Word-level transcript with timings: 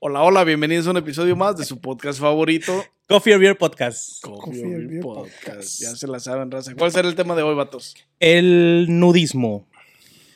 Hola, 0.00 0.22
hola, 0.22 0.44
bienvenidos 0.44 0.86
a 0.86 0.90
un 0.92 0.96
episodio 0.98 1.34
más 1.36 1.56
de 1.56 1.64
su 1.64 1.80
podcast 1.80 2.20
favorito, 2.20 2.84
Coffee 3.08 3.34
or 3.34 3.40
Beer 3.40 3.58
Podcast. 3.58 4.22
Coffee 4.22 4.40
Coffee 4.40 4.62
or 4.62 4.68
Beer 4.70 4.86
Beer 4.88 5.00
Podcast. 5.02 5.44
Podcast. 5.44 5.80
Ya 5.80 5.96
se 5.96 6.06
la 6.06 6.20
saben, 6.20 6.50
raza. 6.50 6.74
¿Cuál 6.76 6.92
será 6.92 7.08
el 7.08 7.14
tema 7.14 7.34
de 7.34 7.42
hoy, 7.42 7.54
vatos? 7.54 7.94
El 8.20 8.86
nudismo. 8.88 9.66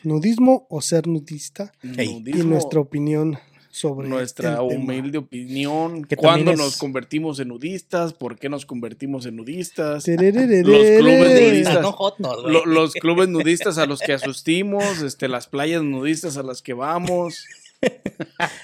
Nudismo 0.03 0.67
o 0.69 0.81
ser 0.81 1.07
nudista 1.07 1.73
Ey. 1.97 2.09
y 2.09 2.15
Nudismo, 2.21 2.45
nuestra 2.51 2.81
opinión 2.81 3.39
sobre 3.71 4.09
nuestra 4.09 4.51
el 4.61 4.69
tema. 4.69 4.83
humilde 4.83 5.19
opinión. 5.19 6.04
Que 6.04 6.17
¿Cuándo 6.17 6.51
es- 6.51 6.59
nos 6.59 6.77
convertimos 6.77 7.38
en 7.38 7.49
nudistas? 7.49 8.13
¿Por 8.15 8.37
qué 8.38 8.49
nos 8.49 8.67
convertimos 8.67 9.27
en 9.27 9.37
nudistas? 9.37 10.06
Los 10.09 10.17
clubes 10.17 11.40
nudistas. 11.40 11.83
no 11.83 11.97
no, 12.19 12.67
los 12.67 12.93
clubes 12.95 13.29
nudistas 13.29 13.79
a 13.79 13.87
los 13.87 14.01
que 14.01 14.13
asistimos, 14.13 15.01
este, 15.03 15.29
las 15.29 15.47
playas 15.47 15.83
nudistas 15.85 16.37
a 16.37 16.43
las 16.43 16.62
que 16.62 16.73
vamos. 16.74 17.47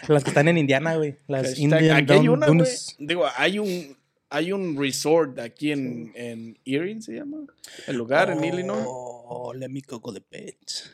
Las 0.08 0.24
que 0.24 0.30
están 0.30 0.48
en 0.48 0.58
Indiana, 0.58 0.96
güey. 0.96 1.16
Las 1.26 1.54
Hashtag- 1.54 1.58
Indian 1.58 1.96
aquí 1.96 2.12
hay 2.12 2.28
una, 2.28 2.46
güey. 2.46 2.58
Dunes. 2.58 2.96
Digo, 2.98 3.24
hay 3.36 3.58
un, 3.58 3.96
hay 4.30 4.52
un 4.52 4.76
resort 4.80 5.38
aquí 5.38 5.72
en, 5.72 6.12
en 6.14 6.58
Erin, 6.64 7.02
se 7.02 7.14
llama. 7.14 7.38
El 7.86 7.96
lugar 7.96 8.30
en 8.30 8.42
Illinois. 8.44 8.84
Oh, 8.86 9.52
let 9.54 9.68
me 9.68 9.82
go 9.86 10.12
the 10.12 10.20
pets. 10.20 10.90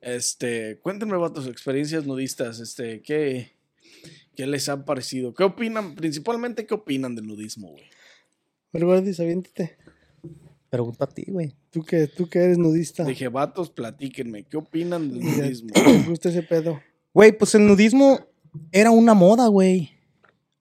Este, 0.00 0.78
cuéntenme, 0.80 1.16
vatos, 1.16 1.46
experiencias 1.46 2.06
nudistas. 2.06 2.58
Este, 2.60 3.02
¿qué, 3.02 3.52
¿qué 4.34 4.46
les 4.46 4.68
ha 4.68 4.84
parecido? 4.84 5.34
¿Qué 5.34 5.44
opinan? 5.44 5.94
Principalmente, 5.94 6.66
¿qué 6.66 6.74
opinan 6.74 7.14
del 7.14 7.26
nudismo, 7.26 7.70
güey? 7.70 7.84
Pero 8.72 8.86
Gordis, 8.86 9.20
aviéntate. 9.20 9.76
Pregunta 10.70 11.04
a 11.04 11.08
ti, 11.08 11.24
güey. 11.26 11.52
Tú 11.70 11.82
que, 11.84 12.06
tú 12.06 12.28
que 12.28 12.38
eres 12.38 12.56
nudista. 12.56 13.04
Dije, 13.04 13.26
vatos, 13.28 13.70
platíquenme, 13.70 14.44
¿qué 14.44 14.56
opinan 14.56 15.10
del 15.10 15.20
nudismo? 15.20 15.70
¿Te 15.72 15.98
gusta 16.08 16.28
ese 16.28 16.44
pedo? 16.44 16.80
Güey, 17.12 17.32
pues 17.36 17.54
el 17.54 17.66
nudismo 17.66 18.20
era 18.72 18.90
una 18.90 19.14
moda, 19.14 19.48
güey. 19.48 19.90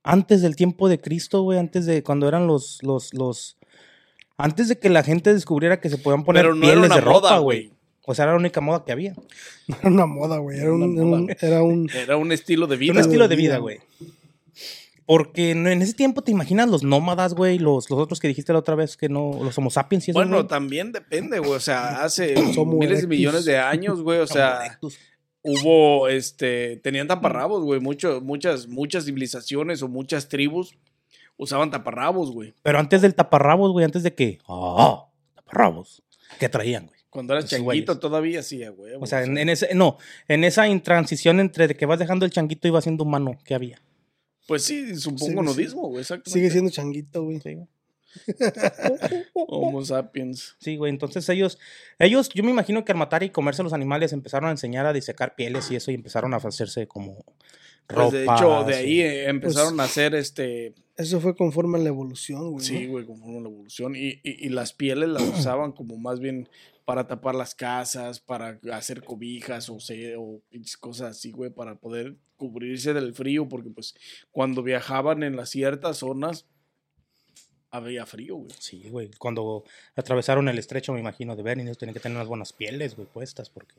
Antes 0.03 0.41
del 0.41 0.55
tiempo 0.55 0.90
de 0.90 0.99
Cristo, 0.99 1.44
güey. 1.44 1.59
Antes 1.59 1.85
de 1.85 2.03
cuando 2.03 2.27
eran 2.27 2.48
los, 2.48 2.79
los, 2.82 3.13
los. 3.13 3.57
Antes 4.37 4.70
de 4.70 4.79
que 4.79 4.90
la 4.90 5.04
gente 5.04 5.34
descubriera 5.34 5.79
que 5.82 5.90
se 5.90 5.98
podían 5.98 6.23
poner 6.23 6.43
Pero 6.43 6.55
no 6.55 6.63
era 6.63 6.73
pieles 6.73 6.85
una 6.88 6.96
de 6.96 7.01
ropa, 7.01 7.38
güey. 7.40 7.73
O 8.05 8.15
sea, 8.15 8.23
era 8.23 8.32
la 8.32 8.40
única 8.40 8.62
moda 8.62 8.84
que 8.85 8.91
había. 8.91 9.13
No 9.68 9.76
era 9.82 9.90
una 9.90 10.05
moda, 10.05 10.38
güey. 10.38 10.57
Era 10.57 10.65
Era 10.68 10.73
un, 10.76 10.82
una 10.84 11.01
era 11.01 11.04
un- 11.05 11.29
era 11.41 11.63
un- 11.63 11.90
Era 11.93 12.18
un 12.18 12.32
estilo 12.32 12.66
de 12.66 12.77
vida. 12.77 12.93
un 12.93 12.99
estilo 12.99 13.27
de 13.27 13.35
vida, 13.35 13.57
güey. 13.57 13.79
Porque 15.05 15.51
en 15.51 15.68
ese 15.82 15.93
tiempo 15.93 16.21
te 16.21 16.32
imaginas 16.32 16.70
los 16.70 16.84
nómadas, 16.84 17.34
güey, 17.34 17.57
los, 17.57 17.90
los 17.90 17.99
otros 17.99 18.20
que 18.20 18.27
dijiste 18.27 18.54
la 18.54 18.60
otra 18.60 18.76
vez 18.76 18.95
que 18.95 19.10
no, 19.10 19.32
los 19.43 19.57
homo 19.57 19.71
sapiens 19.71 20.07
y 20.07 20.12
eso, 20.12 20.20
Bueno, 20.20 20.38
güey. 20.38 20.48
también 20.48 20.91
depende, 20.91 21.40
güey. 21.40 21.54
O 21.54 21.60
sea, 21.60 22.04
hace 22.04 22.35
miles 22.66 23.01
de 23.01 23.07
millones 23.07 23.43
de 23.45 23.57
años, 23.57 24.01
güey. 24.04 24.20
O 24.20 24.27
sea. 24.27 24.79
Hubo, 25.43 26.07
este, 26.07 26.77
tenían 26.77 27.07
taparrabos, 27.07 27.63
güey. 27.63 27.79
Mucho, 27.79 28.21
muchas, 28.21 28.68
muchas 28.68 29.05
civilizaciones 29.05 29.82
o 29.82 29.87
muchas 29.87 30.29
tribus 30.29 30.76
usaban 31.37 31.71
taparrabos, 31.71 32.32
güey. 32.32 32.54
Pero 32.63 32.79
antes 32.79 33.01
del 33.01 33.15
taparrabos, 33.15 33.71
güey, 33.71 33.85
antes 33.85 34.04
de 34.04 34.13
que, 34.13 34.40
ah, 34.48 35.07
taparrabos, 35.35 36.04
¿qué 36.40 36.49
traían, 36.49 36.87
güey? 36.87 36.99
Cuando 37.10 37.34
eras 37.34 37.45
Esos 37.45 37.57
changuito 37.57 37.93
güeyes. 37.93 37.99
todavía 37.99 38.43
sí, 38.43 38.63
güey. 38.67 38.93
O 38.99 39.05
sea, 39.07 39.23
en, 39.23 39.37
en 39.37 39.49
ese, 39.49 39.73
no, 39.73 39.98
en 40.27 40.43
esa 40.43 40.67
intransición 40.67 41.40
entre 41.40 41.67
de 41.67 41.76
que 41.76 41.87
vas 41.87 41.98
dejando 41.98 42.26
el 42.26 42.32
changuito 42.32 42.67
y 42.67 42.71
vas 42.71 42.84
siendo 42.84 43.04
humano, 43.04 43.37
¿qué 43.43 43.55
había? 43.55 43.82
Pues 44.48 44.63
sí, 44.63 44.95
supongo 44.95 45.41
nudismo, 45.41 45.87
güey. 45.87 46.01
Exactamente. 46.01 46.32
sigue 46.32 46.51
siendo 46.51 46.70
changuito, 46.70 47.23
güey. 47.23 47.40
Sí, 47.40 47.54
güey. 47.55 47.67
Homo 49.34 49.84
sapiens. 49.84 50.55
Sí, 50.60 50.76
güey, 50.77 50.90
entonces 50.91 51.27
ellos, 51.29 51.57
ellos, 51.98 52.29
yo 52.34 52.43
me 52.43 52.51
imagino 52.51 52.84
que 52.85 52.91
al 52.91 52.98
matar 52.98 53.24
y 53.24 53.29
comerse 53.29 53.63
los 53.63 53.74
animales 53.74 54.13
empezaron 54.13 54.49
a 54.49 54.51
enseñar 54.51 54.85
a 54.85 54.93
disecar 54.93 55.35
pieles 55.35 55.70
y 55.71 55.76
eso 55.76 55.91
y 55.91 55.96
empezaron 55.96 56.34
a 56.34 56.38
hacerse 56.38 56.88
como 56.88 57.24
Pues 57.88 58.12
de 58.12 58.24
hecho, 58.24 58.63
de 58.66 58.76
ahí 58.76 58.93
y- 58.98 59.01
eh, 59.01 59.29
empezaron 59.29 59.76
Pues 59.76 59.82
a 59.82 59.84
hacer 59.85 60.16
este. 60.16 60.74
Eso 60.96 61.21
fue 61.21 61.35
conforme 61.35 61.77
a 61.79 61.82
la 61.82 61.90
evolución, 61.90 62.51
güey. 62.51 62.66
Sí, 62.66 62.85
güey, 62.88 63.05
conforme 63.05 63.38
a 63.38 63.41
la 63.41 63.49
evolución. 63.49 63.96
Y, 63.96 64.19
y, 64.23 64.46
y 64.46 64.50
las 64.50 64.73
pieles 64.73 65.09
las 65.09 65.23
usaban 65.40 65.72
como 65.72 65.97
más 65.97 66.19
bien 66.19 66.50
para 66.85 67.07
tapar 67.07 67.35
las 67.35 67.53
casas, 67.56 68.19
para 68.19 68.59
hacer 68.73 69.03
cobijas 69.03 69.69
o, 69.69 69.79
se- 69.79 70.16
o 70.17 70.41
pinches 70.50 70.75
cosas 70.75 71.12
así, 71.17 71.31
güey, 71.31 71.51
para 71.51 71.75
poder 71.75 72.16
cubrirse 72.35 72.94
del 72.94 73.13
frío, 73.13 73.47
porque 73.47 73.69
pues 73.69 73.94
cuando 74.31 74.63
viajaban 74.63 75.23
en 75.23 75.35
las 75.35 75.50
ciertas 75.50 75.97
zonas 75.97 76.47
había 77.72 78.06
frío, 78.06 78.35
güey. 78.38 78.52
Sí, 78.59 78.88
güey. 78.90 79.12
Cuando 79.18 79.63
atravesaron 79.96 80.47
el 80.50 80.57
estrecho, 80.57 80.94
me 80.94 81.00
imagino, 81.00 81.35
de 81.35 81.44
Bering, 81.44 81.66
ellos 81.68 81.78
tenían 81.78 81.94
que 81.94 82.00
tener 82.00 82.16
unas 82.16 82.28
buenas 82.28 82.53
pieles, 82.53 82.96
güey, 82.96 83.07
puestas, 83.07 83.50
porque 83.50 83.75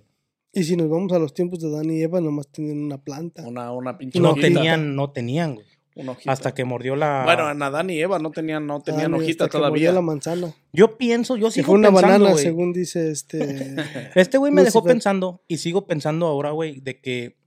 Y 0.52 0.64
si 0.64 0.76
nos 0.76 0.88
vamos 0.88 1.12
a 1.12 1.18
los 1.18 1.34
tiempos 1.34 1.60
de 1.60 1.70
Dan 1.70 1.90
y 1.90 2.00
Eva, 2.02 2.20
nomás 2.20 2.48
tenían 2.48 2.78
una 2.78 2.98
planta. 2.98 3.42
Una, 3.46 3.72
una 3.72 3.98
pinche 3.98 4.20
no 4.20 4.30
hojita, 4.30 4.46
tenían, 4.48 4.94
no 4.96 5.10
tenían, 5.10 5.54
güey. 5.56 5.66
una 5.96 6.12
hojita. 6.12 6.32
Hasta 6.32 6.54
que 6.54 6.64
mordió 6.64 6.96
la. 6.96 7.22
Bueno, 7.24 7.46
a 7.46 7.54
Nadán 7.54 7.90
y 7.90 7.98
Eva 8.00 8.18
no 8.18 8.30
tenían, 8.30 8.66
no 8.66 8.80
tenían 8.80 9.12
hojita 9.14 9.44
hasta 9.44 9.58
que 9.58 9.58
mordió 9.58 9.70
todavía. 9.70 9.92
la 9.92 10.00
manzana. 10.02 10.54
yo 10.72 10.96
pienso, 10.96 11.36
yo 11.36 11.48
Que 11.48 11.54
sigo 11.54 11.66
fue 11.66 11.74
una 11.76 11.88
pensando, 11.88 12.08
banana, 12.12 12.30
güey. 12.32 12.44
según 12.44 12.72
dice 12.72 13.10
este. 13.10 13.74
Este 14.14 14.38
güey 14.38 14.52
me 14.52 14.62
dejó 14.64 14.82
pensando 14.84 15.42
y 15.48 15.58
sigo 15.58 15.86
pensando 15.86 16.26
ahora, 16.26 16.50
güey, 16.52 16.80
de 16.80 17.00
que. 17.00 17.39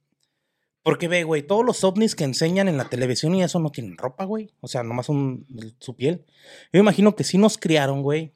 Porque 0.84 1.08
ve, 1.08 1.24
güey, 1.24 1.42
todos 1.44 1.66
los 1.66 1.84
ovnis 1.86 2.14
que 2.14 2.26
enseñan 2.26 2.68
en 2.68 2.78
la 2.78 2.90
televisión 2.90 3.34
y 3.36 3.42
eso 3.42 3.58
no 3.60 3.72
tienen 3.72 3.98
ropa, 3.98 4.26
güey. 4.26 4.54
O 4.60 4.68
sea, 4.68 4.84
nomás 4.84 5.06
son 5.06 5.46
su 5.80 5.96
piel. 5.96 6.26
Yo 6.74 6.80
imagino 6.82 7.16
que 7.16 7.24
sí 7.24 7.38
nos 7.38 7.58
criaron, 7.58 8.04
güey. 8.04 8.34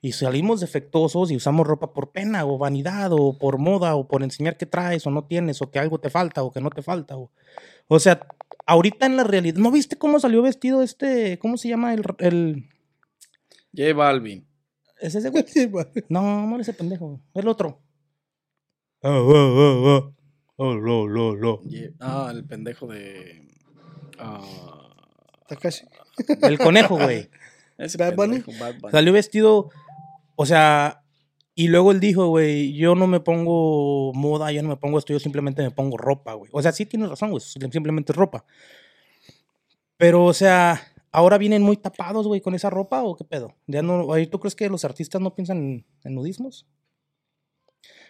Y 0.00 0.12
salimos 0.12 0.60
defectuosos 0.60 1.30
y 1.30 1.36
usamos 1.36 1.66
ropa 1.66 1.94
por 1.94 2.10
pena 2.10 2.44
o 2.44 2.58
vanidad 2.58 3.12
o 3.12 3.38
por 3.38 3.58
moda 3.58 3.94
o 3.94 4.08
por 4.08 4.22
enseñar 4.22 4.56
que 4.56 4.66
traes 4.66 5.06
o 5.06 5.10
no 5.10 5.24
tienes 5.24 5.62
o 5.62 5.70
que 5.70 5.78
algo 5.78 5.98
te 5.98 6.10
falta 6.10 6.42
o 6.42 6.52
que 6.52 6.60
no 6.60 6.68
te 6.68 6.82
falta. 6.82 7.16
O, 7.16 7.30
o 7.86 7.98
sea, 8.00 8.26
ahorita 8.66 9.06
en 9.06 9.16
la 9.16 9.24
realidad, 9.24 9.56
¿no 9.56 9.70
viste 9.70 9.96
cómo 9.96 10.18
salió 10.18 10.42
vestido 10.42 10.82
este, 10.82 11.38
cómo 11.38 11.56
se 11.56 11.68
llama 11.68 11.94
el... 11.94 12.02
el 12.18 12.68
J 13.74 13.94
Balvin. 13.94 14.46
¿Es 15.00 15.14
ese 15.14 15.30
güey? 15.68 15.86
No, 16.08 16.46
no 16.46 16.60
ese 16.60 16.74
pendejo. 16.74 17.20
El 17.34 17.48
otro. 17.48 17.80
Ah, 19.02 19.10
ah, 19.10 19.54
ah, 19.58 19.82
ah. 19.86 20.23
Oh, 20.56 20.74
lo, 20.74 21.06
lo, 21.06 21.34
lo. 21.34 21.62
Ah, 22.00 22.30
el 22.32 22.44
pendejo 22.44 22.86
de. 22.86 23.48
ah, 24.18 24.40
Takashi. 25.48 25.86
El 26.42 26.58
conejo, 26.58 26.96
güey. 26.96 27.28
Bad 27.98 28.14
Bunny. 28.14 28.40
pendejo, 28.40 28.52
Bad 28.64 28.74
Bunny. 28.80 28.92
Salió 28.92 29.12
vestido, 29.12 29.70
o 30.36 30.46
sea, 30.46 31.02
y 31.56 31.68
luego 31.68 31.92
él 31.92 32.00
dijo, 32.00 32.28
güey, 32.28 32.72
yo 32.72 32.94
no 32.94 33.06
me 33.06 33.20
pongo 33.20 34.12
moda, 34.14 34.52
yo 34.52 34.62
no 34.62 34.68
me 34.68 34.76
pongo 34.76 34.98
esto, 34.98 35.12
yo 35.12 35.20
simplemente 35.20 35.62
me 35.62 35.70
pongo 35.70 35.96
ropa, 35.96 36.34
güey. 36.34 36.50
O 36.52 36.62
sea, 36.62 36.72
sí 36.72 36.86
tienes 36.86 37.08
razón, 37.08 37.30
güey, 37.30 37.40
simplemente 37.40 38.12
es 38.12 38.16
ropa. 38.16 38.44
Pero, 39.96 40.24
o 40.24 40.32
sea, 40.32 40.80
ahora 41.12 41.38
vienen 41.38 41.62
muy 41.62 41.76
tapados, 41.76 42.26
güey, 42.26 42.40
con 42.40 42.54
esa 42.54 42.70
ropa 42.70 43.02
o 43.02 43.16
qué 43.16 43.24
pedo. 43.24 43.54
Ya 43.66 43.82
no, 43.82 44.06
¿tú 44.30 44.40
crees 44.40 44.54
que 44.56 44.68
los 44.68 44.84
artistas 44.84 45.20
no 45.20 45.34
piensan 45.34 45.58
en, 45.58 45.86
en 46.02 46.14
nudismos? 46.14 46.66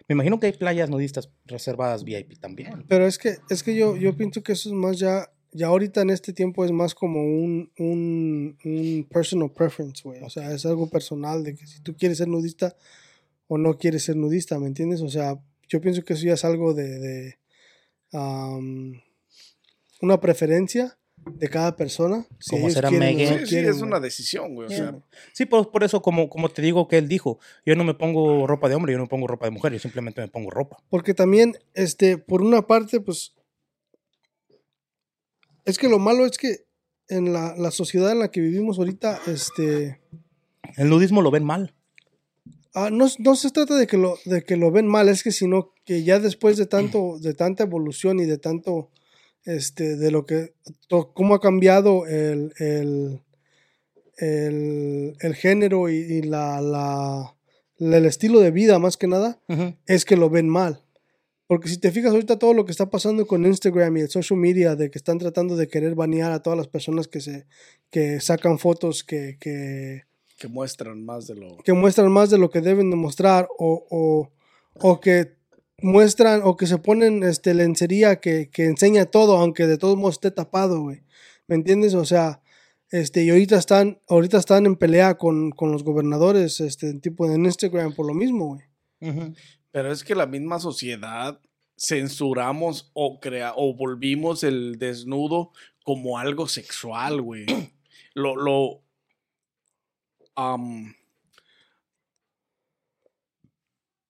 Me 0.08 0.14
imagino 0.14 0.38
que 0.38 0.46
hay 0.46 0.52
playas 0.52 0.90
nudistas 0.90 1.30
reservadas 1.46 2.04
VIP 2.04 2.38
también. 2.38 2.84
Pero 2.88 3.06
es 3.06 3.18
que, 3.18 3.38
es 3.48 3.62
que 3.62 3.74
yo, 3.74 3.96
yo 3.96 4.16
pienso 4.16 4.42
que 4.42 4.52
eso 4.52 4.68
es 4.68 4.74
más 4.74 4.98
ya, 4.98 5.30
ya 5.52 5.68
ahorita 5.68 6.02
en 6.02 6.10
este 6.10 6.32
tiempo 6.32 6.64
es 6.64 6.72
más 6.72 6.94
como 6.94 7.22
un, 7.22 7.70
un, 7.78 8.58
un 8.64 9.08
personal 9.10 9.50
preference, 9.50 10.02
güey. 10.02 10.22
O 10.22 10.28
sea, 10.28 10.52
es 10.52 10.66
algo 10.66 10.90
personal 10.90 11.42
de 11.42 11.54
que 11.54 11.66
si 11.66 11.80
tú 11.80 11.96
quieres 11.96 12.18
ser 12.18 12.28
nudista 12.28 12.76
o 13.46 13.56
no 13.56 13.78
quieres 13.78 14.04
ser 14.04 14.16
nudista, 14.16 14.58
¿me 14.58 14.66
entiendes? 14.66 15.00
O 15.00 15.08
sea, 15.08 15.40
yo 15.68 15.80
pienso 15.80 16.02
que 16.02 16.12
eso 16.12 16.26
ya 16.26 16.34
es 16.34 16.44
algo 16.44 16.74
de, 16.74 16.98
de 16.98 17.38
una 20.00 20.20
preferencia 20.20 20.98
de 21.26 21.48
cada 21.48 21.76
persona. 21.76 22.26
Si 22.38 22.50
Como 22.50 22.70
será 22.70 22.88
quieren 22.88 23.16
Megan. 23.16 23.32
no 23.32 23.38
Sí, 23.38 23.44
sí, 23.44 23.50
quieren, 23.50 23.70
es 23.70 23.80
una 23.80 24.00
decisión, 24.00 24.54
güey. 24.54 24.66
O 24.66 24.70
sea, 24.70 24.98
Sí, 25.32 25.46
por, 25.46 25.70
por 25.70 25.84
eso, 25.84 26.02
como, 26.02 26.28
como 26.28 26.48
te 26.48 26.62
digo 26.62 26.86
que 26.88 26.98
él 26.98 27.08
dijo, 27.08 27.38
yo 27.64 27.74
no 27.76 27.84
me 27.84 27.94
pongo 27.94 28.46
ropa 28.46 28.68
de 28.68 28.74
hombre, 28.74 28.92
yo 28.92 28.98
no 28.98 29.04
me 29.04 29.08
pongo 29.08 29.26
ropa 29.26 29.46
de 29.46 29.50
mujer, 29.52 29.72
yo 29.72 29.78
simplemente 29.78 30.20
me 30.20 30.28
pongo 30.28 30.50
ropa. 30.50 30.78
Porque 30.90 31.14
también, 31.14 31.56
este, 31.74 32.18
por 32.18 32.42
una 32.42 32.66
parte, 32.66 33.00
pues, 33.00 33.34
es 35.64 35.78
que 35.78 35.88
lo 35.88 35.98
malo 35.98 36.26
es 36.26 36.36
que 36.38 36.66
en 37.08 37.32
la, 37.32 37.54
la 37.56 37.70
sociedad 37.70 38.12
en 38.12 38.18
la 38.18 38.30
que 38.30 38.40
vivimos 38.40 38.78
ahorita, 38.78 39.20
este, 39.26 40.00
El 40.76 40.88
nudismo 40.90 41.22
lo 41.22 41.30
ven 41.30 41.44
mal. 41.44 41.74
ah, 42.74 42.90
no, 42.90 43.06
no 43.18 43.36
se 43.36 43.50
trata 43.50 43.76
de 43.76 43.86
que, 43.86 43.96
lo, 43.96 44.18
de 44.24 44.42
que 44.42 44.56
lo 44.56 44.70
ven 44.70 44.86
mal, 44.86 45.08
es 45.08 45.22
que 45.22 45.30
sino 45.32 45.72
que 45.84 46.02
ya 46.02 46.18
después 46.18 46.56
de 46.56 46.66
tanto, 46.66 47.18
de 47.20 47.34
tanta 47.34 47.64
evolución 47.64 48.20
y 48.20 48.24
de 48.24 48.38
tanto, 48.38 48.90
este, 49.44 49.96
de 49.96 50.10
lo 50.10 50.26
que, 50.26 50.54
to- 50.88 51.12
cómo 51.14 51.34
ha 51.34 51.40
cambiado 51.40 52.06
el, 52.06 52.52
el, 52.58 53.20
el, 54.18 55.16
el 55.20 55.34
género 55.34 55.88
y, 55.88 55.94
y 55.96 56.22
la, 56.22 56.60
la, 56.60 57.34
la- 57.78 57.96
el 57.96 58.06
estilo 58.06 58.40
de 58.40 58.50
vida 58.50 58.78
más 58.78 58.96
que 58.96 59.06
nada, 59.06 59.40
Ujú. 59.48 59.74
es 59.86 60.04
que 60.04 60.16
lo 60.16 60.30
ven 60.30 60.48
mal. 60.48 60.80
Porque 61.46 61.68
si 61.68 61.76
te 61.78 61.90
fijas 61.92 62.12
ahorita 62.12 62.38
todo 62.38 62.54
lo 62.54 62.64
que 62.64 62.72
está 62.72 62.88
pasando 62.88 63.26
con 63.26 63.44
Instagram 63.44 63.96
y 63.98 64.00
el 64.00 64.08
social 64.08 64.38
media, 64.38 64.76
de 64.76 64.90
que 64.90 64.96
están 64.98 65.18
tratando 65.18 65.56
de 65.56 65.68
querer 65.68 65.94
banear 65.94 66.32
a 66.32 66.42
todas 66.42 66.56
las 66.56 66.68
personas 66.68 67.06
que 67.06 67.20
se 67.20 67.46
que 67.90 68.18
sacan 68.20 68.58
fotos 68.58 69.04
que, 69.04 69.36
que, 69.38 70.04
que 70.38 70.48
muestran 70.48 71.04
más 71.04 71.26
de 71.26 71.34
lo. 71.34 71.58
que 71.58 71.72
muestran 71.74 72.10
más 72.10 72.30
de 72.30 72.38
lo 72.38 72.48
que 72.50 72.60
deben 72.62 72.88
de 72.90 72.96
mostrar 72.96 73.46
o, 73.58 73.86
o, 73.90 74.30
o 74.80 75.00
que 75.00 75.34
muestran 75.82 76.42
o 76.44 76.56
que 76.56 76.66
se 76.66 76.78
ponen 76.78 77.22
este 77.22 77.54
lencería 77.54 78.20
que, 78.20 78.50
que 78.50 78.64
enseña 78.64 79.06
todo, 79.06 79.36
aunque 79.36 79.66
de 79.66 79.78
todos 79.78 79.96
modos 79.96 80.14
esté 80.14 80.30
tapado, 80.30 80.80
güey. 80.80 81.02
¿Me 81.46 81.56
entiendes? 81.56 81.94
O 81.94 82.04
sea, 82.04 82.40
este, 82.90 83.24
y 83.24 83.30
ahorita 83.30 83.56
están, 83.56 84.00
ahorita 84.08 84.38
están 84.38 84.66
en 84.66 84.76
pelea 84.76 85.18
con, 85.18 85.50
con 85.50 85.72
los 85.72 85.84
gobernadores, 85.84 86.60
este, 86.60 86.94
tipo 87.00 87.26
en 87.26 87.44
Instagram 87.44 87.92
por 87.92 88.06
lo 88.06 88.14
mismo, 88.14 88.46
güey. 88.54 88.62
Pero 89.72 89.92
es 89.92 90.04
que 90.04 90.14
la 90.14 90.26
misma 90.26 90.60
sociedad 90.60 91.40
censuramos 91.76 92.90
o 92.94 93.20
crea 93.20 93.52
o 93.56 93.74
volvimos 93.74 94.44
el 94.44 94.78
desnudo 94.78 95.50
como 95.82 96.18
algo 96.18 96.46
sexual, 96.46 97.20
güey. 97.20 97.46
Lo, 98.16 98.36
lo, 98.36 98.84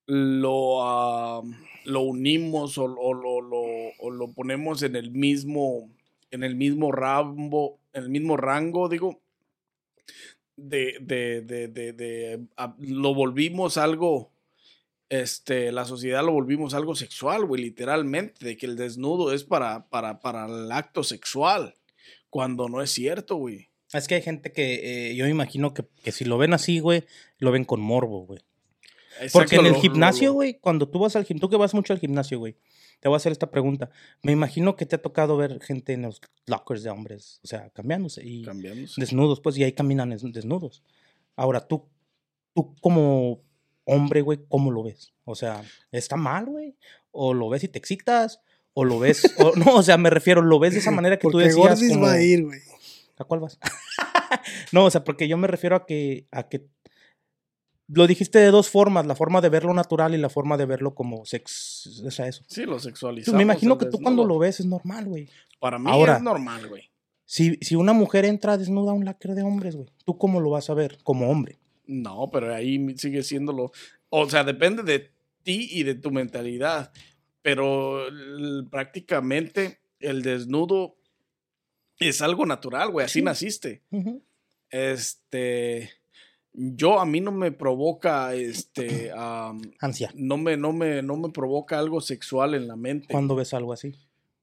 lo, 0.06 0.82
am, 0.82 1.54
lo 1.84 2.00
unimos 2.02 2.78
o, 2.78 2.84
o 2.84 3.14
lo, 3.14 3.40
lo- 3.40 4.10
lo 4.10 4.32
ponemos 4.32 4.82
en 4.82 4.96
el 4.96 5.10
mismo, 5.10 5.90
en 6.30 6.42
el 6.44 6.56
mismo 6.56 6.92
rambo, 6.92 7.78
en 7.92 8.04
el 8.04 8.08
mismo 8.10 8.36
rango, 8.36 8.88
digo, 8.88 9.20
de, 10.56 10.96
de, 11.00 11.40
de, 11.42 11.68
de, 11.68 11.92
de- 11.92 12.46
a- 12.56 12.74
lo 12.78 13.14
volvimos 13.14 13.76
algo, 13.76 14.30
este, 15.08 15.72
la 15.72 15.84
sociedad 15.84 16.24
lo 16.24 16.32
volvimos 16.32 16.74
algo 16.74 16.94
sexual, 16.94 17.44
güey, 17.46 17.62
literalmente, 17.62 18.44
de 18.44 18.56
que 18.56 18.66
el 18.66 18.76
desnudo 18.76 19.32
es 19.32 19.44
para, 19.44 19.88
para, 19.88 20.20
para 20.20 20.46
el 20.46 20.70
acto 20.72 21.02
sexual, 21.02 21.74
cuando 22.30 22.68
no 22.68 22.82
es 22.82 22.90
cierto, 22.90 23.36
güey. 23.36 23.68
Es 23.92 24.08
que 24.08 24.16
hay 24.16 24.22
gente 24.22 24.50
que 24.52 25.10
eh, 25.10 25.14
yo 25.14 25.26
imagino 25.28 25.72
que, 25.72 25.84
que 26.02 26.10
si 26.10 26.24
lo 26.24 26.36
ven 26.36 26.52
así, 26.52 26.80
güey, 26.80 27.04
lo 27.38 27.52
ven 27.52 27.64
con 27.64 27.80
morbo, 27.80 28.26
güey. 28.26 28.40
Porque 29.32 29.56
en 29.56 29.66
el 29.66 29.74
gimnasio, 29.76 30.32
güey, 30.32 30.54
cuando 30.60 30.88
tú 30.88 30.98
vas 30.98 31.16
al 31.16 31.24
gimnasio, 31.24 31.46
tú 31.48 31.50
que 31.50 31.56
vas 31.56 31.74
mucho 31.74 31.92
al 31.92 31.98
gimnasio, 31.98 32.38
güey, 32.38 32.56
te 33.00 33.08
voy 33.08 33.16
a 33.16 33.18
hacer 33.18 33.32
esta 33.32 33.50
pregunta. 33.50 33.90
Me 34.22 34.32
imagino 34.32 34.76
que 34.76 34.86
te 34.86 34.96
ha 34.96 35.02
tocado 35.02 35.36
ver 35.36 35.60
gente 35.62 35.92
en 35.92 36.02
los 36.02 36.20
lockers 36.46 36.82
de 36.82 36.90
hombres, 36.90 37.40
o 37.44 37.46
sea, 37.46 37.70
cambiándose 37.70 38.24
y 38.24 38.44
desnudos, 38.96 39.40
pues, 39.40 39.56
y 39.58 39.64
ahí 39.64 39.72
caminan 39.72 40.10
des- 40.10 40.22
desnudos. 40.32 40.82
Ahora, 41.36 41.60
tú, 41.66 41.86
tú 42.54 42.74
como 42.80 43.40
hombre, 43.84 44.22
güey, 44.22 44.40
¿cómo 44.48 44.70
lo 44.70 44.82
ves? 44.82 45.12
O 45.24 45.34
sea, 45.34 45.62
¿está 45.92 46.16
mal, 46.16 46.46
güey? 46.46 46.74
¿O 47.10 47.34
lo 47.34 47.48
ves 47.48 47.64
y 47.64 47.68
te 47.68 47.78
excitas? 47.78 48.40
¿O 48.72 48.84
lo 48.84 48.98
ves? 48.98 49.22
o, 49.38 49.54
no, 49.56 49.74
o 49.76 49.82
sea, 49.82 49.98
me 49.98 50.10
refiero, 50.10 50.40
¿lo 50.42 50.58
ves 50.58 50.72
de 50.72 50.78
esa 50.80 50.90
manera 50.90 51.16
que 51.18 51.28
tú 51.28 51.32
Porque 51.32 51.46
decías 51.48 51.66
Gordis 51.68 51.90
como- 51.90 52.06
va 52.06 52.12
a 52.12 52.22
ir, 52.22 52.44
güey. 52.44 52.60
¿A 53.16 53.24
cuál 53.24 53.40
vas? 53.40 53.58
no, 54.72 54.84
o 54.86 54.90
sea, 54.90 55.04
porque 55.04 55.28
yo 55.28 55.36
me 55.36 55.46
refiero 55.46 55.76
a 55.76 55.86
que, 55.86 56.26
a 56.32 56.48
que 56.48 56.66
lo 57.88 58.06
dijiste 58.06 58.38
de 58.38 58.50
dos 58.50 58.68
formas, 58.70 59.06
la 59.06 59.14
forma 59.14 59.40
de 59.40 59.48
verlo 59.50 59.74
natural 59.74 60.14
y 60.14 60.18
la 60.18 60.28
forma 60.30 60.56
de 60.56 60.64
verlo 60.66 60.94
como 60.94 61.24
sex, 61.26 62.02
o 62.06 62.10
sea, 62.10 62.26
eso. 62.28 62.42
Sí, 62.48 62.64
lo 62.64 62.78
sexualizamos. 62.78 63.36
me 63.36 63.42
imagino 63.42 63.76
que 63.78 63.86
tú 63.86 63.98
cuando 64.00 64.24
lo 64.24 64.38
ves 64.38 64.60
es 64.60 64.66
normal, 64.66 65.04
güey. 65.06 65.28
Para 65.60 65.78
mí 65.78 65.90
Ahora- 65.90 66.16
es 66.16 66.22
normal, 66.22 66.66
güey. 66.68 66.90
Si, 67.26 67.56
si 67.62 67.74
una 67.74 67.92
mujer 67.94 68.24
entra 68.26 68.58
desnuda 68.58 68.90
a 68.92 68.94
un 68.94 69.04
lacre 69.04 69.34
de 69.34 69.42
hombres, 69.42 69.76
güey, 69.76 69.88
¿tú 70.04 70.18
cómo 70.18 70.40
lo 70.40 70.50
vas 70.50 70.68
a 70.70 70.74
ver 70.74 70.98
como 71.02 71.30
hombre? 71.30 71.58
No, 71.86 72.28
pero 72.32 72.54
ahí 72.54 72.94
sigue 72.98 73.22
siendo 73.22 73.52
lo. 73.52 73.72
O 74.10 74.28
sea, 74.28 74.44
depende 74.44 74.82
de 74.82 75.10
ti 75.42 75.68
y 75.70 75.82
de 75.82 75.94
tu 75.94 76.10
mentalidad. 76.10 76.92
Pero 77.42 78.06
prácticamente 78.70 79.80
el 80.00 80.22
desnudo 80.22 80.96
es 81.98 82.22
algo 82.22 82.46
natural, 82.46 82.90
güey. 82.90 83.04
Así 83.06 83.18
Sí. 83.20 83.24
naciste. 83.24 83.82
Este. 84.70 85.90
Yo 86.56 87.00
a 87.00 87.04
mí 87.04 87.20
no 87.20 87.32
me 87.32 87.50
provoca 87.50 88.32
este. 88.34 89.10
Ansia, 89.80 90.12
no 90.14 90.36
me, 90.36 90.56
no 90.56 90.72
me, 90.72 91.02
no 91.02 91.16
me 91.16 91.30
provoca 91.30 91.78
algo 91.78 92.00
sexual 92.00 92.54
en 92.54 92.68
la 92.68 92.76
mente 92.76 93.08
cuando 93.10 93.34
ves 93.34 93.52
algo 93.54 93.72
así. 93.72 93.92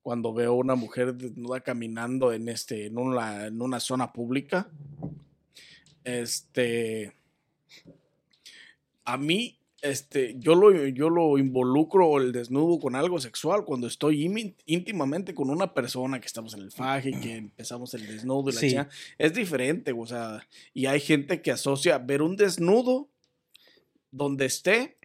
cuando 0.02 0.34
veo 0.34 0.54
una 0.56 0.76
mujer 0.76 1.16
desnuda 1.16 1.62
caminando 1.62 2.34
en 2.34 2.50
este, 2.50 2.88
en 2.88 2.98
una, 2.98 3.48
en 3.48 3.62
una 3.62 3.80
zona 3.80 4.12
pública. 4.12 4.70
Este. 6.04 7.14
A 9.06 9.18
mí, 9.18 9.61
este, 9.82 10.36
yo 10.38 10.54
lo, 10.56 10.88
yo 10.88 11.10
lo 11.10 11.38
involucro 11.38 12.18
el 12.20 12.32
desnudo 12.32 12.80
con 12.80 12.96
algo 12.96 13.20
sexual 13.20 13.66
cuando 13.66 13.88
estoy 13.88 14.24
íntimamente 14.66 15.34
con 15.34 15.50
una 15.50 15.74
persona 15.74 16.20
que 16.20 16.28
estamos 16.28 16.54
en 16.54 16.62
el 16.62 16.72
faje, 16.72 17.12
que 17.20 17.36
empezamos 17.38 17.94
el 17.94 18.06
desnudo 18.06 18.50
y 18.50 18.54
la 18.54 18.60
Sí. 18.60 18.68
chingada. 18.70 18.90
Es 19.18 19.34
diferente, 19.34 19.92
o 19.92 20.06
sea, 20.06 20.48
y 20.74 20.86
hay 20.86 21.00
gente 21.00 21.42
que 21.42 21.52
asocia 21.52 21.98
ver 21.98 22.22
un 22.22 22.36
desnudo 22.36 23.10
donde 24.12 24.46
esté 24.46 24.98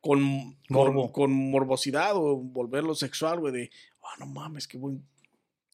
con, 0.00 0.56
Morbo. 0.68 1.12
con, 1.12 1.30
con 1.30 1.32
morbosidad 1.50 2.16
o 2.16 2.36
volverlo 2.36 2.94
sexual, 2.94 3.40
güey, 3.40 3.52
de, 3.52 3.70
ah, 4.02 4.16
no 4.20 4.26
mames, 4.26 4.66
qué 4.66 4.78
buen 4.78 5.04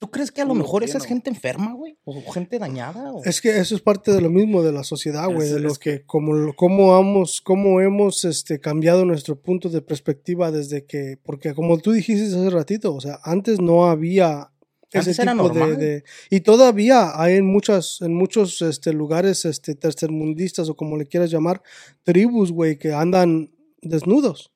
¿Tú 0.05 0.11
crees 0.11 0.31
que 0.31 0.43
a 0.43 0.45
lo 0.45 0.51
Lo 0.55 0.61
mejor 0.63 0.85
esa 0.85 0.99
es 0.99 1.05
gente 1.07 1.31
enferma, 1.31 1.73
güey? 1.73 1.97
¿O 2.05 2.31
gente 2.31 2.59
dañada? 2.59 3.11
o- 3.11 3.25
Es 3.25 3.41
que 3.41 3.57
eso 3.57 3.75
es 3.75 3.81
parte 3.81 4.13
de 4.13 4.21
lo 4.21 4.29
mismo 4.29 4.63
de 4.63 4.71
la 4.71 4.85
sociedad, 4.85 5.27
güey, 5.33 5.49
de 5.49 5.61
lo 5.61 5.71
es 5.73 5.79
que, 5.79 6.05
como, 6.05 6.55
cómo 6.55 6.99
hemos, 6.99 7.41
cómo 7.41 7.81
hemos 7.81 8.25
este, 8.27 8.61
cambiado 8.61 9.07
nuestro 9.07 9.41
punto 9.41 9.71
de 9.71 9.81
perspectiva 9.81 10.51
desde 10.51 10.85
que, 10.85 11.19
porque 11.23 11.55
como 11.55 11.79
tú 11.79 11.93
dijiste 11.93 12.27
hace 12.27 12.51
ratito, 12.51 12.95
o 12.95 13.01
sea, 13.01 13.19
antes 13.25 13.61
no 13.63 13.87
había 13.87 14.51
ese 14.93 14.99
Antes 15.11 15.19
era 15.21 15.33
tipo 15.33 15.49
de- 15.81 16.05
y 16.31 16.41
todavía 16.41 17.19
hay 17.21 17.37
en 17.37 17.47
muchas, 17.47 18.03
en 18.03 18.13
muchos 18.15 18.61
este, 18.61 18.93
lugares 18.93 19.47
este, 19.47 19.75
tercermundistas 19.75 20.69
o 20.69 20.77
como 20.77 20.99
le 20.99 21.07
quieras 21.07 21.31
llamar, 21.31 21.63
tribus, 22.03 22.53
güey, 22.53 22.79
que 22.79 22.93
andan 22.93 23.51
desnudos. 23.81 24.51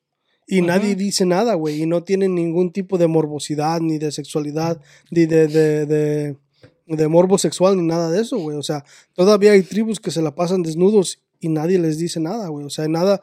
Y 0.51 0.63
nadie 0.63 0.95
dice 0.95 1.27
nada, 1.27 1.53
güey, 1.53 1.83
y 1.83 1.85
no 1.85 2.03
tienen 2.03 2.33
ningún 2.33 2.71
tipo 2.71 2.97
de 2.97 3.05
morbosidad, 3.05 3.81
ni 3.81 3.99
de 3.99 4.11
sexualidad, 4.11 4.81
ni 5.11 5.27
de, 5.27 5.47
de, 5.47 5.85
de, 5.85 6.35
de 6.87 7.07
morbo 7.07 7.37
sexual, 7.37 7.77
ni 7.77 7.83
nada 7.83 8.09
de 8.09 8.19
eso, 8.19 8.39
güey. 8.39 8.57
O 8.57 8.63
sea, 8.63 8.83
todavía 9.13 9.51
hay 9.51 9.61
tribus 9.61 9.99
que 9.99 10.09
se 10.09 10.23
la 10.23 10.33
pasan 10.33 10.63
desnudos 10.63 11.21
y 11.39 11.49
nadie 11.49 11.77
les 11.77 11.99
dice 11.99 12.19
nada, 12.19 12.47
güey. 12.47 12.65
O 12.65 12.71
sea, 12.71 12.87
nada, 12.87 13.21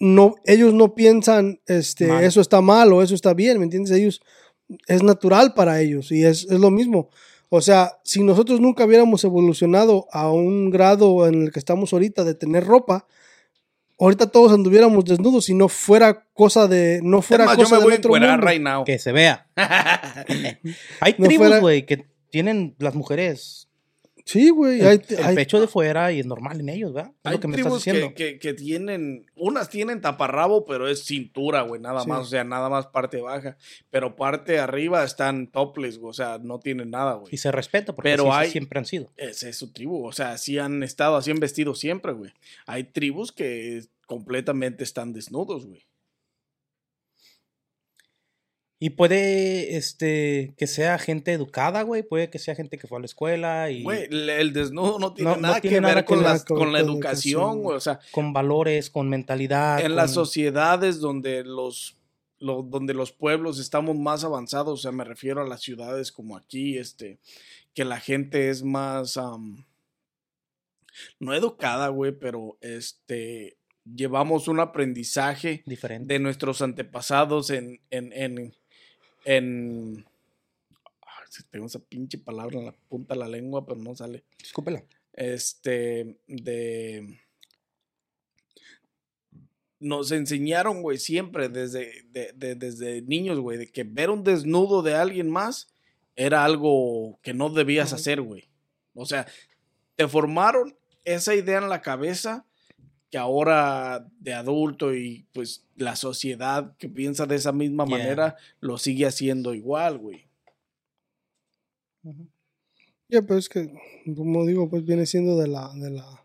no, 0.00 0.36
ellos 0.46 0.72
no 0.72 0.94
piensan, 0.94 1.60
este, 1.66 2.06
Mal. 2.06 2.24
eso 2.24 2.40
está 2.40 2.62
mal 2.62 2.90
o 2.94 3.02
eso 3.02 3.14
está 3.14 3.34
bien, 3.34 3.58
¿me 3.58 3.64
entiendes? 3.64 3.92
Ellos, 3.92 4.22
es 4.86 5.02
natural 5.02 5.52
para 5.52 5.78
ellos 5.82 6.10
y 6.10 6.24
es, 6.24 6.46
es 6.50 6.58
lo 6.58 6.70
mismo. 6.70 7.10
O 7.50 7.60
sea, 7.60 7.98
si 8.02 8.22
nosotros 8.22 8.60
nunca 8.60 8.86
hubiéramos 8.86 9.24
evolucionado 9.24 10.06
a 10.10 10.32
un 10.32 10.70
grado 10.70 11.26
en 11.26 11.42
el 11.42 11.52
que 11.52 11.58
estamos 11.58 11.92
ahorita 11.92 12.24
de 12.24 12.34
tener 12.34 12.64
ropa, 12.64 13.06
ahorita 14.04 14.26
todos 14.30 14.52
anduviéramos 14.52 15.04
desnudos 15.04 15.48
y 15.48 15.54
no 15.54 15.68
fuera 15.68 16.26
cosa 16.34 16.66
de, 16.68 17.00
no 17.02 17.20
Es 17.20 17.26
fuera 17.26 17.44
más, 17.44 17.56
yo 17.56 17.62
cosa 17.64 17.76
me 17.76 17.80
del 17.80 17.84
voy 17.84 17.92
a 17.94 17.96
otro 17.98 18.10
mundo. 18.10 18.46
right 18.46 18.62
now. 18.62 18.84
Que 18.84 18.98
se 18.98 19.12
vea. 19.12 19.46
Hay 21.00 21.14
No 21.18 21.26
tribus, 21.26 21.46
fuera- 21.46 21.60
güey, 21.60 21.86
que 21.86 22.06
tienen 22.30 22.74
las 22.78 22.94
mujeres 22.94 23.68
Sí, 24.24 24.50
güey. 24.50 24.80
el, 24.80 24.86
hay- 24.86 25.02
el 25.08 25.24
hay- 25.24 25.34
pecho 25.34 25.60
de 25.60 25.66
fuera 25.66 26.12
y 26.12 26.20
es 26.20 26.26
normal 26.26 26.60
en 26.60 26.68
ellos, 26.68 26.92
¿verdad? 26.92 27.10
Es 27.12 27.20
Hay 27.24 27.34
lo 27.34 27.40
que 27.40 27.48
me 27.48 27.56
estás 27.56 27.64
tribus 27.66 27.84
diciendo. 27.84 28.14
que, 28.14 28.32
que, 28.34 28.38
que 28.38 28.54
tienen, 28.54 29.26
unas 29.36 29.68
tienen 29.68 30.00
taparrabo, 30.00 30.64
pero 30.64 30.88
es 30.88 31.04
cintura, 31.04 31.62
güey, 31.62 31.80
nada 31.80 32.02
Sí. 32.02 32.08
más, 32.08 32.20
o 32.20 32.24
sea, 32.26 32.44
nada 32.44 32.68
más 32.68 32.86
parte 32.86 33.20
baja, 33.20 33.56
pero 33.90 34.16
parte 34.16 34.58
arriba 34.58 35.02
están 35.04 35.48
topless, 35.48 35.98
güey, 35.98 36.10
o 36.10 36.14
sea, 36.14 36.38
no 36.42 36.60
tienen 36.60 36.90
nada, 36.90 37.14
güey. 37.14 37.34
Y 37.34 37.38
se 37.38 37.50
respeta 37.52 37.94
porque 37.94 38.10
Pero 38.10 38.32
así 38.32 38.44
hay- 38.46 38.50
siempre 38.50 38.78
han 38.78 38.86
sido. 38.86 39.10
Esa 39.16 39.48
es 39.48 39.56
su 39.56 39.72
tribu, 39.72 40.06
o 40.06 40.12
sea, 40.12 40.32
así 40.32 40.58
han 40.58 40.82
estado, 40.82 41.16
así 41.16 41.30
han 41.30 41.40
vestido 41.40 41.74
siempre, 41.74 42.12
güey. 42.12 42.32
Hay 42.66 42.84
tribus 42.84 43.32
que 43.32 43.82
completamente 44.06 44.84
están 44.84 45.12
desnudos, 45.12 45.66
güey. 45.66 45.82
Y 48.84 48.90
puede 48.90 49.76
este 49.76 50.54
que 50.58 50.66
sea 50.66 50.98
gente 50.98 51.32
educada, 51.32 51.82
güey, 51.82 52.02
puede 52.02 52.30
que 52.30 52.40
sea 52.40 52.56
gente 52.56 52.78
que 52.78 52.88
fue 52.88 52.98
a 52.98 53.00
la 53.00 53.06
escuela 53.06 53.70
y 53.70 53.84
Güey, 53.84 54.08
el, 54.10 54.52
desnudo 54.52 54.98
no 54.98 55.14
tiene 55.14 55.30
No- 55.30 55.36
no 55.36 55.42
nada 55.42 55.60
tiene 55.60 55.76
que 55.76 55.80
nada 55.80 55.94
ver 55.94 56.04
que 56.04 56.14
con, 56.14 56.22
las- 56.24 56.44
con- 56.44 56.58
con 56.58 56.72
la 56.72 56.80
educación, 56.80 57.62
güey, 57.62 57.76
o 57.76 57.80
sea, 57.80 58.00
con 58.10 58.32
valores, 58.32 58.90
con 58.90 59.08
mentalidad. 59.08 59.78
en 59.78 59.86
con- 59.86 59.94
las 59.96 60.10
sociedades 60.12 60.98
donde 60.98 61.44
los, 61.44 61.96
lo- 62.40 62.62
donde 62.64 62.92
los 62.92 63.12
pueblos 63.12 63.60
estamos 63.60 63.96
más 63.96 64.24
avanzados, 64.24 64.80
o 64.80 64.82
sea, 64.82 64.90
me 64.90 65.04
refiero 65.04 65.40
a 65.42 65.46
las 65.46 65.60
ciudades 65.60 66.10
como 66.10 66.36
aquí, 66.36 66.76
este, 66.76 67.20
que 67.74 67.84
la 67.84 68.00
gente 68.00 68.50
es 68.50 68.64
más, 68.64 69.16
no 71.20 71.34
educada, 71.34 71.86
güey, 71.88 72.10
pero 72.18 72.58
este, 72.60 73.58
llevamos 73.84 74.48
un 74.48 74.60
aprendizaje 74.60 75.62
diferente. 75.66 76.14
de 76.14 76.18
nuestros 76.20 76.62
antepasados 76.62 77.50
en, 77.50 77.80
en, 77.90 78.12
en, 78.12 78.54
en, 79.24 80.04
Ay, 81.02 81.44
tengo 81.50 81.66
esa 81.66 81.78
pinche 81.78 82.18
palabra 82.18 82.58
en 82.58 82.66
la 82.66 82.72
punta 82.88 83.14
de 83.14 83.20
la 83.20 83.28
lengua, 83.28 83.64
pero 83.66 83.78
no 83.80 83.94
sale 83.94 84.24
Escúpela. 84.42 84.84
este, 85.12 86.16
de... 86.26 87.18
Nos 89.80 90.12
enseñaron, 90.12 90.80
güey, 90.80 90.98
siempre 90.98 91.48
desde, 91.48 92.04
de- 92.12 92.32
de- 92.36 92.54
desde 92.54 93.02
niños, 93.02 93.40
güey, 93.40 93.58
de 93.58 93.66
que 93.66 93.82
ver 93.82 94.10
un 94.10 94.22
desnudo 94.22 94.80
de 94.82 94.94
alguien 94.94 95.28
más 95.28 95.74
era 96.14 96.44
algo 96.44 97.18
que 97.22 97.34
no 97.34 97.50
debías 97.50 97.92
hacer, 97.92 98.20
güey. 98.20 98.48
O 98.94 99.06
sea, 99.06 99.26
te 99.96 100.06
formaron 100.06 100.76
esa 101.04 101.34
idea 101.34 101.58
en 101.58 101.68
la 101.68 101.82
cabeza 101.82 102.46
que 103.12 103.18
ahora 103.18 104.08
de 104.20 104.32
adulto 104.32 104.94
y 104.94 105.26
pues 105.34 105.66
la 105.76 105.96
sociedad 105.96 106.74
que 106.78 106.88
piensa 106.88 107.26
de 107.26 107.36
esa 107.36 107.52
misma 107.52 107.84
Yeah. 107.84 107.98
manera 107.98 108.36
lo 108.60 108.78
sigue 108.78 109.04
haciendo 109.04 109.52
igual, 109.52 109.98
güey. 109.98 110.28
Ya, 113.08 113.20
pero 113.20 113.38
es 113.38 113.50
que, 113.50 113.70
como 114.16 114.46
digo, 114.46 114.70
pues 114.70 114.86
viene 114.86 115.04
siendo 115.04 115.38
de 115.38 115.46
la, 115.46 115.70
de 115.74 115.90
la, 115.90 116.24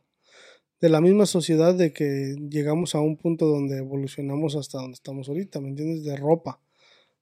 de 0.80 0.90
la 0.90 1.02
misma 1.02 1.26
sociedad 1.26 1.76
de 1.76 1.92
que 1.92 2.36
llegamos 2.50 2.96
a 2.96 3.02
un 3.02 3.18
punto 3.18 3.48
donde 3.48 3.80
evolucionamos 3.80 4.56
hasta 4.56 4.78
donde 4.78 4.96
estamos 4.96 5.28
ahorita, 5.28 5.60
¿me 5.60 5.68
entiendes? 5.68 6.06
De 6.06 6.16
ropa, 6.16 6.62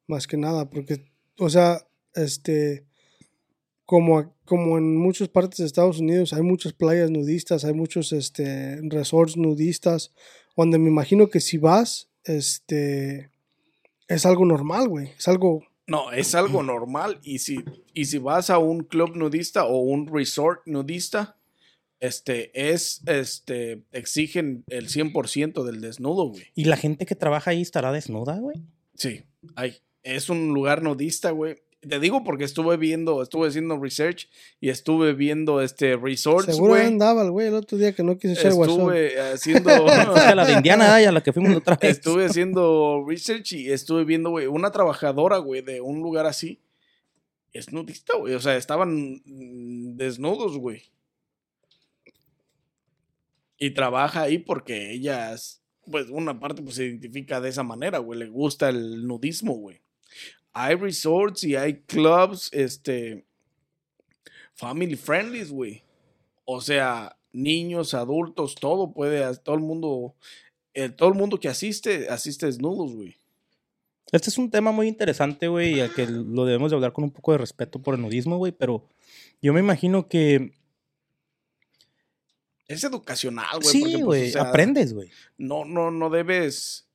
más 0.06 0.28
que 0.28 0.38
nada, 0.38 0.70
porque, 0.70 1.12
o 1.40 1.50
sea, 1.50 1.88
este, 2.14 2.86
como, 3.86 4.20
a- 4.20 4.32
como 4.46 4.78
en 4.78 4.96
muchas 4.98 5.28
partes 5.30 5.60
de 5.60 5.66
Estados 5.66 6.00
Unidos 6.00 6.34
hay 6.34 6.42
muchas 6.42 6.74
playas 6.74 7.10
nudistas, 7.12 7.66
hay 7.66 7.74
muchos, 7.74 8.12
este, 8.14 8.80
resorts 8.90 9.38
nudistas, 9.38 10.12
donde 10.58 10.78
me 10.80 10.90
imagino 10.90 11.30
que 11.30 11.40
si 11.40 11.58
vas, 11.58 12.10
este, 12.24 13.30
es 14.08 14.26
algo 14.26 14.46
normal, 14.46 14.88
güey, 14.88 15.10
es 15.18 15.28
algo 15.28 15.64
No, 15.88 16.12
es 16.12 16.34
algo 16.34 16.64
normal. 16.64 17.20
Y 17.24 17.40
si, 17.40 17.64
y 17.94 18.06
si 18.06 18.18
vas 18.18 18.50
a 18.50 18.58
un 18.58 18.80
club 18.86 19.16
nudista 19.16 19.66
o 19.66 19.78
un 19.80 20.08
resort 20.08 20.62
nudista, 20.66 21.38
este, 22.00 22.52
es, 22.72 23.02
este, 23.06 23.84
exigen 23.92 24.64
el 24.68 24.88
100% 24.90 25.64
del 25.64 25.82
desnudo, 25.82 26.30
güey. 26.30 26.44
¿Y 26.56 26.66
la 26.66 26.78
gente 26.78 27.06
que 27.06 27.16
trabaja 27.16 27.52
ahí 27.52 27.62
estará 27.62 27.92
desnuda, 27.92 28.40
güey? 28.40 28.58
Sí, 28.96 29.24
hay. 29.56 29.78
Es 30.04 30.30
un 30.30 30.54
lugar 30.54 30.82
nudista, 30.84 31.32
güey. 31.32 31.58
Te 31.88 32.00
digo 32.00 32.24
porque 32.24 32.44
estuve 32.44 32.78
viendo, 32.78 33.22
estuve 33.22 33.48
haciendo 33.48 33.78
research 33.78 34.30
y 34.60 34.70
estuve 34.70 35.14
viendo 35.14 35.62
este 35.62 35.96
resorts, 35.98 36.46
Seguro 36.48 36.74
güey. 36.74 36.86
andaba 36.86 37.22
el 37.22 37.32
güey 37.32 37.48
el 37.48 37.56
otro 37.56 37.78
día 37.78 37.94
que 37.94 38.04
no 38.04 38.18
quiso 38.18 38.34
echar 38.34 38.54
WhatsApp. 38.54 38.78
Estuve 38.78 39.22
haciendo 39.34 39.86
la 40.36 40.46
de 40.46 40.54
Indiana, 40.54 40.96
a 40.96 41.12
la 41.12 41.22
que 41.22 41.32
fuimos 41.32 41.56
otra 41.56 41.76
vez. 41.76 41.98
estuve 41.98 42.26
haciendo 42.26 43.06
research 43.08 43.54
y 43.54 43.72
estuve 43.72 44.04
viendo, 44.04 44.32
güey, 44.32 44.48
una 44.48 44.72
trabajadora, 44.72 45.38
güey, 45.38 45.62
de 45.62 45.82
un 45.82 46.00
lugar 46.00 46.26
así. 46.26 46.60
Es 47.54 47.72
nudista, 47.72 48.18
güey. 48.18 48.34
O 48.34 48.40
sea, 48.40 48.58
estaban 48.58 49.22
desnudos, 49.96 50.58
güey. 50.58 50.84
Y 53.58 53.72
trabaja 53.72 54.24
ahí 54.24 54.40
porque 54.40 54.92
ella, 54.92 55.34
es, 55.34 55.62
pues, 55.90 56.10
una 56.10 56.40
parte, 56.40 56.62
pues, 56.62 56.76
se 56.76 56.86
identifica 56.86 57.40
de 57.40 57.50
esa 57.50 57.64
manera, 57.64 58.00
güey. 58.00 58.20
Le 58.20 58.28
gusta 58.28 58.70
el 58.70 59.08
nudismo, 59.08 59.54
güey. 59.54 59.85
Hay 60.58 60.76
resorts 60.76 61.44
y 61.44 61.58
hay 61.58 61.82
clubs, 61.82 62.50
este, 62.54 63.26
family 64.54 64.96
friendly, 64.96 65.44
güey. 65.44 65.84
O 66.46 66.62
sea, 66.62 67.18
niños, 67.34 67.94
adultos, 67.94 68.56
todo 68.56 68.94
puede, 68.94 69.36
todo 69.40 69.56
el 69.56 69.62
mundo, 69.62 70.16
eh, 70.74 70.88
todo 70.88 71.10
el 71.10 71.16
mundo 71.16 71.42
que 71.42 71.50
asiste, 71.50 72.08
asiste 72.08 72.46
desnudos, 72.46 72.94
güey. 72.94 73.18
Este 74.14 74.30
es 74.30 74.38
un 74.38 74.50
tema 74.50 74.72
muy 74.72 74.88
interesante, 74.88 75.50
güey, 75.50 75.76
y 75.76 75.80
al 75.82 75.94
que 75.94 76.08
lo 76.08 76.46
debemos 76.46 76.72
de 76.72 76.76
hablar 76.76 76.94
con 76.94 77.04
un 77.04 77.12
poco 77.12 77.34
de 77.34 77.40
respeto 77.40 77.82
por 77.82 77.96
el 77.96 78.02
nudismo, 78.02 78.38
güey, 78.38 78.54
pero 78.54 78.88
yo 79.42 79.52
me 79.52 79.60
imagino 79.60 80.08
que 80.08 80.54
Es 82.70 82.82
educacional, 82.86 83.60
güey. 83.60 83.72
sí, 83.74 83.82
pues, 83.82 84.04
güey, 84.06 84.30
o 84.30 84.32
sea, 84.32 84.44
aprendes, 84.44 84.94
güey. 84.94 85.10
No, 85.38 85.66
no, 85.66 85.92
no 85.92 86.10
debes. 86.10 86.88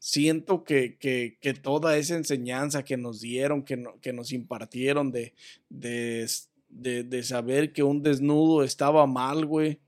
Siento 0.00 0.64
que, 0.64 0.96
que, 0.98 1.36
que 1.40 1.54
toda 1.54 1.96
esa 1.98 2.16
enseñanza 2.16 2.82
que 2.84 2.96
nos 2.96 3.20
dieron, 3.20 3.62
que, 3.62 3.76
no- 3.76 4.00
que 4.00 4.12
nos 4.12 4.32
impartieron 4.32 5.12
de, 5.12 5.34
de, 5.68 6.26
de, 6.70 7.04
de 7.04 7.22
saber 7.22 7.72
que 7.72 7.82
un 7.84 8.02
desnudo 8.02 8.64
estaba 8.64 9.06
mal, 9.06 9.44
güey. 9.46 9.78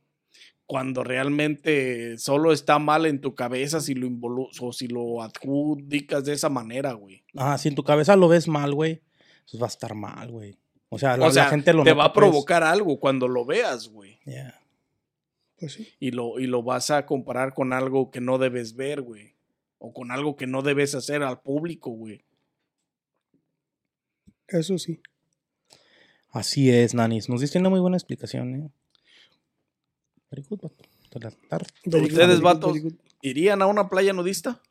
Cuando 0.67 1.03
realmente 1.03 2.17
solo 2.19 2.53
está 2.53 2.79
mal 2.79 3.05
en 3.07 3.21
tu 3.21 3.35
cabeza 3.35 3.81
si 3.81 3.95
lo 3.95 4.07
involu 4.07 4.49
o 4.61 4.73
si 4.73 4.87
lo 4.87 5.21
adjudicas 5.23 6.25
de 6.25 6.35
esa 6.35 6.49
manera, 6.49 6.93
güey. 6.93 7.25
Ah, 7.37 7.59
si 7.59 7.69
en 7.69 7.75
tu 7.75 7.83
cabeza 7.83 8.15
lo 8.17 8.29
ves 8.29 8.49
mal, 8.49 8.73
güey, 8.75 9.03
pues 9.51 9.61
va 9.61 9.67
a 9.67 9.69
estar 9.69 9.95
mal, 9.95 10.31
güey. 10.31 10.57
O 10.89 10.99
sea, 10.99 11.17
la, 11.17 11.27
O 11.27 11.31
sea, 11.31 11.45
la 11.45 11.51
gente 11.51 11.73
lo 11.73 11.83
te 11.85 11.91
nota, 11.91 11.99
va 11.99 12.05
a 12.07 12.13
pues. 12.13 12.23
provocar 12.27 12.63
algo 12.63 13.01
cuando 13.01 13.29
lo 13.29 13.45
veas, 13.45 13.89
güey. 13.89 14.19
Yeah. 14.25 14.61
Pues 15.59 15.73
sí. 15.75 15.89
y 16.01 16.11
lo, 16.11 16.39
y 16.39 16.47
lo 16.47 16.63
vas 16.63 16.91
a 16.91 17.07
comparar 17.07 17.55
con 17.55 17.73
algo 17.73 18.11
que 18.11 18.21
no 18.21 18.39
debes 18.39 18.75
ver, 18.77 19.03
güey. 19.03 19.32
O 19.85 19.93
con 19.93 20.13
algo 20.13 20.37
que 20.37 20.47
no 20.47 20.63
debes 20.63 20.95
hacer 20.95 21.25
al 21.25 21.41
público, 21.41 21.91
güey. 21.91 22.25
Eso 24.47 24.79
sí. 24.79 25.01
Así 26.31 26.71
es, 26.71 26.95
Nanis. 26.95 27.29
Nos 27.29 27.41
diste 27.41 27.59
una 27.59 27.69
muy 27.69 27.81
buena 27.81 27.97
explicación, 27.97 28.55
¿eh? 28.55 28.71
Very 30.31 30.45
good, 30.49 30.61
vato. 30.63 30.85
¿Ustedes, 31.85 32.41
vatos? 32.41 32.79
¿Irían 33.23 33.61
a 33.61 33.67
una 33.67 33.89
playa 33.89 34.13
nudista? 34.13 34.63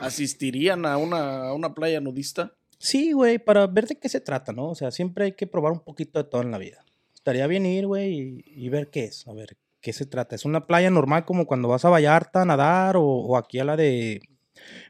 ¿Asistirían 0.00 0.84
a 0.84 0.96
una, 0.96 1.44
a 1.44 1.54
una 1.54 1.72
playa 1.72 2.00
nudista? 2.00 2.56
Sí, 2.76 3.12
güey, 3.12 3.38
para 3.38 3.68
ver 3.68 3.86
de 3.86 4.00
qué 4.00 4.08
se 4.08 4.20
trata, 4.20 4.52
¿no? 4.52 4.70
O 4.70 4.74
sea, 4.74 4.90
siempre 4.90 5.26
hay 5.26 5.32
que 5.36 5.46
probar 5.46 5.72
un 5.72 5.80
poquito 5.80 6.20
de 6.20 6.28
todo 6.28 6.42
en 6.42 6.50
la 6.50 6.58
vida. 6.58 6.84
Estaría 7.14 7.46
bien 7.46 7.66
ir, 7.66 7.86
güey, 7.86 8.14
y, 8.14 8.44
y 8.46 8.68
ver 8.68 8.90
qué 8.90 9.04
es, 9.04 9.28
a 9.28 9.32
ver 9.32 9.56
qué 9.80 9.92
se 9.92 10.06
trata. 10.06 10.34
¿Es 10.34 10.44
una 10.44 10.66
playa 10.66 10.90
normal 10.90 11.24
como 11.24 11.46
cuando 11.46 11.68
vas 11.68 11.84
a 11.84 11.88
Vallarta 11.88 12.42
a 12.42 12.46
nadar 12.46 12.96
o, 12.96 13.04
o 13.04 13.36
aquí 13.36 13.60
a 13.60 13.64
la 13.64 13.76
de 13.76 14.20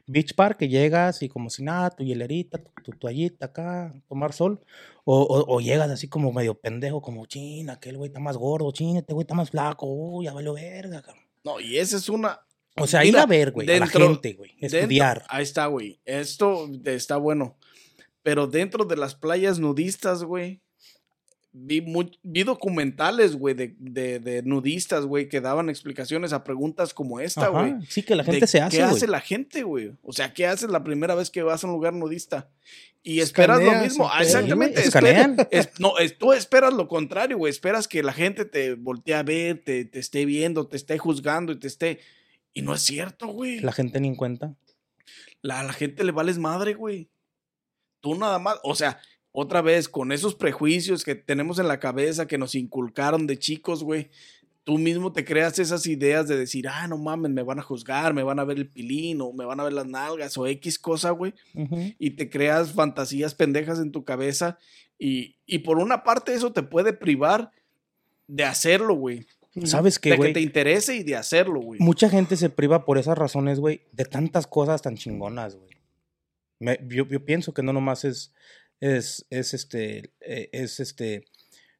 Beach 0.07 0.33
Park 0.35 0.57
que 0.57 0.67
llegas 0.69 1.21
y 1.23 1.29
como 1.29 1.49
si 1.49 1.63
nada, 1.63 1.89
tu 1.89 2.03
hielerita, 2.03 2.57
tu, 2.57 2.71
tu 2.83 2.91
toallita 2.91 3.47
acá, 3.47 3.93
tomar 4.07 4.33
sol? 4.33 4.59
O, 5.03 5.21
o- 5.21 5.55
o 5.55 5.59
llegas 5.61 5.89
así 5.89 6.07
como 6.07 6.31
medio 6.31 6.53
pendejo, 6.59 7.01
como, 7.01 7.25
chin, 7.25 7.69
aquel 7.69 7.97
güey 7.97 8.07
está 8.09 8.19
más 8.19 8.37
gordo, 8.37 8.71
chin, 8.71 8.97
este 8.97 9.13
güey 9.13 9.23
está 9.23 9.33
más 9.33 9.49
flaco, 9.49 9.85
uy, 9.87 10.25
ya 10.25 10.33
valió 10.33 10.53
verga, 10.53 11.01
cabrón. 11.01 11.23
No, 11.43 11.59
y 11.59 11.77
esa 11.77 11.97
es 11.97 12.07
una... 12.09 12.39
O 12.77 12.87
sea, 12.87 13.03
ir 13.03 13.17
a 13.17 13.25
ver, 13.25 13.51
güey, 13.51 13.67
a 13.69 13.79
la 13.79 13.85
dentro- 13.85 14.07
gente, 14.07 14.33
güey, 14.33 14.51
dentro- 14.59 14.79
estudiar. 14.79 15.23
ahí 15.27 15.43
está, 15.43 15.65
güey. 15.65 15.99
Esto 16.05 16.69
está 16.85 17.17
bueno. 17.17 17.57
Pero 18.23 18.47
dentro 18.47 18.85
de 18.85 18.95
las 18.95 19.15
playas 19.15 19.59
nudistas, 19.59 20.23
güey, 20.23 20.61
vi, 21.53 21.83
vi 22.23 22.43
documentales, 22.43 23.35
güey, 23.35 23.53
de, 23.55 23.75
de, 23.79 24.19
de 24.19 24.41
nudistas, 24.43 25.05
güey, 25.05 25.27
que 25.29 25.41
daban 25.41 25.69
explicaciones 25.69 26.33
a 26.33 26.43
preguntas 26.43 26.93
como 26.93 27.19
esta, 27.19 27.47
güey. 27.49 27.73
Sí, 27.89 28.03
que 28.03 28.15
la 28.15 28.23
de 28.23 28.31
gente 28.31 28.47
se 28.47 28.61
hace, 28.61 28.77
¿Qué 28.77 28.83
hace 28.83 29.07
la 29.07 29.19
gente, 29.21 29.63
güey? 29.63 29.91
O 30.01 30.13
sea, 30.13 30.33
¿qué 30.33 30.47
haces 30.47 30.69
la 30.69 30.83
primera 30.83 31.15
vez 31.15 31.29
que 31.29 31.43
vas 31.43 31.63
a 31.63 31.67
un 31.67 31.73
lugar 31.73 31.93
nudista? 31.93 32.49
Y 33.03 33.19
esperas 33.19 33.61
lo 33.63 33.71
mismo. 33.81 34.07
Ah, 34.11 34.21
exactamente. 34.21 34.81
Escanean. 34.81 35.35
es- 35.49 35.79
no, 35.79 35.97
es- 35.97 36.17
tú 36.17 36.33
esperas 36.33 36.73
lo 36.73 36.87
contrario, 36.87 37.37
güey. 37.37 37.49
Esperas 37.49 37.87
que 37.87 38.03
la 38.03 38.13
gente 38.13 38.45
te 38.45 38.75
voltee 38.75 39.15
a 39.15 39.23
ver, 39.23 39.63
te, 39.63 39.85
te 39.85 39.99
esté 39.99 40.23
viendo, 40.25 40.67
te 40.67 40.77
esté 40.77 40.97
juzgando 40.99 41.51
y 41.51 41.59
te 41.59 41.67
esté. 41.67 41.99
Y 42.53 42.61
no 42.61 42.75
es 42.75 42.81
cierto, 42.81 43.27
güey. 43.27 43.59
La 43.59 43.71
gente 43.71 43.99
ni 43.99 44.07
en 44.09 44.15
cuenta. 44.15 44.55
La, 45.41 45.61
a 45.61 45.63
la 45.63 45.73
gente 45.73 46.03
le 46.03 46.11
vales 46.11 46.37
madre, 46.37 46.75
güey. 46.75 47.09
Tú 48.01 48.15
nada 48.15 48.37
más, 48.39 48.57
o 48.63 48.75
sea, 48.75 48.99
otra 49.31 49.61
vez, 49.61 49.87
con 49.87 50.11
esos 50.11 50.35
prejuicios 50.35 51.03
que 51.03 51.15
tenemos 51.15 51.59
en 51.59 51.67
la 51.67 51.79
cabeza 51.79 52.27
que 52.27 52.37
nos 52.37 52.55
inculcaron 52.55 53.27
de 53.27 53.39
chicos, 53.39 53.83
güey. 53.83 54.09
Tú 54.63 54.77
mismo 54.77 55.11
te 55.11 55.25
creas 55.25 55.57
esas 55.57 55.87
ideas 55.87 56.27
de 56.27 56.37
decir, 56.37 56.67
ah, 56.67 56.87
no 56.87 56.97
mames, 56.97 57.31
me 57.31 57.41
van 57.41 57.57
a 57.57 57.63
juzgar, 57.63 58.13
me 58.13 58.21
van 58.21 58.39
a 58.39 58.43
ver 58.43 58.57
el 58.57 58.69
pilín, 58.69 59.19
o 59.21 59.33
me 59.33 59.43
van 59.43 59.59
a 59.59 59.63
ver 59.63 59.73
las 59.73 59.87
nalgas, 59.87 60.37
o 60.37 60.45
X 60.45 60.77
cosa, 60.77 61.11
güey. 61.11 61.33
Y 61.97 62.11
te 62.11 62.29
creas 62.29 62.73
fantasías 62.73 63.33
pendejas 63.33 63.79
en 63.79 63.91
tu 63.91 64.03
cabeza. 64.03 64.59
Y, 64.99 65.37
y 65.47 65.59
por 65.59 65.79
una 65.79 66.03
parte, 66.03 66.33
eso 66.33 66.51
te 66.51 66.61
puede 66.61 66.93
privar 66.93 67.51
de 68.27 68.43
hacerlo, 68.43 68.93
güey. 68.93 69.25
¿Sabes 69.63 69.99
qué, 69.99 70.11
De 70.11 70.19
que 70.19 70.33
te 70.33 70.41
interese 70.41 70.95
y 70.95 71.03
de 71.03 71.15
hacerlo, 71.15 71.59
güey. 71.59 71.79
Mucha 71.79 72.09
gente 72.09 72.37
se 72.37 72.49
priva 72.49 72.85
por 72.85 72.97
esas 72.97 73.17
razones, 73.17 73.59
güey, 73.59 73.81
de 73.91 74.05
tantas 74.05 74.47
cosas 74.47 74.81
tan 74.81 74.95
chingonas, 74.95 75.57
güey. 75.57 76.77
Yo, 76.87 77.07
yo 77.07 77.25
pienso 77.25 77.53
que 77.53 77.63
no 77.63 77.73
nomás 77.73 78.05
es, 78.05 78.31
es, 78.81 79.25
es 79.29 79.53
este, 79.53 80.11
eh, 80.19 80.49
es 80.51 80.79
este, 80.81 81.23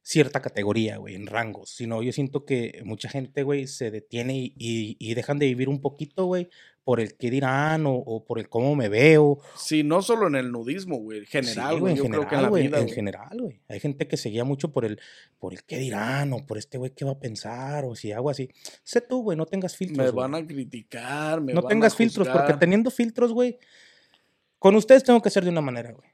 cierta 0.00 0.40
categoría, 0.40 0.96
güey, 0.96 1.14
en 1.14 1.26
rangos, 1.26 1.70
sino 1.70 2.02
yo 2.02 2.12
siento 2.12 2.44
que 2.46 2.80
mucha 2.84 3.08
gente, 3.10 3.42
güey, 3.42 3.66
se 3.66 3.90
detiene 3.90 4.34
y, 4.36 4.54
y- 4.56 4.96
y 4.98 5.14
dejan 5.14 5.38
de 5.38 5.46
vivir 5.46 5.68
un 5.68 5.80
poquito, 5.80 6.24
güey, 6.24 6.48
por 6.84 6.98
el 6.98 7.16
qué 7.16 7.30
dirán 7.30 7.86
o, 7.86 7.92
o 7.94 8.24
por 8.24 8.40
el 8.40 8.48
cómo 8.48 8.74
me 8.74 8.88
veo. 8.88 9.38
Sí, 9.56 9.84
no 9.84 10.02
solo 10.02 10.26
en 10.26 10.34
el 10.34 10.50
nudismo, 10.50 10.96
güey. 10.98 11.18
En 11.20 11.26
general, 11.26 11.78
güey. 11.78 11.92
en 11.92 11.96
Yo 11.98 12.02
general, 12.02 12.26
creo 12.26 12.28
que 12.30 12.34
en 12.34 12.42
la 12.42 12.48
güey, 12.48 12.62
vida, 12.66 12.78
en 12.78 12.84
güey. 12.86 12.94
general, 12.96 13.40
güey. 13.40 13.60
Hay 13.68 13.78
gente 13.78 14.08
que 14.08 14.16
se 14.16 14.30
guía 14.30 14.42
mucho 14.42 14.72
por 14.72 14.84
el, 14.84 14.98
por 15.38 15.52
el 15.52 15.62
qué 15.62 15.78
dirán 15.78 16.32
o 16.32 16.44
por 16.44 16.58
este 16.58 16.78
güey 16.78 16.90
qué 16.92 17.04
va 17.04 17.12
a 17.12 17.20
pensar 17.20 17.84
o 17.84 17.94
si 17.94 18.10
hago 18.10 18.30
así. 18.30 18.48
Sé 18.82 19.00
tú, 19.00 19.22
güey, 19.22 19.38
no 19.38 19.46
tengas 19.46 19.76
filtros. 19.76 20.04
Me 20.06 20.10
van 20.10 20.34
a 20.34 20.44
criticar, 20.44 21.40
me 21.40 21.52
no 21.54 21.62
van 21.62 21.68
tengas 21.68 21.92
a 21.92 21.96
filtros, 21.96 22.26
porque 22.28 22.54
teniendo 22.54 22.90
filtros, 22.90 23.32
güey, 23.32 23.58
con 24.58 24.74
ustedes 24.74 25.04
tengo 25.04 25.22
que 25.22 25.30
ser 25.30 25.44
de 25.44 25.50
una 25.50 25.60
manera, 25.60 25.92
güey. 25.92 26.08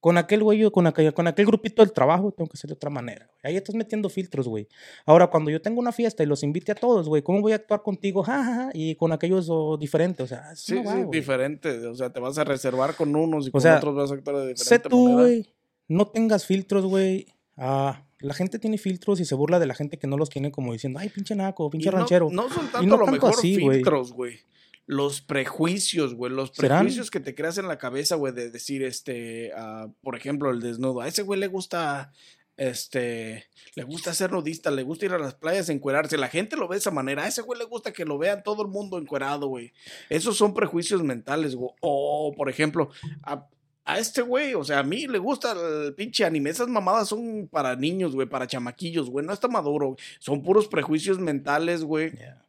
Con 0.00 0.18
aquel 0.18 0.42
güey, 0.42 0.62
o 0.64 0.70
con 0.70 0.86
aquel, 0.86 1.12
con 1.14 1.26
aquel 1.26 1.46
grupito 1.46 1.82
del 1.82 1.92
trabajo, 1.92 2.30
tengo 2.32 2.48
que 2.50 2.56
ser 2.56 2.68
de 2.68 2.74
otra 2.74 2.90
manera. 2.90 3.26
güey. 3.26 3.38
Ahí 3.52 3.56
estás 3.56 3.74
metiendo 3.74 4.08
filtros, 4.08 4.46
güey. 4.46 4.68
Ahora, 5.04 5.26
cuando 5.28 5.50
yo 5.50 5.60
tengo 5.60 5.80
una 5.80 5.90
fiesta 5.92 6.22
y 6.22 6.26
los 6.26 6.42
invite 6.42 6.72
a 6.72 6.74
todos, 6.74 7.08
güey, 7.08 7.22
¿cómo 7.22 7.40
voy 7.40 7.52
a 7.52 7.56
actuar 7.56 7.82
contigo? 7.82 8.22
Ja, 8.22 8.44
ja, 8.44 8.54
ja, 8.54 8.70
y 8.74 8.94
con 8.96 9.12
aquellos 9.12 9.48
o 9.50 9.76
diferente, 9.76 10.22
o 10.22 10.26
sea, 10.26 10.54
Sí, 10.54 10.74
no 10.74 10.84
va, 10.84 10.92
sí, 10.96 11.02
güey. 11.02 11.18
diferente. 11.20 11.86
O 11.86 11.94
sea, 11.94 12.10
te 12.12 12.20
vas 12.20 12.36
a 12.38 12.44
reservar 12.44 12.94
con 12.94 13.14
unos 13.16 13.46
y 13.46 13.48
O 13.48 13.52
con 13.52 13.60
sea, 13.60 13.76
otros 13.78 13.94
vas 13.96 14.10
a 14.10 14.14
actuar 14.14 14.36
de 14.36 14.56
Sé 14.56 14.64
diferente 14.64 14.88
tú, 14.88 15.04
manera. 15.04 15.22
güey. 15.22 15.46
No 15.88 16.06
tengas 16.08 16.44
filtros, 16.46 16.84
güey. 16.84 17.26
Ah, 17.56 18.02
La 18.20 18.32
gente 18.32 18.58
tiene 18.58 18.78
filtros 18.78 19.20
y 19.20 19.26
se 19.26 19.34
burla 19.34 19.58
de 19.58 19.66
la 19.66 19.74
gente 19.74 19.98
que 19.98 20.06
no 20.06 20.16
los 20.16 20.30
tiene 20.30 20.50
como 20.50 20.72
diciendo, 20.72 20.98
ay, 20.98 21.10
pinche 21.10 21.34
naco, 21.34 21.68
pinche 21.68 21.88
Y 21.88 21.92
no- 21.92 21.98
ranchero. 21.98 22.28
No, 22.32 22.48
son 22.48 22.64
Y 22.64 22.68
tanto 22.68 22.86
no 22.86 22.94
a 22.94 22.98
lo 22.98 23.04
tanto 23.04 23.12
mejor 23.26 23.30
así, 23.38 23.56
filtros, 23.56 24.12
güey. 24.12 24.38
Los 24.86 25.20
prejuicios, 25.20 26.14
güey. 26.14 26.32
Los 26.32 26.50
¿Serán? 26.54 26.80
prejuicios 26.80 27.10
que 27.10 27.20
te 27.20 27.34
creas 27.34 27.58
en 27.58 27.66
la 27.66 27.78
cabeza, 27.78 28.14
güey, 28.14 28.32
de 28.32 28.50
decir, 28.50 28.82
este, 28.84 29.52
ah, 29.56 29.88
por 30.00 30.16
ejemplo, 30.16 30.50
el 30.50 30.60
desnudo. 30.60 31.00
A 31.00 31.08
ese 31.08 31.22
güey 31.22 31.40
le 31.40 31.48
gusta, 31.48 32.12
este, 32.56 33.46
le 33.74 33.82
gusta 33.82 34.14
ser 34.14 34.30
nudista, 34.30 34.70
le 34.70 34.84
gusta 34.84 35.06
ir 35.06 35.12
a 35.12 35.18
las 35.18 35.34
playas 35.34 35.68
a 35.68 35.72
encuerarse. 35.72 36.16
La 36.16 36.28
gente 36.28 36.56
lo 36.56 36.68
ve 36.68 36.76
de 36.76 36.80
esa 36.80 36.92
manera. 36.92 37.24
A 37.24 37.28
ese 37.28 37.42
güey 37.42 37.58
le 37.58 37.64
gusta 37.64 37.92
que 37.92 38.04
lo 38.04 38.16
vean 38.16 38.44
todo 38.44 38.62
el 38.62 38.68
mundo 38.68 38.96
encuerado, 38.96 39.48
güey. 39.48 39.72
Esos 40.08 40.36
son 40.36 40.54
prejuicios 40.54 41.02
mentales, 41.02 41.56
güey. 41.56 41.70
O, 41.80 42.32
por 42.36 42.48
ejemplo, 42.48 42.90
a, 43.24 43.48
a 43.84 43.98
este 43.98 44.22
güey, 44.22 44.54
o 44.54 44.62
sea, 44.62 44.78
a 44.78 44.84
mí 44.84 45.08
le 45.08 45.18
gusta 45.18 45.52
el 45.52 45.94
pinche 45.94 46.24
anime. 46.24 46.50
Esas 46.50 46.68
mamadas 46.68 47.08
son 47.08 47.48
para 47.50 47.74
niños, 47.74 48.14
güey, 48.14 48.28
para 48.28 48.46
chamaquillos, 48.46 49.10
güey. 49.10 49.26
No 49.26 49.32
está 49.32 49.48
maduro. 49.48 49.96
Son 50.20 50.42
puros 50.44 50.68
prejuicios 50.68 51.18
mentales, 51.18 51.82
güey. 51.82 52.12
Yeah. 52.12 52.45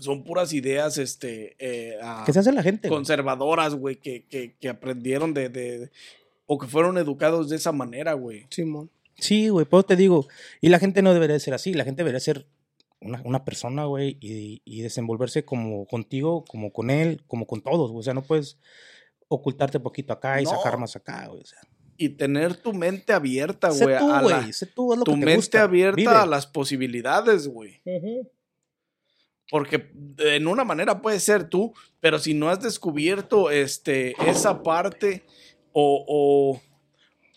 Son 0.00 0.24
puras 0.24 0.52
ideas, 0.52 0.98
este, 0.98 1.56
eh, 1.58 1.98
ah, 2.02 2.22
¿Qué 2.26 2.32
se 2.32 2.40
hace 2.40 2.52
la 2.52 2.62
gente? 2.62 2.88
conservadoras, 2.88 3.74
güey, 3.74 3.96
que, 3.96 4.24
que, 4.26 4.56
que 4.56 4.68
aprendieron 4.68 5.32
de, 5.32 5.48
de- 5.48 5.90
o 6.46 6.58
que 6.58 6.66
fueron 6.66 6.98
educados 6.98 7.48
de 7.48 7.56
esa 7.56 7.72
manera, 7.72 8.12
güey. 8.14 8.46
Simón. 8.50 8.90
Sí, 9.18 9.48
güey, 9.48 9.64
pues 9.64 9.86
te 9.86 9.96
digo. 9.96 10.26
Y 10.60 10.68
la 10.68 10.78
gente 10.78 11.02
no 11.02 11.14
debería 11.14 11.38
ser 11.40 11.54
así. 11.54 11.72
La 11.72 11.84
gente 11.84 12.00
debería 12.02 12.20
ser 12.20 12.46
una, 13.00 13.22
una 13.24 13.44
persona, 13.44 13.84
güey, 13.86 14.18
y, 14.20 14.60
y 14.64 14.82
desenvolverse 14.82 15.44
como 15.44 15.86
contigo, 15.86 16.44
como 16.46 16.72
con 16.72 16.90
él, 16.90 17.22
como 17.26 17.46
con 17.46 17.62
todos. 17.62 17.90
güey. 17.90 18.00
O 18.00 18.02
sea, 18.02 18.14
no 18.14 18.22
puedes 18.22 18.58
ocultarte 19.28 19.80
poquito 19.80 20.12
acá 20.12 20.40
y 20.40 20.44
No. 20.44 20.50
sacar 20.50 20.78
más 20.78 20.94
acá, 20.96 21.26
güey. 21.28 21.40
O 21.40 21.46
sea, 21.46 21.58
Y 21.96 22.10
tener 22.10 22.56
tu 22.56 22.74
mente 22.74 23.12
abierta, 23.14 23.70
sé 23.70 23.84
güey, 23.84 23.98
tú, 23.98 24.08
la- 24.08 24.22
güey. 24.22 24.52
Sé 24.52 24.66
tú, 24.66 24.94
lo 24.96 25.02
tu 25.04 25.12
que 25.14 25.18
te 25.20 25.24
mente 25.24 25.36
gusta. 25.36 25.62
abierta 25.62 25.96
Vive. 25.96 26.10
a 26.14 26.26
las 26.26 26.46
posibilidades, 26.46 27.48
güey. 27.48 27.80
Porque 29.50 29.90
en 30.18 30.46
una 30.48 30.64
manera 30.64 31.00
puede 31.00 31.20
ser 31.20 31.48
tú, 31.48 31.72
pero 32.00 32.18
si 32.18 32.34
no 32.34 32.48
has 32.48 32.60
descubierto 32.60 33.50
este, 33.50 34.14
esa 34.28 34.62
parte 34.62 35.24
o, 35.72 36.04
o, 36.08 36.60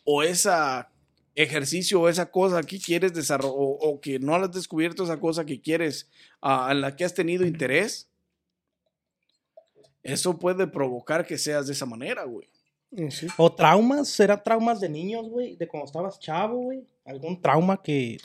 o 0.05 0.23
esa 0.23 0.89
ejercicio 1.35 2.01
o 2.01 2.09
esa 2.09 2.29
cosa 2.29 2.63
que 2.63 2.79
quieres 2.79 3.13
desarrollar 3.13 3.53
o, 3.55 3.77
o 3.79 4.01
que 4.01 4.19
no 4.19 4.35
has 4.35 4.51
descubierto 4.51 5.03
esa 5.03 5.19
cosa 5.19 5.45
que 5.45 5.61
quieres 5.61 6.09
ah, 6.41 6.69
en 6.71 6.81
la 6.81 6.95
que 6.95 7.05
has 7.05 7.13
tenido 7.13 7.45
interés, 7.45 8.09
eso 10.03 10.37
puede 10.37 10.67
provocar 10.67 11.25
que 11.25 11.37
seas 11.37 11.67
de 11.67 11.73
esa 11.73 11.85
manera, 11.85 12.23
güey. 12.23 12.49
Y 12.91 13.11
sí. 13.11 13.27
O 13.37 13.53
traumas, 13.53 14.09
¿será 14.09 14.41
traumas 14.41 14.79
de 14.79 14.89
niños, 14.89 15.29
güey? 15.29 15.55
De 15.55 15.67
cuando 15.67 15.85
estabas 15.85 16.19
chavo, 16.19 16.57
güey. 16.57 16.83
¿Algún 17.05 17.39
trauma 17.41 17.81
que 17.81 18.17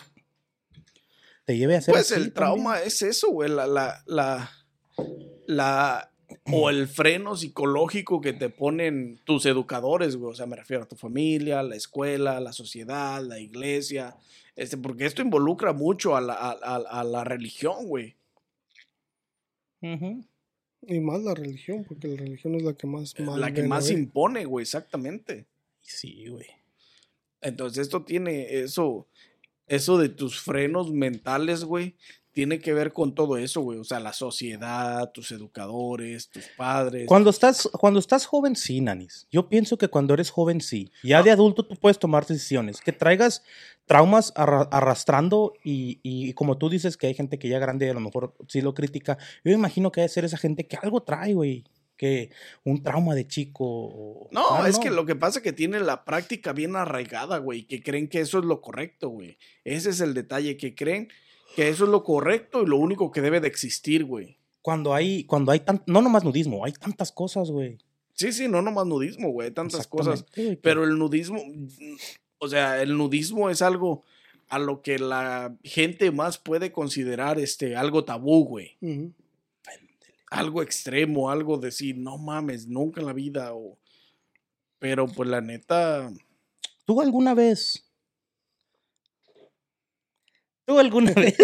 te 1.44 1.56
lleve 1.56 1.74
a 1.74 1.78
hacer 1.78 1.92
Pues 1.92 2.10
así 2.12 2.20
el 2.20 2.32
trauma 2.32 2.80
es 2.80 3.02
eso, 3.02 3.30
güey, 3.30 3.50
la, 3.50 3.66
la, 3.66 4.02
la, 4.06 4.50
la, 5.46 6.10
o 6.52 6.70
el 6.70 6.88
freno 6.88 7.36
psicológico 7.36 8.20
que 8.20 8.32
te 8.32 8.48
ponen 8.50 9.20
tus 9.24 9.44
educadores, 9.46 10.16
güey, 10.16 10.32
o 10.32 10.34
sea, 10.34 10.46
me 10.46 10.56
refiero 10.56 10.84
a 10.84 10.88
tu 10.88 10.96
familia, 10.96 11.62
la 11.62 11.76
escuela, 11.76 12.40
la 12.40 12.52
sociedad, 12.52 13.22
la 13.22 13.38
iglesia, 13.38 14.16
este, 14.56 14.76
porque 14.76 15.04
esto 15.06 15.20
involucra 15.22 15.72
mucho 15.72 16.16
a 16.16 16.20
la, 16.20 16.34
a, 16.34 16.52
a- 16.62 17.00
a 17.00 17.04
la 17.04 17.24
religión, 17.24 17.86
güey. 17.86 18.16
Y 20.86 21.00
más 21.00 21.22
la 21.22 21.34
religión, 21.34 21.84
porque 21.84 22.08
la 22.08 22.16
religión 22.16 22.54
es 22.54 22.62
la 22.62 22.74
que 22.74 22.86
más 22.86 23.18
mal 23.20 23.40
la 23.40 23.52
que 23.52 23.62
más 23.64 23.88
ver. 23.88 23.98
impone, 23.98 24.44
güey, 24.46 24.62
exactamente. 24.62 25.46
Sí, 25.82 26.26
güey. 26.28 26.46
Entonces 27.42 27.82
esto 27.82 28.02
tiene 28.04 28.60
eso, 28.60 29.06
eso 29.66 29.98
de 29.98 30.08
tus 30.08 30.40
frenos 30.40 30.92
mentales, 30.92 31.64
güey, 31.64 31.96
tiene 32.32 32.58
que 32.58 32.74
ver 32.74 32.92
con 32.92 33.14
todo 33.14 33.36
eso, 33.36 33.60
güey. 33.60 33.78
O 33.78 33.84
sea, 33.84 34.00
la 34.00 34.12
sociedad, 34.12 35.12
tus 35.12 35.30
educadores, 35.30 36.28
tus 36.30 36.44
padres. 36.56 37.06
Cuando 37.06 37.30
estás, 37.30 37.68
cuando 37.72 38.00
estás 38.00 38.26
joven, 38.26 38.56
sí, 38.56 38.80
Nanis. 38.80 39.28
Yo 39.30 39.48
pienso 39.48 39.78
que 39.78 39.86
cuando 39.88 40.14
eres 40.14 40.30
joven, 40.30 40.60
sí. 40.60 40.90
Ya 41.04 41.22
de 41.22 41.30
adulto 41.30 41.64
tú 41.64 41.76
puedes 41.76 41.98
tomar 41.98 42.26
decisiones. 42.26 42.80
Que 42.80 42.90
traigas 42.92 43.42
traumas 43.86 44.32
arra- 44.34 44.68
arrastrando 44.72 45.52
y, 45.62 46.00
y 46.02 46.32
como 46.32 46.58
tú 46.58 46.68
dices 46.68 46.96
que 46.96 47.06
hay 47.06 47.14
gente 47.14 47.38
que 47.38 47.48
ya 47.48 47.58
grande 47.60 47.88
a 47.88 47.94
lo 47.94 48.00
mejor 48.00 48.34
sí 48.48 48.60
lo 48.62 48.74
critica. 48.74 49.16
Yo 49.44 49.52
imagino 49.52 49.92
que 49.92 50.00
debe 50.00 50.08
ser 50.08 50.24
esa 50.24 50.36
gente 50.38 50.66
que 50.66 50.76
algo 50.76 51.02
trae, 51.04 51.34
güey. 51.34 51.64
Que 51.96 52.30
un 52.64 52.82
trauma 52.82 53.14
de 53.14 53.26
chico. 53.26 54.28
No, 54.32 54.42
Ah, 54.50 54.68
es 54.68 54.78
que 54.78 54.90
lo 54.90 55.06
que 55.06 55.14
pasa 55.14 55.38
es 55.38 55.42
que 55.44 55.52
tiene 55.52 55.78
la 55.80 56.04
práctica 56.04 56.52
bien 56.52 56.74
arraigada, 56.76 57.38
güey, 57.38 57.64
que 57.64 57.82
creen 57.82 58.08
que 58.08 58.20
eso 58.20 58.38
es 58.40 58.44
lo 58.44 58.60
correcto, 58.60 59.08
güey. 59.10 59.38
Ese 59.64 59.90
es 59.90 60.00
el 60.00 60.12
detalle, 60.14 60.56
que 60.56 60.74
creen 60.74 61.08
que 61.54 61.68
eso 61.68 61.84
es 61.84 61.90
lo 61.90 62.02
correcto 62.02 62.62
y 62.62 62.66
lo 62.66 62.78
único 62.78 63.12
que 63.12 63.20
debe 63.20 63.40
de 63.40 63.46
existir, 63.48 64.04
güey. 64.04 64.38
Cuando 64.60 64.92
hay, 64.94 65.24
cuando 65.24 65.52
hay 65.52 65.60
tan, 65.60 65.82
no 65.86 66.02
nomás 66.02 66.24
nudismo, 66.24 66.64
hay 66.64 66.72
tantas 66.72 67.12
cosas, 67.12 67.50
güey. 67.50 67.78
Sí, 68.14 68.32
sí, 68.32 68.48
no 68.48 68.62
nomás 68.62 68.86
nudismo, 68.86 69.30
güey, 69.30 69.50
tantas 69.50 69.86
cosas. 69.86 70.24
Güey, 70.34 70.56
Pero 70.56 70.84
el 70.84 70.98
nudismo, 70.98 71.42
o 72.38 72.48
sea, 72.48 72.80
el 72.82 72.96
nudismo 72.96 73.50
es 73.50 73.62
algo 73.62 74.04
a 74.48 74.58
lo 74.58 74.82
que 74.82 74.98
la 74.98 75.56
gente 75.64 76.10
más 76.10 76.38
puede 76.38 76.70
considerar 76.72 77.38
este 77.38 77.76
algo 77.76 78.04
tabú, 78.04 78.44
güey. 78.44 78.76
Algo 80.34 80.62
extremo, 80.62 81.30
algo 81.30 81.58
decir, 81.58 81.96
no 81.96 82.18
mames, 82.18 82.66
nunca 82.66 83.00
en 83.00 83.06
la 83.06 83.12
vida. 83.12 83.54
O... 83.54 83.78
Pero 84.78 85.06
pues 85.06 85.28
la 85.28 85.40
neta, 85.40 86.12
¿Tú 86.84 87.00
alguna 87.00 87.34
vez? 87.34 87.90
¿Tú 90.66 90.78
alguna 90.78 91.12
vez? 91.14 91.36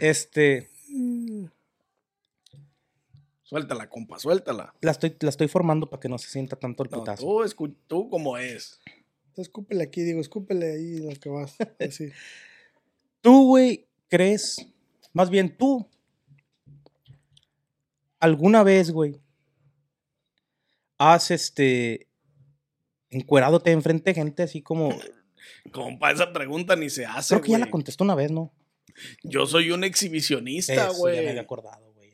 este, 0.00 0.70
suéltala, 3.42 3.88
compa, 3.88 4.18
suéltala. 4.18 4.74
la 4.80 4.90
estoy, 4.90 5.16
la 5.20 5.30
estoy 5.30 5.48
formando 5.48 5.88
para 5.88 6.00
que 6.00 6.08
no 6.08 6.18
se 6.18 6.28
sienta 6.28 6.56
tanto 6.56 6.82
el 6.84 6.90
No, 6.90 6.98
putazo. 6.98 7.22
tú, 7.26 7.42
escu- 7.42 7.76
tú 7.86 8.08
como 8.08 8.36
es. 8.38 8.80
Escúpele 9.36 9.82
aquí, 9.84 10.02
digo, 10.02 10.20
escúpele 10.20 10.72
ahí 10.72 10.98
lo 10.98 11.18
que 11.18 11.28
vas. 11.30 11.56
Así. 11.80 12.10
Tú, 13.22 13.46
güey, 13.48 13.86
crees, 14.08 14.66
más 15.14 15.30
bien 15.30 15.56
tú, 15.56 15.88
alguna 18.22 18.62
vez, 18.62 18.90
güey, 18.90 19.20
has 20.98 21.30
este 21.30 22.08
encueradote 23.10 23.70
enfrente 23.72 24.10
de 24.10 24.14
gente 24.14 24.42
así 24.42 24.62
como. 24.62 24.90
Compa, 25.72 26.10
esa 26.10 26.32
pregunta 26.32 26.76
ni 26.76 26.88
se 26.88 27.04
hace, 27.04 27.34
Creo 27.34 27.42
que 27.42 27.50
ya 27.52 27.58
la 27.58 27.64
güey. 27.66 27.70
contestó 27.72 28.04
una 28.04 28.14
vez, 28.14 28.30
¿no? 28.30 28.52
Yo 29.22 29.46
soy 29.46 29.70
un 29.70 29.84
exhibicionista, 29.84 30.72
Eso, 30.74 30.82
ya 30.84 30.92
me 30.92 30.98
güey. 30.98 31.28
había 31.28 31.40
acordado, 31.42 31.92
güey. 31.94 32.10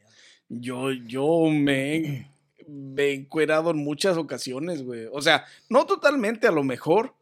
Yo, 0.49 0.93
yo 0.93 1.45
me, 1.51 1.97
he- 1.97 2.27
me 2.67 3.03
he 3.05 3.15
encuerado 3.15 3.71
en 3.71 3.79
muchas 3.79 4.17
ocasiones, 4.17 4.83
güey. 4.83 5.07
O 5.13 5.21
sea, 5.23 5.45
no 5.69 5.87
totalmente 5.87 6.47
a 6.47 6.53
lo 6.53 6.63
mejor, 6.65 7.15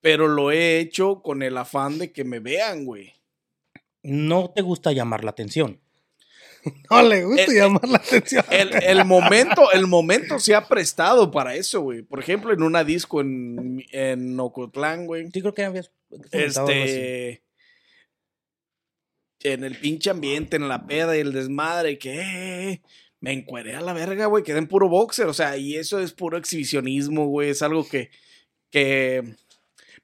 pero 0.00 0.28
lo 0.28 0.50
he 0.52 0.78
hecho 0.78 1.22
con 1.22 1.42
el 1.42 1.56
afán 1.56 1.98
de 1.98 2.12
que 2.12 2.24
me 2.24 2.38
vean, 2.38 2.84
güey. 2.84 3.14
No 4.02 4.50
te 4.50 4.62
gusta 4.62 4.92
llamar 4.92 5.24
la 5.24 5.30
atención. 5.30 5.80
No 6.90 7.02
le 7.02 7.24
gusta 7.24 7.52
eh, 7.52 7.54
llamar 7.54 7.88
la 7.88 7.98
atención. 7.98 8.44
El, 8.50 8.70
el 8.82 9.04
momento, 9.04 9.72
el 9.72 9.86
momento 9.86 10.38
se 10.38 10.54
ha 10.54 10.66
prestado 10.66 11.30
para 11.30 11.54
eso, 11.54 11.80
güey. 11.80 12.02
Por 12.02 12.20
ejemplo, 12.20 12.52
en 12.52 12.62
una 12.62 12.84
disco 12.84 13.20
en, 13.20 13.84
en 13.92 14.38
Ocotlán, 14.38 15.06
güey. 15.06 15.28
Sí, 15.32 15.40
creo 15.40 15.54
que 15.54 15.64
habías. 15.64 15.90
Este. 16.30 17.42
En 19.42 19.62
el 19.62 19.76
pinche 19.76 20.10
ambiente, 20.10 20.56
en 20.56 20.68
la 20.68 20.86
peda 20.86 21.16
y 21.16 21.20
el 21.20 21.32
desmadre, 21.32 21.98
que 21.98 22.20
eh, 22.20 22.82
me 23.20 23.32
encueré 23.32 23.74
a 23.74 23.82
la 23.82 23.92
verga, 23.92 24.26
güey, 24.26 24.42
quedé 24.42 24.58
en 24.58 24.68
puro 24.68 24.88
boxer, 24.88 25.26
o 25.26 25.34
sea, 25.34 25.58
y 25.58 25.76
eso 25.76 26.00
es 26.00 26.12
puro 26.12 26.38
exhibicionismo, 26.38 27.26
güey, 27.26 27.50
es 27.50 27.60
algo 27.60 27.86
que, 27.86 28.10
que 28.70 29.22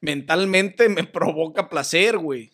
mentalmente 0.00 0.90
me 0.90 1.04
provoca 1.04 1.70
placer, 1.70 2.18
güey. 2.18 2.50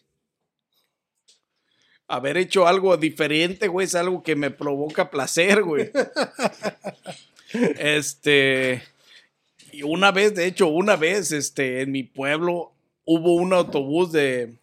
Haber 2.09 2.37
hecho 2.37 2.67
algo 2.69 2.97
diferente, 2.97 3.67
güey, 3.69 3.87
es 3.87 3.95
algo 3.97 4.23
que 4.23 4.37
me 4.37 4.51
provoca 4.51 5.11
placer, 5.11 5.63
güey. 5.63 5.91
Este. 7.79 8.83
Y 9.73 9.83
una 9.83 10.11
vez, 10.13 10.35
de 10.35 10.47
hecho, 10.47 10.69
una 10.69 10.97
vez, 10.97 11.33
este, 11.33 11.83
en 11.83 11.93
mi 11.93 12.03
pueblo 12.03 12.73
hubo 13.05 13.35
un 13.35 13.53
autobús 13.53 14.13
de. 14.13 14.57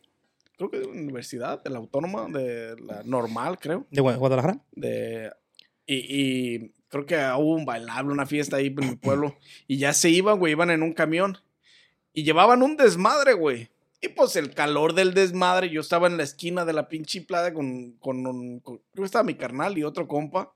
Creo 0.58 0.70
que 0.70 0.80
de 0.80 0.86
la 0.86 0.92
universidad, 0.92 1.64
de 1.64 1.70
la 1.70 1.78
autónoma, 1.80 2.28
de 2.28 2.76
la 2.82 3.04
normal, 3.04 3.58
creo. 3.60 3.86
¿De 3.90 4.02
Gua- 4.02 4.18
Guadalajara? 4.18 4.60
De, 4.74 5.32
y, 5.86 5.96
y 6.56 6.72
creo 6.90 7.06
que 7.06 7.16
hubo 7.16 7.56
un 7.56 7.66
bailable, 7.66 8.12
una 8.14 8.26
fiesta 8.26 8.58
ahí 8.58 8.68
en 8.68 8.76
mi 8.90 8.96
pueblo. 8.96 9.36
Y 9.68 9.78
ya 9.78 9.94
se 9.94 10.10
iban, 10.10 10.40
güey, 10.40 10.52
iban 10.54 10.70
en 10.70 10.84
un 10.84 10.94
camión. 10.94 11.38
Y 12.14 12.24
llevaban 12.24 12.62
un 12.62 12.78
desmadre, 12.78 13.34
güey. 13.34 13.70
Y 14.04 14.10
pues 14.10 14.36
el 14.36 14.54
calor 14.54 14.94
del 14.94 15.14
desmadre, 15.14 15.70
yo 15.70 15.80
estaba 15.80 16.08
en 16.08 16.18
la 16.18 16.24
esquina 16.24 16.66
de 16.66 16.74
la 16.74 16.90
pinche 16.90 17.22
playa 17.22 17.54
con, 17.54 17.94
con, 17.94 18.28
un- 18.28 18.60
con- 18.60 18.82
que 18.94 19.02
estaba 19.02 19.24
mi 19.24 19.36
carnal 19.36 19.78
y 19.78 19.84
otro 19.86 20.10
compa. 20.10 20.54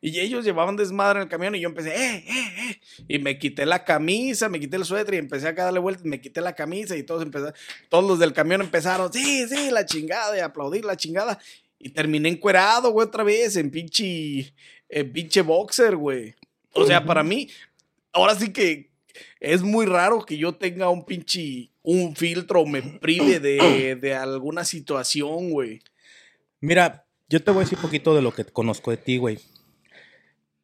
Y 0.00 0.18
ellos 0.18 0.42
llevaban 0.42 0.74
desmadre 0.74 1.18
en 1.18 1.24
el 1.24 1.28
camión 1.28 1.54
y 1.54 1.60
yo 1.60 1.68
empecé, 1.68 1.90
eh, 1.94 2.24
eh, 2.26 2.54
eh. 2.70 2.80
Y 3.08 3.18
me 3.18 3.38
quité 3.38 3.66
la 3.66 3.84
camisa, 3.84 4.48
me 4.48 4.58
quité 4.58 4.76
el 4.76 4.86
suéter 4.86 5.14
y 5.14 5.18
empecé 5.18 5.48
a 5.48 5.52
darle 5.52 5.80
vueltas, 5.80 6.06
me 6.06 6.18
quité 6.18 6.40
la 6.40 6.54
camisa 6.54 6.96
y 6.96 7.02
todos 7.02 7.22
empezaron, 7.22 7.54
todos 7.90 8.04
los 8.04 8.18
del 8.18 8.32
camión 8.32 8.62
empezaron, 8.62 9.12
sí, 9.12 9.46
sí, 9.46 9.70
la 9.70 9.84
chingada, 9.84 10.34
y 10.36 10.40
aplaudir 10.40 10.86
la 10.86 10.96
chingada. 10.96 11.38
Y 11.78 11.90
terminé 11.90 12.30
encuerado, 12.30 12.90
güey, 12.90 13.06
otra 13.06 13.22
vez, 13.22 13.54
en 13.56 13.70
pinche, 13.70 14.54
en 14.88 15.12
pinche 15.12 15.42
boxer, 15.42 15.94
güey. 15.94 16.34
O 16.72 16.86
sea, 16.86 17.04
para 17.04 17.22
mí, 17.22 17.48
ahora 18.12 18.34
sí 18.34 18.50
que 18.50 18.90
es 19.40 19.60
muy 19.62 19.84
raro 19.84 20.24
que 20.24 20.38
yo 20.38 20.54
tenga 20.54 20.88
un 20.88 21.04
pinche, 21.04 21.70
un 21.82 22.14
filtro, 22.16 22.64
me 22.66 22.82
prive 22.82 23.40
de, 23.40 23.96
de 24.00 24.14
alguna 24.14 24.64
situación, 24.64 25.50
güey. 25.50 25.80
Mira, 26.60 27.06
yo 27.28 27.42
te 27.42 27.50
voy 27.50 27.62
a 27.62 27.64
decir 27.64 27.78
un 27.78 27.82
poquito 27.82 28.14
de 28.14 28.22
lo 28.22 28.32
que 28.32 28.44
conozco 28.44 28.90
de 28.90 28.96
ti, 28.96 29.18
güey. 29.18 29.38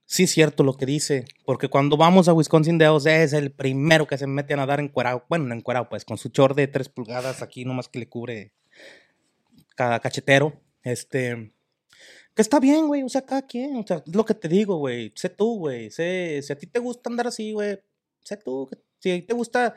Sí 0.04 0.22
es 0.22 0.30
cierto 0.30 0.64
lo 0.64 0.74
que 0.74 0.86
dice, 0.86 1.26
porque 1.44 1.68
cuando 1.68 1.98
vamos 1.98 2.28
a 2.28 2.32
Wisconsin 2.32 2.78
Dells 2.78 3.04
es 3.04 3.34
el 3.34 3.50
primero 3.50 4.06
que 4.06 4.16
se 4.16 4.26
mete 4.26 4.54
a 4.54 4.56
nadar 4.56 4.80
encuerado, 4.80 5.24
bueno, 5.28 5.44
no 5.44 5.54
encuerado, 5.54 5.88
pues 5.90 6.06
con 6.06 6.16
su 6.16 6.30
short 6.30 6.56
de 6.56 6.66
3 6.66 6.88
pulgadas 6.88 7.42
aquí 7.42 7.66
nomás 7.66 7.88
que 7.88 7.98
le 7.98 8.08
cubre 8.08 8.52
cada 9.76 10.00
cachetero, 10.00 10.58
este, 10.82 11.52
que 12.34 12.42
está 12.42 12.58
bien, 12.58 12.86
güey, 12.86 13.02
o 13.02 13.08
sea, 13.08 13.20
cada 13.26 13.42
quien, 13.42 13.76
o 13.76 13.86
sea, 13.86 14.02
es 14.06 14.14
lo 14.14 14.24
que 14.24 14.32
te 14.32 14.48
digo, 14.48 14.76
güey, 14.76 15.12
sé 15.14 15.28
tú, 15.28 15.58
güey, 15.58 15.90
sé, 15.90 16.40
si 16.42 16.52
a 16.52 16.56
ti 16.56 16.66
te 16.66 16.78
gusta 16.78 17.10
andar 17.10 17.26
así, 17.26 17.52
güey, 17.52 17.78
sé 18.22 18.38
tú, 18.38 18.66
si 19.00 19.10
a 19.10 19.14
ti 19.16 19.22
te 19.22 19.34
gusta, 19.34 19.74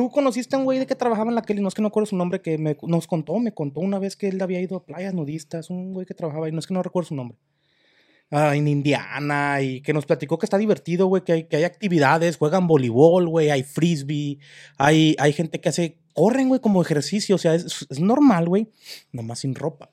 tú 0.00 0.10
conociste 0.10 0.56
a 0.56 0.58
un 0.58 0.64
güey 0.64 0.78
de 0.78 0.86
que 0.86 0.94
trabajaba 0.94 1.28
en 1.28 1.34
la 1.34 1.42
Kelly, 1.42 1.60
no 1.60 1.68
es 1.68 1.74
que 1.74 1.82
no 1.82 1.88
recuerdo 1.88 2.06
su 2.06 2.16
nombre, 2.16 2.40
que 2.40 2.56
me, 2.56 2.74
nos 2.84 3.06
contó, 3.06 3.38
me 3.38 3.52
contó 3.52 3.80
una 3.80 3.98
vez 3.98 4.16
que 4.16 4.28
él 4.28 4.40
había 4.40 4.58
ido 4.58 4.78
a 4.78 4.86
playas 4.86 5.12
nudistas, 5.12 5.68
un 5.68 5.92
güey 5.92 6.06
que 6.06 6.14
trabajaba 6.14 6.46
ahí, 6.46 6.52
no 6.52 6.58
es 6.58 6.66
que 6.66 6.72
no 6.72 6.82
recuerdo 6.82 7.08
su 7.08 7.14
nombre 7.14 7.36
ah, 8.30 8.56
en 8.56 8.66
Indiana 8.66 9.60
y 9.60 9.82
que 9.82 9.92
nos 9.92 10.06
platicó 10.06 10.38
que 10.38 10.46
está 10.46 10.56
divertido, 10.56 11.06
güey, 11.06 11.22
que 11.22 11.32
hay, 11.32 11.44
que 11.44 11.56
hay 11.56 11.64
actividades, 11.64 12.38
juegan 12.38 12.66
voleibol, 12.66 13.28
güey, 13.28 13.50
hay 13.50 13.62
frisbee, 13.62 14.38
hay, 14.78 15.16
hay 15.18 15.34
gente 15.34 15.60
que 15.60 15.68
hace, 15.68 15.98
corren, 16.14 16.48
güey, 16.48 16.62
como 16.62 16.80
ejercicio, 16.80 17.34
o 17.34 17.38
sea, 17.38 17.54
es, 17.54 17.86
es 17.90 18.00
normal, 18.00 18.48
güey, 18.48 18.70
nomás 19.12 19.40
sin 19.40 19.54
ropa. 19.54 19.90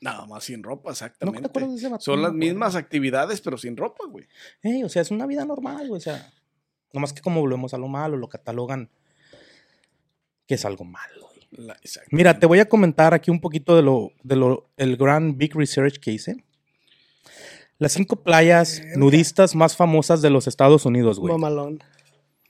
Nada 0.00 0.26
más 0.26 0.42
sin 0.42 0.64
ropa, 0.64 0.88
¿No 0.88 0.92
exactamente. 0.94 1.42
te 1.42 1.46
acuerdas 1.46 1.70
de 1.70 1.76
ese 1.76 1.88
vato? 1.88 2.02
Son 2.02 2.22
las 2.22 2.32
mismas 2.32 2.74
actividades, 2.74 3.40
pero 3.40 3.56
sin 3.56 3.76
ropa, 3.76 4.04
güey. 4.08 4.26
Ey, 4.62 4.82
o 4.82 4.88
sea, 4.88 5.02
es 5.02 5.12
una 5.12 5.26
vida 5.26 5.44
normal, 5.44 5.86
güey, 5.86 5.98
o 5.98 6.02
sea, 6.02 6.28
nomás 6.92 7.12
que 7.12 7.22
como 7.22 7.40
volvemos 7.40 7.72
a 7.72 7.78
lo 7.78 7.86
malo, 7.86 8.16
lo 8.16 8.28
catalogan 8.28 8.90
que 10.48 10.54
es 10.56 10.64
algo 10.64 10.84
malo, 10.84 11.28
güey. 11.28 11.66
La- 11.66 11.74
exacto. 11.74 12.08
Mira, 12.10 12.38
te 12.40 12.46
voy 12.46 12.58
a 12.58 12.68
comentar 12.68 13.14
aquí 13.14 13.30
un 13.30 13.40
poquito 13.40 13.76
de 13.76 13.82
lo, 13.82 14.12
de 14.24 14.34
lo, 14.34 14.68
el 14.76 14.96
gran 14.96 15.38
big 15.38 15.54
research 15.54 15.98
que 16.00 16.10
hice. 16.10 16.42
Las 17.78 17.92
cinco 17.92 18.16
playas 18.24 18.82
nudistas 18.96 19.54
más 19.54 19.76
famosas 19.76 20.20
de 20.20 20.30
los 20.30 20.48
Estados 20.48 20.84
Unidos, 20.84 21.20
güey. 21.20 21.32
Mamalón. 21.32 21.80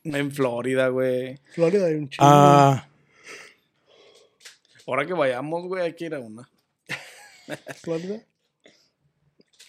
En 0.04 0.32
Florida, 0.32 0.88
güey. 0.88 1.38
Florida 1.52 1.86
hay 1.86 1.94
un 1.96 2.08
chingo. 2.08 2.24
Ah, 2.26 2.88
Ahora 4.86 5.04
que 5.04 5.12
vayamos, 5.12 5.64
güey, 5.66 5.82
hay 5.82 5.94
que 5.94 6.06
ir 6.06 6.14
a 6.14 6.18
una. 6.20 6.48
Florida. 7.82 8.22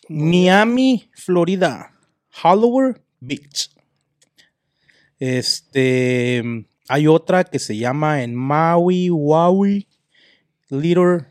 Miami, 0.08 1.10
Florida. 1.14 1.94
Hollower 2.42 3.02
Beach. 3.20 3.70
Este. 5.20 6.66
Hay 6.92 7.06
otra 7.06 7.44
que 7.44 7.60
se 7.60 7.78
llama 7.78 8.24
en 8.24 8.34
Maui, 8.34 9.12
Waui, 9.12 9.88
Little 10.70 11.28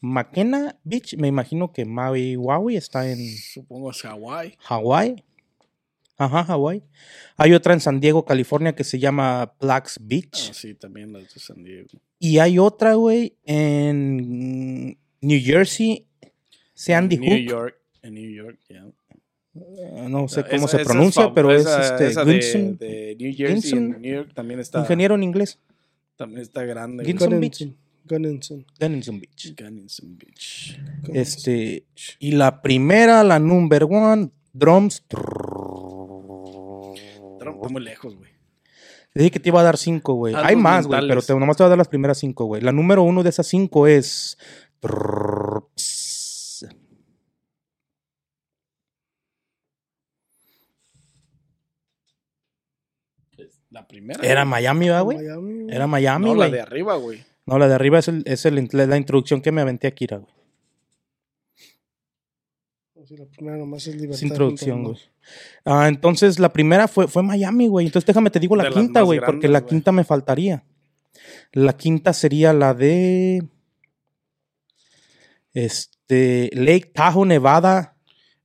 McKenna 0.00 0.78
Beach. 0.82 1.14
Me 1.18 1.28
imagino 1.28 1.74
que 1.74 1.84
Maui, 1.84 2.38
Waui 2.38 2.74
está 2.74 3.06
en 3.06 3.18
Supongo 3.36 3.90
es 3.90 4.00
Hawái. 4.00 4.56
Hawái. 4.60 5.24
Ajá, 6.16 6.42
Hawái. 6.42 6.82
Hay 7.36 7.52
otra 7.52 7.74
en 7.74 7.80
San 7.80 8.00
Diego, 8.00 8.24
California, 8.24 8.74
que 8.74 8.82
se 8.82 8.98
llama 8.98 9.54
Blacks 9.60 9.98
Beach. 10.00 10.48
Ah, 10.50 10.54
sí, 10.54 10.74
también 10.74 11.12
las 11.12 11.34
de 11.34 11.38
San 11.38 11.62
Diego. 11.62 11.90
Y 12.18 12.38
hay 12.38 12.58
otra, 12.58 12.94
güey, 12.94 13.36
en 13.44 14.98
New 15.20 15.40
Jersey, 15.44 16.06
Sandy 16.72 17.16
en 17.16 17.22
Hook. 17.22 17.30
New 17.30 17.46
York. 17.46 17.80
En 18.00 18.14
New 18.14 18.30
York, 18.30 18.58
ya. 18.70 18.86
Eh, 19.60 20.06
No 20.08 20.28
sé 20.28 20.40
Esa- 20.40 20.48
cómo 20.50 20.66
esa 20.66 20.78
se 20.78 20.84
pronuncia, 20.84 21.32
pero 21.34 21.52
esa- 21.52 21.80
es 21.80 21.90
este, 21.92 22.06
esa 22.08 22.24
de, 22.24 22.34
Gunson, 22.34 22.76
de 22.78 23.16
New 23.18 23.32
Jersey, 23.36 23.72
en 23.72 23.84
Gunson. 23.86 24.02
New 24.02 24.14
York 24.14 24.30
también 24.34 24.60
está, 24.60 24.80
ingeniero 24.80 25.14
en 25.14 25.22
inglés, 25.22 25.58
también 26.16 26.42
está 26.42 26.64
grande. 26.64 27.04
Gunson 27.04 27.40
Beach. 27.40 27.68
Gunnison. 28.08 28.64
Gunnison. 28.80 29.20
Beach. 29.20 29.54
Gunnison 29.60 30.16
Beach. 30.18 30.78
Gunnison. 31.02 31.16
Este, 31.16 31.84
y 32.18 32.32
la 32.32 32.62
primera, 32.62 33.22
la 33.22 33.38
number 33.38 33.84
one, 33.84 34.30
drums. 34.52 35.02
Está 37.38 37.50
está 37.50 37.68
muy 37.68 37.82
lejos, 37.82 38.16
güey. 38.16 38.30
Te 39.12 39.20
dije 39.20 39.30
que 39.32 39.40
te 39.40 39.48
iba 39.48 39.60
a 39.60 39.64
dar 39.64 39.76
cinco, 39.76 40.14
güey. 40.14 40.34
Hay 40.34 40.54
más, 40.56 40.86
güey, 40.86 41.06
pero 41.08 41.22
te, 41.22 41.34
nomás 41.34 41.56
te 41.56 41.62
voy 41.62 41.66
a 41.66 41.70
dar 41.70 41.78
las 41.78 41.88
primeras 41.88 42.18
cinco, 42.18 42.44
güey. 42.46 42.62
La 42.62 42.72
número 42.72 43.02
uno 43.02 43.22
de 43.22 43.30
esas 43.30 43.46
cinco 43.46 43.86
es. 43.86 44.38
La 53.80 53.86
primera. 53.88 54.20
Era 54.26 54.42
güey. 54.42 54.50
Miami, 54.50 54.86
¿verdad, 54.88 55.04
güey? 55.04 55.18
Miami, 55.18 55.62
güey. 55.62 55.74
Era 55.76 55.86
Miami, 55.86 56.24
No, 56.30 56.34
la 56.34 56.48
de 56.50 56.60
arriba, 56.60 56.96
güey. 56.96 57.24
No, 57.46 57.58
la 57.58 57.68
de 57.68 57.74
arriba 57.74 57.98
es, 57.98 58.08
el, 58.08 58.22
es 58.26 58.44
el- 58.44 58.68
la 58.72 58.96
introducción 58.96 59.40
que 59.40 59.52
me 59.52 59.60
aventé 59.60 59.86
a 59.86 59.90
Kira, 59.92 60.18
güey. 60.18 60.32
Sí, 63.06 63.16
la 63.16 63.24
primera 63.24 63.56
nomás 63.56 63.86
es 63.86 63.94
libertad. 63.94 64.16
Es 64.16 64.22
introducción, 64.22 64.84
güey. 64.84 64.98
Ah, 65.64 65.88
entonces 65.88 66.38
la 66.38 66.52
primera 66.52 66.86
fue, 66.88 67.08
fue 67.08 67.22
Miami, 67.22 67.66
güey. 67.66 67.86
Entonces 67.86 68.06
déjame 68.06 68.28
te 68.30 68.38
digo 68.38 68.54
la 68.54 68.64
De 68.64 68.70
quinta, 68.70 69.00
güey, 69.00 69.18
porque 69.24 69.48
la 69.48 69.60
güey. 69.60 69.70
quinta 69.70 69.92
me 69.92 70.04
faltaría. 70.04 70.62
La 71.52 71.74
quinta 71.74 72.12
sería 72.12 72.52
la 72.52 72.74
de. 72.74 73.42
Este. 75.54 76.50
Lake 76.52 76.90
Tahoe, 76.94 77.26
Nevada. 77.26 77.96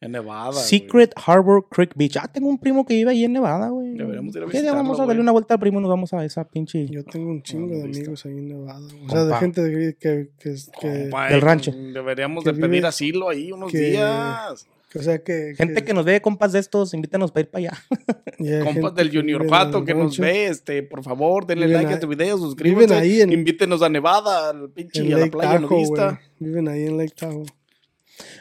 En 0.05 0.11
Nevada. 0.11 0.51
güey. 0.51 0.63
Secret 0.63 1.13
Harbor 1.25 1.65
Creek 1.69 1.91
Beach. 1.95 2.17
Ah, 2.17 2.29
tengo 2.31 2.49
un 2.49 2.57
primo 2.57 2.85
que 2.85 2.93
vive 2.95 3.11
ahí 3.11 3.23
en 3.23 3.33
Nevada, 3.33 3.69
güey. 3.69 3.93
Deberíamos 3.93 4.35
ir 4.35 4.43
a 4.43 4.47
¿Qué 4.47 4.61
día 4.61 4.71
vamos 4.73 4.99
a 4.99 5.03
visitarlo, 5.03 5.07
darle 5.07 5.13
güey. 5.15 5.21
una 5.23 5.31
vuelta 5.31 5.53
al 5.53 5.59
primo 5.59 5.79
y 5.79 5.81
nos 5.83 5.89
vamos 5.89 6.13
a 6.13 6.25
esa 6.25 6.43
pinche. 6.43 6.85
Yo 6.87 7.03
tengo 7.05 7.29
un 7.29 7.41
chingo 7.41 7.73
de 7.75 7.83
amigos 7.83 8.25
ahí 8.25 8.31
en 8.37 8.47
Nevada. 8.49 8.87
O 9.05 9.09
sea, 9.09 9.25
de 9.25 9.35
gente 9.35 9.61
de- 9.63 9.95
que, 9.95 10.29
que, 10.39 10.55
que, 10.79 11.01
Compa, 11.03 11.29
Del 11.29 11.41
rancho. 11.41 11.71
Deberíamos 11.71 12.43
Que 12.43 12.51
de 12.51 12.55
pedir 12.59 12.69
vive- 12.71 12.87
asilo 12.87 13.29
ahí 13.29 13.51
unos 13.51 13.71
que- 13.71 13.77
días. 13.79 14.67
que- 14.91 14.99
o 14.99 15.01
sea, 15.01 15.23
que... 15.23 15.53
Gente 15.57 15.83
que 15.83 15.93
nos 15.93 16.05
ve 16.05 16.21
compas 16.21 16.51
de 16.51 16.59
estos, 16.59 16.93
invítanos 16.93 17.31
para 17.31 17.41
ir 17.41 17.49
para 17.49 17.59
allá. 17.69 17.77
Compas 18.63 18.73
gente 18.93 19.03
del 19.03 19.11
Junior 19.15 19.47
Pato 19.47 19.83
que 19.85 19.93
nos 19.95 20.17
ve, 20.19 20.47
este, 20.47 20.83
por 20.83 21.01
favor, 21.03 21.45
denle 21.47 21.65
Viven 21.65 21.81
like 21.81 21.91
a 21.93 21.95
este 21.95 22.05
video, 22.07 22.37
suscríbanse, 22.37 22.85
viven 22.87 23.01
ahí 23.01 23.21
en- 23.21 23.31
invítenos 23.31 23.81
a 23.81 23.89
Nevada, 23.89 24.49
al 24.51 24.69
pinche, 24.69 25.01
a 25.13 25.17
la 25.17 25.27
playa 25.27 25.59
nudista. 25.59 26.19
Viven 26.39 26.67
ahí 26.67 26.85
en 26.87 26.97
Lake 26.97 27.13
Tahoe. 27.17 27.45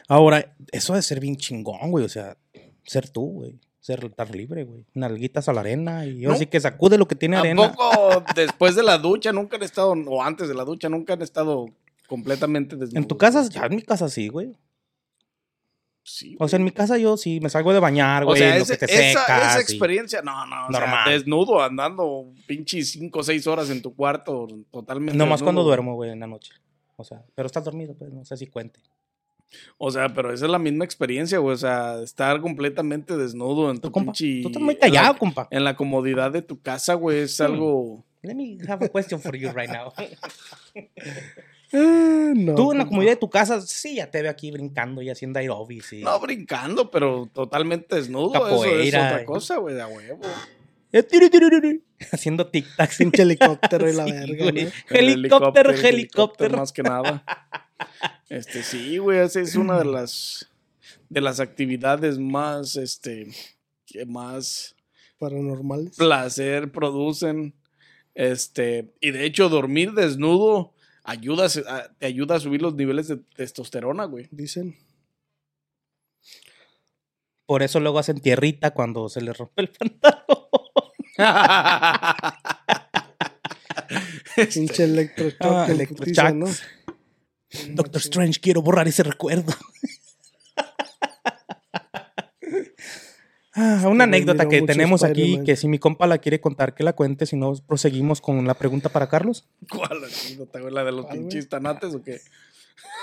Ahora, 0.09 0.55
eso 0.73 0.95
de 0.95 1.03
ser 1.03 1.21
bien 1.21 1.37
chingón, 1.37 1.91
güey. 1.91 2.05
O 2.05 2.09
sea, 2.09 2.37
ser 2.85 3.09
tú, 3.09 3.23
güey. 3.27 3.61
Ser 3.81 4.05
estar 4.05 4.33
libre, 4.35 4.65
güey. 4.65 4.85
Nalguitas 4.95 5.49
a 5.49 5.53
la 5.53 5.61
arena 5.61 6.07
y 6.07 6.21
No. 6.21 6.33
así 6.33 6.47
que 6.47 6.61
sacude 6.61 6.99
lo 6.99 7.09
que 7.09 7.17
tiene 7.17 7.37
¿A 7.37 7.41
arena. 7.41 7.73
poco 7.73 8.23
después 8.37 8.77
de 8.77 8.83
la 8.85 8.99
ducha 8.99 9.33
nunca 9.33 9.57
han 9.57 9.63
estado, 9.65 9.91
o 9.93 10.23
antes 10.23 10.47
de 10.49 10.55
la 10.55 10.65
ducha 10.65 10.89
nunca 10.89 11.15
han 11.15 11.23
estado 11.23 11.67
completamente 12.07 12.77
desnudos? 12.77 12.95
En 13.03 13.09
tu 13.09 13.19
casa, 13.19 13.49
ya 13.49 13.67
en 13.67 13.75
mi 13.77 13.83
casa 13.83 14.09
sí, 14.09 14.29
güey. 14.29 14.53
Sí, 16.05 16.37
O 16.41 16.49
sea, 16.49 16.57
en 16.59 16.65
mi 16.65 16.73
casa 16.73 16.99
yo 16.99 17.17
sí 17.17 17.39
me 17.41 17.49
salgo 17.49 17.73
de 17.73 17.79
bañar, 17.79 18.25
O 18.25 18.27
güey. 18.27 18.39
sea, 18.41 18.53
en 18.53 18.59
lo 18.59 18.65
ese- 18.65 18.77
que 18.77 18.87
te 18.87 19.11
esa, 19.11 19.21
secas 19.21 19.51
esa 19.53 19.59
y- 19.59 19.63
experiencia, 19.63 20.21
no, 20.23 20.47
no, 20.47 20.67
o 20.67 20.71
sea, 20.73 20.81
Normal. 20.81 21.11
desnudo, 21.11 21.63
andando 21.63 22.33
pinche 22.47 22.83
5 22.83 23.21
o 23.21 23.23
6 23.23 23.47
horas 23.47 23.71
en 23.71 23.83
tu 23.83 23.95
cuarto, 23.95 24.49
totalmente. 24.73 25.17
Nomás 25.17 25.35
desnudo. 25.39 25.47
cuando 25.47 25.63
duermo, 25.63 25.95
güey, 25.95 26.11
en 26.11 26.19
la 26.21 26.27
noche. 26.27 26.53
O 26.97 27.05
sea, 27.05 27.23
pero 27.37 27.47
estás 27.47 27.65
dormido, 27.65 27.95
pues, 27.95 28.13
no 28.13 28.25
sé 28.25 28.37
si 28.37 28.49
cuente. 28.49 28.81
O 29.79 29.91
sea, 29.91 30.09
pero 30.15 30.33
esa 30.33 30.45
es 30.47 30.51
la 30.51 30.59
misma 30.59 30.85
experiencia, 30.85 31.39
güey. 31.39 31.55
O 31.55 31.59
sea, 31.59 32.01
estar 32.03 32.41
completamente 32.41 33.17
desnudo 33.17 33.71
en 33.71 33.81
tu 33.81 33.91
compa, 33.91 34.13
pinche. 34.13 34.43
tú 34.43 34.49
estás 34.49 34.63
muy 34.63 34.75
en 34.75 34.81
callado, 34.81 35.13
la- 35.13 35.19
compa. 35.19 35.49
En 35.51 35.65
la 35.65 35.77
comodidad 35.77 36.31
de 36.31 36.43
tu 36.43 36.61
casa, 36.61 36.95
güey, 36.95 37.21
es 37.21 37.39
Hmm. 37.41 37.45
algo. 37.45 38.05
Let 38.23 38.35
me 38.37 38.57
have 38.69 38.85
a 38.87 38.89
question 38.89 39.21
for 39.21 39.37
you 39.37 39.51
right 39.53 39.69
now. 39.71 39.93
Eh, 39.95 40.17
no, 42.37 42.55
Tú 42.55 42.73
en 42.73 42.79
la 42.79 42.87
comodidad 42.87 43.13
de 43.13 43.17
tu 43.17 43.31
casa, 43.31 43.61
sí, 43.61 43.97
ya 43.97 44.11
te 44.11 44.23
veo 44.23 44.31
aquí 44.31 44.51
brincando 44.53 45.03
y 45.03 45.11
haciendo 45.11 45.39
aerobics. 45.41 45.93
Y... 45.95 46.03
No 46.03 46.21
brincando, 46.21 46.91
pero 46.91 47.29
totalmente 47.33 47.97
desnudo. 47.97 48.33
Eso 48.35 48.65
es 48.65 48.71
Capoeira, 48.71 49.07
otra 49.13 49.25
cosa, 49.25 49.57
güey, 49.59 49.75
de 49.75 49.85
huevo. 49.85 50.21
Eh, 50.93 51.07
Haciendo 52.13 52.51
tic-tacs. 52.51 52.99
Pinche 52.99 53.23
helicóptero 53.23 53.89
y 53.91 53.95
la 53.95 54.05
Sí, 54.05 54.13
verga, 54.13 54.71
Helicóptero, 54.91 55.71
el 55.71 55.85
helicóptero. 55.85 56.59
Más 56.59 56.73
que 56.73 56.83
nada. 56.83 57.25
Este, 58.33 58.63
sí, 58.63 58.97
güey, 58.97 59.19
esa 59.19 59.41
es 59.41 59.57
una 59.57 59.79
de 59.79 59.85
las. 59.85 60.49
De 61.11 61.21
las 61.21 61.39
actividades 61.39 62.19
más, 62.19 62.77
este. 62.77 63.29
Que 63.85 64.07
más 64.07 64.75
Paranormales. 65.19 65.97
placer 65.97 66.73
producen. 66.73 67.53
Este, 68.15 68.95
y 69.01 69.11
de 69.11 69.27
hecho, 69.27 69.51
dormir 69.51 69.93
desnudo 69.93 70.73
ayuda 71.05 71.47
a- 71.69 71.93
te 71.99 72.07
ayuda 72.07 72.37
a 72.37 72.41
subir 72.41 72.63
los 72.63 72.75
niveles 72.75 73.09
de 73.09 73.19
testosterona, 73.19 74.07
güey. 74.07 74.29
Dicen. 74.31 74.79
Por 77.45 77.63
eso 77.63 77.81
luego 77.81 77.99
hacen 77.99 78.21
tierrita 78.21 78.73
cuando 78.73 79.11
se 79.11 79.21
les 79.21 79.37
rompe 79.37 79.61
el 79.63 79.69
pantalón. 79.69 80.25
Pinche 84.55 84.85
electrochoc. 84.85 85.43
Ah, 86.19 86.31
¿no? 86.33 86.47
Doctor 87.71 88.01
Strange, 88.01 88.41
quiero 88.41 88.63
borrar 88.63 88.89
ese 88.89 89.03
recuerdo. 89.03 89.53
Ah, 93.55 93.83
una 93.87 94.05
anécdota 94.05 94.49
que 94.49 94.63
tenemos 94.63 95.05
aquí, 95.05 95.43
que 95.45 95.57
si 95.57 95.69
mi 95.69 95.79
compa 95.79 96.07
la 96.07 96.17
quiere 96.17 96.41
contar, 96.41 96.75
que 96.75 96.85
la 96.85 96.95
cuente, 96.95 97.27
si 97.27 97.37
no, 97.37 97.53
proseguimos 97.67 98.23
con 98.23 98.47
la 98.47 98.55
pregunta 98.55 98.89
para 98.89 99.11
Carlos. 99.11 99.47
¿Cuál 99.71 100.05
anécdota, 100.05 100.59
güey? 100.59 100.73
¿La 100.73 100.85
de 100.85 100.93
los 100.93 101.05
pinches 101.05 101.51
tanates 101.51 101.95
o 101.95 102.03
qué? 102.03 102.19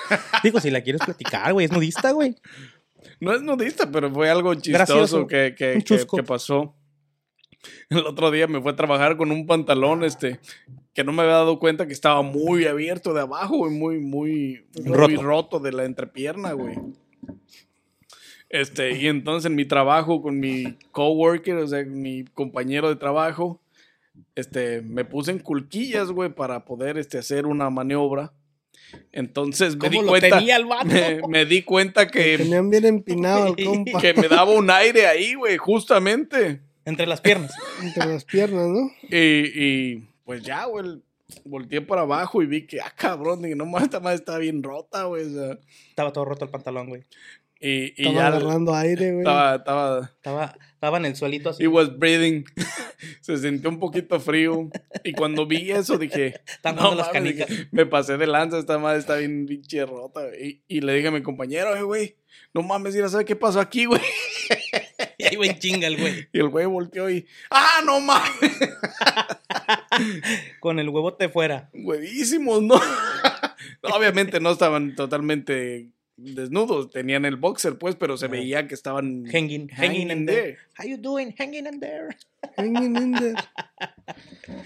Digo, 0.44 0.60
si 0.60 0.72
la 0.72 0.82
quieres 0.82 1.04
platicar, 1.06 1.54
güey, 1.54 1.66
es 1.66 1.72
nudista, 1.72 2.12
güey. 2.12 2.36
No 3.20 3.36
es 3.36 3.44
nudista, 3.44 3.92
pero 3.92 4.12
fue 4.12 4.28
algo 4.32 4.56
chistoso 4.56 4.74
Gracioso. 4.74 5.28
que, 5.28 5.54
que, 5.56 5.84
que 5.84 6.24
pasó. 6.24 6.74
El 7.90 8.06
otro 8.06 8.32
día 8.32 8.48
me 8.48 8.62
fue 8.62 8.72
a 8.72 8.76
trabajar 8.76 9.18
con 9.18 9.32
un 9.32 9.46
pantalón, 9.46 10.04
este, 10.04 10.40
que 10.94 11.04
no 11.04 11.12
me 11.12 11.24
había 11.24 11.36
dado 11.36 11.60
cuenta 11.60 11.88
que 11.88 11.94
estaba 11.94 12.22
muy 12.22 12.66
abierto 12.66 13.14
de 13.14 13.22
abajo, 13.22 13.58
güey, 13.58 13.72
muy, 13.72 14.00
muy, 14.00 14.66
muy 14.84 14.96
Roto. 14.96 15.22
roto. 15.22 15.60
de 15.60 15.72
la 15.72 15.86
entrepierna, 15.86 16.54
güey. 16.54 16.78
Este, 18.50 18.98
y 18.98 19.08
entonces 19.08 19.50
en 19.50 19.56
mi 19.56 19.66
trabajo 19.66 20.22
con 20.22 20.40
mi 20.40 20.76
coworker, 20.92 21.58
o 21.58 21.68
sea, 21.68 21.84
mi 21.86 22.26
compañero 22.26 22.90
de 22.90 22.96
trabajo, 22.96 23.62
este, 24.36 24.82
me 24.82 25.06
puse 25.06 25.32
en 25.32 25.40
culquillas, 25.40 26.10
güey, 26.12 26.30
para 26.34 26.66
poder, 26.66 26.98
este, 26.98 27.20
hacer 27.20 27.46
una 27.46 27.70
maniobra. 27.70 28.34
Entonces 29.12 29.76
me 29.78 29.90
di 29.90 29.98
¿Cómo 29.98 30.06
lo 30.06 30.10
cuenta, 30.10 30.40
el 30.40 30.66
me, 30.86 31.22
me 31.28 31.46
di 31.46 31.62
cuenta 31.62 32.08
que 32.08 32.38
Tenían 32.40 32.72
bien 32.72 32.86
empinado 32.86 33.56
compa 33.64 34.02
que 34.02 34.16
me 34.16 34.28
daba 34.28 34.52
un 34.52 34.72
aire 34.72 35.06
ahí, 35.06 35.36
güey, 35.36 35.58
justamente. 35.58 36.62
Entre 36.90 37.06
las 37.08 37.22
piernas. 37.22 37.54
entre 37.84 38.06
las 38.08 38.26
piernas, 38.26 38.68
¿no? 38.68 38.92
Y, 39.10 39.18
y, 39.56 40.10
pues 40.26 40.42
ya, 40.44 40.66
güey, 40.66 41.02
volteé 41.46 41.82
para 41.82 42.02
abajo 42.02 42.42
y 42.42 42.48
vi 42.48 42.66
que, 42.66 42.82
ah, 42.82 42.92
cabrón, 42.96 43.42
dije, 43.44 43.56
no 43.56 43.66
más, 43.66 43.84
esta 43.84 44.00
madre 44.00 44.16
está 44.18 44.38
bien 44.38 44.64
rota, 44.64 45.04
güey. 45.04 45.26
o 45.26 45.30
sea, 45.30 45.60
Estaba 45.90 46.12
todo 46.12 46.26
roto 46.26 46.46
el 46.46 46.52
pantalón, 46.52 46.90
güey. 46.90 47.04
y, 47.60 47.94
y 48.02 48.08
Estaba 48.08 48.16
ya 48.16 48.28
agarrando 48.28 48.74
aire, 48.76 49.08
güey. 49.12 49.20
estaba, 49.20 49.56
estaba, 49.56 50.00
Estaba, 50.16 50.56
estaba 50.74 50.98
en 50.98 51.06
el 51.06 51.16
suelito 51.16 51.50
así. 51.52 51.64
he 51.64 51.68
was 51.68 51.98
breathing. 51.98 52.44
Se 53.22 53.38
sintió 53.38 53.70
un 53.70 53.80
poquito 53.80 54.20
frío. 54.20 54.70
Y 55.04 55.14
cuando 55.14 55.46
vi 55.46 55.72
eso 55.72 55.98
dije, 55.98 56.42
Están 56.48 56.76
no, 56.78 56.96
las 56.96 57.08
mames, 57.08 57.12
canicas. 57.14 57.48
dije, 57.50 57.68
me 57.72 57.86
pasé 57.86 58.18
de 58.18 58.28
lanza, 58.28 58.58
esta 58.58 58.78
madre 58.80 59.00
está 59.00 59.16
bien 59.18 59.46
pinche 59.46 59.86
rota. 59.86 60.26
güey. 60.26 60.64
Y, 60.68 60.78
y 60.78 60.82
le 60.82 60.94
dije 60.94 61.10
a 61.10 61.12
mi 61.12 61.22
compañero, 61.22 61.76
"Eh, 61.76 61.84
güey, 61.84 62.16
no 62.54 62.62
mames, 62.64 62.96
mira, 62.96 63.08
¿sabes 63.10 63.26
qué 63.28 63.36
pasó 63.36 63.60
aquí, 63.60 63.86
güey? 63.86 64.02
Y 65.20 65.26
ahí 65.26 65.36
va 65.36 65.46
en 65.48 65.60
chinga 65.60 65.86
el 65.86 65.98
güey. 65.98 66.30
Y 66.32 66.40
el 66.40 66.48
güey 66.48 66.66
volteó 66.66 67.10
y, 67.10 67.28
ah, 67.52 67.82
no 67.86 68.00
mames. 68.00 68.32
Con 70.62 70.80
el 70.80 70.88
huevote 70.90 71.30
fuera. 71.30 71.70
huevísimos, 71.74 72.62
¿no? 72.64 72.80
No, 73.84 73.96
Obviamente 73.96 74.40
no 74.40 74.52
estaban 74.52 74.96
totalmente 74.96 75.90
desnudos, 76.18 76.92
tenían 76.92 77.24
el 77.26 77.36
boxer, 77.38 77.78
pues, 77.78 77.96
pero 77.96 78.18
se 78.18 78.28
veía 78.28 78.68
que 78.68 78.74
estaban 78.74 79.26
Hanging, 79.26 79.70
hanging 79.70 80.12
in 80.12 80.26
there. 80.26 80.58
How 80.78 80.86
you 80.86 80.98
doing? 80.98 81.34
Hanging 81.38 81.66
in 81.66 81.80
there. 81.80 82.10
Hanging 82.58 82.96
in 82.96 83.12
there. 83.14 83.36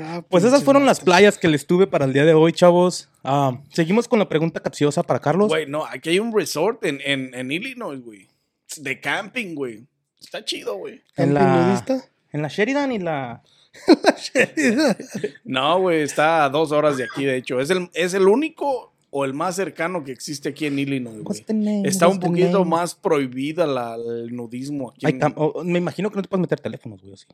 Ah, 0.00 0.22
Pues 0.28 0.44
esas 0.44 0.62
fueron 0.62 0.86
las 0.86 1.00
playas 1.00 1.38
que 1.38 1.48
les 1.48 1.66
tuve 1.66 1.88
para 1.88 2.04
el 2.04 2.12
día 2.12 2.24
de 2.24 2.32
hoy, 2.32 2.52
chavos. 2.52 3.08
Ah, 3.24 3.60
seguimos 3.72 4.06
con 4.06 4.20
la 4.20 4.28
pregunta 4.28 4.60
capciosa 4.60 5.02
para 5.02 5.18
Carlos. 5.18 5.48
Güey, 5.48 5.66
no, 5.66 5.84
aquí 5.84 6.10
hay 6.10 6.20
un 6.20 6.32
resort 6.32 6.84
en, 6.84 7.00
en, 7.04 7.34
en 7.34 7.50
Illinois, 7.50 8.00
güey. 8.00 8.28
De 8.76 9.00
camping, 9.00 9.54
güey. 9.54 9.86
Está 10.20 10.44
chido, 10.44 10.76
güey. 10.76 10.94
En 11.16 11.32
¿Camping 11.32 11.34
la- 11.34 11.66
nudista? 11.68 12.04
En 12.32 12.42
la 12.42 12.48
Sheridan 12.48 12.92
y 12.92 12.98
la... 12.98 13.42
No, 15.44 15.80
güey, 15.80 16.02
está 16.02 16.44
a 16.44 16.48
dos 16.48 16.72
horas 16.72 16.96
de 16.96 17.04
aquí, 17.04 17.24
de 17.24 17.36
hecho. 17.36 17.60
Es 17.60 17.70
el, 17.70 17.88
es 17.94 18.14
el 18.14 18.26
único 18.28 18.92
o 19.10 19.24
el 19.24 19.32
más 19.34 19.56
cercano 19.56 20.04
que 20.04 20.12
existe 20.12 20.50
aquí 20.50 20.66
en 20.66 20.78
Illinois, 20.78 21.22
güey. 21.22 21.44
Name? 21.48 21.82
Está 21.88 22.08
un 22.08 22.20
poquito 22.20 22.64
más 22.64 22.94
prohibida 22.94 23.66
la, 23.66 23.94
el 23.94 24.34
nudismo 24.34 24.90
aquí. 24.90 25.06
En- 25.06 25.20
oh, 25.36 25.62
me 25.64 25.78
imagino 25.78 26.10
que 26.10 26.16
no 26.16 26.22
te 26.22 26.28
puedes 26.28 26.42
meter 26.42 26.60
teléfonos, 26.60 27.00
güey. 27.00 27.14
así. 27.14 27.26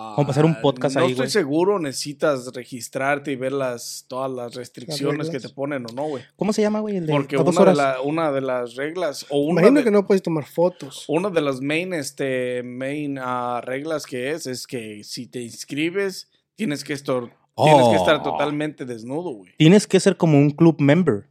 Ah, 0.00 0.14
Vamos 0.16 0.28
a 0.28 0.30
hacer 0.30 0.44
un 0.44 0.60
podcast 0.60 0.94
no 0.94 1.02
ahí, 1.02 1.08
estoy 1.10 1.24
güey. 1.24 1.30
seguro, 1.30 1.78
necesitas 1.80 2.52
registrarte 2.54 3.32
y 3.32 3.36
ver 3.36 3.50
las, 3.52 4.04
todas 4.06 4.30
las 4.30 4.54
restricciones 4.54 5.28
que 5.28 5.40
te 5.40 5.48
ponen 5.48 5.84
o 5.90 5.92
no, 5.92 6.04
güey. 6.04 6.22
¿Cómo 6.36 6.52
se 6.52 6.62
llama, 6.62 6.78
güey? 6.78 6.98
El 6.98 7.06
de 7.06 7.12
Porque 7.12 7.36
una 7.36 7.50
de, 7.50 7.58
horas. 7.58 7.76
la- 7.76 8.00
una 8.02 8.30
de 8.30 8.40
las 8.40 8.76
reglas 8.76 9.26
o 9.28 9.40
una 9.40 9.60
Imagino 9.62 9.80
de, 9.80 9.84
que 9.84 9.90
no 9.90 10.06
puedes 10.06 10.22
tomar 10.22 10.44
fotos. 10.44 11.04
una 11.08 11.30
de 11.30 11.40
las 11.40 11.60
main, 11.60 11.92
este, 11.94 12.62
main 12.62 13.18
ah, 13.20 13.60
reglas 13.64 14.06
que 14.06 14.30
es, 14.30 14.46
es 14.46 14.68
que 14.68 15.02
si 15.02 15.26
te 15.26 15.42
inscribes, 15.42 16.30
tienes 16.54 16.84
que 16.84 16.92
estar, 16.92 17.22
tienes 17.56 17.88
que 17.88 17.96
estar 17.96 18.20
Oh. 18.20 18.22
totalmente 18.22 18.84
desnudo, 18.84 19.30
güey. 19.32 19.52
Tienes 19.58 19.88
que 19.88 19.98
ser 19.98 20.16
como 20.16 20.38
un 20.38 20.50
club 20.50 20.76
member. 20.80 21.24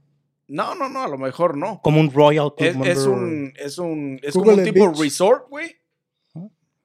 No, 0.49 0.75
no, 0.75 0.89
no, 0.89 1.03
a 1.03 1.07
lo 1.07 1.17
mejor 1.17 1.55
no. 1.57 1.79
Como 1.81 2.01
un 2.01 2.11
Royal 2.11 2.53
Club 2.55 2.67
Es, 2.69 2.75
member. 2.75 2.91
es 2.91 3.05
un, 3.05 3.53
es 3.57 3.77
un, 3.77 4.19
es 4.23 4.33
Google 4.35 4.51
como 4.51 4.63
un 4.67 4.73
tipo 4.73 5.01
resort, 5.01 5.49
güey. 5.49 5.71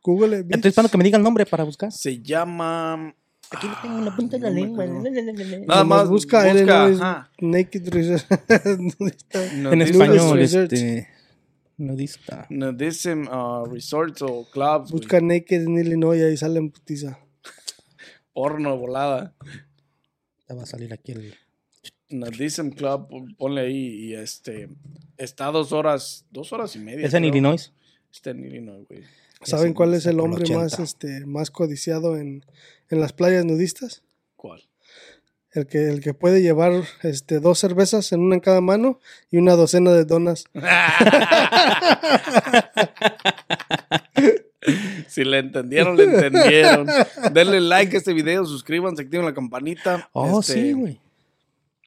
Google 0.02 0.44
Estoy 0.48 0.68
esperando 0.68 0.90
que 0.90 0.98
me 0.98 1.04
diga 1.04 1.16
el 1.16 1.22
nombre 1.22 1.46
para 1.46 1.64
buscar. 1.64 1.92
Se 1.92 2.20
llama... 2.22 3.14
Aquí 3.50 3.66
lo 3.68 3.74
tengo 3.82 3.98
en 3.98 4.04
la 4.06 4.16
punta 4.16 4.38
de 4.38 4.42
la 4.42 4.50
lengua. 4.50 4.86
Nada 5.66 5.84
más 5.84 6.08
busca. 6.08 6.42
Naked 7.38 7.88
Resort. 7.88 8.24
nudista. 8.98 9.44
En 9.52 9.82
español, 9.82 10.38
este... 10.38 11.08
Nudista. 11.76 12.46
Nudism 12.48 13.26
uh, 13.28 13.66
resorts 13.66 14.22
o 14.22 14.46
clubs. 14.50 14.90
Busca 14.90 15.20
Naked 15.20 15.62
en 15.62 15.78
Illinois 15.78 16.18
y 16.18 16.22
ahí 16.22 16.36
sale 16.36 16.58
en 16.58 16.70
putiza. 16.70 17.18
Porno 18.32 18.76
volada. 18.78 19.34
Ya 20.48 20.54
va 20.54 20.62
a 20.62 20.66
salir 20.66 20.92
aquí 20.92 21.12
el... 21.12 21.34
Nudism 22.08 22.70
Club, 22.70 23.08
pon- 23.08 23.34
ponle 23.36 23.62
ahí 23.62 24.04
y 24.04 24.14
este 24.14 24.68
está 25.16 25.46
dos 25.46 25.72
horas, 25.72 26.26
dos 26.30 26.52
horas 26.52 26.76
y 26.76 26.78
media. 26.78 27.06
¿Es 27.06 27.14
en. 27.14 27.24
Illinois? 27.24 27.72
Está 28.12 28.30
en 28.30 28.44
Illinois, 28.44 28.86
güey. 28.88 29.02
¿Saben 29.44 29.74
cuál 29.74 29.94
es 29.94 30.06
el 30.06 30.20
hombre 30.20 30.44
80. 30.44 30.60
más, 30.60 30.78
este, 30.78 31.26
más 31.26 31.50
codiciado 31.50 32.16
en, 32.16 32.44
en 32.88 33.00
las 33.00 33.12
playas 33.12 33.44
nudistas? 33.44 34.02
¿Cuál? 34.36 34.62
El 35.52 35.66
que, 35.66 35.88
el 35.88 36.00
que 36.00 36.14
puede 36.14 36.40
llevar 36.40 36.72
este, 37.02 37.38
dos 37.38 37.58
cervezas 37.58 38.10
en 38.12 38.20
una 38.20 38.36
en 38.36 38.40
cada 38.40 38.62
mano 38.62 38.98
y 39.30 39.36
una 39.36 39.54
docena 39.54 39.92
de 39.92 40.04
donas. 40.04 40.44
si 45.08 45.24
le 45.24 45.38
entendieron, 45.38 45.96
le 45.96 46.04
entendieron. 46.04 46.86
Denle 47.32 47.60
like 47.60 47.96
a 47.96 47.98
este 47.98 48.12
video, 48.12 48.44
suscríbanse, 48.46 49.02
activen 49.02 49.26
la 49.26 49.34
campanita. 49.34 50.08
Oh, 50.12 50.40
Este, 50.40 50.52
sí, 50.54 50.72
güey. 50.72 51.00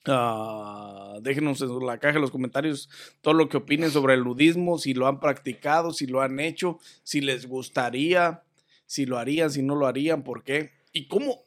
Ah, 0.08 1.18
déjenos 1.22 1.62
en 1.62 1.86
la 1.86 2.00
caja 2.00 2.15
de 2.15 2.20
los 2.20 2.32
comentarios 2.32 2.89
todo 3.22 3.34
lo 3.34 3.50
que 3.50 3.58
opinen 3.58 3.91
sobre 3.91 4.13
el 4.13 4.24
nudismo, 4.24 4.78
si 4.78 4.94
lo 4.94 5.08
han 5.08 5.20
practicado, 5.20 5.91
si 5.91 6.08
lo 6.08 6.22
han 6.22 6.39
hecho, 6.39 6.80
si 7.04 7.22
les 7.22 7.48
gustaría, 7.48 8.44
si 8.86 9.06
lo 9.06 9.18
harían, 9.18 9.52
si 9.52 9.62
no 9.62 9.76
lo 9.76 9.88
harían, 9.88 10.24
por 10.24 10.44
qué. 10.44 10.72
Y 10.91 11.08
cómo. 11.08 11.44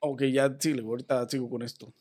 Ok, 0.00 0.24
ya 0.24 0.56
sí, 0.58 0.78
ahorita 0.78 1.28
sigo 1.28 1.50
con 1.50 1.62
esto. 1.62 1.92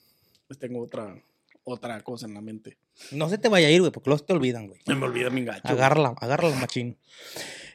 Pues 0.48 0.60
tengo 0.60 0.82
otra, 0.82 1.22
otra 1.64 2.00
cosa 2.02 2.26
en 2.26 2.34
la 2.34 2.42
mente. 2.42 2.78
No 3.12 3.30
se 3.30 3.38
te 3.38 3.50
vaya 3.50 3.68
a 3.68 3.72
ir, 3.72 3.82
güey, 3.82 3.92
porque 3.92 4.16
se 4.18 4.24
te 4.24 4.34
olvidan, 4.34 4.68
güey. 4.68 4.80
Me 4.88 5.06
olvida 5.06 5.30
mi 5.30 5.44
gacho. 5.44 5.68
Agárrala, 5.68 6.16
agárrala, 6.20 6.56
machín. 6.56 6.98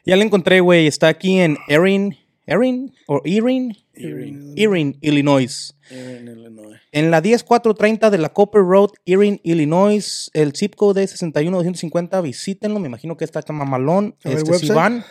Ya 0.05 0.17
la 0.17 0.23
encontré, 0.23 0.59
güey. 0.59 0.87
Está 0.87 1.07
aquí 1.07 1.39
en 1.39 1.57
Erin, 1.67 2.17
Erin 2.45 2.93
o 3.07 3.21
Erin, 3.23 3.77
Erin. 3.95 4.53
Erin, 4.55 4.97
Illinois. 5.01 5.75
En 5.89 6.27
Illinois. 6.27 6.79
En 6.91 7.11
la 7.11 7.21
10430 7.21 8.09
de 8.09 8.17
la 8.17 8.29
Copper 8.29 8.61
Road, 8.61 8.91
Erin, 9.05 9.39
Illinois. 9.43 10.29
El 10.33 10.53
zip 10.53 10.75
code 10.75 11.03
es 11.03 11.11
61250. 11.11 12.21
Visítenlo. 12.21 12.79
Me 12.79 12.87
imagino 12.87 13.17
que 13.17 13.25
está 13.25 13.39
acá 13.39 13.53
mamalón. 13.53 14.15
Este, 14.23 14.53
si 14.59 14.69
van, 14.69 15.03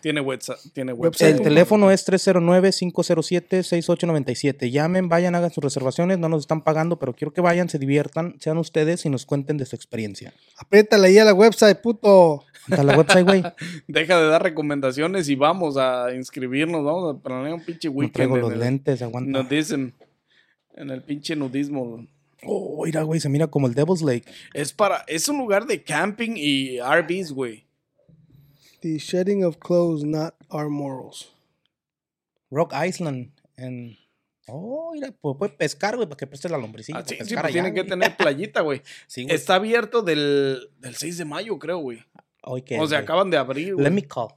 Tiene 0.00 0.20
website. 0.20 0.58
Tiene 0.72 0.92
Website. 0.92 1.36
el 1.36 1.42
teléfono 1.42 1.90
es 1.90 2.06
309-507-6897. 2.08 4.70
Llamen, 4.70 5.08
vayan, 5.08 5.34
hagan 5.34 5.50
sus 5.50 5.62
reservaciones. 5.62 6.18
No 6.18 6.28
nos 6.28 6.42
están 6.42 6.62
pagando, 6.62 6.98
pero 6.98 7.14
quiero 7.14 7.32
que 7.32 7.40
vayan, 7.40 7.68
se 7.68 7.78
diviertan, 7.78 8.36
sean 8.40 8.58
ustedes 8.58 9.04
y 9.06 9.10
nos 9.10 9.26
cuenten 9.26 9.56
de 9.56 9.66
su 9.66 9.76
experiencia. 9.76 10.32
Apriétale 10.58 11.08
ahí 11.08 11.18
a 11.18 11.24
la 11.24 11.34
website, 11.34 11.80
puto. 11.80 12.44
Está 12.68 12.82
la 12.84 12.96
website, 12.96 13.26
güey. 13.26 13.42
Deja 13.88 14.20
de 14.20 14.28
dar 14.28 14.42
recomendaciones 14.42 15.28
y 15.28 15.34
vamos 15.34 15.76
a 15.76 16.14
inscribirnos. 16.14 16.84
Vamos 16.84 17.16
a 17.16 17.22
planear 17.22 17.54
un 17.54 17.64
pinche 17.64 17.88
No 17.88 17.94
weekend. 17.94 18.14
traigo 18.14 18.36
en 18.36 18.42
los 18.42 18.52
el 18.52 18.60
lentes, 18.60 19.02
aguanta. 19.02 19.42
Nudism. 19.42 19.88
En 20.74 20.90
el 20.90 21.02
pinche 21.02 21.34
nudismo. 21.36 22.06
Oh, 22.42 22.84
mira, 22.86 23.02
güey, 23.02 23.20
se 23.20 23.28
mira 23.28 23.48
como 23.48 23.66
el 23.66 23.74
Devil's 23.74 24.00
Lake. 24.02 24.24
Es 24.54 24.72
para. 24.72 25.04
Es 25.06 25.28
un 25.28 25.36
lugar 25.38 25.66
de 25.66 25.82
camping 25.82 26.32
y 26.36 26.78
RVs, 26.80 27.32
güey. 27.32 27.64
The 28.80 28.98
shedding 28.98 29.44
of 29.44 29.58
clothes, 29.58 30.04
not 30.04 30.34
our 30.50 30.68
morals. 30.68 31.32
Rock 32.50 32.72
Island. 32.74 33.30
En... 33.56 33.96
Oh, 34.48 34.90
mira, 34.94 35.12
pues 35.20 35.36
puede 35.38 35.52
pescar, 35.52 35.94
güey, 35.96 36.08
para 36.08 36.16
que 36.16 36.26
preste 36.26 36.48
la 36.48 36.58
lombrecilla. 36.58 36.98
Ah, 36.98 37.04
sí, 37.06 37.14
sí, 37.16 37.34
pues 37.34 37.44
allá, 37.44 37.48
tiene 37.52 37.72
que 37.74 37.80
güey. 37.82 37.88
tener 37.90 38.16
playita, 38.16 38.62
güey. 38.62 38.82
Sí, 39.06 39.22
güey. 39.24 39.34
Está 39.34 39.56
abierto 39.56 40.02
del, 40.02 40.70
del 40.78 40.96
6 40.96 41.18
de 41.18 41.24
mayo, 41.24 41.58
creo, 41.58 41.78
güey. 41.78 42.02
Que 42.64 42.80
O 42.80 42.86
sea, 42.86 43.00
acaban 43.00 43.30
de 43.30 43.36
abrir, 43.36 43.74
Let 43.76 43.90
me 43.90 44.00
güey. 44.00 44.08
call. 44.08 44.28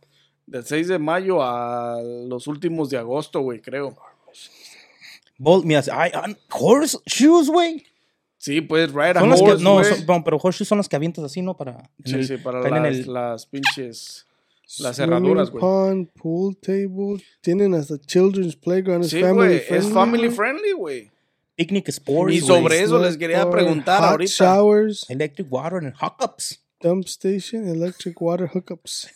Del 0.46 0.66
6 0.66 0.90
de 0.90 1.00
mayo 1.00 1.42
a 1.42 2.00
los 2.02 2.48
últimos 2.48 2.90
de 2.90 2.98
agosto, 2.98 3.40
güey, 3.40 3.62
creo. 3.62 3.96
Bol- 5.40 5.64
mira, 5.66 5.82
ay, 5.92 6.12
ah, 6.14 6.28
horse 6.52 6.98
shoes, 7.06 7.50
güey. 7.50 7.84
Sí, 8.38 8.60
puedes 8.62 8.92
ride 8.92 9.18
a 9.18 9.26
las 9.26 9.42
que, 9.42 9.50
horse, 9.52 9.64
no, 9.64 9.74
güey. 9.76 9.86
son- 9.86 10.06
no, 10.06 10.24
pero 10.24 10.38
horseshoes 10.38 10.68
son 10.68 10.78
las 10.80 10.90
que 10.90 10.98
avientas 10.98 11.24
así, 11.24 11.42
¿no? 11.42 11.56
Para. 11.56 11.90
Sí, 12.04 12.16
el- 12.16 12.28
sí, 12.28 12.38
para 12.38 12.60
el- 12.90 13.12
las 13.12 13.46
pinches... 13.46 14.28
Las 14.80 14.96
cerraduras, 14.98 15.50
güey. 15.52 15.62
Pond, 15.62 16.10
pool 16.14 16.58
table. 16.58 17.24
Tienen 17.42 17.74
hasta 17.76 18.00
children's 18.00 18.56
playground. 18.56 19.04
Es 19.06 19.12
Sí, 19.12 19.22
family 19.22 19.36
güey, 19.36 19.56
es 19.58 19.66
friendly, 19.68 19.94
family 19.94 20.30
friendly, 20.30 20.72
güey. 20.74 21.12
Picnic 21.56 21.88
sports. 21.90 22.34
Y 22.36 22.40
sobre 22.42 22.82
eso 22.82 23.00
les 23.00 23.16
quería 23.18 23.48
preguntar 23.50 24.00
hot 24.02 24.10
ahorita. 24.12 24.32
Showers, 24.34 25.10
Electric 25.10 25.52
water 25.52 25.78
and 25.86 25.94
hookups. 26.02 26.64
dump 26.82 27.06
station, 27.06 27.68
electric 27.68 28.20
water 28.22 28.50
hookups. 28.52 29.08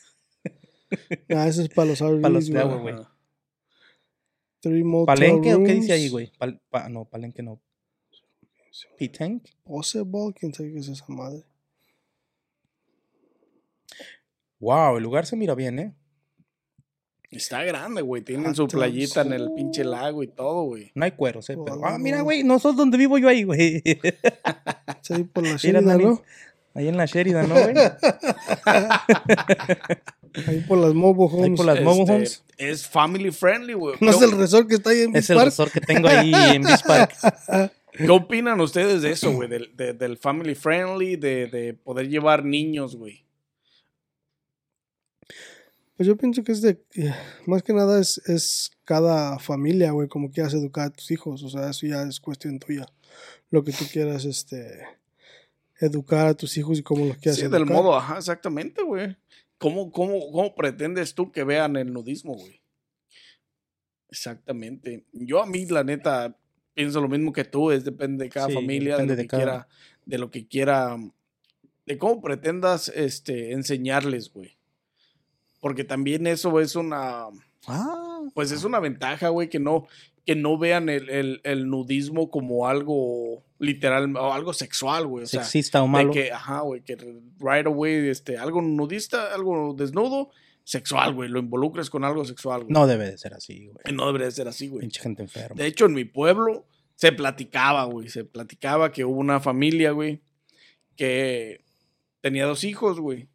nah, 1.27 1.45
eso 1.47 1.61
es 1.63 1.69
para 1.69 1.89
los 1.89 1.99
RVs, 1.99 2.21
Para 2.21 2.33
los 2.33 2.47
de 2.47 2.63
güey. 2.63 2.95
Three 4.59 4.83
motel 4.83 5.05
¿Palenque 5.15 5.53
o 5.55 5.63
qué 5.63 5.73
dice 5.73 5.87
rooms. 5.87 5.89
ahí, 5.91 6.09
güey? 6.09 6.31
Pal- 6.39 6.61
pa- 6.69 6.89
no, 6.89 7.05
palenque 7.05 7.41
no. 7.43 7.59
P-Tank. 8.99 9.43
Possible, 9.63 10.33
quién 10.39 10.53
sabe 10.53 10.71
qué 10.73 10.79
es 10.79 10.87
esa 10.87 11.05
madre. 11.07 11.43
Wow, 14.59 14.97
el 14.97 15.03
lugar 15.03 15.25
se 15.25 15.35
mira 15.35 15.55
bien, 15.55 15.79
¿eh? 15.79 15.93
Está 17.29 17.63
grande, 17.63 18.01
güey. 18.01 18.23
Tienen 18.23 18.47
Ah, 18.47 18.55
su 18.55 18.67
playita 18.67 19.21
en 19.21 19.33
el 19.33 19.51
pinche 19.53 19.83
lago 19.83 20.23
y 20.23 20.27
todo, 20.27 20.63
güey. 20.63 20.91
No 20.95 21.03
hay 21.05 21.11
cueros, 21.11 21.49
¿eh? 21.49 21.57
Pero, 21.63 21.75
ah, 21.85 21.91
Wow. 21.91 21.99
mira, 21.99 22.21
güey, 22.21 22.43
no 22.43 22.57
sos 22.57 22.75
donde 22.77 22.97
vivo 22.97 23.17
yo 23.17 23.27
ahí, 23.27 23.43
güey. 23.43 23.83
Es 25.03 25.11
ahí 25.11 25.23
por 25.25 25.43
la 25.45 25.57
Sheridan. 25.57 26.01
¿no? 26.01 26.21
Ahí 26.73 26.87
en 26.87 26.95
la 26.97 27.05
Sheridan, 27.05 27.49
¿no, 27.49 27.55
güey? 27.55 27.75
Ahí 30.47 30.61
por 30.67 30.77
las 30.77 30.93
mobile 30.93 31.29
Ahí 31.33 31.43
homes. 31.45 31.57
por 31.57 31.65
las 31.65 31.81
mobile 31.81 32.01
Este, 32.03 32.13
homes. 32.13 32.43
Es 32.57 32.87
family 32.87 33.31
friendly, 33.31 33.73
güey. 33.73 33.95
No 33.99 34.11
es 34.11 34.17
¿Qué- 34.17 34.25
el 34.25 34.31
resort 34.37 34.67
que 34.67 34.75
está 34.75 34.91
ahí 34.91 35.01
en 35.01 35.15
Es 35.15 35.27
Beach 35.27 35.29
el 35.31 35.35
Park? 35.37 35.45
resort 35.47 35.71
que 35.73 35.81
tengo 35.81 36.07
ahí 36.07 36.31
en 36.33 36.61
Beach 36.63 36.83
Park. 36.85 37.13
¿Qué 37.93 38.09
opinan 38.09 38.59
ustedes 38.61 39.01
de 39.01 39.11
eso, 39.11 39.31
güey? 39.31 39.49
Del, 39.49 39.75
de- 39.75 39.93
del 39.93 40.17
family 40.17 40.53
friendly, 40.53 41.15
de, 41.15 41.47
de 41.47 41.73
poder 41.73 42.07
llevar 42.09 42.45
niños, 42.45 42.95
güey. 42.95 43.25
Pues 45.97 46.05
yo 46.07 46.15
pienso 46.15 46.43
que 46.43 46.51
es 46.51 46.61
de. 46.61 46.79
Más 47.47 47.63
que 47.63 47.73
nada 47.73 47.99
es, 47.99 48.19
es 48.27 48.71
cada 48.85 49.39
familia, 49.39 49.91
güey, 49.91 50.07
como 50.07 50.29
quieras 50.31 50.53
educar 50.53 50.87
a 50.87 50.89
tus 50.91 51.09
hijos. 51.11 51.41
O 51.43 51.49
sea, 51.49 51.69
eso 51.71 51.87
ya 51.87 52.03
es 52.03 52.19
cuestión 52.19 52.59
tuya. 52.59 52.85
Lo 53.49 53.63
que 53.63 53.71
tú 53.71 53.85
quieras, 53.91 54.23
este. 54.25 54.81
Educar 55.79 56.27
a 56.27 56.33
tus 56.33 56.55
hijos 56.57 56.79
y 56.79 56.83
cómo 56.83 57.05
los 57.05 57.17
quieras 57.17 57.37
Sí, 57.37 57.43
educar. 57.43 57.59
del 57.59 57.69
modo, 57.69 57.95
ajá, 57.95 58.17
exactamente, 58.17 58.81
güey. 58.83 59.15
¿Cómo, 59.59 59.91
cómo, 59.91 60.31
¿Cómo 60.31 60.55
pretendes 60.55 61.13
tú 61.15 61.31
que 61.31 61.43
vean 61.43 61.75
el 61.75 61.91
nudismo, 61.93 62.35
güey? 62.35 62.61
Exactamente. 64.09 65.05
Yo 65.13 65.41
a 65.41 65.45
mí, 65.45 65.65
la 65.65 65.83
neta, 65.83 66.37
pienso 66.73 67.01
lo 67.01 67.07
mismo 67.07 67.33
que 67.33 67.43
tú, 67.43 67.71
es 67.71 67.83
depende 67.83 68.23
de 68.25 68.29
cada 68.29 68.47
Sí, 68.47 68.53
familia, 68.53 68.97
de 68.97 69.05
lo 69.05 69.15
de 69.15 69.21
que 69.23 69.27
cada- 69.27 69.41
quiera, 69.43 69.67
de 70.05 70.17
lo 70.17 70.31
que 70.31 70.47
quiera, 70.47 70.97
de 71.85 71.97
cómo 71.97 72.21
pretendas 72.21 72.89
este, 72.89 73.51
enseñarles, 73.51 74.31
güey. 74.31 74.56
Porque 75.59 75.83
también 75.83 76.27
eso 76.27 76.59
es 76.59 76.75
una, 76.75 77.25
Ah, 77.67 78.21
pues 78.33 78.51
es 78.51 78.63
una 78.63 78.79
ventaja, 78.79 79.29
güey, 79.29 79.49
que 79.49 79.59
no, 79.59 79.87
que 80.25 80.35
no 80.35 80.57
vean 80.57 80.87
el, 80.89 81.09
el- 81.09 81.41
el 81.43 81.67
nudismo 81.69 82.29
como 82.29 82.67
algo 82.67 83.43
literal 83.59 84.15
o 84.15 84.33
algo 84.33 84.53
sexual, 84.53 85.07
güey. 85.07 85.23
O 85.23 85.27
sea, 85.27 85.43
sexista 85.43 85.81
o 85.81 85.85
de 85.85 85.91
malo. 85.91 86.11
que, 86.13 86.31
ajá, 86.31 86.61
güey, 86.61 86.81
que 86.81 86.95
right 87.39 87.65
away, 87.65 88.07
este, 88.09 88.37
algo 88.37 88.61
nudista, 88.61 89.33
algo 89.33 89.73
desnudo, 89.73 90.29
sexual, 90.63 91.13
güey, 91.13 91.29
lo 91.29 91.39
involucres 91.39 91.89
con 91.89 92.03
algo 92.03 92.23
sexual, 92.25 92.61
güey. 92.63 92.73
No 92.73 92.87
debe 92.87 93.09
de 93.09 93.17
ser 93.17 93.33
así, 93.33 93.67
güey. 93.67 93.95
No 93.95 94.05
debería 94.07 94.29
ser 94.31 94.47
así, 94.47 94.67
güey. 94.67 94.81
Pinche 94.81 95.01
gente 95.01 95.23
enferma. 95.23 95.55
De 95.55 95.65
hecho, 95.65 95.85
en 95.85 95.93
mi 95.93 96.05
pueblo 96.05 96.67
se 96.95 97.11
platicaba, 97.11 97.85
güey, 97.85 98.09
se 98.09 98.23
platicaba 98.25 98.91
que 98.91 99.05
hubo 99.05 99.19
una 99.19 99.39
familia, 99.39 99.91
güey, 99.91 100.21
que 100.95 101.63
tenía 102.21 102.45
dos 102.45 102.63
hijos, 102.63 102.99
güey. 102.99 103.29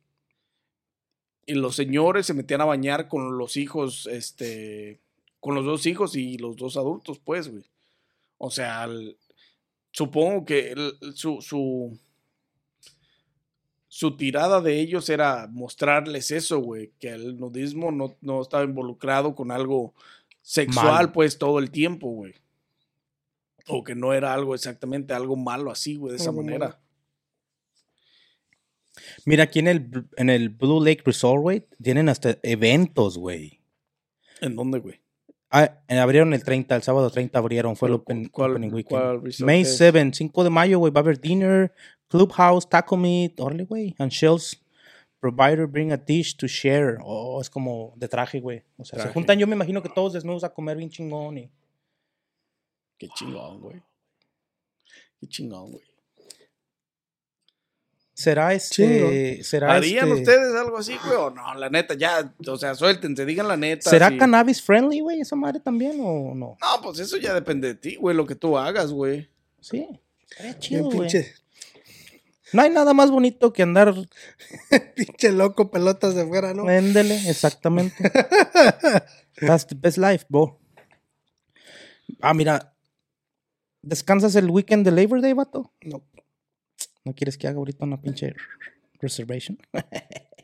Y 1.52 1.54
los 1.54 1.76
señores 1.76 2.24
se 2.24 2.32
metían 2.32 2.62
a 2.62 2.64
bañar 2.64 3.08
con 3.08 3.36
los 3.36 3.58
hijos, 3.58 4.06
este, 4.06 5.00
con 5.38 5.54
los 5.54 5.66
dos 5.66 5.84
hijos 5.84 6.16
y 6.16 6.38
los 6.38 6.56
dos 6.56 6.78
adultos, 6.78 7.18
pues, 7.18 7.50
güey. 7.50 7.64
O 8.38 8.50
sea, 8.50 8.84
el- 8.84 9.18
supongo 9.90 10.46
que 10.46 10.72
el- 10.72 10.94
su, 11.14 11.42
su, 11.42 11.98
su 13.88 14.16
tirada 14.16 14.60
de 14.62 14.80
ellos 14.80 15.10
era 15.10 15.46
mostrarles 15.52 16.30
eso, 16.30 16.60
güey, 16.60 16.92
que 16.98 17.10
el 17.10 17.38
nudismo 17.38 17.90
no, 17.92 18.16
no 18.22 18.40
estaba 18.40 18.64
involucrado 18.64 19.34
con 19.34 19.50
algo 19.50 19.92
sexual, 20.40 21.12
pues, 21.12 21.36
todo 21.38 21.58
el 21.58 21.70
tiempo, 21.70 22.08
güey. 22.08 22.34
O 23.68 23.84
que 23.84 23.94
no 23.94 24.14
era 24.14 24.32
algo 24.32 24.54
exactamente 24.54 25.12
algo 25.12 25.36
malo 25.36 25.70
así, 25.70 25.96
güey, 25.96 26.12
de 26.12 26.16
esa 26.16 26.30
manera. 26.32 26.80
Mira, 29.24 29.44
aquí 29.44 29.58
en 29.60 29.68
el, 29.68 29.90
en 30.16 30.30
el 30.30 30.50
Blue 30.50 30.84
Lake 30.84 31.02
Resort, 31.04 31.40
güey, 31.40 31.66
tienen 31.82 32.08
hasta 32.08 32.38
eventos, 32.42 33.16
güey. 33.18 33.60
¿En 34.40 34.54
dónde, 34.56 34.78
güey? 34.80 35.00
Ah, 35.50 35.82
eh, 35.88 35.98
abrieron 35.98 36.32
el 36.34 36.42
30, 36.42 36.74
el 36.76 36.82
sábado 36.82 37.10
30 37.10 37.38
abrieron, 37.38 37.76
fue 37.76 37.88
el 37.88 37.92
Pero, 38.00 38.02
open- 38.04 38.28
¿cuál- 38.30 38.52
opening 38.52 38.72
weekend. 38.72 39.40
May 39.40 39.62
es? 39.62 39.76
7, 39.76 40.10
5 40.14 40.44
de 40.44 40.50
mayo, 40.50 40.78
güey, 40.78 40.92
va 40.92 41.00
a 41.00 41.02
haber 41.04 41.20
dinner, 41.20 41.72
clubhouse, 42.08 42.68
taco 42.68 42.96
meat, 42.96 43.38
órale, 43.40 43.64
güey, 43.64 43.94
and 43.98 44.10
shells. 44.10 44.58
Provider 45.20 45.66
bring 45.66 45.92
a 45.92 45.96
dish 45.96 46.36
to 46.36 46.48
share. 46.48 46.96
Oh, 47.04 47.40
es 47.40 47.48
como 47.48 47.92
de 47.96 48.08
traje, 48.08 48.40
güey. 48.40 48.62
O 48.76 48.84
sea, 48.84 49.00
se 49.00 49.08
juntan, 49.10 49.38
yo 49.38 49.46
me 49.46 49.54
imagino 49.54 49.80
que 49.80 49.88
todos 49.88 50.14
desnudos 50.14 50.42
a 50.42 50.52
comer 50.52 50.76
bien 50.76 50.90
chingón 50.90 51.38
y... 51.38 51.50
Qué 52.98 53.06
chingón, 53.14 53.60
güey. 53.60 53.80
Qué 55.20 55.28
chingón, 55.28 55.70
güey. 55.70 55.84
¿Será 58.22 58.54
este... 58.54 59.42
¿Será 59.42 59.74
¿Harían 59.74 60.06
este- 60.06 60.20
ustedes 60.20 60.54
algo 60.54 60.78
así, 60.78 60.96
güey? 61.04 61.16
O 61.16 61.30
no, 61.30 61.54
la 61.54 61.68
neta, 61.70 61.94
ya, 61.94 62.32
o 62.46 62.56
sea, 62.56 62.76
suéltense, 62.76 63.26
digan 63.26 63.48
la 63.48 63.56
neta. 63.56 63.90
¿Será 63.90 64.10
sí. 64.10 64.16
cannabis 64.16 64.62
friendly, 64.62 65.00
güey, 65.00 65.20
esa 65.20 65.34
madre 65.34 65.58
también 65.58 65.98
o 66.00 66.32
no? 66.32 66.56
No, 66.60 66.82
pues 66.82 67.00
eso 67.00 67.16
ya 67.16 67.34
depende 67.34 67.66
de 67.66 67.74
ti, 67.74 67.96
güey, 67.96 68.14
lo 68.14 68.24
que 68.24 68.36
tú 68.36 68.56
hagas, 68.56 68.92
güey. 68.92 69.28
Sí. 69.60 69.88
Chido, 70.60 70.84
güey. 70.84 71.10
No 72.52 72.62
hay 72.62 72.70
nada 72.70 72.94
más 72.94 73.10
bonito 73.10 73.52
que 73.52 73.64
andar... 73.64 73.92
pinche 74.94 75.32
loco, 75.32 75.72
pelotas 75.72 76.14
de 76.14 76.24
fuera, 76.24 76.54
¿no? 76.54 76.64
Véndele, 76.64 77.28
exactamente. 77.28 77.96
That's 79.40 79.66
the 79.66 79.74
best 79.74 79.98
life, 79.98 80.24
bro. 80.28 80.60
Ah, 82.20 82.34
mira. 82.34 82.72
¿Descansas 83.82 84.36
el 84.36 84.48
weekend 84.48 84.84
de 84.84 84.92
Labor 84.92 85.20
Day, 85.20 85.32
vato? 85.32 85.72
No. 85.82 86.04
¿No 87.04 87.14
quieres 87.14 87.36
que 87.36 87.48
haga 87.48 87.58
ahorita 87.58 87.84
una 87.84 88.00
pinche 88.00 88.34
reservation? 89.00 89.58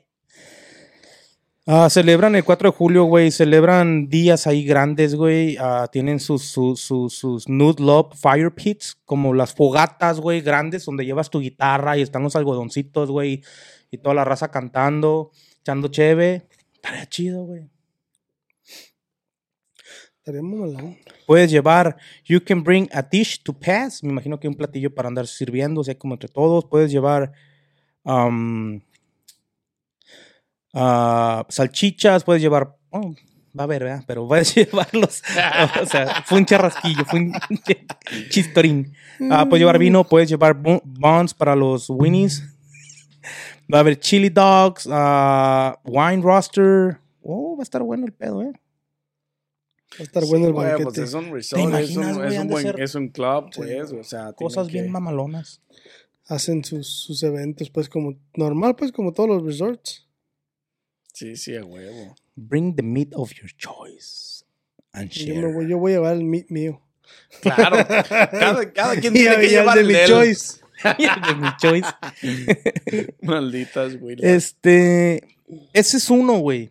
Ah, 1.70 1.90
celebran 1.90 2.34
el 2.34 2.44
4 2.44 2.70
de 2.70 2.74
julio, 2.74 3.04
güey. 3.04 3.30
Celebran 3.30 4.08
días 4.08 4.46
ahí 4.46 4.64
grandes, 4.64 5.14
güey. 5.14 5.58
Ah, 5.60 5.86
tienen 5.92 6.18
sus, 6.18 6.44
sus, 6.44 6.80
sus, 6.80 7.12
sus 7.12 7.46
Nude 7.46 7.82
Love 7.82 8.14
Fire 8.18 8.54
Pits, 8.54 8.98
como 9.04 9.34
las 9.34 9.52
fogatas, 9.52 10.18
güey, 10.18 10.40
grandes, 10.40 10.86
donde 10.86 11.04
llevas 11.04 11.28
tu 11.28 11.40
guitarra 11.40 11.98
y 11.98 12.00
están 12.00 12.22
los 12.22 12.36
algodoncitos, 12.36 13.10
güey. 13.10 13.42
Y 13.90 13.98
toda 13.98 14.14
la 14.14 14.24
raza 14.24 14.50
cantando, 14.50 15.30
echando 15.60 15.88
cheve. 15.88 16.48
Estaría 16.72 17.04
chido, 17.04 17.44
güey. 17.44 17.68
Puedes 21.26 21.50
llevar, 21.50 21.96
you 22.24 22.40
can 22.44 22.62
bring 22.62 22.88
a 22.92 23.02
dish 23.02 23.42
to 23.42 23.52
pass. 23.52 24.02
Me 24.02 24.10
imagino 24.10 24.38
que 24.38 24.48
un 24.48 24.54
platillo 24.54 24.94
para 24.94 25.08
andar 25.08 25.26
sirviendo, 25.26 25.80
o 25.80 25.84
sea, 25.84 25.96
como 25.96 26.14
entre 26.14 26.28
todos. 26.28 26.64
Puedes 26.66 26.90
llevar 26.90 27.32
um, 28.04 28.80
ah, 30.74 31.44
salchichas, 31.48 32.24
puedes 32.24 32.42
llevar, 32.42 32.76
oh, 32.90 33.14
va 33.58 33.62
a 33.62 33.64
haber, 33.64 33.84
¿verdad? 33.84 34.04
Pero 34.06 34.26
puedes 34.28 34.54
llevarlos. 34.54 35.22
o 35.82 35.86
sea, 35.86 36.22
fue 36.26 36.38
un 36.38 36.46
charrasquillo, 36.46 37.04
fue 37.04 37.20
un 37.20 37.32
chistorín. 38.30 38.92
Ah, 39.30 39.46
puedes 39.48 39.60
llevar 39.60 39.78
vino, 39.78 40.04
puedes 40.04 40.28
llevar 40.28 40.54
bu- 40.60 40.82
buns 40.84 41.34
para 41.34 41.56
los 41.56 41.90
winnies. 41.90 42.42
Va 43.72 43.78
a 43.78 43.80
haber 43.80 43.98
chili 43.98 44.30
dogs, 44.30 44.88
ah, 44.90 45.78
wine 45.84 46.22
roster. 46.22 46.98
Oh, 47.22 47.56
va 47.56 47.62
a 47.62 47.64
estar 47.64 47.82
bueno 47.82 48.06
el 48.06 48.12
pedo, 48.12 48.42
¿eh? 48.42 48.52
Va 49.94 50.00
a 50.00 50.02
estar 50.02 50.24
bueno 50.26 50.46
el 50.46 50.52
Güey, 50.52 50.66
banquete. 50.68 50.84
pues 50.84 50.98
es 50.98 51.14
un 51.14 51.32
resort, 51.32 51.62
es 51.62 51.68
imaginas, 51.68 52.16
un, 52.16 52.22
güey? 52.22 52.28
es 52.34 52.38
un 52.40 52.46
de 52.48 52.52
buen, 52.52 52.64
ser- 52.64 52.80
es 52.80 52.94
un 52.94 53.08
club, 53.08 53.50
pues, 53.56 53.92
o 53.92 54.02
sea. 54.04 54.32
Cosas 54.34 54.68
bien 54.68 54.84
que- 54.86 54.90
mamalonas. 54.90 55.62
Hacen 56.26 56.62
sus, 56.62 56.86
sus 56.86 57.22
eventos, 57.22 57.70
pues, 57.70 57.88
como 57.88 58.18
normal, 58.34 58.76
pues, 58.76 58.92
como 58.92 59.12
todos 59.14 59.28
los 59.30 59.42
resorts. 59.44 60.06
Sí, 61.14 61.36
sí, 61.36 61.56
a 61.56 61.64
huevo. 61.64 62.14
Bring 62.36 62.76
the 62.76 62.82
meat 62.82 63.08
of 63.14 63.32
your 63.32 63.50
choice 63.56 64.44
and 64.92 65.08
Yo, 65.10 65.24
share. 65.34 65.46
me 65.46 65.52
voy, 65.54 65.68
yo 65.68 65.78
voy 65.78 65.92
a 65.92 65.94
llevar 65.96 66.16
el 66.16 66.24
meat 66.24 66.46
mío. 66.50 66.82
Claro, 67.40 67.76
cada, 68.30 68.72
cada 68.72 68.96
quien 69.00 69.14
Y 69.16 69.20
tiene 69.20 69.36
que 69.36 69.44
el 69.46 69.50
llevar 69.50 69.74
de 69.76 69.80
el 69.80 69.86
mi 69.86 69.92
de 69.94 70.04
él. 70.04 70.08
choice. 70.10 70.60
de 70.98 71.34
mi 71.40 71.48
choice. 71.58 71.88
Malditas, 73.22 73.98
güey. 73.98 74.16
Este, 74.20 75.26
ese 75.72 75.96
es 75.96 76.10
uno, 76.10 76.38
güey. 76.38 76.70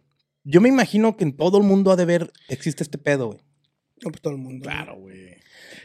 Yo 0.50 0.62
me 0.62 0.70
imagino 0.70 1.18
que 1.18 1.26
en 1.26 1.36
todo 1.36 1.58
el 1.58 1.64
mundo 1.66 1.92
ha 1.92 1.96
de 1.98 2.06
ver, 2.06 2.32
existe 2.48 2.82
este 2.84 2.98
pedo, 2.98 3.28
güey. 3.28 3.40
No, 4.04 4.12
pues 4.12 4.22
todo 4.22 4.34
el 4.34 4.40
mundo. 4.40 4.64
Claro, 4.64 4.96
güey. 4.98 5.36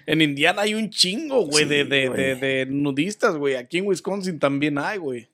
En 0.06 0.20
Indiana 0.20 0.62
hay 0.62 0.74
un 0.74 0.90
chingo, 0.90 1.46
güey, 1.46 1.64
de, 1.64 1.82
Sí, 1.84 1.88
de, 1.90 2.08
de, 2.10 2.34
de 2.36 2.66
nudistas, 2.66 3.36
güey. 3.36 3.56
Aquí 3.56 3.78
en 3.78 3.86
Wisconsin 3.86 4.38
también 4.38 4.78
hay, 4.78 4.98
güey. 4.98 5.28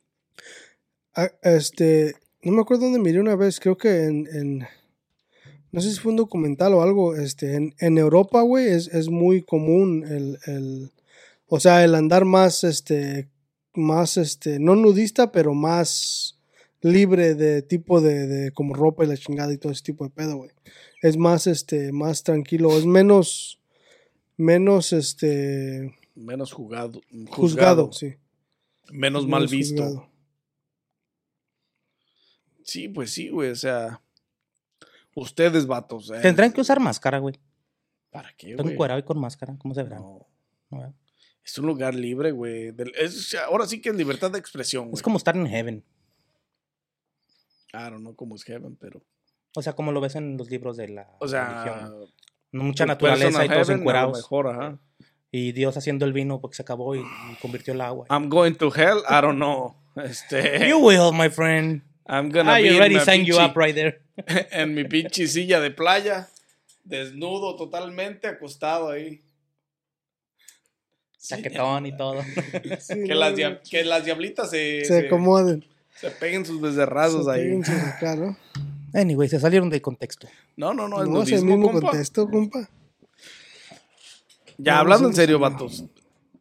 Ah, 1.14 1.30
este, 1.42 2.14
no 2.42 2.52
me 2.52 2.60
acuerdo 2.62 2.84
dónde 2.84 3.00
miré 3.00 3.20
una 3.20 3.34
vez, 3.36 3.60
creo 3.60 3.76
que 3.76 4.04
en, 4.04 4.26
en- 4.32 4.66
no 5.72 5.80
sé 5.82 5.92
si 5.92 5.98
fue 6.00 6.12
un 6.12 6.16
documental 6.16 6.72
o 6.74 6.82
algo, 6.82 7.14
este, 7.16 7.54
en, 7.56 7.74
en 7.80 7.98
Europa, 7.98 8.40
güey, 8.40 8.68
es, 8.68 8.88
es 8.88 9.08
muy 9.10 9.42
común 9.42 10.04
el, 10.08 10.38
el, 10.46 10.90
o 11.46 11.60
sea, 11.60 11.84
el 11.84 11.94
andar 11.94 12.24
más, 12.24 12.64
este, 12.64 13.28
más, 13.74 14.16
este, 14.16 14.58
no 14.60 14.76
nudista, 14.76 15.30
pero 15.32 15.52
más 15.54 16.37
libre 16.80 17.34
de 17.34 17.62
tipo 17.62 18.00
de, 18.00 18.26
de 18.26 18.52
como 18.52 18.74
ropa 18.74 19.04
y 19.04 19.08
la 19.08 19.16
chingada 19.16 19.52
y 19.52 19.58
todo 19.58 19.72
ese 19.72 19.82
tipo 19.82 20.04
de 20.04 20.10
pedo, 20.10 20.36
güey. 20.36 20.50
Es 21.02 21.16
más, 21.16 21.46
este, 21.46 21.92
más 21.92 22.22
tranquilo, 22.22 22.76
es 22.76 22.86
menos, 22.86 23.60
menos, 24.36 24.92
este, 24.92 25.94
Menos 26.14 26.52
jugado. 26.52 27.00
Juzgado. 27.10 27.36
juzgado, 27.36 27.92
sí. 27.92 28.14
Menos 28.90 29.26
mal 29.28 29.46
visto. 29.46 29.82
juzgado. 29.82 30.08
Sí, 32.64 32.88
pues 32.88 33.10
sí, 33.10 33.28
güey. 33.28 33.50
O 33.50 33.56
sea, 33.56 34.02
ustedes, 35.14 35.66
vatos. 35.66 36.10
eh, 36.10 36.18
Tendrán 36.22 36.52
que 36.52 36.60
usar 36.60 36.80
máscara, 36.80 37.18
güey. 37.18 37.36
¿Para 38.10 38.32
qué, 38.36 38.48
Tengo 38.48 38.62
güey? 38.64 38.74
encuerado 38.74 39.00
y 39.00 39.04
con 39.04 39.18
máscara, 39.20 39.56
¿cómo 39.58 39.74
se 39.74 39.82
verán? 39.82 40.00
No. 40.00 40.26
No. 40.70 40.94
Es 41.44 41.56
un 41.58 41.66
lugar 41.66 41.94
libre, 41.94 42.30
güey. 42.32 42.74
Ahora 43.46 43.66
sí 43.66 43.80
que 43.80 43.88
es 43.90 43.94
libertad 43.94 44.30
de 44.30 44.38
expresión, 44.38 44.84
güey. 44.86 44.94
Es 44.96 45.02
como 45.02 45.16
estar 45.16 45.34
en 45.36 45.46
heaven. 45.46 45.84
Claro, 47.68 47.98
no 47.98 48.14
como 48.14 48.34
es 48.36 48.44
Heaven, 48.44 48.76
pero. 48.76 49.02
O 49.54 49.62
sea, 49.62 49.74
como 49.74 49.92
lo 49.92 50.00
ves 50.00 50.14
en 50.16 50.36
los 50.36 50.50
libros 50.50 50.76
de 50.76 50.88
la 50.88 51.08
O 51.20 51.28
sea, 51.28 51.64
religión. 51.64 52.06
Mucha 52.52 52.84
tu 52.84 52.88
naturaleza 52.88 53.44
y 53.44 53.48
todos 53.48 53.68
encuerados. 53.70 54.16
mejor, 54.16 54.48
ajá. 54.48 54.78
Y 55.30 55.52
Dios 55.52 55.76
haciendo 55.76 56.06
el 56.06 56.12
vino 56.14 56.40
porque 56.40 56.56
se 56.56 56.62
acabó 56.62 56.94
y, 56.96 57.00
y 57.00 57.34
convirtió 57.42 57.74
el 57.74 57.82
agua. 57.82 58.06
I'm 58.10 58.28
going 58.30 58.54
to 58.54 58.72
hell, 58.74 58.98
I 59.08 59.20
don't 59.20 59.36
know. 59.36 59.76
Este, 59.96 60.68
you 60.68 60.78
will, 60.78 61.12
my 61.12 61.28
friend. 61.28 61.82
I'm 62.06 62.30
gonna 62.30 62.58
I 62.58 62.62
be 62.62 62.70
already 62.70 62.98
signed 63.00 63.26
you 63.26 63.34
pinche- 63.36 63.50
up 63.50 63.56
right 63.56 63.74
there. 63.74 64.00
en 64.50 64.74
mi 64.74 64.84
pinche 64.84 65.26
silla 65.26 65.60
de 65.60 65.70
playa, 65.70 66.28
desnudo 66.84 67.56
totalmente, 67.56 68.28
acostado 68.28 68.90
ahí. 68.90 69.20
Sí, 71.18 71.34
Chaquetón 71.34 71.84
y 71.86 71.96
todo. 71.96 72.22
Sí, 72.80 72.94
que, 73.06 73.14
las 73.14 73.34
que 73.68 73.84
las 73.84 74.04
diablitas 74.04 74.48
se, 74.50 74.84
se 74.84 75.06
acomoden. 75.06 75.64
Se 76.00 76.10
peguen 76.10 76.44
sus 76.46 76.60
becerrazos 76.60 77.24
Se 77.26 77.30
ahí. 77.30 77.42
peguen 77.44 77.64
sus 77.64 77.74
acá, 77.74 78.16
¿no? 78.16 78.36
Anyway, 78.94 79.28
se 79.28 79.38
salieron 79.38 79.68
del 79.70 79.82
contexto. 79.82 80.28
No, 80.56 80.72
no, 80.74 80.88
no, 80.88 81.02
es 81.02 81.08
No, 81.08 81.22
es 81.22 81.32
el 81.32 81.44
mismo 81.44 81.70
compa. 81.70 81.88
contexto, 81.90 82.28
compa. 82.28 82.68
Ya, 84.56 84.74
No, 84.74 84.78
hablando 84.80 85.08
en 85.08 85.14
serio, 85.14 85.36
no. 85.38 85.40
vatos. 85.40 85.84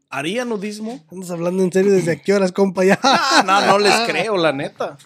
¿Haría 0.09 0.45
nudismo? 0.45 1.03
Andas 1.11 1.31
hablando 1.31 1.63
en 1.63 1.71
serio 1.71 1.91
desde 1.91 2.21
qué 2.21 2.33
horas, 2.33 2.51
compa, 2.51 2.85
ya. 2.85 2.97
Ah, 3.03 3.43
no, 3.45 3.65
no 3.73 3.79
les 3.79 3.93
creo, 4.07 4.37
la 4.37 4.53
neta. 4.53 4.97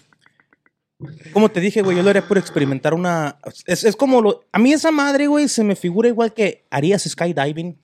Como 1.32 1.48
te 1.50 1.58
dije, 1.60 1.82
güey, 1.82 1.96
yo 1.96 2.02
lo 2.04 2.10
haría 2.10 2.26
por 2.26 2.38
experimentar 2.38 2.94
una. 2.94 3.38
Es, 3.66 3.82
es 3.82 3.96
como 3.96 4.20
lo. 4.22 4.44
A 4.52 4.58
mí 4.60 4.72
esa 4.72 4.92
madre, 4.92 5.26
güey, 5.26 5.48
se 5.48 5.64
me 5.64 5.74
figura 5.74 6.08
igual 6.08 6.32
que 6.32 6.64
harías 6.70 7.02
skydiving. 7.02 7.76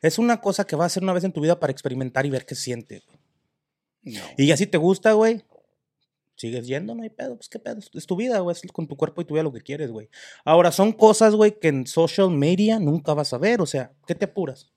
Es 0.00 0.18
una 0.18 0.40
cosa 0.40 0.64
que 0.64 0.76
vas 0.76 0.84
a 0.84 0.86
hacer 0.86 1.02
una 1.02 1.12
vez 1.12 1.24
en 1.24 1.32
tu 1.32 1.40
vida 1.40 1.58
para 1.58 1.72
experimentar 1.72 2.24
y 2.24 2.30
ver 2.30 2.46
qué 2.46 2.54
siente. 2.54 3.02
No. 4.02 4.20
Y 4.38 4.46
ya 4.46 4.56
si 4.56 4.66
te 4.68 4.78
gusta, 4.78 5.12
güey, 5.12 5.44
sigues 6.42 6.66
yendo, 6.66 6.94
no 6.96 7.04
hay 7.04 7.10
pedo. 7.10 7.36
Pues 7.36 7.48
qué 7.48 7.60
pedo. 7.60 7.78
Es 7.78 8.06
tu 8.06 8.16
vida, 8.16 8.40
güey. 8.40 8.56
Es 8.60 8.72
con 8.72 8.88
tu 8.88 8.96
cuerpo 8.96 9.22
y 9.22 9.24
tu 9.24 9.34
vida 9.34 9.44
lo 9.44 9.52
que 9.52 9.60
quieres, 9.60 9.92
güey. 9.92 10.08
Ahora, 10.44 10.72
son 10.72 10.92
cosas, 10.92 11.36
güey, 11.36 11.58
que 11.58 11.68
en 11.68 11.86
social 11.86 12.30
media 12.30 12.80
nunca 12.80 13.14
vas 13.14 13.32
a 13.32 13.38
ver. 13.38 13.60
O 13.60 13.66
sea, 13.66 13.92
¿qué 14.06 14.16
te 14.16 14.24
apuras? 14.24 14.72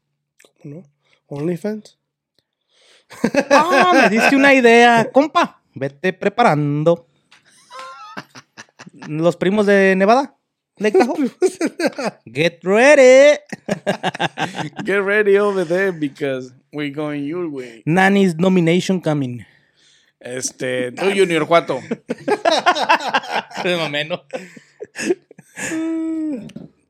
¿No? 0.63 0.83
OnlyFans. 1.27 1.97
Ah, 3.49 3.93
me 4.03 4.09
diste 4.09 4.35
una 4.35 4.53
idea. 4.53 5.09
Compa, 5.13 5.63
vete 5.73 6.13
preparando. 6.13 7.07
Los 9.07 9.35
primos 9.35 9.65
de 9.65 9.95
Nevada. 9.95 10.37
Get 12.25 12.59
ready. 12.63 13.39
Get 14.83 15.01
ready 15.03 15.37
over 15.37 15.65
there 15.65 15.91
because 15.91 16.53
we're 16.71 16.93
going 16.93 17.23
your 17.23 17.49
way. 17.49 17.81
Nanny's 17.85 18.35
nomination 18.35 19.01
coming. 19.01 19.45
Este, 20.25 20.91
tú, 20.91 21.05
Junior 21.05 21.45
Juato. 21.45 21.79
De 23.63 23.77
momento. 23.77 24.25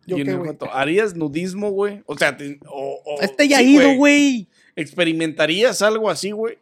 ¿Yo 0.08 0.16
qué, 0.16 0.22
Junior 0.24 0.38
güey? 0.38 0.50
Juato, 0.50 0.74
¿Harías 0.74 1.16
nudismo, 1.16 1.70
güey? 1.72 2.02
O 2.06 2.18
sea, 2.18 2.38
te- 2.38 2.60
o, 2.68 3.02
o- 3.06 3.22
Este 3.22 3.48
ya 3.48 3.58
ha 3.58 3.62
sí, 3.62 3.76
ido, 3.76 3.94
güey. 3.96 4.48
¿Experimentarías 4.76 5.82
algo 5.82 6.10
así, 6.10 6.32
güey? 6.32 6.58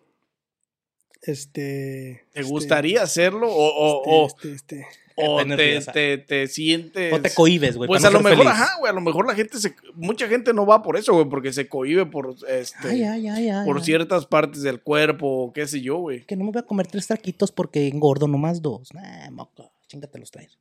Este. 1.22 2.26
¿Te 2.34 2.40
este, 2.42 2.52
gustaría 2.52 3.02
hacerlo? 3.04 3.48
¿O, 3.50 3.68
o, 3.68 4.02
o, 4.24 4.28
Este, 4.28 4.54
este, 4.54 4.76
este. 4.80 4.88
O 5.16 5.44
te, 5.46 5.82
te, 5.82 6.18
te 6.18 6.48
sientes... 6.48 7.14
O 7.14 7.20
te 7.22 7.34
cohibes, 7.34 7.78
güey. 7.78 7.88
Pues 7.88 8.04
a 8.04 8.10
no 8.10 8.18
lo 8.18 8.24
mejor, 8.24 8.46
feliz. 8.46 8.54
ajá, 8.54 8.78
güey, 8.80 8.90
a 8.90 8.94
lo 8.94 9.02
mejor 9.02 9.28
la 9.28 9.36
gente 9.36 9.58
se... 9.60 9.76
Mucha 9.96 10.28
gente 10.28 10.54
no 10.54 10.66
va 10.66 10.82
por 10.82 10.98
eso, 10.98 11.14
güey, 11.14 11.28
porque 11.30 11.54
se 11.54 11.68
cohibe 11.68 12.06
por, 12.06 12.36
este, 12.48 12.90
Ay, 12.90 13.04
ay, 13.04 13.28
ay, 13.28 13.50
ay, 13.50 13.66
por 13.66 13.78
ay. 13.78 13.84
ciertas 13.84 14.26
partes 14.26 14.62
del 14.62 14.82
cuerpo, 14.82 15.28
o 15.28 15.54
qué 15.54 15.68
sé 15.68 15.82
yo, 15.82 15.98
güey. 15.98 16.26
Que 16.26 16.36
no 16.36 16.46
me 16.46 16.52
voy 16.52 16.60
a 16.60 16.66
comer 16.66 16.88
tres 16.88 17.08
taquitos 17.08 17.52
porque 17.52 17.88
engordo 17.88 18.28
nomás 18.28 18.62
dos. 18.62 18.94
Nah, 18.94 19.30
moco. 19.32 19.72
Chingate 19.88 20.18
los 20.20 20.32
tres. 20.32 20.58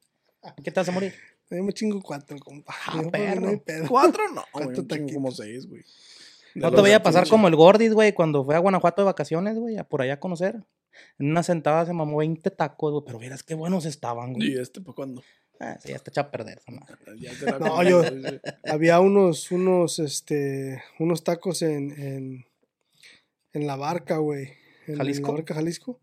¿Qué 0.63 0.71
te 0.71 0.81
vas 0.81 0.89
a 0.89 0.93
morir? 0.93 1.15
Yo 1.51 1.63
me 1.63 1.73
chingo 1.73 2.01
cuatro, 2.03 2.37
compa. 2.39 2.75
Ah, 2.87 3.03
perro. 3.11 3.53
no 3.53 3.59
pedo. 3.61 3.87
¿Cuatro? 3.89 4.23
No, 4.35 4.43
¿Cuánto 4.51 4.69
güey, 4.69 4.69
un 4.69 4.75
chingo 4.75 4.89
taquitos? 4.89 5.15
como 5.15 5.31
seis, 5.31 5.69
güey. 5.69 5.83
No 6.55 6.71
te 6.71 6.81
voy 6.81 6.93
a 6.93 7.03
pasar 7.03 7.29
como 7.29 7.49
el 7.49 7.57
Gordis, 7.57 7.95
güey, 7.95 8.13
cuando 8.13 8.45
fue 8.45 8.55
a 8.55 8.59
Guanajuato 8.59 9.03
de 9.03 9.07
vacaciones, 9.07 9.57
güey, 9.59 9.79
a 9.79 9.85
por 9.85 10.03
allá 10.03 10.15
a 10.15 10.21
conocer. 10.21 10.63
En 11.19 11.31
una 11.31 11.43
sentada 11.43 11.87
se 11.87 11.93
mamó 11.93 12.19
20 12.19 12.51
tacos, 12.51 12.93
güey, 12.93 13.05
pero 13.07 13.19
vieras 13.19 13.43
qué 13.43 13.55
buenos 13.55 13.85
estaban, 13.85 14.33
güey. 14.33 14.53
¿Y 14.53 14.59
este 14.59 14.81
para 14.81 14.95
cuándo? 14.95 15.23
Ah, 15.61 15.79
sí, 15.81 15.91
ya 15.91 15.97
está 15.97 16.11
echado 16.11 16.29
a 16.29 16.31
perder 16.33 16.59
esa 16.59 16.73
madre. 16.73 16.97
Ya 17.21 17.31
te 17.39 17.47
la 17.47 17.59
No, 17.59 17.83
yo-. 17.83 18.03
Había 18.65 19.01
unos, 19.01 19.51
unos, 19.53 19.99
este, 19.99 20.83
unos 20.99 21.23
tacos 21.23 21.63
en, 21.63 21.93
en, 21.93 22.47
en 23.53 23.67
la 23.67 23.77
barca, 23.77 24.17
güey. 24.17 24.55
En, 24.87 24.95
en 24.95 24.97
¿Jalisco? 24.97 25.29
la 25.29 25.35
barca 25.35 25.55
Jalisco. 25.55 26.01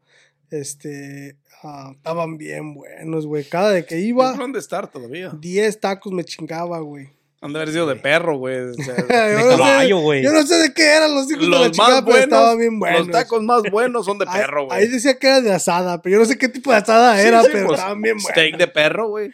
Este, 0.49 1.37
ah, 1.61 1.91
estaban 1.95 2.37
bien 2.37 2.73
buenos, 2.73 3.27
güey. 3.27 3.43
Cada 3.43 3.71
de 3.71 3.85
que 3.85 3.99
iba, 3.99 4.33
han 4.33 4.53
de 4.53 4.59
estar 4.59 4.89
todavía. 4.89 5.29
10 5.37 5.79
tacos 5.79 6.11
me 6.13 6.23
chingaba, 6.23 6.79
güey. 6.79 7.09
Han 7.41 7.53
de 7.53 7.59
haber 7.59 7.71
sido 7.71 7.87
de 7.87 7.95
perro, 7.95 8.37
güey. 8.37 8.57
o 8.59 8.73
sea, 8.73 8.93
De 8.95 9.31
Yo 9.33 9.39
no 9.45 9.51
sé- 9.51 9.57
caballo, 9.57 9.99
güey. 9.99 10.23
Yo 10.23 10.31
no 10.33 10.45
sé 10.45 10.55
de 10.55 10.73
qué 10.73 10.83
eran 10.83 11.15
los 11.15 11.29
hijos 11.31 11.43
de 11.43 11.49
la 11.49 11.59
los 11.59 11.71
chingada, 11.71 12.01
más 12.01 12.01
pero 12.03 12.11
buenos, 12.17 12.23
estaban 12.39 12.57
bien 12.57 12.79
buenos. 12.79 12.99
los 13.07 13.09
tacos 13.11 13.43
más 13.43 13.61
buenos 13.71 14.05
son 14.05 14.17
de 14.19 14.25
perro, 14.25 14.65
güey. 14.65 14.77
Ahí 14.79 14.87
decía 14.89 15.17
que 15.17 15.27
era 15.27 15.39
de 15.41 15.51
asada, 15.53 16.01
pero 16.01 16.13
yo 16.15 16.19
no 16.19 16.25
sé 16.25 16.37
qué 16.37 16.49
tipo 16.49 16.71
de 16.71 16.77
asada 16.77 17.19
Sí, 17.21 17.27
era, 17.27 17.41
sí, 17.43 17.49
pero 17.53 17.67
pues, 17.67 17.79
estaban 17.79 18.01
bien 18.01 18.15
buenos. 18.17 18.31
Steak 18.31 18.57
de 18.57 18.67
perro, 18.67 19.07
güey. 19.07 19.31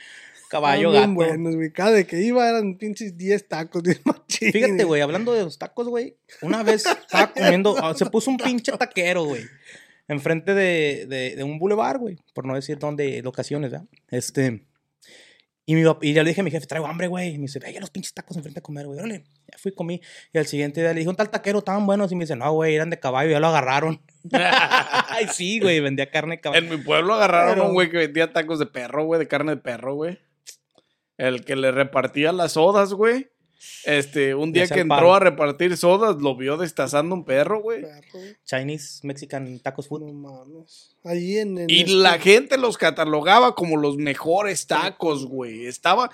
Caballo, 0.47 0.89
Estaban 0.93 1.15
bien 1.15 1.25
gato. 1.25 1.31
buenos, 1.41 1.55
güey. 1.55 1.71
Cada 1.73 1.91
de 1.91 2.05
que 2.05 2.21
iba 2.21 2.47
eran 2.47 2.77
pinches 2.77 3.17
10 3.17 3.47
tacos, 3.47 3.81
10 3.83 4.01
machines. 4.05 4.53
Fíjate, 4.53 4.83
güey, 4.83 5.01
hablando 5.01 5.33
de 5.33 5.43
los 5.43 5.57
tacos, 5.57 5.87
güey. 5.87 6.15
Una 6.41 6.61
vez 6.61 6.85
estaba 6.85 7.33
comiendo, 7.33 7.75
ah, 7.81 7.95
se 7.95 8.05
puso 8.05 8.29
un 8.29 8.37
pinche 8.37 8.71
taquero, 8.73 9.23
güey. 9.23 9.41
Enfrente 10.07 10.53
de, 10.53 11.07
de, 11.09 11.35
de 11.35 11.43
un 11.43 11.57
bulevar, 11.57 11.97
güey. 11.97 12.19
Por 12.35 12.45
no 12.45 12.53
decir 12.53 12.77
dónde, 12.77 13.23
locaciones, 13.23 13.71
¿verdad? 13.71 13.87
Este. 14.11 14.63
Y, 15.67 15.73
mi, 15.73 15.81
y 16.01 16.13
ya 16.13 16.23
le 16.23 16.29
dije 16.29 16.41
a 16.41 16.43
mi 16.43 16.51
jefe, 16.51 16.67
traigo 16.67 16.85
hambre, 16.85 17.07
güey. 17.07 17.29
Y 17.29 17.37
me 17.37 17.43
dice, 17.43 17.59
vaya 17.59 17.79
los 17.79 17.89
pinches 17.89 18.13
tacos 18.13 18.37
enfrente 18.37 18.59
a 18.59 18.63
comer, 18.63 18.85
güey. 18.85 18.99
Órale. 18.99 19.23
Ya 19.51 19.57
fui, 19.57 19.71
comí. 19.71 19.99
Y 20.31 20.37
al 20.37 20.45
siguiente 20.45 20.81
día 20.81 20.91
le 20.91 20.99
dije, 20.99 21.09
un 21.09 21.15
tal 21.15 21.31
taquero, 21.31 21.59
estaban 21.59 21.87
buenos. 21.87 22.11
Y 22.11 22.15
me 22.15 22.25
dice, 22.25 22.35
no, 22.35 22.51
güey, 22.53 22.75
eran 22.75 22.91
de 22.91 22.99
caballo, 22.99 23.31
ya 23.31 23.39
lo 23.39 23.47
agarraron. 23.47 23.99
Ay, 24.31 25.27
sí, 25.31 25.59
güey, 25.59 25.79
vendía 25.79 26.11
carne 26.11 26.35
de 26.35 26.41
caballo. 26.41 26.63
En 26.63 26.69
mi 26.69 26.77
pueblo 26.77 27.15
agarraron 27.15 27.59
a 27.59 27.63
un 27.63 27.73
güey 27.73 27.89
que 27.89 27.97
vendía 27.97 28.31
tacos 28.31 28.59
de 28.59 28.67
perro, 28.67 29.05
güey, 29.05 29.19
de 29.19 29.27
carne 29.27 29.55
de 29.55 29.61
perro, 29.61 29.95
güey. 29.95 30.19
El 31.17 31.43
que 31.45 31.55
le 31.55 31.71
repartía 31.71 32.31
las 32.31 32.53
sodas, 32.53 32.93
güey. 32.93 33.29
Este, 33.85 34.33
un 34.35 34.51
día 34.51 34.67
que 34.67 34.79
entró 34.79 35.13
a 35.13 35.19
repartir 35.19 35.77
sodas, 35.77 36.17
lo 36.21 36.35
vio 36.35 36.57
destazando 36.57 37.13
un 37.15 37.23
perro, 37.23 37.61
güey. 37.61 37.83
Chinese, 38.45 39.05
Mexican 39.05 39.59
Tacos 39.59 39.87
Food. 39.87 40.01
No 40.03 40.13
mames. 40.13 40.95
Ahí 41.03 41.37
en, 41.37 41.57
en 41.59 41.69
Y 41.69 41.81
este- 41.81 41.91
la 41.93 42.17
gente 42.19 42.57
los 42.57 42.77
catalogaba 42.77 43.53
como 43.55 43.77
los 43.77 43.97
mejores 43.97 44.65
tacos, 44.67 45.25
güey. 45.25 45.65
Estaba, 45.67 46.09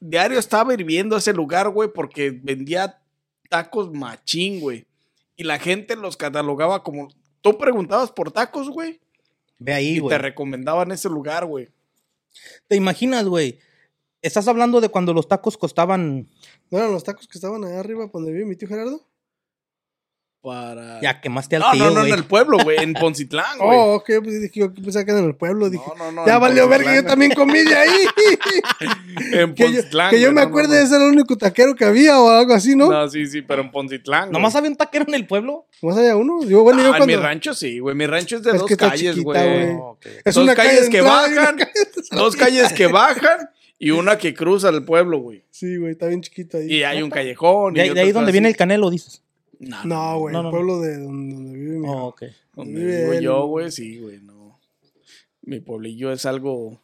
diario 0.00 0.38
estaba 0.38 0.72
hirviendo 0.74 1.16
ese 1.16 1.32
lugar, 1.32 1.68
güey, 1.70 1.90
porque 1.92 2.30
vendía 2.30 3.00
tacos 3.48 3.92
machín, 3.92 4.60
güey. 4.60 4.86
Y 5.36 5.44
la 5.44 5.58
gente 5.58 5.96
los 5.96 6.16
catalogaba 6.16 6.82
como, 6.82 7.08
tú 7.40 7.56
preguntabas 7.58 8.10
por 8.12 8.30
tacos, 8.30 8.68
güey, 8.70 9.00
Ve 9.58 9.72
ahí, 9.74 9.96
y 9.96 9.98
güey. 9.98 10.10
te 10.10 10.18
recomendaban 10.18 10.90
ese 10.92 11.08
lugar, 11.08 11.44
güey. 11.46 11.68
¿Te 12.68 12.76
imaginas, 12.76 13.24
güey? 13.26 13.58
Estás 14.22 14.48
hablando 14.48 14.80
de 14.80 14.88
cuando 14.88 15.12
los 15.14 15.28
tacos 15.28 15.56
costaban 15.56 16.28
¿No 16.70 16.78
eran 16.78 16.92
los 16.92 17.04
tacos 17.04 17.26
que 17.26 17.38
estaban 17.38 17.64
allá 17.64 17.80
arriba 17.80 18.08
donde 18.12 18.32
vive 18.32 18.44
mi 18.44 18.56
tío 18.56 18.68
Gerardo? 18.68 19.06
para... 20.42 21.02
Ya 21.02 21.20
quemaste 21.20 21.56
al 21.56 21.60
no, 21.62 21.70
tío, 21.72 21.84
no, 21.84 21.90
no, 21.90 22.00
güey. 22.00 22.12
en 22.12 22.18
el 22.18 22.24
pueblo, 22.24 22.56
güey, 22.64 22.78
en 22.78 22.94
Poncitlán, 22.94 23.58
güey. 23.58 23.70
Oh, 23.78 23.94
ok, 23.96 24.10
pues 24.22 24.40
dije, 24.40 24.60
yo 24.60 24.72
pensaba 24.72 25.04
que 25.04 25.10
era 25.10 25.20
en 25.20 25.26
el 25.26 25.36
pueblo. 25.36 25.68
Dije, 25.68 25.84
no, 25.98 26.04
no, 26.06 26.12
no. 26.12 26.26
ya 26.26 26.38
valió 26.38 26.66
verga, 26.66 26.94
yo 26.96 27.02
Poncitlán, 27.02 27.10
también 27.10 27.32
comí 27.34 27.58
de 27.62 27.74
ahí. 27.74 27.90
En 29.32 29.54
que 29.54 29.64
yo, 29.64 29.72
Poncitlán. 29.74 30.10
que 30.10 30.18
yo 30.18 30.28
me 30.32 30.40
no, 30.40 30.46
acuerde, 30.48 30.68
no, 30.68 30.74
no. 30.76 30.80
ese 30.86 30.94
era 30.96 31.04
el 31.04 31.10
único 31.12 31.36
taquero 31.36 31.74
que 31.76 31.84
había 31.84 32.18
o 32.18 32.30
algo 32.30 32.54
así, 32.54 32.74
¿no? 32.74 32.88
No, 32.90 33.06
sí, 33.10 33.26
sí, 33.26 33.42
pero 33.42 33.60
en 33.60 33.70
Poncitlán. 33.70 34.32
¿Nomás 34.32 34.54
había 34.56 34.70
un 34.70 34.76
taquero 34.76 35.04
en 35.08 35.14
el 35.14 35.26
pueblo? 35.26 35.66
¿Más 35.82 35.98
allá 35.98 36.16
uno? 36.16 36.42
Yo, 36.44 36.62
bueno, 36.62 36.80
yo 36.82 36.94
Ah, 36.94 36.96
en 36.96 37.06
mi 37.06 37.12
cuando... 37.12 37.22
rancho 37.28 37.52
sí, 37.52 37.78
güey. 37.78 37.94
Mi 37.94 38.06
rancho 38.06 38.36
es 38.36 38.42
de 38.42 38.52
Es 38.52 38.58
dos 38.60 38.66
que 38.66 38.78
calles, 38.78 39.22
güey. 39.22 39.46
güey. 39.46 39.72
Oh, 39.74 39.90
ok. 39.90 40.06
Es 40.24 40.34
dos 40.34 40.42
una 40.44 40.54
calle 40.54 40.70
calles 40.70 40.84
de 40.86 40.90
que 40.90 41.00
bajan, 41.02 41.58
calle 41.58 41.72
de. 41.74 42.16
Dos 42.16 42.34
calles 42.36 42.72
que 42.72 42.86
bajan 42.86 43.50
y 43.80 43.90
una 43.90 44.16
que 44.18 44.32
cruza 44.34 44.68
el 44.68 44.84
pueblo, 44.84 45.18
güey. 45.18 45.42
Sí, 45.50 45.76
güey, 45.76 45.92
está 45.92 46.06
bien 46.06 46.20
chiquito 46.20 46.58
ahí. 46.58 46.72
Y 46.72 46.82
hay 46.84 47.02
un 47.02 47.10
callejón. 47.10 47.74
De, 47.74 47.80
y 47.80 47.82
ahí- 47.88 47.94
de 47.94 48.00
ahí 48.02 48.12
donde 48.12 48.30
viene 48.30 48.48
el 48.48 48.56
canelo, 48.56 48.90
dices. 48.90 49.22
No, 49.58 49.84
No, 49.84 50.18
güey, 50.20 50.32
No, 50.32 50.42
no, 50.42 50.48
el 50.48 50.52
no. 50.52 50.58
pueblo 50.58 50.80
de 50.80 50.98
donde, 50.98 51.34
donde 51.34 51.58
vive 51.58 51.78
mi 51.78 51.88
Oh, 51.88 52.04
ok. 52.06 52.22
Donde 52.54 52.80
vive 52.80 53.00
vivo 53.02 53.12
él. 53.14 53.24
yo, 53.24 53.46
güey, 53.46 53.70
sí, 53.72 53.98
güey, 53.98 54.20
no. 54.20 54.60
Mi 55.42 55.58
pueblillo 55.60 56.12
es 56.12 56.24
algo 56.26 56.80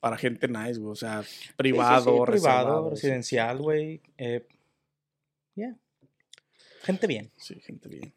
para 0.00 0.16
gente 0.16 0.48
nice, 0.48 0.80
güey. 0.80 0.92
O 0.92 0.96
sea, 0.96 1.22
privado, 1.56 2.04
Sí, 2.04 2.10
sí, 2.10 2.24
sí, 2.26 2.30
privado, 2.32 2.90
residencial, 2.90 3.58
güey. 3.58 4.00
Eh, 4.18 4.44
ya. 5.54 5.76
Gente 6.82 7.06
bien. 7.06 7.30
Sí, 7.36 7.60
gente 7.60 7.88
bien. 7.88 8.12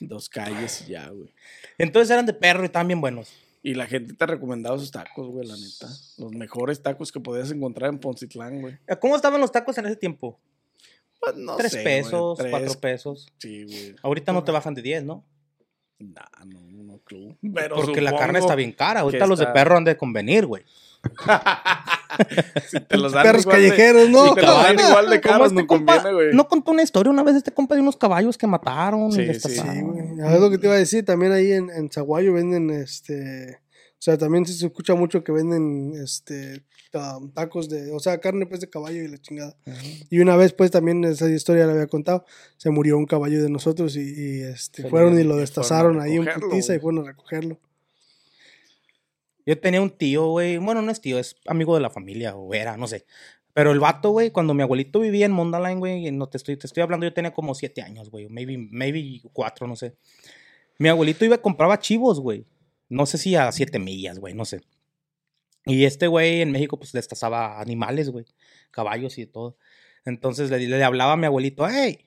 Dos 0.00 0.28
calles 0.28 0.84
y 0.86 0.90
ya, 0.92 1.08
güey. 1.08 1.30
Entonces 1.78 2.10
eran 2.10 2.26
de 2.26 2.34
perro 2.34 2.62
y 2.62 2.66
estaban 2.66 2.88
bien 2.88 3.00
buenos. 3.00 3.32
Y 3.62 3.74
la 3.74 3.86
gente 3.86 4.14
te 4.14 4.24
ha 4.24 4.26
recomendado 4.26 4.76
esos 4.76 4.90
tacos, 4.90 5.28
güey, 5.28 5.46
la 5.46 5.56
neta. 5.56 5.88
Los 6.18 6.32
mejores 6.32 6.82
tacos 6.82 7.12
que 7.12 7.20
podías 7.20 7.50
encontrar 7.52 7.90
en 7.90 7.98
Poncitlán, 7.98 8.60
güey. 8.60 8.78
¿Cómo 9.00 9.14
estaban 9.14 9.40
los 9.40 9.52
tacos 9.52 9.78
en 9.78 9.86
ese 9.86 9.96
tiempo? 9.96 10.40
Pues 11.20 11.36
no 11.36 11.56
Tres 11.56 11.70
sé, 11.70 11.82
güey, 11.82 12.02
pesos, 12.02 12.38
tres, 12.38 12.50
cuatro 12.50 12.80
pesos. 12.80 13.32
Sí, 13.38 13.64
güey. 13.64 13.94
Ahorita 14.02 14.32
no 14.32 14.42
te 14.42 14.50
bajan 14.50 14.74
de 14.74 14.82
10, 14.82 15.04
¿no? 15.04 15.24
Nah, 16.02 16.44
no, 16.46 16.60
no. 16.60 17.00
Pero 17.54 17.76
Porque 17.76 18.00
la 18.00 18.16
carne 18.16 18.38
está 18.38 18.54
bien 18.54 18.72
cara. 18.72 19.00
Ahorita 19.00 19.26
los 19.26 19.38
de 19.38 19.46
perro 19.48 19.76
han 19.76 19.84
de 19.84 19.96
convenir, 19.96 20.46
güey. 20.46 20.64
Si 22.68 22.78
te 22.80 22.96
los 22.98 23.12
dan 23.12 23.22
Perros 23.22 23.42
igual 23.42 23.62
de- 23.62 23.68
callejeros, 23.70 24.08
¿no? 24.10 24.28
Si 24.28 24.34
te 24.34 24.42
los 24.42 24.62
dan 24.62 24.78
igual 24.78 25.10
de 25.10 25.20
caros, 25.20 25.46
este 25.48 25.62
no 25.62 25.66
compa- 25.66 25.94
conviene, 25.96 26.12
güey. 26.14 26.34
No 26.34 26.46
contó 26.48 26.70
una 26.72 26.82
historia 26.82 27.10
una 27.10 27.22
vez 27.22 27.36
este 27.36 27.52
compa 27.52 27.74
de 27.74 27.80
unos 27.80 27.96
caballos 27.96 28.36
que 28.36 28.46
mataron 28.46 29.10
Sí, 29.12 29.22
y 29.22 29.34
sí. 29.34 29.48
Sí, 29.48 29.80
güey. 29.80 30.34
Es 30.34 30.40
lo 30.40 30.50
que 30.50 30.58
te 30.58 30.66
iba 30.66 30.74
a 30.74 30.78
decir. 30.78 31.04
También 31.04 31.32
ahí 31.32 31.52
en, 31.52 31.70
en 31.70 31.90
Zaguayo 31.90 32.34
venden 32.34 32.70
este. 32.70 33.61
O 34.02 34.04
sea, 34.04 34.18
también 34.18 34.44
se 34.44 34.66
escucha 34.66 34.96
mucho 34.96 35.22
que 35.22 35.30
venden 35.30 35.92
este 35.94 36.64
ta- 36.90 37.20
tacos 37.34 37.68
de. 37.68 37.92
O 37.92 38.00
sea, 38.00 38.18
carne 38.18 38.46
pues 38.46 38.58
de 38.60 38.68
caballo 38.68 39.00
y 39.00 39.06
la 39.06 39.16
chingada. 39.18 39.56
Y 40.10 40.18
una 40.18 40.34
vez, 40.34 40.52
pues 40.52 40.72
también 40.72 41.04
esa 41.04 41.30
historia 41.30 41.66
la 41.66 41.74
había 41.74 41.86
contado. 41.86 42.24
Se 42.56 42.70
murió 42.70 42.98
un 42.98 43.06
caballo 43.06 43.40
de 43.40 43.48
nosotros 43.48 43.94
y, 43.94 44.00
y, 44.00 44.42
este, 44.42 44.88
fueron 44.88 45.16
y 45.20 45.22
lo 45.22 45.34
a 45.34 45.38
destazaron 45.38 46.00
ahí 46.00 46.16
en 46.16 46.24
putiza 46.24 46.74
y 46.74 46.80
fueron 46.80 47.04
a 47.04 47.10
recogerlo. 47.12 47.60
Yo 49.46 49.60
tenía 49.60 49.80
un 49.80 49.90
tío, 49.90 50.26
güey. 50.30 50.58
Bueno, 50.58 50.82
no 50.82 50.90
es 50.90 51.00
tío, 51.00 51.20
es 51.20 51.36
amigo 51.46 51.76
de 51.76 51.82
la 51.82 51.90
familia, 51.90 52.34
o 52.34 52.52
era, 52.54 52.76
no 52.76 52.88
sé. 52.88 53.06
Pero 53.54 53.70
el 53.70 53.78
vato, 53.78 54.10
güey, 54.10 54.32
cuando 54.32 54.52
mi 54.52 54.64
abuelito 54.64 54.98
vivía 54.98 55.26
en 55.26 55.32
Mondaline, 55.32 55.78
güey, 55.78 56.10
no 56.10 56.28
te 56.28 56.38
estoy, 56.38 56.56
te 56.56 56.66
estoy 56.66 56.82
hablando, 56.82 57.06
yo 57.06 57.14
tenía 57.14 57.32
como 57.32 57.54
siete 57.54 57.82
años, 57.82 58.10
güey. 58.10 58.28
Maybe, 58.28 58.58
maybe 58.58 59.20
cuatro, 59.32 59.68
no 59.68 59.76
sé. 59.76 59.94
Mi 60.78 60.88
abuelito 60.88 61.24
iba, 61.24 61.38
compraba 61.38 61.78
chivos, 61.78 62.18
güey. 62.18 62.44
No 62.92 63.06
sé 63.06 63.16
si 63.18 63.34
a 63.36 63.50
siete 63.52 63.78
millas, 63.78 64.18
güey, 64.18 64.34
no 64.34 64.44
sé. 64.44 64.60
Y 65.64 65.84
este 65.84 66.08
güey 66.08 66.42
en 66.42 66.50
México, 66.52 66.78
pues, 66.78 66.92
destazaba 66.92 67.60
animales, 67.60 68.10
güey. 68.10 68.26
Caballos 68.70 69.16
y 69.18 69.26
todo. 69.26 69.56
Entonces 70.04 70.50
le, 70.50 70.58
le 70.58 70.84
hablaba 70.84 71.12
a 71.12 71.16
mi 71.16 71.26
abuelito, 71.26 71.66
hey, 71.68 72.04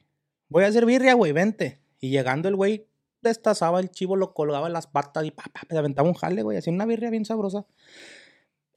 voy 0.49 0.63
a 0.63 0.67
hacer 0.67 0.86
birria, 0.86 1.13
güey, 1.13 1.31
vente. 1.31 1.79
Y 1.99 2.09
llegando 2.09 2.49
el 2.49 2.55
güey, 2.55 2.88
destazaba 3.21 3.79
el 3.79 3.89
chivo, 3.89 4.15
lo 4.15 4.33
colgaba 4.33 4.67
en 4.67 4.73
las 4.73 4.86
patas 4.88 5.25
y 5.25 5.31
pa, 5.31 5.43
pa, 5.51 5.61
le 5.69 5.77
aventaba 5.79 6.07
un 6.07 6.13
jale, 6.13 6.43
güey. 6.43 6.57
Hacía 6.57 6.71
una 6.73 6.86
birria 6.86 7.09
bien 7.09 7.25
sabrosa. 7.25 7.65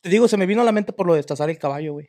Te 0.00 0.08
digo, 0.08 0.28
se 0.28 0.36
me 0.36 0.46
vino 0.46 0.62
a 0.62 0.64
la 0.64 0.72
mente 0.72 0.92
por 0.92 1.06
lo 1.06 1.12
de 1.12 1.18
destazar 1.18 1.50
el 1.50 1.58
caballo, 1.58 1.92
güey. 1.92 2.06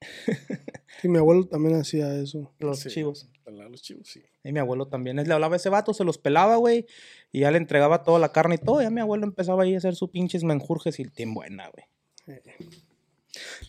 Sí, 1.02 1.08
mi 1.08 1.18
abuelo 1.18 1.44
también 1.46 1.74
hacía 1.78 2.14
eso. 2.14 2.54
Los 2.60 2.78
Sí. 2.78 2.88
chivos. 2.88 3.28
Los 3.44 3.82
chivos, 3.82 4.08
sí. 4.08 4.22
Y 4.44 4.52
mi 4.52 4.60
abuelo 4.60 4.86
también. 4.86 5.18
Él 5.18 5.26
le 5.28 5.34
hablaba 5.34 5.54
a 5.54 5.56
ese 5.56 5.68
vato, 5.68 5.92
se 5.92 6.04
los 6.04 6.16
pelaba, 6.18 6.56
güey. 6.56 6.86
Y 7.34 7.40
ya 7.40 7.50
le 7.50 7.58
entregaba 7.58 8.04
toda 8.04 8.20
la 8.20 8.30
carne 8.30 8.54
y 8.54 8.58
todo. 8.58 8.80
Ya 8.80 8.90
mi 8.90 9.00
abuelo 9.00 9.24
empezaba 9.24 9.64
ahí 9.64 9.74
a 9.74 9.78
hacer 9.78 9.96
sus 9.96 10.08
pinches 10.08 10.44
menjurjes 10.44 11.00
y 11.00 11.08
bien 11.16 11.34
buena, 11.34 11.68
güey. 11.68 11.84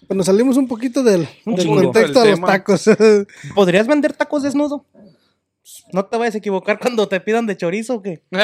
Bueno, 0.07 0.23
salimos 0.23 0.55
un 0.57 0.67
poquito 0.67 1.01
del, 1.01 1.27
Un 1.47 1.55
del 1.55 1.65
chingo. 1.65 1.81
contexto 1.81 2.21
de 2.21 2.29
los 2.29 2.35
tema. 2.35 2.47
tacos. 2.47 2.85
¿Podrías 3.55 3.87
vender 3.87 4.13
tacos 4.13 4.43
desnudo? 4.43 4.85
No 5.91 6.05
te 6.05 6.15
vayas 6.15 6.35
a 6.35 6.37
equivocar 6.37 6.77
cuando 6.79 7.07
te 7.07 7.19
pidan 7.19 7.47
de 7.47 7.57
chorizo, 7.57 7.95
¿o 7.95 8.01
qué? 8.03 8.21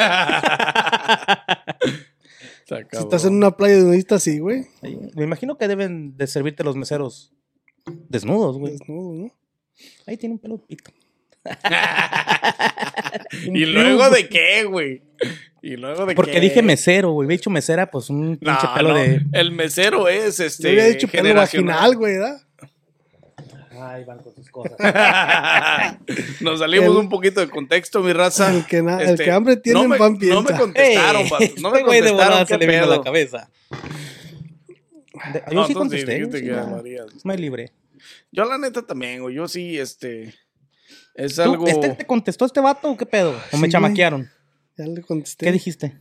Si 2.66 2.98
estás 2.98 3.24
en 3.26 3.34
una 3.34 3.54
playa 3.56 3.76
de 3.76 3.82
nudistas, 3.82 4.22
sí, 4.22 4.38
güey. 4.38 4.66
Me 5.14 5.24
imagino 5.24 5.58
que 5.58 5.68
deben 5.68 6.16
de 6.16 6.26
servirte 6.26 6.64
los 6.64 6.74
meseros 6.74 7.32
desnudos, 8.08 8.58
güey. 8.58 8.72
Desnudo, 8.72 9.12
¿no? 9.14 9.30
Ahí 10.06 10.16
tiene 10.16 10.34
un 10.34 10.38
pelo 10.38 10.56
de 10.56 10.64
pito. 10.66 10.90
¿Y 13.52 13.64
luego 13.66 14.10
de 14.10 14.28
qué, 14.28 14.64
güey? 14.64 15.02
¿Y 15.62 15.76
luego 15.76 16.06
de 16.06 16.14
Porque 16.14 16.32
qué? 16.32 16.40
dije 16.40 16.62
mesero, 16.62 17.12
güey. 17.12 17.28
He 17.28 17.32
dicho 17.32 17.50
mesera, 17.50 17.90
pues 17.90 18.10
un 18.10 18.32
No, 18.32 18.38
pinche 18.38 18.66
pelo 18.74 18.88
no, 18.90 18.94
de. 18.96 19.20
El 19.32 19.52
mesero 19.52 20.08
es 20.08 20.40
este. 20.40 20.62
Yo 20.64 20.68
había 20.70 20.86
dicho 20.86 21.08
pelo 21.08 21.34
vaginal, 21.34 21.96
güey, 21.96 22.14
¿verdad? 22.14 22.40
Ay, 23.84 24.04
van 24.04 24.18
con 24.18 24.34
tus 24.34 24.48
cosas. 24.50 24.76
Nos 26.40 26.58
salimos 26.60 26.90
El- 26.90 26.96
un 26.96 27.08
poquito 27.08 27.40
de 27.40 27.48
contexto, 27.48 28.02
mi 28.02 28.12
raza. 28.12 28.52
El 28.54 28.64
que, 28.66 28.82
na- 28.82 29.00
el 29.02 29.10
Este, 29.10 29.24
que 29.24 29.30
hambre 29.30 29.56
tiene, 29.56 29.80
no 29.82 29.88
me, 29.88 29.96
pan 29.98 30.12
no 30.14 30.18
piensa. 30.18 30.40
me 30.52 30.58
contestaron, 30.58 31.28
vatos, 31.28 31.60
No 31.60 31.70
me 31.70 31.78
este 31.80 31.84
contestaron, 31.86 32.46
se 32.46 32.58
le 32.58 32.66
vino 32.66 32.86
la 32.86 33.02
cabeza. 33.02 33.50
De- 35.32 35.42
yo 35.48 35.54
No, 35.54 35.66
sí 35.66 35.74
contesté. 35.74 36.18
yo 36.20 36.26
sí, 36.26 36.40
güey. 36.42 36.50
hablarías. 36.58 37.06
Me 37.24 37.36
libré. 37.36 37.72
Yo 38.30 38.44
la 38.44 38.58
neta 38.58 38.82
también, 38.82 39.20
güey. 39.22 39.34
Yo 39.36 39.46
sí, 39.48 39.78
este. 39.78 40.34
Es 41.14 41.36
¿Tú, 41.36 41.42
algo. 41.42 41.66
¿Este 41.66 41.90
te 41.90 42.06
contestó 42.06 42.44
este 42.44 42.60
vato 42.60 42.90
o 42.90 42.96
qué 42.96 43.06
pedo? 43.06 43.30
¿O 43.30 43.56
Sí, 43.56 43.60
me 43.62 43.68
chamaquearon? 43.68 44.28
Ya 44.76 44.86
le 44.86 45.02
contesté. 45.02 45.46
¿Qué 45.46 45.52
dijiste? 45.52 45.96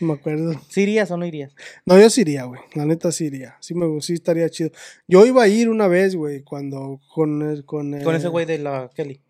No 0.00 0.06
me 0.08 0.12
acuerdo. 0.14 0.52
¿Sí 0.68 0.82
irías 0.82 1.10
o 1.10 1.16
no 1.16 1.26
irías? 1.26 1.52
No, 1.84 1.98
yo 1.98 2.08
sí 2.08 2.20
iría, 2.20 2.44
güey. 2.44 2.60
La 2.74 2.86
neta 2.86 3.10
sí 3.10 3.26
iría. 3.26 3.56
Sí, 3.60 3.74
me, 3.74 4.00
sí 4.00 4.14
estaría 4.14 4.48
chido. 4.48 4.70
Yo 5.08 5.26
iba 5.26 5.42
a 5.42 5.48
ir 5.48 5.68
una 5.68 5.88
vez, 5.88 6.14
güey, 6.14 6.42
cuando 6.42 7.00
con 7.12 7.42
el, 7.42 7.64
con, 7.64 8.00
Con 8.00 8.14
ese 8.14 8.28
güey 8.28 8.46
de 8.46 8.58
la 8.58 8.90
Kelly. 8.94 9.20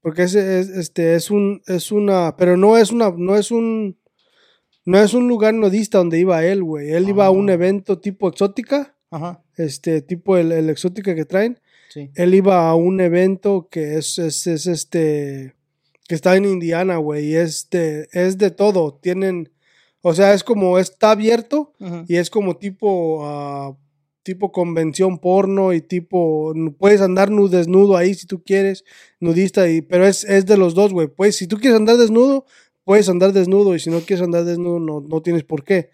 Porque 0.00 0.22
ese 0.22 0.60
es, 0.60 0.68
este, 0.70 1.14
es 1.16 1.30
un, 1.30 1.62
es 1.66 1.92
una, 1.92 2.36
pero 2.36 2.56
no 2.56 2.76
es 2.78 2.92
una, 2.92 3.10
no 3.16 3.36
es 3.36 3.50
un, 3.50 3.98
no 4.84 4.98
es 4.98 5.14
un 5.14 5.28
lugar 5.28 5.52
nudista 5.52 5.98
donde 5.98 6.18
iba 6.18 6.44
él, 6.44 6.62
güey. 6.62 6.92
Él 6.92 7.08
iba 7.08 7.26
a 7.26 7.30
un 7.30 7.50
Ah. 7.50 7.54
evento 7.54 7.98
tipo 7.98 8.28
exótica, 8.28 8.96
Ajá, 9.10 9.42
este, 9.56 10.00
tipo 10.02 10.36
el, 10.36 10.52
el 10.52 10.70
exótica 10.70 11.14
que 11.14 11.24
traen. 11.24 11.60
Sí. 11.88 12.10
Él 12.14 12.34
iba 12.34 12.68
a 12.68 12.74
un 12.74 13.00
evento 13.00 13.68
que 13.70 13.96
es, 13.98 14.18
es, 14.18 14.46
es 14.46 14.66
este, 14.66 15.54
que 16.08 16.14
está 16.14 16.36
en 16.36 16.44
Indiana, 16.44 16.96
güey, 16.98 17.26
y 17.30 17.34
es 17.36 17.68
de, 17.70 18.08
es 18.12 18.38
de 18.38 18.50
todo. 18.50 18.94
Tienen, 18.94 19.50
o 20.02 20.14
sea, 20.14 20.34
es 20.34 20.44
como, 20.44 20.78
está 20.78 21.10
abierto 21.12 21.72
y 22.08 22.16
es 22.16 22.30
como 22.30 22.56
tipo, 22.56 23.24
ah, 23.26 23.76
tipo 24.22 24.50
convención 24.52 25.18
porno 25.18 25.72
y 25.72 25.80
tipo, 25.80 26.52
puedes 26.78 27.00
andar 27.00 27.30
nu- 27.30 27.48
desnudo 27.48 27.96
ahí 27.96 28.14
si 28.14 28.26
tú 28.26 28.42
quieres, 28.42 28.84
nudista, 29.20 29.68
y, 29.68 29.82
pero 29.82 30.06
es, 30.06 30.24
es 30.24 30.46
de 30.46 30.56
los 30.56 30.74
dos, 30.74 30.92
güey. 30.92 31.06
Pues 31.08 31.36
si 31.36 31.46
tú 31.46 31.58
quieres 31.58 31.78
andar 31.78 31.96
desnudo, 31.96 32.44
puedes 32.84 33.08
andar 33.08 33.32
desnudo 33.32 33.74
y 33.74 33.80
si 33.80 33.90
no 33.90 34.00
quieres 34.00 34.22
andar 34.24 34.44
desnudo, 34.44 34.78
no, 34.80 35.00
no 35.00 35.22
tienes 35.22 35.44
por 35.44 35.62
qué. 35.64 35.90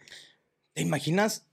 ¿Te 0.74 0.80
imaginas 0.82 1.44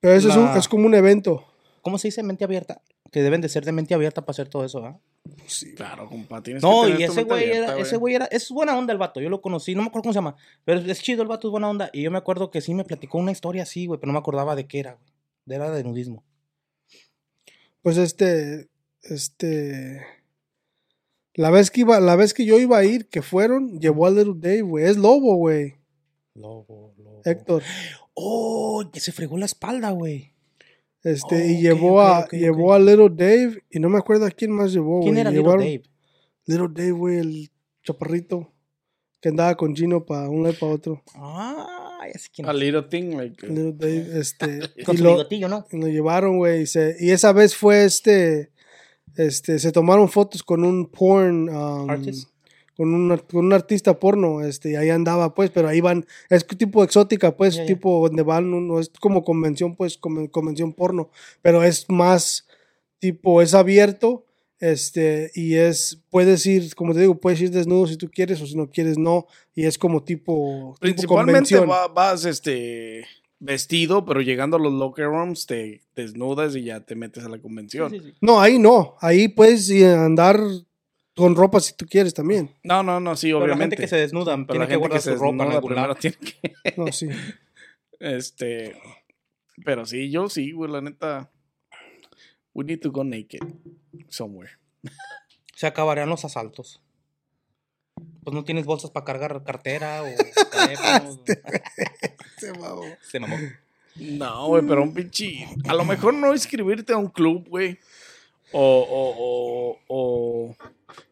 Pero 0.00 0.14
eso 0.14 0.28
es, 0.30 0.36
un- 0.36 0.56
es 0.56 0.68
como 0.68 0.86
un 0.86 0.94
evento. 0.94 1.44
cómo 1.82 1.98
se 1.98 2.08
dice 2.08 2.22
mente 2.22 2.44
abierta? 2.44 2.80
Que 3.10 3.22
deben 3.22 3.40
de 3.40 3.48
ser 3.48 3.64
de 3.64 3.72
mente 3.72 3.94
abierta 3.94 4.22
para 4.22 4.32
hacer 4.32 4.48
todo 4.48 4.64
eso, 4.64 4.84
¿ah? 4.84 5.00
Sí, 5.46 5.74
Claro, 5.74 6.08
compa. 6.08 6.42
Tienes 6.42 6.62
No, 6.62 6.82
que 6.82 6.90
y 6.90 6.92
tener 6.92 7.06
tu 7.06 7.12
ese 7.12 7.20
mente 7.20 7.34
güey 7.34 7.44
abierta, 7.44 7.72
era, 7.72 7.82
ese 7.82 7.96
güey 7.96 8.14
era, 8.14 8.24
es 8.26 8.50
buena 8.50 8.76
onda 8.76 8.92
el 8.92 8.98
vato, 8.98 9.20
yo 9.20 9.30
lo 9.30 9.40
conocí, 9.40 9.74
no 9.74 9.82
me 9.82 9.88
acuerdo 9.88 10.02
cómo 10.04 10.12
se 10.12 10.18
llama, 10.18 10.36
pero 10.64 10.80
es, 10.80 10.88
es 10.88 11.02
chido 11.02 11.22
el 11.22 11.28
vato, 11.28 11.48
es 11.48 11.52
buena 11.52 11.70
onda. 11.70 11.90
Y 11.92 12.02
yo 12.02 12.10
me 12.10 12.18
acuerdo 12.18 12.50
que 12.50 12.60
sí 12.60 12.74
me 12.74 12.84
platicó 12.84 13.18
una 13.18 13.32
historia 13.32 13.62
así, 13.62 13.86
güey, 13.86 13.98
pero 13.98 14.08
no 14.08 14.12
me 14.14 14.18
acordaba 14.20 14.54
de 14.56 14.66
qué 14.66 14.80
era, 14.80 14.92
güey. 14.94 15.08
Era 15.48 15.70
de 15.70 15.82
nudismo. 15.84 16.24
Pues 17.80 17.96
este, 17.96 18.68
este, 19.02 20.02
la 21.34 21.50
vez 21.50 21.70
que 21.70 21.80
iba, 21.82 22.00
la 22.00 22.16
vez 22.16 22.34
que 22.34 22.44
yo 22.44 22.58
iba 22.58 22.76
a 22.76 22.84
ir, 22.84 23.08
que 23.08 23.22
fueron, 23.22 23.78
llevó 23.80 24.06
a 24.06 24.10
Little 24.10 24.34
Dave, 24.36 24.62
güey. 24.62 24.84
Es 24.84 24.96
lobo, 24.98 25.36
güey. 25.36 25.76
Lobo, 26.34 26.92
lobo. 26.98 27.22
Héctor. 27.24 27.62
Oh, 28.12 28.84
que 28.92 29.00
se 29.00 29.12
fregó 29.12 29.38
la 29.38 29.46
espalda, 29.46 29.90
güey. 29.90 30.34
Este, 31.10 31.36
Oh, 31.36 31.38
y 31.48 31.60
llevó 31.60 32.00
a, 32.00 32.26
llevó 32.28 32.72
a 32.74 32.78
Little 32.78 33.10
Dave, 33.10 33.62
y 33.70 33.78
no 33.78 33.88
me 33.88 33.98
acuerdo 33.98 34.26
a 34.26 34.30
quién 34.30 34.50
más 34.52 34.72
llevó, 34.72 35.00
¿Quién 35.00 35.16
era 35.18 35.30
Little 35.30 35.44
Llevaron- 35.44 35.64
Dave? 35.64 35.82
Little 36.46 36.68
Dave, 36.70 36.90
güey, 36.92 37.18
el 37.18 37.50
chaparrito 37.84 38.52
que 39.20 39.28
andaba 39.30 39.54
con 39.56 39.74
Gino 39.74 40.04
para 40.04 40.28
un 40.28 40.42
lado 40.42 40.54
y 40.54 40.58
para 40.58 40.72
otro. 40.72 41.02
Ah, 41.14 41.66
sé 42.16 42.28
quién 42.34 42.48
A 42.48 42.52
es. 42.52 42.56
little 42.58 42.82
thing, 42.82 43.16
like. 43.16 43.46
Little 43.46 43.72
Dave, 43.76 44.18
este, 44.20 44.60
Con 44.84 44.94
y 44.94 44.98
su 44.98 45.04
lo, 45.04 45.10
bigotillo, 45.12 45.48
¿no? 45.48 45.66
y 45.72 45.76
lo 45.78 45.88
llevaron, 45.88 46.38
güey, 46.38 46.64
y, 47.00 47.10
esa 47.10 47.32
vez 47.32 47.54
fue 47.56 47.84
este, 47.84 48.50
este, 49.16 49.58
se 49.58 49.72
tomaron 49.72 50.08
fotos 50.08 50.42
con 50.42 50.64
un 50.64 50.86
porn, 50.90 51.48
um, 51.48 51.90
Artist. 51.90 52.30
Con 52.78 52.94
un, 52.94 53.18
con 53.18 53.44
un 53.46 53.52
artista 53.52 53.98
porno, 53.98 54.40
este, 54.42 54.70
y 54.70 54.74
ahí 54.76 54.88
andaba, 54.88 55.34
pues, 55.34 55.50
pero 55.50 55.66
ahí 55.66 55.80
van, 55.80 56.06
es 56.30 56.46
tipo 56.46 56.84
exótica, 56.84 57.36
pues, 57.36 57.66
tipo 57.66 58.06
donde 58.08 58.22
van, 58.22 58.54
uno, 58.54 58.78
es 58.78 58.88
como 59.00 59.24
convención, 59.24 59.74
pues, 59.74 59.98
como 59.98 60.30
convención 60.30 60.72
porno, 60.72 61.10
pero 61.42 61.64
es 61.64 61.86
más, 61.90 62.46
tipo, 63.00 63.42
es 63.42 63.52
abierto, 63.52 64.24
este, 64.60 65.32
y 65.34 65.54
es, 65.56 66.00
puedes 66.08 66.46
ir, 66.46 66.72
como 66.76 66.94
te 66.94 67.00
digo, 67.00 67.16
puedes 67.16 67.40
ir 67.40 67.50
desnudo 67.50 67.88
si 67.88 67.96
tú 67.96 68.08
quieres, 68.08 68.40
o 68.40 68.46
si 68.46 68.56
no 68.56 68.70
quieres, 68.70 68.96
no, 68.96 69.26
y 69.56 69.64
es 69.66 69.76
como 69.76 70.04
tipo, 70.04 70.74
tipo 70.74 70.80
Principalmente 70.80 71.56
convención. 71.56 71.68
va- 71.68 71.88
vas 71.88 72.24
este 72.26 73.04
vestido, 73.40 74.04
pero 74.04 74.20
llegando 74.20 74.56
a 74.56 74.60
los 74.60 74.72
locker 74.72 75.06
rooms 75.06 75.46
te 75.46 75.82
desnudas 75.96 76.54
y 76.56 76.62
ya 76.62 76.80
te 76.80 76.94
metes 76.94 77.24
a 77.24 77.28
la 77.28 77.38
convención. 77.40 77.90
Sí, 77.90 77.98
sí, 77.98 78.04
sí. 78.10 78.14
No, 78.20 78.40
ahí 78.40 78.58
no, 78.58 78.94
ahí 79.00 79.28
puedes 79.28 79.70
andar 79.82 80.40
con 81.18 81.34
ropa 81.36 81.60
si 81.60 81.74
tú 81.74 81.84
quieres 81.86 82.14
también. 82.14 82.50
No, 82.62 82.82
no, 82.82 83.00
no, 83.00 83.16
sí, 83.16 83.26
Pero 83.28 83.40
la 83.40 83.44
obviamente. 83.44 83.76
gente 83.76 83.82
que 83.84 83.88
se 83.88 83.96
desnuda 83.96 84.34
Pero 84.36 84.46
tiene 84.46 84.58
la 84.60 84.66
que 84.66 84.70
gente 84.74 84.78
guardar 84.78 85.00
se 85.02 85.12
su 85.12 85.18
ropa 85.18 85.44
en 85.44 85.52
algún 85.52 85.74
lado. 85.74 85.94
tiene 85.96 86.16
que 86.16 86.54
No, 86.76 86.92
sí. 86.92 87.08
este 88.00 88.80
pero 89.64 89.84
sí, 89.84 90.10
yo 90.10 90.28
sí, 90.28 90.52
güey, 90.52 90.70
la 90.70 90.80
neta 90.80 91.30
we 92.54 92.64
need 92.64 92.80
to 92.80 92.90
go 92.92 93.02
naked 93.04 93.40
somewhere. 94.08 94.52
Se 95.54 95.66
acabarían 95.66 96.08
los 96.08 96.24
asaltos. 96.24 96.80
Pues 98.22 98.34
no 98.34 98.44
tienes 98.44 98.64
bolsas 98.66 98.90
para 98.92 99.04
cargar 99.04 99.42
cartera 99.42 100.02
o 100.02 100.06
teléfonos. 100.52 101.20
Se 103.10 103.18
mamó. 103.20 103.36
No, 103.96 104.46
güey, 104.46 104.64
pero 104.66 104.82
un 104.84 104.94
pinche. 104.94 105.48
A 105.66 105.74
lo 105.74 105.84
mejor 105.84 106.14
no 106.14 106.32
inscribirte 106.32 106.92
a 106.92 106.96
un 106.98 107.08
club, 107.08 107.48
güey. 107.48 107.78
O, 108.52 108.60
o, 108.88 109.14
o, 109.18 109.78
o- 109.88 110.56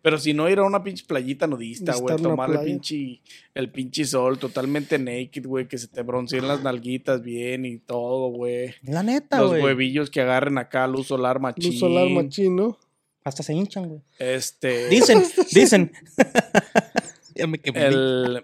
Pero 0.02 0.18
si 0.18 0.32
no 0.32 0.48
ir 0.48 0.58
a 0.58 0.64
una 0.64 0.82
pinche 0.82 1.04
playita 1.06 1.46
nudista, 1.46 1.94
güey. 1.96 2.16
Tomar 2.16 2.50
el 2.50 2.60
pinche, 2.60 3.20
el 3.54 3.70
pinche 3.70 4.04
sol 4.04 4.38
totalmente 4.38 4.98
naked, 4.98 5.44
güey. 5.46 5.68
Que 5.68 5.78
se 5.78 5.88
te 5.88 6.02
bronceen 6.02 6.48
las 6.48 6.62
nalguitas 6.62 7.22
bien 7.22 7.64
y 7.66 7.78
todo, 7.78 8.28
güey. 8.28 8.74
La 8.82 9.02
neta, 9.02 9.38
Los 9.40 9.50
güey. 9.50 9.62
huevillos 9.62 10.10
que 10.10 10.20
agarren 10.22 10.58
acá, 10.58 10.86
luz 10.86 11.08
solar 11.08 11.40
machín. 11.40 11.70
Luz 11.72 11.80
solar 11.80 12.08
machín, 12.08 12.56
¿no? 12.56 12.78
Hasta 13.24 13.42
se 13.42 13.52
hinchan, 13.54 13.88
güey. 13.88 14.00
Este. 14.18 14.88
Dicen, 14.88 15.22
dicen. 15.52 15.92
ya 17.34 17.46
me 17.46 17.58
quemé. 17.58 17.86
el, 17.86 18.40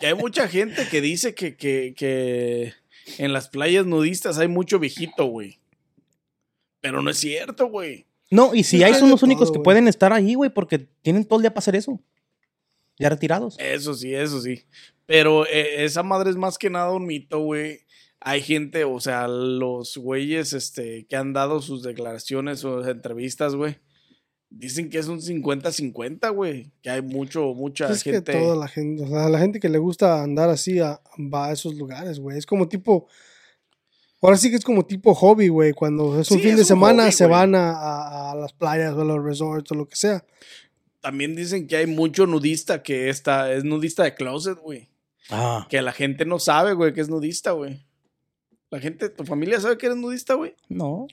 que 0.00 0.06
hay 0.08 0.14
mucha 0.14 0.48
gente 0.48 0.88
que 0.90 1.00
dice 1.00 1.34
que, 1.34 1.56
que, 1.56 1.94
que 1.96 2.72
en 3.18 3.32
las 3.32 3.48
playas 3.48 3.86
nudistas 3.86 4.38
hay 4.38 4.48
mucho 4.48 4.78
viejito, 4.78 5.26
güey. 5.26 5.58
Pero 6.80 7.00
no 7.00 7.10
es 7.10 7.18
cierto, 7.18 7.68
güey. 7.68 8.06
No, 8.30 8.54
y 8.54 8.64
si 8.64 8.82
hay 8.82 8.94
son 8.94 9.10
los 9.10 9.22
únicos 9.22 9.48
todo, 9.48 9.54
que 9.54 9.64
pueden 9.64 9.86
estar 9.88 10.12
ahí, 10.12 10.34
güey, 10.34 10.50
porque 10.50 10.78
tienen 10.78 11.24
todo 11.24 11.38
el 11.38 11.42
día 11.42 11.50
para 11.54 11.60
hacer 11.60 11.76
eso. 11.76 12.00
Ya 12.98 13.08
retirados. 13.08 13.56
Eso 13.58 13.94
sí, 13.94 14.14
eso 14.14 14.40
sí. 14.40 14.64
Pero 15.06 15.46
eh, 15.46 15.84
esa 15.84 16.02
madre 16.02 16.30
es 16.30 16.36
más 16.36 16.58
que 16.58 16.70
nada 16.70 16.92
un 16.92 17.06
mito, 17.06 17.40
güey. 17.40 17.80
Hay 18.20 18.40
gente, 18.40 18.84
o 18.84 19.00
sea, 19.00 19.28
los 19.28 19.96
güeyes 19.98 20.52
este, 20.54 21.06
que 21.06 21.16
han 21.16 21.32
dado 21.32 21.60
sus 21.60 21.82
declaraciones 21.82 22.64
o 22.64 22.88
entrevistas, 22.88 23.54
güey. 23.54 23.76
Dicen 24.48 24.88
que 24.88 24.98
es 24.98 25.08
un 25.08 25.20
50-50, 25.20 26.32
güey. 26.32 26.72
Que 26.80 26.90
hay 26.90 27.02
mucho, 27.02 27.52
mucha 27.54 27.90
Es 27.90 28.02
que 28.04 28.12
gente. 28.12 28.32
toda 28.32 28.56
la 28.56 28.68
gente, 28.68 29.02
o 29.02 29.08
sea, 29.08 29.28
la 29.28 29.40
gente 29.40 29.60
que 29.60 29.68
le 29.68 29.78
gusta 29.78 30.22
andar 30.22 30.48
así 30.48 30.78
a- 30.78 31.00
va 31.18 31.48
a 31.48 31.52
esos 31.52 31.74
lugares, 31.74 32.18
güey. 32.20 32.38
Es 32.38 32.46
como 32.46 32.68
tipo, 32.68 33.08
ahora 34.26 34.36
sí 34.36 34.50
que 34.50 34.56
es 34.56 34.64
como 34.64 34.84
tipo 34.86 35.14
hobby, 35.14 35.48
güey. 35.48 35.72
Cuando 35.72 36.20
es 36.20 36.30
un 36.30 36.38
Sí, 36.38 36.42
fin 36.42 36.50
es 36.52 36.56
de 36.56 36.62
un 36.62 36.66
semana 36.68 37.02
hobby, 37.04 37.12
se 37.12 37.26
güey. 37.26 37.38
van 37.38 37.54
a, 37.54 37.70
a- 37.72 38.32
a 38.32 38.34
las 38.34 38.52
playas 38.52 38.94
o 38.94 39.00
a 39.02 39.04
los 39.04 39.22
resorts 39.22 39.70
o 39.72 39.74
lo 39.74 39.86
que 39.88 39.96
sea. 39.96 40.24
También 41.00 41.36
dicen 41.36 41.66
que 41.66 41.76
hay 41.76 41.86
mucho 41.86 42.26
nudista 42.26 42.82
que 42.82 43.10
está, 43.10 43.52
es 43.52 43.64
nudista 43.64 44.04
de 44.04 44.14
closet, 44.14 44.58
güey. 44.58 44.88
Ah. 45.30 45.66
Que 45.70 45.82
la 45.82 45.92
gente 45.92 46.24
no 46.24 46.38
sabe, 46.38 46.72
güey, 46.74 46.92
que 46.92 47.00
es 47.00 47.08
nudista, 47.08 47.52
güey. 47.52 47.84
La 48.70 48.80
gente, 48.80 49.08
tu 49.08 49.24
familia 49.24 49.60
sabe 49.60 49.78
que 49.78 49.86
eres 49.86 49.98
nudista, 49.98 50.34
güey. 50.34 50.54
No. 50.68 51.06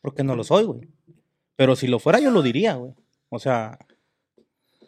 Porque 0.00 0.22
no 0.24 0.34
lo 0.36 0.44
soy, 0.44 0.64
güey. 0.64 0.88
Pero 1.56 1.76
si 1.76 1.86
lo 1.86 1.98
fuera, 1.98 2.18
yo 2.20 2.30
lo 2.30 2.42
diría, 2.42 2.74
güey. 2.74 2.92
O 3.28 3.38
sea, 3.38 3.78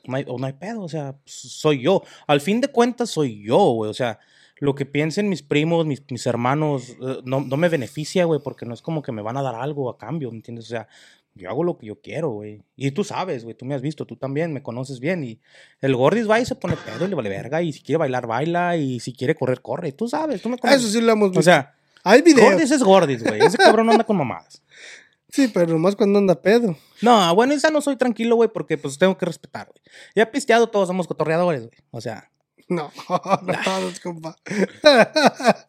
no 0.05 0.17
hay, 0.17 0.25
o 0.29 0.39
no 0.39 0.47
hay 0.47 0.53
pedo, 0.55 0.83
o 0.83 0.89
sea, 0.89 1.13
pues, 1.17 1.35
soy 1.35 1.83
yo. 1.83 2.03
Al 2.27 2.41
fin 2.41 2.61
de 2.61 2.69
cuentas, 2.69 3.11
soy 3.11 3.43
yo, 3.45 3.59
güey. 3.73 3.91
O 3.91 3.95
sea, 3.95 4.19
lo 4.59 4.75
que 4.75 4.87
piensen 4.87 5.29
mis 5.29 5.43
primos, 5.43 5.87
mis, 5.87 6.03
mis 6.11 6.27
hermanos, 6.27 6.97
eh, 7.01 7.19
no, 7.25 7.41
no 7.41 7.57
me 7.57 7.69
beneficia, 7.69 8.25
güey, 8.25 8.41
porque 8.43 8.67
no 8.67 8.75
es 8.75 8.83
como 8.83 9.03
que 9.03 9.13
me 9.13 9.23
van 9.23 9.37
a 9.37 9.43
dar 9.43 9.55
algo 9.55 9.91
a 9.91 9.99
cambio, 9.99 10.31
¿me 10.31 10.39
entiendes? 10.39 10.67
O 10.67 10.69
sea, 10.69 10.89
yo 11.37 11.51
hago 11.51 11.65
lo 11.65 11.77
que 11.77 11.87
yo 11.87 12.01
quiero, 12.01 12.31
güey. 12.31 12.63
Y 12.77 12.91
tú 12.93 13.05
sabes, 13.05 13.45
güey, 13.45 13.55
tú 13.55 13.67
me 13.67 13.75
has 13.75 13.83
visto, 13.83 14.07
tú 14.07 14.17
también 14.17 14.55
me 14.55 14.63
conoces 14.63 15.01
bien. 15.01 15.23
Y 15.23 15.39
el 15.83 15.95
Gordis 15.95 16.29
va 16.29 16.41
y 16.41 16.47
se 16.47 16.55
pone 16.55 16.77
pedo 16.77 17.05
y 17.05 17.09
le 17.09 17.15
vale 17.15 17.29
verga. 17.29 17.61
Y 17.61 17.75
si 17.75 17.83
quiere 17.83 17.99
bailar, 17.99 18.27
baila. 18.27 18.79
Y 18.79 19.01
si 19.01 19.13
quiere 19.13 19.35
correr, 19.35 19.61
corre. 19.61 19.93
Tú 19.93 20.09
sabes, 20.09 20.41
tú 20.41 20.49
me 20.49 20.57
conoces. 20.57 20.83
Eso 20.83 20.91
sí 20.91 21.05
lo 21.05 21.13
hemos 21.13 21.29
visto. 21.29 21.41
O 21.41 21.43
sea, 21.43 21.75
Hay 22.05 22.23
videos. 22.23 22.53
Gordis 22.53 22.71
es 22.71 22.83
Gordis, 22.83 23.23
güey. 23.23 23.43
Ese 23.43 23.59
cabrón 23.59 23.85
no 23.85 23.93
anda 23.93 24.05
con 24.05 24.17
mamadas. 24.17 24.63
Sí, 25.29 25.49
pero 25.53 25.67
nomás 25.67 25.95
cuando 25.95 26.19
anda 26.19 26.41
pedo. 26.41 26.75
No, 27.03 27.35
bueno, 27.35 27.53
esa 27.53 27.69
no 27.69 27.83
soy 27.83 27.97
tranquilo, 27.97 28.37
güey, 28.37 28.49
porque 28.49 28.79
pues 28.79 28.97
tengo 28.97 29.19
que 29.19 29.27
respetar, 29.27 29.67
güey. 29.67 29.83
Ya 30.15 30.31
pisteado, 30.31 30.69
todos 30.69 30.89
somos 30.89 31.07
cotorreadores, 31.07 31.67
güey. 31.67 31.79
O 31.91 32.01
sea, 32.01 32.31
No, 32.69 32.91
no 33.09 33.53
todos, 33.65 34.01
compa. 34.01 34.37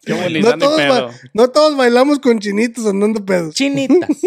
Yo, 0.06 0.30
no, 0.30 0.58
todos 0.58 0.78
pedo. 0.78 1.12
no 1.34 1.50
todos 1.50 1.78
bailamos 1.78 2.18
con 2.18 2.40
chinitos 2.40 2.88
andando 2.88 3.24
pedos. 3.24 3.54
chinitas. 3.54 4.10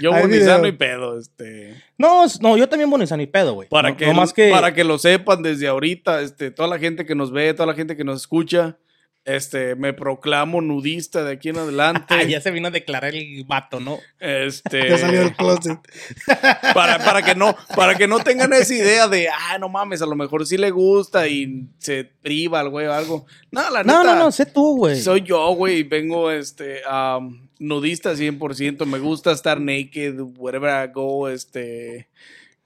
Yo 0.00 0.12
Hay 0.12 0.22
bonizano 0.22 0.66
y 0.66 0.72
pedo, 0.72 1.18
este. 1.18 1.74
no, 1.96 2.24
no, 2.40 2.56
yo 2.56 2.68
también 2.68 2.90
bonizano 2.90 3.22
y 3.22 3.26
pedo, 3.26 3.54
güey. 3.54 3.68
Para, 3.68 3.90
no, 3.90 3.96
que, 3.96 4.06
no 4.06 4.14
más 4.14 4.32
que... 4.32 4.50
para 4.50 4.74
que 4.74 4.84
lo 4.84 4.98
sepan 4.98 5.42
desde 5.42 5.68
ahorita, 5.68 6.20
este, 6.20 6.50
toda 6.50 6.68
la 6.68 6.78
gente 6.78 7.06
que 7.06 7.14
nos 7.14 7.30
ve, 7.30 7.54
toda 7.54 7.66
la 7.66 7.74
gente 7.74 7.96
que 7.96 8.04
nos 8.04 8.20
escucha, 8.20 8.76
este, 9.24 9.74
me 9.74 9.92
proclamo 9.94 10.60
nudista 10.60 11.24
de 11.24 11.32
aquí 11.32 11.48
en 11.48 11.58
adelante. 11.58 12.06
Ah, 12.14 12.22
ya 12.28 12.40
se 12.40 12.50
vino 12.50 12.68
a 12.68 12.70
declarar 12.70 13.14
el 13.14 13.44
vato, 13.44 13.80
¿no? 13.80 13.98
Este, 14.20 14.88
Ya 14.88 14.98
salió 14.98 15.20
del 15.20 15.34
closet. 15.34 15.78
para, 16.74 16.98
para 16.98 17.22
que 17.22 17.34
no, 17.34 17.56
para 17.74 17.94
que 17.94 18.06
no 18.06 18.20
tengan 18.20 18.52
esa 18.52 18.74
idea 18.74 19.08
de, 19.08 19.28
ah, 19.28 19.58
no 19.58 19.68
mames, 19.68 20.02
a 20.02 20.06
lo 20.06 20.14
mejor 20.16 20.46
sí 20.46 20.56
le 20.56 20.70
gusta 20.70 21.26
y 21.28 21.68
se 21.78 22.04
priva 22.04 22.60
al 22.60 22.68
güey 22.68 22.86
o 22.86 22.92
algo. 22.92 23.26
No, 23.50 23.62
la 23.70 23.82
No, 23.82 24.02
neta, 24.02 24.14
no, 24.14 24.24
no, 24.24 24.32
sé 24.32 24.46
tú, 24.46 24.76
güey. 24.76 25.00
soy 25.00 25.22
yo, 25.22 25.46
güey, 25.54 25.78
y 25.78 25.82
vengo, 25.84 26.30
este, 26.30 26.80
am, 26.86 27.48
nudista 27.58 28.12
100%, 28.14 28.84
me 28.84 28.98
gusta 28.98 29.32
estar 29.32 29.60
naked, 29.60 30.16
wherever 30.36 30.68
I 30.86 30.92
go, 30.92 31.28
este, 31.28 32.08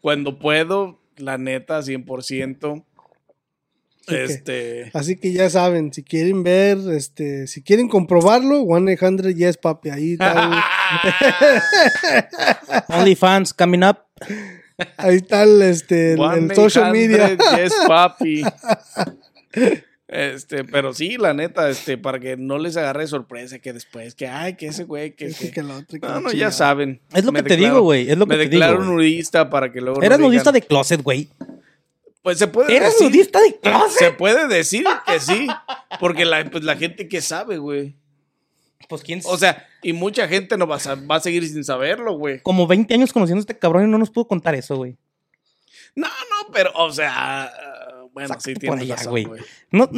cuando 0.00 0.38
puedo, 0.38 0.98
la 1.16 1.38
neta, 1.38 1.80
100%. 1.80 2.84
Este, 4.08 4.90
Así 4.94 5.16
que 5.16 5.32
ya 5.32 5.50
saben, 5.50 5.92
si 5.92 6.02
quieren 6.02 6.42
ver, 6.42 6.78
este, 6.92 7.46
si 7.46 7.62
quieren 7.62 7.88
comprobarlo, 7.88 8.62
1-800 8.62 9.34
Yes, 9.36 9.56
papi. 9.58 9.90
Ahí 9.90 10.12
está, 10.14 10.50
el, 11.38 12.24
OnlyFans 12.88 13.54
coming 13.54 13.82
up. 13.84 13.98
ahí 14.96 15.16
está 15.16 15.42
el, 15.42 15.62
este, 15.62 16.14
el, 16.14 16.20
el 16.22 16.54
social 16.54 16.86
1-800, 16.86 16.92
media. 16.92 17.36
Yes, 17.56 17.72
papi. 17.86 18.42
Este, 20.10 20.64
pero 20.64 20.94
sí, 20.94 21.18
la 21.18 21.34
neta, 21.34 21.68
este, 21.68 21.98
para 21.98 22.18
que 22.18 22.38
no 22.38 22.56
les 22.58 22.78
agarre 22.78 23.06
sorpresa 23.06 23.58
que 23.58 23.74
después, 23.74 24.14
que 24.14 24.26
ay, 24.26 24.54
que 24.54 24.68
ese 24.68 24.84
güey, 24.84 25.14
que, 25.14 25.26
Este, 25.26 25.48
que- 25.48 25.52
que 25.52 25.60
el 25.60 25.70
otro, 25.70 26.00
que 26.00 26.06
No, 26.06 26.20
no, 26.20 26.32
ya 26.32 26.50
saben. 26.50 27.02
Es 27.14 27.26
lo 27.26 27.32
Me 27.32 27.42
que 27.42 27.50
te 27.50 27.56
digo, 27.58 27.82
güey. 27.82 28.10
Es 28.10 28.16
lo 28.16 28.24
que 28.26 28.36
Me 28.38 28.44
te 28.44 28.48
digo. 28.48 28.64
declaro 28.64 28.82
nudista 28.84 29.50
para 29.50 29.70
que 29.70 29.82
luego. 29.82 29.98
no 30.00 30.06
Eras 30.06 30.18
digan- 30.18 30.28
nudista 30.28 30.50
de 30.50 30.62
closet, 30.62 31.02
güey. 31.02 31.28
Pues 32.28 32.38
se 32.38 32.46
puede 32.46 32.78
decir. 32.78 33.06
nudista 33.10 33.40
de 33.40 33.58
closet. 33.58 33.98
Se 33.98 34.10
puede 34.12 34.46
decir 34.48 34.84
que 35.06 35.18
sí. 35.18 35.46
Porque 35.98 36.26
la, 36.26 36.44
pues, 36.50 36.62
la 36.62 36.76
gente 36.76 37.08
que 37.08 37.22
sabe, 37.22 37.56
güey. 37.56 37.96
Pues 38.86 39.00
quién 39.02 39.22
O 39.24 39.38
sea, 39.38 39.66
y 39.82 39.94
mucha 39.94 40.28
gente 40.28 40.58
no 40.58 40.66
va 40.66 40.76
a, 40.76 40.78
sa- 40.78 40.94
va 40.94 41.16
a 41.16 41.20
seguir 41.20 41.48
sin 41.48 41.64
saberlo, 41.64 42.12
güey. 42.18 42.42
Como 42.42 42.66
20 42.66 42.92
años 42.92 43.14
conociendo 43.14 43.38
a 43.40 43.44
este 43.44 43.58
cabrón 43.58 43.84
y 43.84 43.90
no 43.90 43.96
nos 43.96 44.10
pudo 44.10 44.28
contar 44.28 44.54
eso, 44.54 44.76
güey. 44.76 44.98
No, 45.94 46.06
no, 46.06 46.52
pero, 46.52 46.70
o 46.74 46.92
sea. 46.92 47.44
ah, 47.44 48.04
Bueno, 48.12 48.28
Sácate 48.28 48.52
sí, 48.52 48.60
tienes 48.60 48.80
allá, 48.82 48.96
razón, 48.96 49.10
güey. 49.24 49.26
No, 49.70 49.88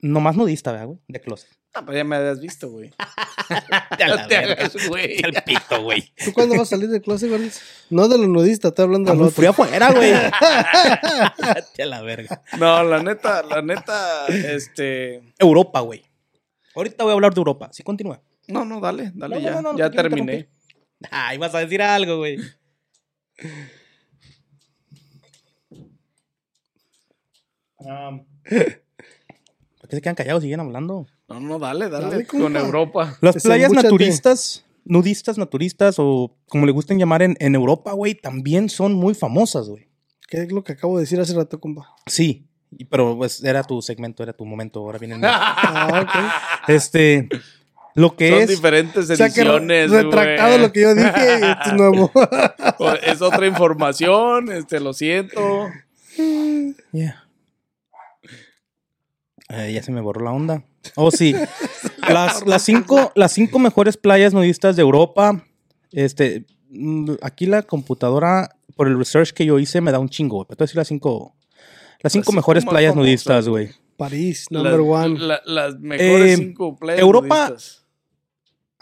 nomás 0.00 0.36
nudista, 0.36 0.72
¿verdad, 0.72 0.88
güey? 0.88 0.98
De 1.08 1.20
closet. 1.22 1.48
Ah, 1.74 1.82
pues 1.84 1.96
ya 1.96 2.04
me 2.04 2.16
habías 2.16 2.40
visto, 2.40 2.70
güey. 2.70 2.92
Ya 3.98 4.08
No 4.08 4.26
te 4.26 4.36
hagas, 4.36 4.88
güey. 4.88 5.16
El 5.22 5.32
pito, 5.44 5.82
güey. 5.82 6.12
¿Tú 6.24 6.32
cuándo 6.32 6.54
vas 6.54 6.68
a 6.68 6.76
salir 6.76 6.88
del 6.88 7.00
closet, 7.02 7.30
Gordis? 7.30 7.60
No 7.90 8.08
de 8.08 8.18
los 8.18 8.28
nudistas, 8.28 8.70
estoy 8.70 8.84
hablando 8.84 9.10
Está 9.10 9.18
de 9.18 9.24
los 9.24 9.34
frío 9.34 9.50
afuera, 9.50 9.90
güey. 9.92 10.12
Ya 11.78 11.86
la 11.86 12.02
verga. 12.02 12.42
No, 12.58 12.82
la 12.84 13.02
neta, 13.02 13.42
la 13.42 13.62
neta, 13.62 14.26
este. 14.26 15.22
Europa, 15.38 15.80
güey. 15.80 16.02
Ahorita 16.74 17.04
voy 17.04 17.10
a 17.12 17.14
hablar 17.14 17.34
de 17.34 17.40
Europa. 17.40 17.68
Sí, 17.72 17.82
continúa. 17.82 18.22
No, 18.48 18.64
no, 18.64 18.80
dale, 18.80 19.12
dale, 19.14 19.36
No, 19.36 19.40
no, 19.40 19.46
ya. 19.46 19.62
no, 19.62 19.72
no, 19.72 19.78
ya 19.78 19.90
te 19.90 19.96
terminé. 19.96 20.48
Ay, 21.10 21.38
vas 21.38 21.54
a 21.54 21.58
decir 21.58 21.82
algo, 21.82 22.18
güey. 22.18 22.38
Um, 27.78 28.24
¿Por 28.44 29.88
qué 29.88 29.96
se 29.96 30.02
quedan 30.02 30.14
callados? 30.14 30.42
Siguen 30.42 30.60
hablando. 30.60 31.06
No, 31.32 31.40
no, 31.40 31.58
dale, 31.58 31.88
dale. 31.88 32.10
Dale, 32.10 32.26
con. 32.26 32.56
Europa. 32.56 33.16
Las 33.20 33.34
Pues, 33.34 33.44
playas 33.44 33.72
naturistas, 33.72 34.64
nudistas, 34.84 35.38
naturistas, 35.38 35.96
o 35.98 36.34
como 36.48 36.66
le 36.66 36.72
gusten 36.72 36.98
llamar 36.98 37.22
en, 37.22 37.36
en 37.40 37.54
Europa, 37.54 37.92
güey, 37.92 38.14
también 38.14 38.68
son 38.68 38.94
muy 38.94 39.14
famosas, 39.14 39.68
güey. 39.68 39.88
¿Qué 40.28 40.42
es 40.42 40.52
lo 40.52 40.64
que 40.64 40.72
acabo 40.72 40.96
de 40.96 41.02
decir 41.02 41.20
hace 41.20 41.34
rato, 41.34 41.60
compa? 41.60 41.88
Sí, 42.06 42.46
pero 42.90 43.16
pues 43.16 43.42
era 43.44 43.62
tu 43.62 43.82
segmento, 43.82 44.22
era 44.22 44.32
tu 44.32 44.44
momento. 44.46 44.80
Ahora 44.80 44.98
viene 44.98 45.14
el. 45.16 45.20
Ah, 45.24 46.02
ok. 46.02 46.68
Este, 46.70 47.28
lo 47.94 48.16
que 48.16 48.30
Son 48.30 48.38
es. 48.40 48.48
diferentes 48.48 49.10
O 49.10 49.16
sea 49.16 49.28
que 49.28 49.44
re- 49.44 49.50
ediciones. 49.50 49.90
retractado 49.90 50.50
güey. 50.52 50.60
lo 50.62 50.72
que 50.72 50.80
yo 50.80 50.94
dije 50.94 51.10
es 51.66 51.72
nuevo. 51.74 52.10
O- 52.78 52.92
Es 52.92 53.20
otra 53.20 53.46
información, 53.46 54.50
este, 54.50 54.80
lo 54.80 54.92
siento. 54.94 55.68
Yeah. 56.92 57.21
Eh, 59.52 59.72
ya 59.72 59.82
se 59.82 59.92
me 59.92 60.00
borró 60.00 60.24
la 60.24 60.32
onda. 60.32 60.64
Oh, 60.96 61.10
sí. 61.10 61.34
Las, 62.08 62.44
las, 62.46 62.62
cinco, 62.62 63.12
las 63.14 63.32
cinco 63.32 63.58
mejores 63.60 63.96
playas 63.96 64.34
nudistas 64.34 64.74
de 64.76 64.82
Europa. 64.82 65.44
Este, 65.92 66.46
mm, 66.70 67.12
aquí 67.22 67.46
la 67.46 67.62
computadora, 67.62 68.56
por 68.74 68.88
el 68.88 68.98
research 68.98 69.30
que 69.32 69.46
yo 69.46 69.58
hice, 69.60 69.80
me 69.80 69.92
da 69.92 69.98
un 70.00 70.08
chingo. 70.08 70.36
güey. 70.36 70.46
Pero 70.48 70.56
te 70.56 70.62
voy 70.62 70.64
a 70.64 70.66
decir 70.66 70.76
las 70.78 70.88
cinco, 70.88 71.36
las 72.00 72.12
cinco 72.12 72.32
mejores 72.32 72.64
playas 72.64 72.92
famosas, 72.92 73.06
nudistas, 73.08 73.48
güey. 73.48 73.70
París, 73.96 74.46
number 74.50 74.72
Las- 74.80 75.04
one. 75.04 75.18
la- 75.20 75.42
las 75.44 75.78
mejores 75.78 76.32
Eh, 76.32 76.36
cinco 76.38 76.76
playas 76.76 77.00
Europa- 77.02 77.48
nudistas, 77.50 77.81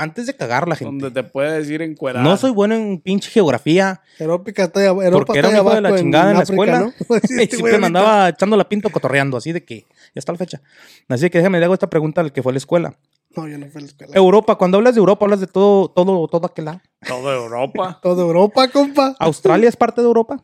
Antes 0.00 0.26
de 0.26 0.34
cagar 0.34 0.66
la 0.66 0.76
gente. 0.76 0.90
Donde 1.04 1.10
te 1.22 1.28
puedes 1.28 1.68
ir 1.68 1.82
encuerado. 1.82 2.24
No 2.24 2.34
soy 2.38 2.52
bueno 2.52 2.74
en 2.74 3.00
pinche 3.00 3.30
geografía. 3.30 4.00
Europa 4.18 4.50
está, 4.50 4.80
allá- 4.80 4.88
Europa 4.88 5.26
Porque 5.26 5.38
era 5.40 5.48
un 5.50 5.56
hijo 5.56 5.74
de 5.74 5.80
la 5.82 5.94
chingada 5.98 6.30
en 6.30 6.36
la 6.38 6.42
África, 6.42 6.54
escuela. 6.62 6.78
¿no? 6.80 6.92
Y 7.28 7.42
este 7.42 7.56
siempre 7.56 7.78
me 7.78 7.86
andaba 7.88 8.30
echando 8.30 8.56
la 8.56 8.66
pinta 8.66 8.88
cotorreando, 8.88 9.36
así 9.36 9.52
de 9.52 9.62
que 9.62 9.80
ya 9.80 9.86
está 10.14 10.32
la 10.32 10.38
fecha. 10.38 10.62
Así 11.06 11.28
que 11.28 11.36
déjame 11.36 11.58
le 11.58 11.66
hago 11.66 11.74
esta 11.74 11.90
pregunta 11.90 12.22
al 12.22 12.32
que 12.32 12.42
fue 12.42 12.50
a 12.50 12.54
la 12.54 12.58
escuela. 12.58 12.94
No, 13.36 13.46
yo 13.46 13.58
no 13.58 13.66
fui 13.66 13.78
a 13.78 13.82
la 13.82 13.86
escuela. 13.88 14.12
Europa, 14.16 14.54
cuando 14.56 14.78
hablas 14.78 14.94
de 14.94 15.00
Europa, 15.00 15.26
hablas 15.26 15.40
de 15.40 15.46
todo, 15.48 15.90
todo, 15.90 16.26
todo 16.28 16.46
aquel 16.46 16.64
lado. 16.64 16.80
Toda 17.06 17.34
Europa. 17.36 17.98
Todo 18.02 18.22
Europa, 18.22 18.68
compa. 18.68 19.14
¿Australia 19.18 19.68
es 19.68 19.76
parte 19.76 20.00
de 20.00 20.06
Europa? 20.06 20.42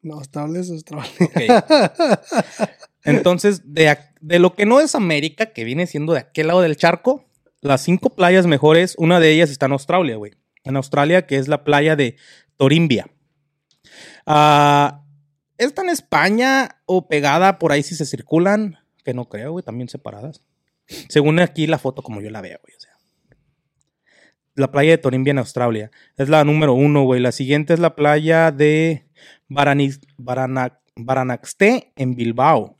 No, 0.00 0.14
Australia 0.14 0.60
es 0.60 0.70
Australia. 0.70 1.64
Entonces, 3.02 3.62
de, 3.74 3.96
de 4.20 4.38
lo 4.38 4.54
que 4.54 4.64
no 4.64 4.80
es 4.80 4.94
América, 4.94 5.46
que 5.46 5.64
viene 5.64 5.86
siendo 5.86 6.12
de 6.12 6.20
aquel 6.20 6.46
lado 6.46 6.60
del 6.60 6.76
charco, 6.76 7.24
las 7.64 7.82
cinco 7.82 8.10
playas 8.10 8.46
mejores, 8.46 8.94
una 8.98 9.20
de 9.20 9.32
ellas 9.32 9.50
está 9.50 9.66
en 9.66 9.72
Australia, 9.72 10.16
güey. 10.16 10.32
En 10.64 10.76
Australia, 10.76 11.26
que 11.26 11.36
es 11.36 11.48
la 11.48 11.64
playa 11.64 11.96
de 11.96 12.16
Torimbia. 12.56 13.06
Ah, 14.26 15.02
está 15.58 15.82
en 15.82 15.90
España 15.90 16.80
o 16.86 17.08
pegada 17.08 17.58
por 17.58 17.72
ahí 17.72 17.82
si 17.82 17.94
se 17.94 18.06
circulan, 18.06 18.78
que 19.04 19.14
no 19.14 19.28
creo, 19.28 19.52
güey, 19.52 19.64
también 19.64 19.88
separadas. 19.88 20.42
Según 21.08 21.38
aquí 21.40 21.66
la 21.66 21.78
foto 21.78 22.02
como 22.02 22.20
yo 22.20 22.30
la 22.30 22.40
veo, 22.40 22.58
güey. 22.62 22.74
O 22.76 22.80
sea. 22.80 22.92
La 24.54 24.70
playa 24.70 24.92
de 24.92 24.98
Torimbia 24.98 25.32
en 25.32 25.38
Australia. 25.38 25.90
Es 26.16 26.28
la 26.28 26.44
número 26.44 26.74
uno, 26.74 27.04
güey. 27.04 27.20
La 27.20 27.32
siguiente 27.32 27.74
es 27.74 27.80
la 27.80 27.96
playa 27.96 28.52
de 28.52 29.08
Barani- 29.48 30.00
Barana- 30.16 30.78
Baranaxté 30.96 31.92
en 31.96 32.14
Bilbao. 32.14 32.78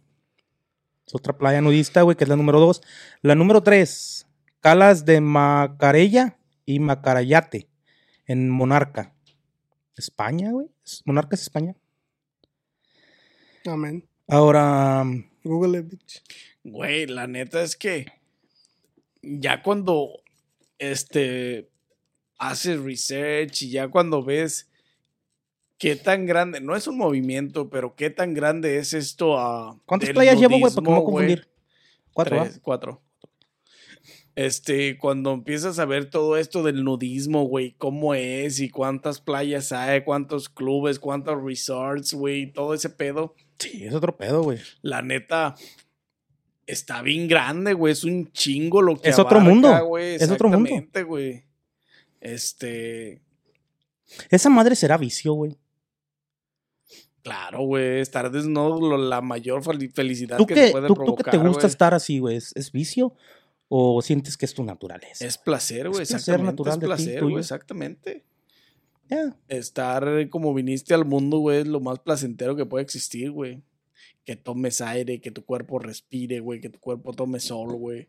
Es 1.07 1.15
otra 1.15 1.37
playa 1.37 1.61
nudista, 1.61 2.03
güey, 2.03 2.17
que 2.17 2.25
es 2.25 2.31
la 2.31 2.37
número 2.37 2.61
dos. 2.61 2.81
La 3.23 3.35
número 3.35 3.63
tres, 3.63 4.24
Calas 4.65 5.05
de 5.05 5.21
Macarella 5.21 6.39
y 6.65 6.81
Macarayate 6.81 7.69
en 8.25 8.49
Monarca. 8.49 9.15
España, 9.95 10.53
güey. 10.53 10.69
¿Es- 10.83 11.03
Monarca 11.05 11.35
es 11.37 11.43
España. 11.43 11.77
Amén. 13.67 14.09
Ahora, 14.27 15.05
Google 15.43 15.81
it, 15.81 15.91
bitch. 15.91 16.23
Güey, 16.65 17.07
la 17.07 17.27
neta 17.27 17.61
es 17.63 17.77
que 17.77 18.07
ya 19.21 19.63
cuando 19.63 20.23
este 20.79 21.69
haces 22.39 22.81
research 22.81 23.61
y 23.65 23.71
ya 23.71 23.89
cuando 23.89 24.25
ves 24.25 24.71
qué 25.77 25.95
tan 25.95 26.25
grande, 26.25 26.63
no 26.63 26.75
es 26.75 26.87
un 26.87 26.97
movimiento, 26.97 27.69
pero 27.69 27.95
qué 27.97 28.09
tan 28.09 28.33
grande 28.33 28.79
es 28.79 28.95
esto 28.95 29.39
a 29.39 29.79
¿cuántas 29.85 30.09
playas 30.09 30.41
llevo, 30.41 30.59
güey? 30.59 30.73
Porque 30.73 30.81
me 30.91 30.97
voy 30.97 31.03
a 31.03 31.05
confundir. 31.05 31.49
Cuatro. 32.15 32.43
Tres, 32.43 32.61
cuatro. 32.63 33.04
Este, 34.37 34.99
cuando 34.99 35.33
empiezas 35.33 35.79
a 35.79 35.85
ver 35.85 36.11
todo 36.11 36.37
esto 36.37 36.63
del 36.65 36.83
nudismo, 36.83 37.45
güey, 37.45 37.75
cómo 37.79 38.15
es 38.15 38.59
y 38.59 38.69
cuántas 38.69 39.21
playas 39.21 39.71
hay, 39.71 40.03
cuántos 40.03 40.49
clubes, 40.49 40.99
cuántos 40.99 41.41
resorts, 41.43 42.13
güey, 42.15 42.53
todo 42.53 42.75
ese 42.75 42.91
pedo, 42.91 43.35
Sí, 43.61 43.85
es 43.85 43.95
otro 43.95 44.17
pedo, 44.17 44.43
güey. 44.43 44.59
la 44.83 45.03
neta 45.03 45.55
está 46.67 47.01
bien 47.03 47.29
grande, 47.29 47.75
güey, 47.75 47.93
es 47.93 48.03
un 48.03 48.33
chingo 48.33 48.83
lo 48.83 49.01
que 49.01 49.09
Es 49.11 49.19
otro 49.21 49.39
mundo, 49.41 49.73
güey, 49.87 50.17
es 50.17 50.29
otro 50.31 50.49
mundo. 50.49 50.69
güey. 51.07 51.45
Este, 52.21 53.23
Esa 54.31 54.49
madre 54.51 54.75
será 54.75 54.97
vicio, 54.99 55.33
güey. 55.35 55.57
claro, 57.23 57.63
güey, 57.63 58.01
estar 58.01 58.31
desnudo 58.31 58.97
la 58.99 59.21
mayor 59.21 59.63
fel- 59.63 59.93
felicidad 59.93 60.37
¿Tú 60.39 60.47
que 60.47 60.55
que, 60.55 60.61
te 60.67 60.73
puede 60.73 60.89
tú, 60.89 60.95
tú 60.95 61.01
provocar, 61.05 61.25
que 61.27 61.39
te 61.39 61.47
gusta 61.47 61.67
estar 61.67 61.95
así, 61.95 62.19
güey? 62.19 62.37
¿Es, 62.37 62.53
es 62.57 62.73
vicio 62.73 63.15
o 63.69 64.03
sientes 64.03 64.37
que 64.37 64.47
es 64.47 64.55
tu 64.55 64.65
naturaleza? 64.65 65.27
Es 65.27 65.39
placer, 65.39 65.89
güey, 65.89 66.03
Es 66.03 66.11
placer 66.11 66.41
natural 66.41 66.75
es 66.75 66.81
de 66.81 66.87
placer, 66.87 67.23
güey, 67.23 67.39
exactamente. 67.39 68.25
Ya. 69.09 69.37
estar 69.49 70.29
como 70.31 70.55
viniste 70.55 70.95
al 70.95 71.05
mundo, 71.05 71.39
güey, 71.39 71.61
es 71.61 71.67
lo 71.67 71.81
más 71.81 71.99
placentero 71.99 72.57
que 72.57 72.65
puede 72.65 72.85
existir, 72.85 73.31
güey. 73.31 73.63
Que 74.25 74.37
tomes 74.37 74.81
aire, 74.81 75.21
que 75.21 75.31
tu 75.31 75.45
cuerpo 75.45 75.79
respire, 75.79 76.41
güey, 76.41 76.61
que 76.61 76.71
tu 76.71 76.81
cuerpo 76.81 77.13
tome 77.13 77.39
sol, 77.41 77.75
güey. 77.75 78.09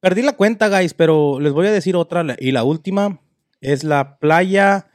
Perdí 0.00 0.22
la 0.22 0.32
cuenta, 0.32 0.68
guys, 0.68 0.94
pero 0.94 1.38
les 1.40 1.52
voy 1.52 1.66
a 1.66 1.72
decir 1.72 1.94
otra. 1.94 2.24
Y 2.38 2.52
la 2.52 2.64
última 2.64 3.20
es 3.60 3.84
la 3.84 4.18
playa 4.18 4.90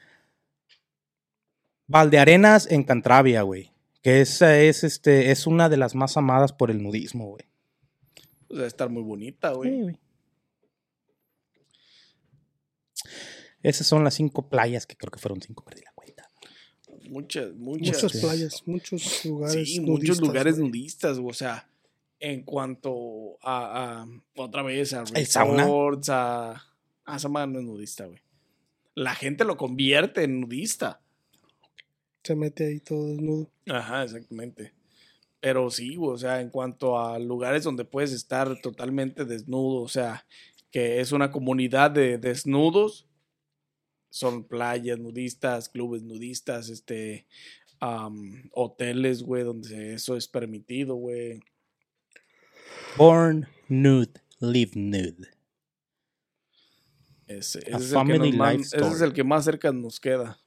Valdearenas 1.87 2.69
en 2.71 2.83
Cantravia, 2.83 3.43
güey. 3.43 3.71
Que 4.01 4.21
esa 4.21 4.59
es, 4.59 4.83
este, 4.83 5.31
es 5.31 5.45
una 5.45 5.69
de 5.69 5.77
las 5.77 5.93
más 5.93 6.17
amadas 6.17 6.53
por 6.53 6.71
el 6.71 6.81
nudismo, 6.81 7.27
güey. 7.27 7.45
Pues 8.47 8.57
debe 8.57 8.67
estar 8.67 8.89
muy 8.89 9.03
bonita, 9.03 9.49
Sí, 9.49 9.55
güey. 9.55 9.81
güey. 9.81 9.99
Esas 13.63 13.87
son 13.87 14.03
las 14.03 14.13
cinco 14.13 14.47
playas 14.49 14.85
que 14.85 14.95
creo 14.95 15.11
que 15.11 15.19
fueron 15.19 15.41
cinco, 15.41 15.63
perdí 15.63 15.81
la 15.83 15.91
cuenta. 15.93 16.29
Muchas, 17.09 17.53
muchas. 17.55 18.03
Muchas 18.03 18.21
playas, 18.21 18.63
muchos 18.67 19.25
lugares. 19.25 19.67
Sí, 19.69 19.79
muchos 19.79 19.97
nudistas, 19.99 20.19
lugares 20.27 20.59
güey. 20.59 20.67
nudistas, 20.69 21.19
güey. 21.19 21.31
O 21.31 21.33
sea, 21.33 21.69
en 22.19 22.43
cuanto 22.43 23.37
a, 23.41 24.01
a- 24.03 24.07
otra 24.35 24.61
vez 24.63 24.93
a 24.93 25.03
El 25.13 25.25
sauna. 25.25 25.63
resorts, 25.63 26.09
a... 26.09 26.51
Ah, 27.07 27.15
esa 27.17 27.29
no 27.29 27.43
es 27.59 27.65
nudista, 27.65 28.05
güey. 28.05 28.19
La 28.95 29.13
gente 29.13 29.43
lo 29.45 29.57
convierte 29.57 30.23
en 30.23 30.41
nudista. 30.41 31.01
Se 32.23 32.35
mete 32.35 32.65
ahí 32.67 32.79
todo 32.79 33.07
desnudo. 33.07 33.49
Ajá, 33.67 34.03
exactamente. 34.03 34.73
Pero 35.45 35.69
sí, 35.69 35.95
o 35.99 36.17
sea, 36.17 36.41
en 36.41 36.49
cuanto 36.49 36.97
a 36.97 37.19
lugares 37.19 37.63
donde 37.63 37.85
puedes 37.85 38.11
estar 38.11 38.59
totalmente 38.61 39.25
desnudo, 39.25 39.83
o 39.83 39.87
sea, 39.87 40.25
que 40.71 40.99
es 40.99 41.11
una 41.11 41.31
comunidad 41.31 41.91
de 41.91 42.17
desnudos, 42.17 43.07
son 44.09 44.45
playas 44.47 44.97
nudistas, 44.97 45.69
clubes 45.69 46.01
nudistas, 46.01 46.69
este, 46.69 47.27
hoteles, 48.53 49.21
güey, 49.21 49.43
donde 49.43 49.93
eso 49.93 50.17
es 50.17 50.27
permitido, 50.27 50.95
güey. 50.95 51.43
Born 52.97 53.47
nude, 53.67 54.13
live 54.39 54.71
nude. 54.73 55.27
Ese, 57.27 57.59
es 57.59 57.93
el 57.93 58.07
que 58.07 58.31
nos 58.31 58.73
ese 58.73 58.87
es 58.87 59.01
el 59.01 59.13
que 59.13 59.23
más 59.23 59.45
cerca 59.45 59.71
nos 59.71 59.99
queda. 59.99 60.39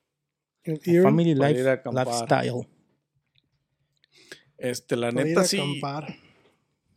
A 0.67 1.03
family 1.05 1.37
life, 1.37 1.83
lifestyle. 1.93 2.67
Este, 4.59 4.97
la 4.97 5.11
neta 5.13 5.43
a 5.43 5.45
sí. 5.45 5.59
acampar. 5.59 6.17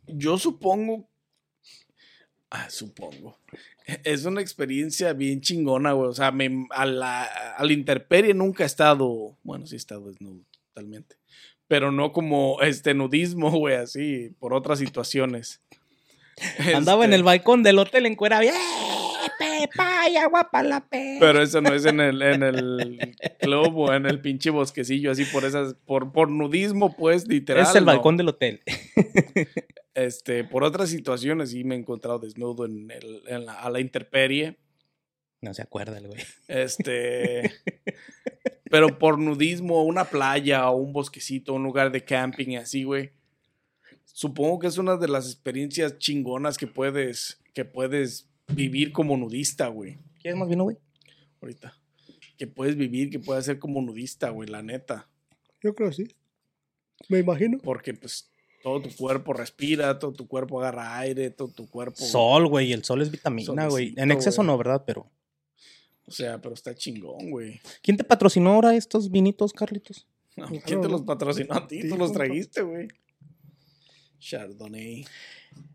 Yo 0.06 0.36
supongo. 0.38 1.08
Ah, 2.50 2.68
supongo. 2.68 3.38
Es 4.04 4.24
una 4.24 4.40
experiencia 4.40 5.12
bien 5.12 5.40
chingona, 5.40 5.92
güey. 5.92 6.10
O 6.10 6.12
sea, 6.12 6.32
me, 6.32 6.66
a, 6.70 6.84
la, 6.84 7.24
a 7.24 7.64
la 7.64 7.72
intemperie 7.72 8.34
nunca 8.34 8.64
he 8.64 8.66
estado. 8.66 9.38
Bueno, 9.42 9.66
sí 9.66 9.74
he 9.74 9.78
estado 9.78 10.08
desnudo, 10.08 10.44
totalmente. 10.68 11.16
Pero 11.68 11.90
no 11.90 12.12
como 12.12 12.60
este 12.60 12.94
nudismo, 12.94 13.50
güey, 13.58 13.76
así, 13.76 14.34
por 14.38 14.52
otras 14.54 14.78
situaciones. 14.78 15.62
Andaba 16.74 17.04
en 17.04 17.10
Este, 17.10 17.16
el 17.16 17.22
balcón 17.22 17.62
del 17.62 17.78
hotel 17.78 18.06
en 18.06 18.16
cuera. 18.16 18.42
¡Eh, 18.42 18.50
Pepa, 19.72 20.08
y 20.08 20.16
agua 20.16 20.50
para 20.50 20.68
la 20.68 20.88
pe! 20.88 21.16
Pero 21.18 21.42
eso 21.42 21.60
no 21.60 21.74
es 21.74 21.84
en 21.84 22.00
el, 22.00 22.20
en 22.22 22.42
el 22.42 23.16
club 23.40 23.76
o 23.76 23.92
en 23.92 24.06
el 24.06 24.20
pinche 24.20 24.50
bosquecillo, 24.50 25.10
así 25.10 25.24
por 25.24 25.44
esas, 25.44 25.74
por, 25.86 26.12
por 26.12 26.30
nudismo, 26.30 26.96
pues, 26.96 27.26
literal. 27.26 27.64
es 27.64 27.74
el 27.74 27.84
no. 27.84 27.92
balcón 27.92 28.16
del 28.16 28.28
hotel. 28.28 28.60
Este, 29.94 30.42
por 30.44 30.64
otras 30.64 30.88
situaciones 30.88 31.50
sí 31.50 31.64
me 31.64 31.74
he 31.74 31.78
encontrado 31.78 32.18
desnudo 32.18 32.64
en 32.64 32.90
el, 32.90 33.22
en 33.26 33.44
la, 33.44 33.60
a 33.60 33.68
la 33.68 33.78
intemperie. 33.78 34.56
No 35.42 35.52
se 35.52 35.60
acuerda 35.60 35.98
el 35.98 36.06
güey. 36.06 36.22
Este. 36.48 37.52
pero 38.70 38.98
por 38.98 39.18
nudismo, 39.18 39.84
una 39.84 40.04
playa 40.04 40.70
o 40.70 40.76
un 40.76 40.94
bosquecito, 40.94 41.52
un 41.52 41.62
lugar 41.62 41.92
de 41.92 42.04
camping 42.04 42.52
y 42.52 42.56
así, 42.56 42.84
güey. 42.84 43.12
Supongo 44.04 44.60
que 44.60 44.66
es 44.68 44.78
una 44.78 44.96
de 44.96 45.08
las 45.08 45.26
experiencias 45.26 45.98
chingonas 45.98 46.56
que 46.56 46.66
puedes, 46.66 47.42
que 47.52 47.66
puedes 47.66 48.30
vivir 48.48 48.92
como 48.92 49.16
nudista, 49.16 49.68
güey. 49.68 49.98
¿Quieres 50.20 50.38
más 50.38 50.48
vino, 50.48 50.64
güey? 50.64 50.76
Ahorita. 51.40 51.74
Que 52.36 52.46
puedes 52.46 52.76
vivir, 52.76 53.10
que 53.10 53.18
puedes 53.18 53.44
ser 53.44 53.58
como 53.58 53.80
nudista, 53.82 54.30
güey, 54.30 54.48
la 54.48 54.62
neta. 54.62 55.08
Yo 55.62 55.74
creo 55.74 55.90
que 55.90 55.96
sí. 55.96 56.08
Me 57.08 57.18
imagino. 57.18 57.58
Porque 57.58 57.94
pues 57.94 58.30
todo 58.62 58.80
tu 58.80 58.94
cuerpo 58.94 59.32
respira, 59.32 59.98
todo 59.98 60.12
tu 60.12 60.26
cuerpo 60.26 60.60
agarra 60.60 60.98
aire, 60.98 61.30
todo 61.30 61.48
tu 61.48 61.68
cuerpo... 61.68 62.04
Sol, 62.04 62.46
güey. 62.48 62.72
El 62.72 62.84
sol 62.84 63.02
es 63.02 63.10
vitamina, 63.10 63.68
güey. 63.68 63.94
En 63.96 64.10
exceso 64.10 64.42
no, 64.42 64.56
¿verdad? 64.56 64.84
Pero. 64.86 65.10
O 66.06 66.10
sea, 66.10 66.40
pero 66.40 66.54
está 66.54 66.74
chingón, 66.74 67.30
güey. 67.30 67.60
¿Quién 67.82 67.96
te 67.96 68.04
patrocinó 68.04 68.50
ahora 68.50 68.74
estos 68.74 69.10
vinitos, 69.10 69.52
Carlitos? 69.52 70.06
No, 70.36 70.46
Claro, 70.46 70.62
¿Quién 70.64 70.80
te 70.80 70.88
los 70.88 71.02
patrocinó 71.02 71.54
a 71.54 71.66
ti? 71.66 71.88
Tú 71.88 71.96
los 71.96 72.12
trajiste, 72.12 72.62
güey. 72.62 72.88
Chardonnay. 74.18 75.04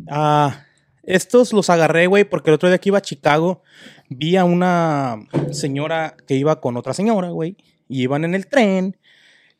Ah, 0.08 0.66
estos 1.08 1.54
los 1.54 1.70
agarré, 1.72 2.06
güey, 2.06 2.26
porque 2.26 2.52
el 2.52 2.56
otro 2.56 2.70
día 2.70 2.78
que 2.78 2.90
iba 2.90 3.00
a 3.00 3.02
Chicago, 3.02 3.64
vi 4.10 4.36
a 4.36 4.44
una 4.44 5.18
señora 5.52 6.16
que 6.28 6.36
iba 6.36 6.62
con 6.62 6.78
otra 6.78 6.94
señora, 6.94 7.30
güey, 7.30 7.56
y 7.88 8.04
iban 8.04 8.26
en 8.26 8.36
el 8.36 8.48
tren, 8.48 8.98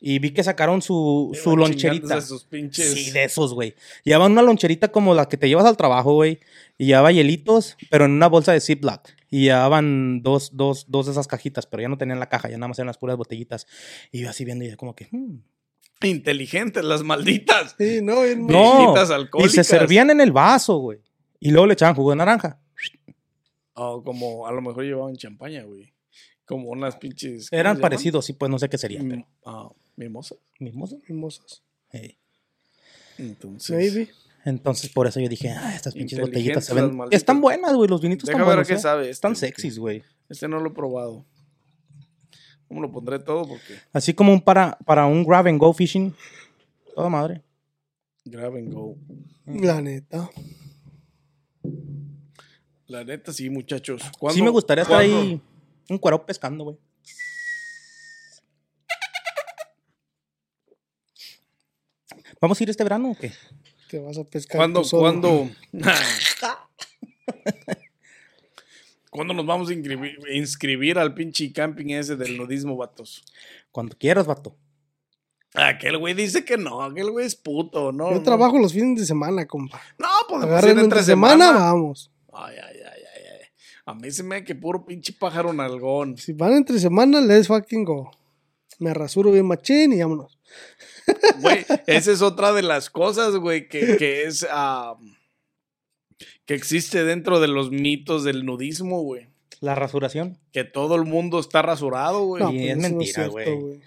y 0.00 0.18
vi 0.20 0.30
que 0.30 0.44
sacaron 0.44 0.80
su, 0.80 1.36
su 1.42 1.56
loncherita. 1.56 2.02
chingándose 2.02 2.28
Sus 2.28 2.44
pinches... 2.44 2.92
Sí, 2.92 3.10
de 3.10 3.24
esos, 3.24 3.52
güey. 3.54 3.74
Llevaban 4.04 4.32
una 4.32 4.42
loncherita 4.42 4.88
como 4.88 5.14
la 5.14 5.26
que 5.28 5.36
te 5.36 5.48
llevas 5.48 5.66
al 5.66 5.76
trabajo, 5.76 6.12
güey, 6.14 6.38
y 6.76 6.86
llevaba 6.86 7.10
hielitos, 7.10 7.76
pero 7.90 8.04
en 8.04 8.12
una 8.12 8.28
bolsa 8.28 8.52
de 8.52 8.60
Ziploc. 8.60 9.08
Y 9.30 9.44
llevaban 9.44 10.22
dos, 10.22 10.50
dos, 10.54 10.86
dos 10.88 11.06
de 11.06 11.12
esas 11.12 11.26
cajitas, 11.26 11.66
pero 11.66 11.82
ya 11.82 11.88
no 11.88 11.98
tenían 11.98 12.20
la 12.20 12.28
caja, 12.28 12.48
ya 12.48 12.58
nada 12.58 12.68
más 12.68 12.78
eran 12.78 12.86
las 12.86 12.98
puras 12.98 13.16
botellitas. 13.16 13.66
Y 14.12 14.20
yo 14.20 14.30
así 14.30 14.44
viendo 14.44 14.64
y 14.64 14.70
yo 14.70 14.76
como 14.76 14.94
que... 14.94 15.08
hmm. 15.10 15.40
Inteligentes, 16.02 16.84
las 16.84 17.02
malditas. 17.02 17.74
Sí, 17.76 18.00
no, 18.02 18.24
No, 18.36 18.78
Viejitas 18.78 19.10
y 19.10 19.12
alcohólicas. 19.14 19.54
se 19.54 19.64
servían 19.64 20.10
en 20.10 20.20
el 20.20 20.30
vaso, 20.30 20.76
güey. 20.76 21.00
Y 21.40 21.50
luego 21.50 21.66
le 21.66 21.74
echaban 21.74 21.94
jugo 21.94 22.10
de 22.10 22.16
naranja. 22.16 22.60
O 23.74 24.02
como 24.02 24.46
a 24.46 24.52
lo 24.52 24.60
mejor 24.60 24.84
llevaban 24.84 25.16
champaña, 25.16 25.62
güey. 25.62 25.92
Como 26.44 26.70
unas 26.70 26.96
pinches. 26.96 27.50
¿cómo 27.50 27.60
Eran 27.60 27.78
parecidos, 27.78 28.24
sí, 28.24 28.32
pues 28.32 28.50
no 28.50 28.58
sé 28.58 28.68
qué 28.68 28.78
sería, 28.78 29.02
Mm, 29.02 29.08
pero 29.08 29.26
ah, 29.44 29.70
mimosas. 29.96 30.38
Mimosas. 30.58 31.62
Hey. 31.90 32.18
Entonces. 33.18 33.76
Maybe. 33.76 34.10
Entonces, 34.44 34.90
por 34.90 35.06
eso 35.06 35.20
yo 35.20 35.28
dije, 35.28 35.50
ah, 35.50 35.74
estas 35.74 35.94
pinches 35.94 36.18
botellitas 36.20 36.64
se 36.64 36.74
ven. 36.74 36.98
Están 37.10 37.40
buenas, 37.40 37.74
güey. 37.74 37.88
Los 37.88 38.00
vinitos 38.00 38.26
Deja 38.26 38.38
están 38.38 38.56
ver 38.56 38.66
qué 38.66 38.74
¿eh? 38.74 38.78
sabe. 38.78 39.02
este, 39.02 39.10
Están 39.12 39.32
porque 39.32 39.46
sexys, 39.46 39.78
güey. 39.78 40.02
Este 40.28 40.48
no 40.48 40.58
lo 40.60 40.70
he 40.70 40.72
probado. 40.72 41.24
¿Cómo 42.66 42.80
lo 42.80 42.90
pondré 42.90 43.18
todo? 43.18 43.46
Porque 43.46 43.74
Así 43.92 44.14
como 44.14 44.32
un 44.32 44.40
para, 44.40 44.78
para 44.84 45.06
un 45.06 45.24
grab 45.24 45.46
and 45.46 45.58
go 45.58 45.72
fishing. 45.72 46.14
Toda 46.94 47.08
madre. 47.08 47.42
grab 48.24 48.54
and 48.56 48.72
go. 48.72 48.96
La 49.46 49.80
neta. 49.80 50.30
La 52.86 53.04
neta, 53.04 53.32
sí, 53.32 53.50
muchachos. 53.50 54.02
Sí 54.02 54.08
¿Cuándo- 54.18 54.44
me 54.44 54.50
gustaría 54.50 54.82
estar 54.82 54.96
cuándo? 54.98 55.20
ahí 55.20 55.40
un 55.90 55.98
cuero 55.98 56.24
pescando, 56.24 56.64
güey. 56.64 56.76
¿Vamos 62.40 62.58
a 62.60 62.62
ir 62.62 62.70
este 62.70 62.82
verano 62.84 63.10
o 63.10 63.14
qué? 63.16 63.32
Te 63.90 63.98
vas 63.98 64.16
a 64.18 64.24
pescar. 64.24 64.56
¿Cuándo, 64.58 64.82
tú 64.82 64.88
solo. 64.88 65.02
cuándo? 65.02 65.50
¿Cuándo 69.10 69.34
nos 69.34 69.46
vamos 69.46 69.68
a 69.70 69.72
inscribir, 69.72 70.18
inscribir 70.32 70.98
al 70.98 71.14
pinche 71.14 71.50
camping 71.52 71.86
ese 71.94 72.14
del 72.16 72.36
nudismo, 72.36 72.76
vatos? 72.76 73.24
Cuando 73.72 73.96
quieras, 73.96 74.26
vato. 74.26 74.54
Aquel 75.54 75.96
güey 75.96 76.12
dice 76.14 76.44
que 76.44 76.58
no, 76.58 76.82
aquel 76.82 77.10
güey 77.10 77.26
es 77.26 77.34
puto, 77.34 77.90
¿no? 77.90 78.10
Yo 78.10 78.16
no. 78.16 78.22
trabajo 78.22 78.58
los 78.58 78.74
fines 78.74 79.00
de 79.00 79.06
semana, 79.06 79.46
compa. 79.46 79.80
No, 79.98 80.06
podemos 80.28 80.50
Agarren 80.50 80.78
ir 80.78 80.84
entre 80.84 81.02
semana, 81.02 81.46
semana. 81.46 81.64
vamos. 81.64 82.10
Ay, 82.32 82.56
ay, 82.56 82.76
ay, 82.76 82.82
ay, 83.16 83.22
ay. 83.40 83.46
A 83.86 83.94
mí 83.94 84.10
se 84.10 84.22
me 84.22 84.36
da 84.36 84.44
que 84.44 84.54
puro 84.54 84.84
pinche 84.84 85.12
pájaro 85.12 85.52
nalgón. 85.52 86.16
Si 86.18 86.32
van 86.32 86.52
entre 86.52 86.78
semana, 86.78 87.20
let's 87.20 87.48
fucking 87.48 87.84
go. 87.84 88.10
Me 88.78 88.94
rasuro 88.94 89.32
bien 89.32 89.46
machín 89.46 89.92
y 89.92 90.00
vámonos. 90.00 90.38
Güey, 91.40 91.64
esa 91.86 92.12
es 92.12 92.20
otra 92.22 92.52
de 92.52 92.62
las 92.62 92.90
cosas, 92.90 93.34
güey, 93.36 93.66
que, 93.68 93.96
que 93.96 94.24
es. 94.24 94.46
que 96.44 96.54
existe 96.54 97.04
dentro 97.04 97.40
de 97.40 97.48
los 97.48 97.70
mitos 97.70 98.24
del 98.24 98.44
nudismo, 98.44 99.02
güey. 99.02 99.28
La 99.60 99.74
rasuración. 99.74 100.38
Que 100.52 100.64
todo 100.64 100.94
el 100.96 101.04
mundo 101.04 101.40
está 101.40 101.62
rasurado, 101.62 102.24
güey. 102.26 102.42
No. 102.42 102.52
Y 102.52 102.68
es 102.68 102.76
pues 102.76 102.90
no 102.92 102.96
mentira, 102.98 103.26
güey. 103.28 103.80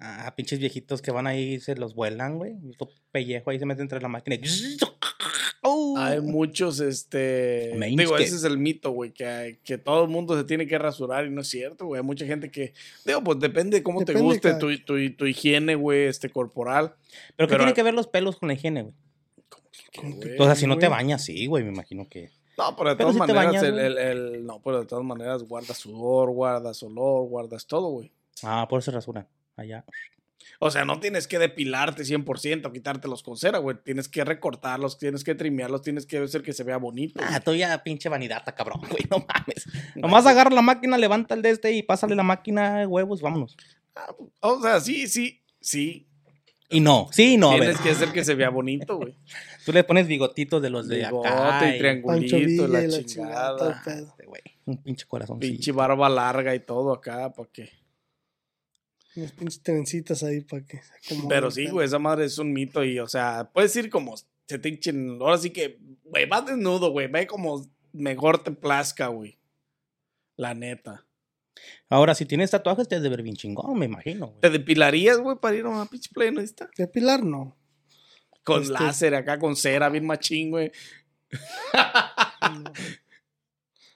Ah, 0.00 0.32
pinches 0.36 0.58
viejitos 0.58 1.02
que 1.02 1.10
van 1.10 1.26
ahí 1.26 1.54
y 1.54 1.60
se 1.60 1.74
los 1.76 1.94
vuelan, 1.94 2.38
güey. 2.38 2.54
Pellejo 3.12 3.50
ahí 3.50 3.58
se 3.58 3.66
mete 3.66 3.82
entre 3.82 4.00
la 4.00 4.08
máquina. 4.08 4.36
y- 4.36 4.78
¡Oh! 5.62 5.96
Hay 5.98 6.20
muchos, 6.20 6.80
este. 6.80 7.72
Mainscape. 7.76 8.02
Digo, 8.02 8.16
ese 8.18 8.36
es 8.36 8.44
el 8.44 8.58
mito, 8.58 8.90
güey, 8.92 9.10
que, 9.12 9.58
que 9.64 9.76
todo 9.78 10.04
el 10.04 10.08
mundo 10.10 10.36
se 10.36 10.44
tiene 10.44 10.66
que 10.66 10.78
rasurar 10.78 11.26
y 11.26 11.30
no 11.30 11.40
es 11.40 11.48
cierto, 11.48 11.86
güey. 11.86 12.00
Hay 12.00 12.06
mucha 12.06 12.24
gente 12.26 12.50
que. 12.50 12.72
Digo, 13.04 13.22
pues 13.24 13.40
depende 13.40 13.78
de 13.78 13.82
cómo 13.82 14.04
te 14.04 14.14
guste 14.14 14.40
cada 14.40 14.58
tu, 14.58 14.76
tu, 14.84 14.94
tu 15.16 15.26
higiene, 15.26 15.74
güey, 15.74 16.06
este 16.06 16.30
corporal. 16.30 16.94
¿Pero 17.36 17.48
qué 17.48 17.52
pero- 17.54 17.58
tiene 17.64 17.74
que 17.74 17.82
ver 17.82 17.94
los 17.94 18.06
pelos 18.06 18.36
con 18.36 18.48
la 18.48 18.54
higiene, 18.54 18.82
güey? 18.82 18.94
¿Cómo 19.96 20.20
que 20.20 20.26
güey. 20.28 20.40
O 20.40 20.44
sea, 20.44 20.54
si 20.54 20.66
no 20.66 20.78
te 20.78 20.88
bañas, 20.88 21.24
sí, 21.24 21.46
güey, 21.46 21.64
me 21.64 21.70
imagino 21.72 22.06
que. 22.08 22.30
No, 22.56 22.74
pero 22.76 22.90
de 22.90 22.96
Pero 22.96 23.10
todas 23.10 23.14
si 23.14 23.18
maneras, 23.20 23.44
bañas, 23.46 23.62
el, 23.62 23.72
güey. 23.72 23.86
el- 23.86 23.98
el- 23.98 24.46
no, 24.46 24.60
pero 24.62 24.80
de 24.80 24.86
todas 24.86 25.04
maneras 25.04 25.42
guardas 25.44 25.78
sudor, 25.78 26.30
guardas 26.30 26.82
olor, 26.82 27.28
guardas 27.28 27.66
todo, 27.66 27.88
güey. 27.88 28.12
Ah, 28.42 28.66
por 28.68 28.80
eso 28.80 28.90
rasuran. 28.90 29.26
Allá. 29.56 29.84
O 30.60 30.70
sea, 30.72 30.84
no 30.84 30.98
tienes 30.98 31.28
que 31.28 31.38
depilarte 31.38 32.02
100%, 32.02 32.72
quitártelos 32.72 33.22
con 33.22 33.36
cera, 33.36 33.58
güey. 33.58 33.76
Tienes 33.84 34.08
que 34.08 34.24
recortarlos, 34.24 34.98
tienes 34.98 35.22
que 35.22 35.36
trimearlos, 35.36 35.82
tienes 35.82 36.04
que 36.04 36.18
hacer 36.18 36.42
que 36.42 36.52
se 36.52 36.64
vea 36.64 36.78
bonito. 36.78 37.20
Ah, 37.22 37.38
tú 37.38 37.54
ya 37.54 37.82
pinche 37.84 38.08
vanidad, 38.08 38.42
cabrón, 38.56 38.80
güey, 38.90 39.04
no 39.10 39.18
mames. 39.18 39.66
Nomás 39.94 40.26
agarra 40.26 40.50
la 40.50 40.62
máquina, 40.62 40.98
levanta 40.98 41.34
el 41.34 41.42
de 41.42 41.50
este 41.50 41.72
y 41.72 41.82
pásale 41.84 42.16
la 42.16 42.24
máquina 42.24 42.88
huevos, 42.88 43.20
vámonos. 43.22 43.56
Ah, 43.94 44.12
O 44.40 44.60
sea, 44.60 44.80
sí, 44.80 45.06
sí, 45.06 45.40
sí. 45.60 46.06
Y 46.70 46.80
no, 46.80 47.08
sí, 47.12 47.36
no, 47.38 47.48
a 47.50 47.52
ver. 47.52 47.60
tienes 47.60 47.80
que 47.80 47.90
hacer 47.90 48.12
que 48.12 48.24
se 48.24 48.34
vea 48.34 48.50
bonito, 48.50 48.96
güey. 48.96 49.14
Tú 49.64 49.72
le 49.72 49.84
pones 49.84 50.06
bigotitos 50.08 50.60
de 50.60 50.70
los 50.70 50.88
de 50.88 50.96
Bigote 50.98 51.28
acá. 51.28 51.74
y 51.74 51.78
triangulito, 51.78 52.36
Villa 52.36 52.66
la, 52.68 53.04
chingada, 53.04 53.56
todo 53.56 53.68
el 53.70 53.74
chingada. 53.76 53.84
pedo. 53.84 54.06
Este, 54.08 54.26
güey, 54.26 54.42
Un 54.66 54.82
pinche 54.82 55.06
corazón. 55.06 55.38
Pinche 55.38 55.72
barba 55.72 56.08
larga 56.08 56.54
y 56.54 56.60
todo 56.60 56.92
acá, 56.92 57.32
¿para 57.32 57.48
qué? 57.52 57.70
Unas 59.16 59.32
pinches 59.32 59.62
trencitas 59.62 60.22
ahí 60.22 60.40
para 60.42 60.64
que 60.64 60.78
se 60.78 61.16
Pero 61.28 61.50
sí, 61.50 61.66
güey, 61.68 61.86
esa 61.86 61.98
madre 61.98 62.26
es 62.26 62.38
un 62.38 62.52
mito 62.52 62.84
y, 62.84 62.98
o 63.00 63.08
sea, 63.08 63.50
puedes 63.52 63.74
ir 63.76 63.90
como 63.90 64.14
se 64.16 64.58
te 64.58 64.68
hinchen. 64.68 65.18
Ahora 65.20 65.38
sí 65.38 65.50
que, 65.50 65.78
güey, 66.04 66.26
vas 66.26 66.46
desnudo, 66.46 66.90
güey, 66.90 67.08
ve 67.08 67.26
como 67.26 67.66
mejor 67.92 68.42
te 68.42 68.50
plazca, 68.52 69.08
güey. 69.08 69.38
La 70.36 70.54
neta. 70.54 71.04
Ahora, 71.88 72.14
si 72.14 72.24
tienes 72.26 72.50
tatuajes, 72.52 72.86
te 72.86 72.94
has 72.96 73.02
de 73.02 73.08
ver 73.08 73.22
bien 73.22 73.34
chingón, 73.34 73.76
me 73.78 73.86
imagino, 73.86 74.28
güey. 74.28 74.40
¿Te 74.40 74.50
depilarías, 74.50 75.18
güey, 75.18 75.36
para 75.36 75.56
ir 75.56 75.64
a 75.64 75.68
una 75.70 75.86
pinche 75.86 76.10
playa 76.12 76.30
nudista? 76.30 76.70
Depilar, 76.76 77.24
no. 77.24 77.56
Con 78.44 78.62
Este- 78.62 78.74
láser 78.74 79.14
acá, 79.14 79.38
con 79.38 79.56
cera, 79.56 79.88
bien 79.88 80.06
machín, 80.06 80.50
güey. 80.50 80.70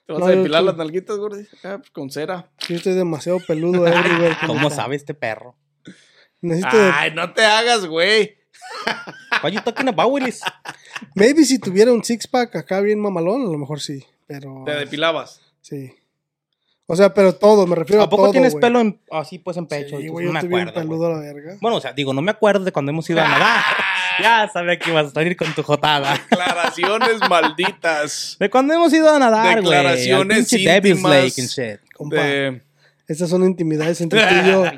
¿Te 0.05 0.13
vas 0.13 0.19
No, 0.19 0.25
a 0.25 0.29
depilar 0.31 0.61
tú- 0.61 0.65
las 0.67 0.77
nalguitas, 0.77 1.17
güey? 1.17 1.47
Ah, 1.63 1.77
pues 1.77 1.89
con 1.91 2.09
cera. 2.09 2.49
Yo 2.67 2.75
estoy 2.75 2.93
demasiado 2.93 3.39
peludo 3.39 3.85
everywhere. 3.87 4.35
¿Cómo 4.41 4.61
compa. 4.61 4.75
sabe 4.75 4.95
este 4.95 5.13
perro? 5.13 5.55
Necesito 6.41 6.77
de- 6.77 6.91
Ay, 6.93 7.11
no 7.11 7.31
te 7.33 7.43
hagas, 7.45 7.85
güey. 7.85 8.35
What 9.43 9.51
you 9.51 9.61
talking 9.61 9.87
about, 9.87 10.11
Willis? 10.11 10.41
Maybe 11.15 11.43
si 11.45 11.57
tuviera 11.59 11.91
un 11.93 12.03
six 12.03 12.27
pack 12.27 12.55
acá 12.55 12.81
bien 12.81 12.99
mamalón, 12.99 13.41
a 13.41 13.45
lo 13.51 13.57
mejor 13.57 13.79
sí. 13.79 14.03
Pero. 14.27 14.63
Te 14.65 14.71
depilabas. 14.71 15.41
Sí. 15.61 15.93
O 16.85 16.95
sea, 16.97 17.13
pero 17.13 17.33
todo, 17.33 17.65
me 17.65 17.75
refiero 17.75 18.01
a, 18.01 18.05
¿A 18.05 18.09
poco 18.09 18.23
todo. 18.23 18.31
tienes 18.33 18.55
pelo 18.55 18.81
en- 18.81 18.99
así 19.09 19.39
pues 19.39 19.55
en 19.57 19.67
pecho? 19.67 19.97
Sí, 19.99 20.09
güey, 20.09 20.25
no 20.27 20.33
yo 20.33 20.33
me 20.33 20.47
bien 20.49 20.67
acuerdo. 20.67 20.73
güey. 20.73 20.99
peludo 20.99 21.07
a 21.07 21.09
la 21.11 21.19
verga. 21.33 21.57
Bueno, 21.61 21.77
o 21.77 21.81
sea, 21.81 21.93
digo, 21.93 22.13
no 22.13 22.21
me 22.21 22.31
acuerdo 22.31 22.65
de 22.65 22.71
cuando 22.73 22.91
hemos 22.91 23.09
ido 23.09 23.21
a 23.21 23.27
nadar. 23.27 23.63
ya 24.21 24.49
sabía 24.51 24.77
que 24.79 24.89
ibas 24.89 25.07
a 25.07 25.11
salir 25.11 25.35
con 25.37 25.53
tu 25.53 25.63
jotada. 25.63 26.13
Declaraciones 26.29 27.19
malditas. 27.29 28.37
De 28.39 28.49
cuando 28.49 28.73
hemos 28.73 28.93
ido 28.93 29.09
a 29.13 29.19
nadar, 29.19 29.61
güey. 29.61 29.75
Declaraciones 29.77 30.49
pinche 30.49 30.69
Devil's 30.69 30.97
íntimas. 30.99 31.11
Lake 31.23 31.41
and 31.41 31.49
shit. 31.49 31.79
Compa, 31.93 32.15
De... 32.17 32.61
Estas 33.07 33.29
son 33.29 33.43
intimidades 33.43 33.99
entre 34.01 34.21
tú 34.25 34.35
y 34.43 34.47
yo. 34.49 34.63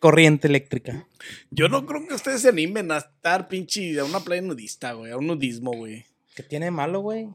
Corriente 0.00 0.48
eléctrica. 0.48 1.06
Yo 1.50 1.68
no 1.68 1.86
creo 1.86 2.06
que 2.06 2.14
ustedes 2.14 2.42
se 2.42 2.50
animen 2.50 2.92
a 2.92 2.98
estar 2.98 3.48
pinche 3.48 3.98
a 3.98 4.04
una 4.04 4.20
playa 4.20 4.42
nudista, 4.42 4.92
güey, 4.92 5.12
a 5.12 5.16
un 5.16 5.26
nudismo, 5.26 5.72
güey. 5.72 6.04
¿Qué 6.34 6.42
tiene 6.42 6.66
de 6.66 6.70
malo, 6.70 7.00
güey? 7.00 7.28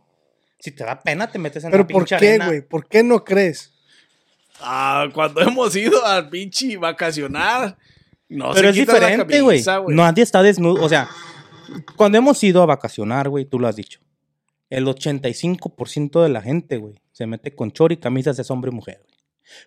Si 0.60 0.72
te 0.72 0.84
da 0.84 1.00
pena, 1.02 1.32
te 1.32 1.39
metes 1.39 1.64
en 1.64 1.72
Pero 1.72 1.84
la 1.84 1.88
¿por 1.88 2.04
pinche 2.04 2.18
qué, 2.18 2.28
arena. 2.30 2.47
güey? 2.47 2.62
¿Por 2.62 2.88
qué 2.88 3.02
no 3.02 3.24
crees? 3.24 3.72
Ah, 4.62 5.08
cuando 5.14 5.41
hemos 5.41 5.76
ido 5.76 6.06
al 6.06 6.30
pinche 6.30 6.78
vacacionar, 6.78 7.78
no 8.30 8.51
Pero 8.53 8.69
es 8.69 8.75
diferente, 8.75 9.41
güey. 9.41 9.63
Nadie 9.88 10.23
está 10.23 10.43
desnudo. 10.43 10.84
O 10.84 10.89
sea, 10.89 11.09
cuando 11.95 12.17
hemos 12.17 12.41
ido 12.43 12.61
a 12.61 12.65
vacacionar, 12.65 13.30
güey, 13.30 13.45
tú 13.45 13.59
lo 13.59 13.67
has 13.67 13.75
dicho. 13.75 13.99
El 14.69 14.86
85% 14.86 16.21
de 16.21 16.30
la 16.30 16.41
gente, 16.41 16.77
güey, 16.77 17.01
se 17.11 17.25
mete 17.25 17.55
con 17.55 17.71
chor 17.71 17.91
y 17.91 17.97
camisas 17.97 18.38
de 18.38 18.45
hombre 18.49 18.69
y 18.71 18.75
mujer. 18.75 19.01
güey. 19.07 19.19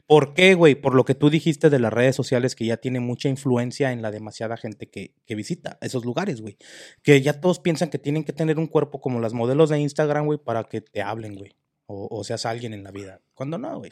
¿Por 0.06 0.32
qué, 0.34 0.54
güey? 0.54 0.76
Por 0.76 0.94
lo 0.94 1.04
que 1.04 1.16
tú 1.16 1.28
dijiste 1.28 1.70
de 1.70 1.80
las 1.80 1.92
redes 1.92 2.14
sociales 2.14 2.54
que 2.54 2.64
ya 2.64 2.76
tiene 2.76 3.00
mucha 3.00 3.28
influencia 3.28 3.90
en 3.90 4.00
la 4.00 4.12
demasiada 4.12 4.56
gente 4.56 4.88
que, 4.88 5.14
que 5.26 5.34
visita 5.34 5.78
esos 5.80 6.04
lugares, 6.04 6.40
güey. 6.40 6.56
Que 7.02 7.20
ya 7.20 7.40
todos 7.40 7.58
piensan 7.58 7.90
que 7.90 7.98
tienen 7.98 8.22
que 8.22 8.32
tener 8.32 8.60
un 8.60 8.68
cuerpo 8.68 9.00
como 9.00 9.18
las 9.18 9.32
modelos 9.32 9.70
de 9.70 9.80
Instagram, 9.80 10.26
güey, 10.26 10.38
para 10.38 10.64
que 10.64 10.80
te 10.80 11.02
hablen, 11.02 11.34
güey. 11.34 11.56
O, 11.86 12.06
o 12.10 12.22
seas 12.22 12.46
alguien 12.46 12.72
en 12.72 12.84
la 12.84 12.92
vida. 12.92 13.20
Cuando 13.34 13.58
no, 13.58 13.78
güey. 13.78 13.90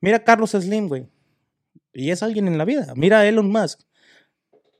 Mira 0.00 0.16
a 0.16 0.24
Carlos 0.24 0.52
Slim, 0.52 0.88
güey. 0.88 1.06
Y 1.92 2.10
es 2.10 2.22
alguien 2.22 2.48
en 2.48 2.58
la 2.58 2.64
vida. 2.64 2.92
Mira 2.96 3.20
a 3.20 3.26
Elon 3.28 3.50
Musk. 3.50 3.80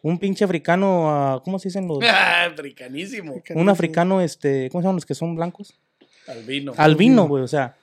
Un 0.03 0.19
pinche 0.19 0.45
africano, 0.45 1.11
ah, 1.11 1.43
¿cómo 1.45 1.59
se 1.59 1.69
dicen 1.69 1.87
los? 1.87 1.99
Ah, 2.03 2.47
africanísimo. 2.47 3.41
Un 3.55 3.69
africano, 3.69 4.21
este, 4.21 4.69
¿cómo 4.71 4.83
se 4.83 4.87
llaman 4.87 4.97
los 4.97 5.07
que 5.07 5.15
son 5.15 5.37
blancos? 5.37 5.79
Albino. 6.27 6.73
Albino, 6.77 7.29
güey, 7.29 7.45
o 7.45 7.49
sea. 7.49 7.77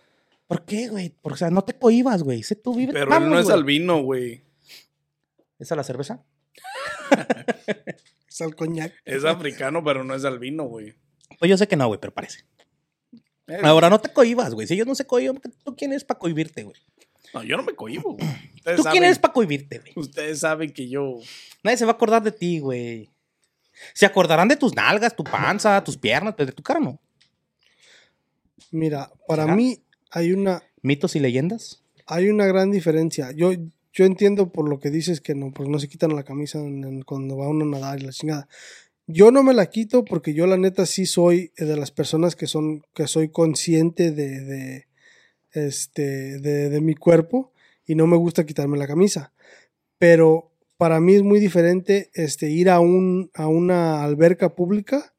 ¿Por 0.48 0.66
qué, 0.66 0.88
güey? 0.90 1.10
Porque, 1.22 1.36
o 1.36 1.38
sea, 1.38 1.50
no 1.52 1.64
te 1.64 1.74
cohibas, 1.74 2.24
güey. 2.24 2.42
Sé 2.42 2.56
tú 2.56 2.74
vive. 2.74 2.92
Pero 2.92 3.16
él 3.16 3.30
no 3.30 3.40
es 3.40 3.50
albino, 3.50 4.02
güey. 4.02 4.44
¿Esa 5.60 5.76
la 5.76 5.84
cerveza? 5.84 6.24
Es 8.30 8.42
al 8.42 8.56
coñac. 8.56 8.94
Es 9.06 9.26
africano, 9.26 9.84
pero 9.84 10.04
no 10.04 10.14
es 10.14 10.24
albino, 10.24 10.66
güey. 10.66 10.94
Pues 11.40 11.50
yo 11.50 11.58
sé 11.58 11.68
que 11.68 11.76
no, 11.76 11.88
güey, 11.88 12.00
pero 12.00 12.14
parece. 12.14 12.46
Eh, 13.48 13.60
Ahora 13.64 13.90
no 13.90 14.00
te 14.00 14.14
cohibas, 14.14 14.54
güey. 14.54 14.68
Si 14.68 14.76
ellos 14.76 14.86
no 14.86 14.94
se 14.94 15.08
cohiban, 15.08 15.42
¿tú 15.64 15.76
quién 15.76 15.92
eres 15.92 16.04
para 16.04 16.20
cohibirte, 16.20 16.64
güey? 16.64 16.76
No, 17.34 17.44
yo 17.44 17.58
no 17.58 17.64
me 17.64 17.74
cohibo, 17.76 18.14
güey. 18.16 18.28
¿Tú 18.28 18.64
quién 18.64 18.84
saben- 18.84 19.04
eres 19.04 19.20
para 19.20 19.34
cohibirte, 19.34 19.80
güey? 19.80 19.94
Ustedes 19.96 20.40
saben 20.40 20.72
que 20.72 20.90
yo. 20.90 21.20
Nadie 21.64 21.78
se 21.78 21.86
va 21.86 21.92
a 21.92 21.96
acordar 21.96 22.24
de 22.24 22.32
ti, 22.32 22.60
güey. 22.60 23.10
Se 23.94 24.06
acordarán 24.06 24.48
de 24.48 24.56
tus 24.58 24.76
nalgas, 24.76 25.16
tu 25.16 25.24
panza, 25.24 25.82
tus 25.84 25.96
piernas, 25.98 26.34
pero 26.36 26.48
de 26.48 26.52
tu 26.54 26.64
cara 26.64 26.80
no. 26.80 27.00
Mira, 28.72 29.12
para 29.28 29.44
¿Será? 29.44 29.56
mí 29.56 29.82
hay 30.12 30.32
una, 30.34 30.62
Mitos 30.82 31.16
y 31.16 31.20
leyendas. 31.20 31.84
hay 32.06 32.30
una 32.30 32.46
gran 32.46 32.72
diferencia. 32.72 33.32
Yo, 33.32 33.52
yo 33.94 34.06
entiendo 34.06 34.52
por 34.52 34.68
lo 34.70 34.80
que 34.80 34.90
dices 34.92 35.22
que 35.22 35.36
no, 35.36 35.52
porque 35.52 35.72
no 35.72 35.80
se 35.80 35.88
quitan 35.88 36.16
la 36.16 36.24
camisa 36.24 36.60
en- 36.60 36.84
en- 36.84 37.02
cuando 37.04 37.38
va 37.38 37.48
uno 37.48 37.66
a 37.66 37.80
nadar 37.80 38.00
y 38.00 38.06
la 38.06 38.12
chingada. 38.12 38.48
Yo 39.08 39.32
no 39.32 39.42
me 39.44 39.54
la 39.56 39.68
quito 39.70 40.06
porque 40.06 40.34
yo 40.34 40.46
la 40.46 40.58
neta 40.58 40.86
sí 40.86 41.06
soy 41.06 41.52
de 41.58 41.76
las 41.76 41.90
personas 41.92 42.36
que 42.36 42.46
son, 42.48 42.84
que 42.94 43.08
soy 43.08 43.30
consciente 43.30 44.12
de, 44.12 44.42
de, 44.42 44.88
este, 45.54 46.40
de, 46.40 46.70
de 46.70 46.82
mi 46.82 46.96
cuerpo 46.96 47.52
y 47.86 47.96
no 47.96 48.08
me 48.08 48.18
gusta 48.18 48.46
quitarme 48.46 48.78
la 48.78 48.88
camisa. 48.88 49.34
Pero 49.98 50.52
para 50.78 51.02
mí 51.02 51.16
es 51.16 51.24
muy 51.24 51.40
diferente 51.40 52.10
este, 52.14 52.50
ir 52.50 52.70
a, 52.70 52.80
un, 52.80 53.30
a 53.34 53.48
una 53.48 54.04
alberca 54.04 54.56
pública 54.56 55.14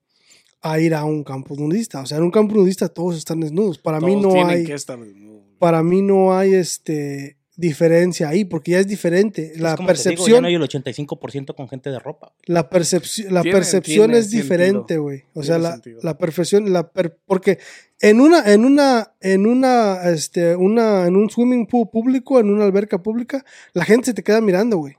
a 0.63 0.79
ir 0.81 0.95
a 0.95 1.05
un 1.05 1.25
campo 1.25 1.55
nudista. 1.57 2.01
O 2.01 2.07
sea, 2.07 2.19
en 2.19 2.25
un 2.25 2.31
campo 2.31 2.55
nudista 2.55 2.89
todos 2.89 3.17
están 3.17 3.41
desnudos. 3.41 3.79
Para 3.79 4.01
mí 4.01 4.17
no 4.17 4.47
hay 4.47 4.65
que 4.65 4.75
estar 4.75 4.99
desnudos, 4.99 5.45
para 5.59 5.83
mí 5.83 6.01
no 6.01 6.33
hay 6.33 6.55
este 6.55 7.37
diferencia 7.61 8.29
ahí, 8.29 8.45
porque 8.45 8.73
ya 8.73 8.79
es 8.81 8.87
diferente. 8.89 9.53
La 9.57 9.71
Es 9.71 9.77
como 9.77 9.89
te 9.89 9.93
digo, 9.95 10.03
ya 10.03 10.11
percepción, 10.15 10.43
no 10.43 10.49
hay 10.49 10.55
el 10.55 10.63
85% 10.63 11.55
con 11.55 11.69
gente 11.69 11.91
de 11.91 11.99
ropa. 11.99 12.33
la 12.47 12.69
percepción, 12.71 13.33
la 13.35 13.43
Tiene- 13.43 13.57
percepción 13.59 14.07
tiene 14.07 14.19
es 14.19 14.31
diferente, 14.31 14.99
güey. 14.99 15.25
O 15.35 15.43
sea, 15.43 15.59
la, 15.59 15.81
la 16.03 16.19
perfección, 16.19 16.73
la 16.73 16.91
per- 16.91 17.19
porque 17.27 17.59
en 18.01 18.21
una, 18.21 18.51
en 18.53 18.65
una, 18.65 19.15
en 19.21 19.47
una, 19.47 20.03
este, 20.11 20.57
una, 20.57 21.07
en 21.07 21.17
un 21.17 21.29
swimming 21.31 21.67
pool 21.67 21.89
público, 21.91 22.41
en 22.41 22.51
una 22.51 22.65
alberca 22.65 23.03
pública, 23.03 23.45
la 23.73 23.85
gente 23.85 24.07
se 24.07 24.15
te 24.15 24.23
queda 24.23 24.41
mirando, 24.41 24.79
güey. 24.79 24.95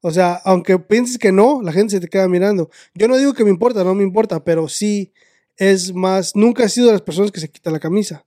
O 0.00 0.12
sea, 0.12 0.34
aunque 0.44 0.78
pienses 0.78 1.18
que 1.18 1.32
no, 1.32 1.60
la 1.60 1.72
gente 1.72 1.90
se 1.92 2.00
te 2.00 2.06
queda 2.08 2.28
mirando. 2.28 2.70
Yo 2.94 3.08
no 3.08 3.16
digo 3.16 3.34
que 3.34 3.42
me 3.44 3.50
importa, 3.50 3.82
no 3.82 3.94
me 3.96 4.04
importa, 4.04 4.44
pero 4.44 4.68
sí 4.68 5.12
es 5.56 5.92
más, 5.92 6.36
nunca 6.36 6.62
he 6.62 6.68
sido 6.68 6.86
de 6.86 6.92
las 6.92 7.02
personas 7.02 7.32
que 7.32 7.40
se 7.40 7.48
quita 7.50 7.72
la 7.72 7.80
camisa. 7.80 8.24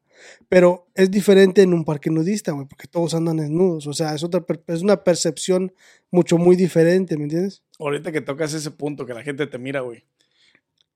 Pero 0.50 0.88
es 0.96 1.10
diferente 1.12 1.62
en 1.62 1.74
un 1.74 1.84
parque 1.86 2.10
nudista, 2.10 2.52
güey, 2.52 2.68
porque 2.68 2.88
todos 2.88 3.14
andan 3.14 3.38
desnudos. 3.38 3.88
O 3.88 3.94
sea, 3.94 4.14
es, 4.16 4.24
otra, 4.24 4.44
es 4.68 4.82
una 4.82 5.04
percepción 5.04 5.74
mucho, 6.12 6.38
muy 6.38 6.56
diferente, 6.56 7.18
¿me 7.18 7.24
entiendes? 7.24 7.64
Ahorita 7.80 8.12
que 8.12 8.22
tocas 8.22 8.54
ese 8.54 8.72
punto 8.72 9.06
que 9.06 9.14
la 9.14 9.24
gente 9.24 9.48
te 9.48 9.58
mira, 9.58 9.82
güey. 9.82 10.04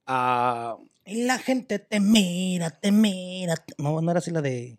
Ah, 0.05 0.77
Y 1.05 1.23
la 1.23 1.37
gente 1.39 1.79
te 1.79 1.99
mira, 1.99 2.69
te 2.71 2.91
mira. 2.91 3.55
te- 3.55 3.73
No, 3.77 4.01
no 4.01 4.11
era 4.11 4.19
así 4.19 4.31
la 4.31 4.41
de. 4.41 4.77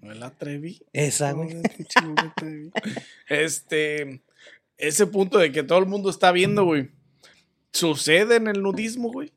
me 0.00 0.14
la 0.14 0.26
atreví. 0.26 0.82
Esa, 0.92 1.32
güey. 1.32 1.56
Este. 3.28 4.22
Ese 4.76 5.06
punto 5.06 5.38
de 5.38 5.50
que 5.50 5.62
todo 5.62 5.78
el 5.78 5.86
mundo 5.86 6.08
está 6.10 6.30
viendo, 6.32 6.64
güey. 6.64 6.90
¿Sucede 7.72 8.36
en 8.36 8.46
el 8.48 8.62
nudismo, 8.62 9.10
güey? 9.10 9.32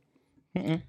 Me 0.54 0.84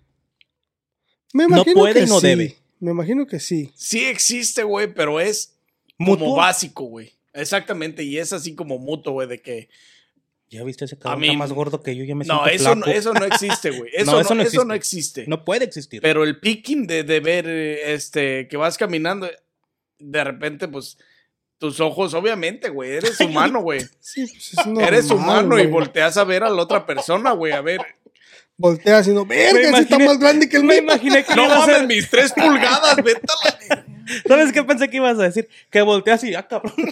No 1.33 1.45
imagino 1.45 1.75
puede 1.75 1.95
que 1.95 2.01
y 2.03 2.07
no 2.07 2.21
sí. 2.21 2.27
debe. 2.27 2.57
Me 2.83 2.91
imagino 2.91 3.29
que 3.29 3.39
sí. 3.39 3.71
Sí 3.77 4.05
existe, 4.07 4.65
güey, 4.65 4.93
pero 4.93 5.21
es 5.21 5.57
como 6.05 6.35
básico, 6.35 6.83
güey. 6.83 7.13
Exactamente, 7.33 8.03
y 8.03 8.19
es 8.19 8.33
así 8.33 8.57
como 8.57 8.77
mutuo, 8.79 9.13
güey, 9.13 9.29
de 9.29 9.41
que... 9.41 9.69
Ya 10.51 10.65
viste 10.65 10.85
ese 10.85 10.99
cabrón 10.99 11.21
mí- 11.21 11.29
está 11.29 11.39
más 11.39 11.53
gordo 11.53 11.81
que 11.81 11.95
yo, 11.95 12.03
ya 12.03 12.17
me 12.17 12.25
No, 12.25 12.45
siento 12.45 12.51
eso 12.51 12.75
no, 12.75 12.87
eso 12.87 13.15
no 13.15 13.25
existe, 13.25 13.71
güey. 13.71 13.89
Eso, 13.95 14.11
No, 14.13 14.21
eso 14.21 14.35
no 14.35 14.43
eso 14.43 14.65
no 14.65 14.75
existe. 14.75 15.25
No 15.29 15.45
puede 15.45 15.65
existir. 15.65 16.03
Pero 16.03 16.25
el 16.25 16.41
picking 16.41 16.89
de, 16.89 17.05
de 17.05 17.21
ver, 17.21 17.49
este, 17.49 18.49
que 18.49 18.57
vas 18.57 18.77
caminando, 18.77 19.31
de 20.01 20.25
repente, 20.25 20.67
pues, 20.67 20.99
tus 21.59 21.79
ojos, 21.79 22.15
obviamente, 22.15 22.69
güey, 22.69 22.97
eres 22.97 23.21
humano, 23.21 23.63
güey. 23.63 23.81
Sí, 24.01 24.27
pues 24.27 24.55
es 24.59 24.67
normal, 24.67 24.89
Eres 24.89 25.09
humano 25.13 25.59
y 25.61 25.67
volteas 25.69 26.17
a 26.17 26.25
ver 26.25 26.43
a 26.43 26.51
la 26.51 26.61
otra 26.61 26.85
persona, 26.85 27.31
güey, 27.31 27.53
a 27.53 27.61
ver. 27.61 27.81
Volteas 28.63 29.09
y 29.09 29.11
no, 29.11 29.27
verga, 29.27 29.71
ese 29.71 29.81
está 29.83 29.99
más 29.99 30.19
grande 30.19 30.49
que 30.49 30.57
el 30.57 30.63
me 30.65 30.75
mío. 30.75 30.83
imaginé 30.85 31.25
que 31.25 31.35
No 31.35 31.45
a 31.45 31.59
mames, 31.59 31.87
mis 31.87 32.09
tres 32.09 32.33
pulgadas, 32.33 32.97
vete 32.97 33.21
a 33.21 33.75
la- 33.75 33.85
¿Sabes 34.29 34.53
qué 34.53 34.63
pensé 34.63 34.89
que 34.89 34.99
ibas 34.99 35.19
a 35.19 35.23
decir? 35.25 35.49
Que 35.69 35.83
volteas 35.83 36.23
y, 36.25 36.35
ah, 36.35 36.47
cabrón. 36.47 36.73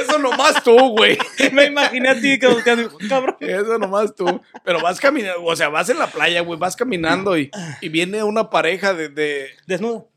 Eso 0.00 0.18
nomás 0.18 0.62
tú, 0.64 0.76
güey. 0.90 1.18
me 1.52 1.66
imaginé 1.66 2.08
a 2.08 2.20
ti 2.20 2.38
que 2.38 2.46
volteas 2.46 2.78
y, 3.00 3.08
cabrón. 3.08 3.36
Eso 3.40 3.78
nomás 3.78 4.14
tú. 4.14 4.40
Pero 4.64 4.80
vas 4.80 4.98
caminando, 4.98 5.44
o 5.44 5.54
sea, 5.56 5.68
vas 5.68 5.88
en 5.88 5.98
la 5.98 6.06
playa, 6.08 6.40
güey, 6.40 6.58
vas 6.58 6.74
caminando 6.76 7.36
y, 7.38 7.50
y 7.80 7.88
viene 7.88 8.22
una 8.22 8.50
pareja 8.50 8.94
de, 8.94 9.08
de 9.08 9.48
Desnudo 9.66 10.08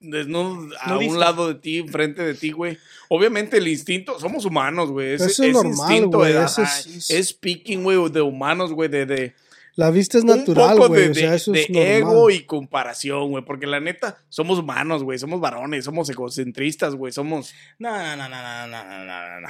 desnudos 0.00 0.74
a 0.80 0.96
un 0.96 1.18
lado 1.18 1.48
de 1.48 1.54
ti, 1.54 1.78
enfrente 1.78 2.22
de 2.22 2.34
ti, 2.34 2.52
güey. 2.52 2.78
Obviamente 3.08 3.58
el 3.58 3.68
instinto, 3.68 4.18
somos 4.20 4.44
humanos, 4.44 4.90
güey. 4.90 5.14
Es, 5.14 5.22
eso 5.22 5.42
es, 5.42 5.48
es 5.48 5.52
normal, 5.54 5.74
instinto, 5.74 6.18
güey. 6.18 6.36
Es, 6.36 6.58
es, 6.58 7.10
es, 7.10 7.28
speaking, 7.28 7.82
güey, 7.82 8.10
de 8.10 8.20
humanos, 8.20 8.72
güey, 8.72 8.88
de, 8.88 9.06
de, 9.06 9.34
La 9.74 9.90
vista 9.90 10.18
es 10.18 10.24
natural, 10.24 10.78
güey. 10.78 11.08
O 11.08 11.14
sea, 11.14 11.34
eso 11.34 11.52
de, 11.52 11.62
es 11.62 11.70
ego 11.70 12.30
y 12.30 12.44
comparación, 12.44 13.30
güey. 13.30 13.44
Porque 13.44 13.66
la 13.66 13.80
neta, 13.80 14.18
somos 14.28 14.58
humanos, 14.58 15.02
güey. 15.02 15.18
Somos 15.18 15.40
varones, 15.40 15.84
somos 15.84 16.08
egocentristas, 16.10 16.94
güey. 16.94 17.12
Somos... 17.12 17.54
No, 17.78 17.90
no, 17.90 18.16
no, 18.16 18.28
no, 18.28 18.66
no, 18.66 18.84
no, 18.84 19.04
no, 19.04 19.40
no. 19.40 19.48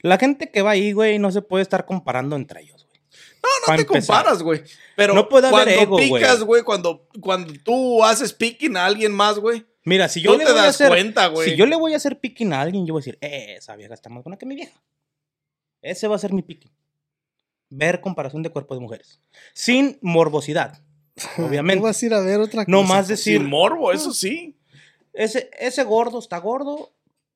La 0.00 0.18
gente 0.18 0.50
que 0.50 0.62
va 0.62 0.70
ahí, 0.72 0.92
güey, 0.92 1.18
no 1.18 1.30
se 1.30 1.42
puede 1.42 1.62
estar 1.62 1.84
comparando 1.84 2.36
entre 2.36 2.62
ellos. 2.62 2.85
No, 3.66 3.72
no 3.72 3.76
te 3.76 3.82
empezar. 3.82 4.16
comparas, 4.16 4.42
güey. 4.42 4.62
Pero 4.96 5.14
No 5.14 5.28
puede 5.28 5.48
haber 5.48 5.76
cuando 5.76 5.82
ego, 5.82 5.96
picas, 5.96 6.42
güey, 6.42 6.62
cuando, 6.62 7.06
cuando 7.20 7.52
tú 7.64 8.02
haces 8.04 8.32
picking 8.32 8.76
a 8.76 8.86
alguien 8.86 9.12
más, 9.12 9.38
güey, 9.38 9.64
Mira, 9.84 10.08
si 10.08 10.20
yo 10.20 10.32
tú 10.32 10.38
le 10.38 10.44
te 10.44 10.50
voy 10.50 10.60
a 10.60 10.64
das 10.64 10.74
hacer, 10.74 10.88
cuenta, 10.88 11.26
güey. 11.28 11.50
si 11.50 11.56
yo 11.56 11.64
le 11.66 11.76
voy 11.76 11.92
a 11.94 11.96
hacer 11.96 12.18
picking 12.18 12.52
a 12.52 12.60
alguien, 12.60 12.86
yo 12.86 12.92
voy 12.94 13.00
a 13.00 13.04
decir, 13.04 13.18
eh, 13.20 13.54
esa 13.58 13.76
vieja 13.76 13.94
está 13.94 14.08
más 14.10 14.24
buena 14.24 14.36
que 14.36 14.44
mi 14.46 14.56
vieja. 14.56 14.82
Ese 15.82 16.08
va 16.08 16.16
a 16.16 16.18
ser 16.18 16.32
mi 16.32 16.42
picking. 16.42 16.72
Ver 17.68 18.00
comparación 18.00 18.42
de 18.42 18.50
cuerpos 18.50 18.76
de 18.78 18.82
mujeres. 18.82 19.20
Sin 19.54 19.98
morbosidad, 20.02 20.80
Tú 21.36 21.44
obviamente. 21.44 21.82
vas 21.84 22.02
a 22.02 22.06
ir 22.06 22.14
a 22.14 22.20
ver 22.20 22.40
otra 22.40 22.64
cosa. 22.64 22.70
No 22.70 22.82
más 22.82 23.06
decir, 23.08 23.38
Sin 23.38 23.48
morbo, 23.48 23.92
eso 23.92 24.12
sí. 24.12 24.56
ese, 25.12 25.50
ese 25.58 25.84
gordo 25.84 26.18
está 26.18 26.38
gordo, 26.38 26.92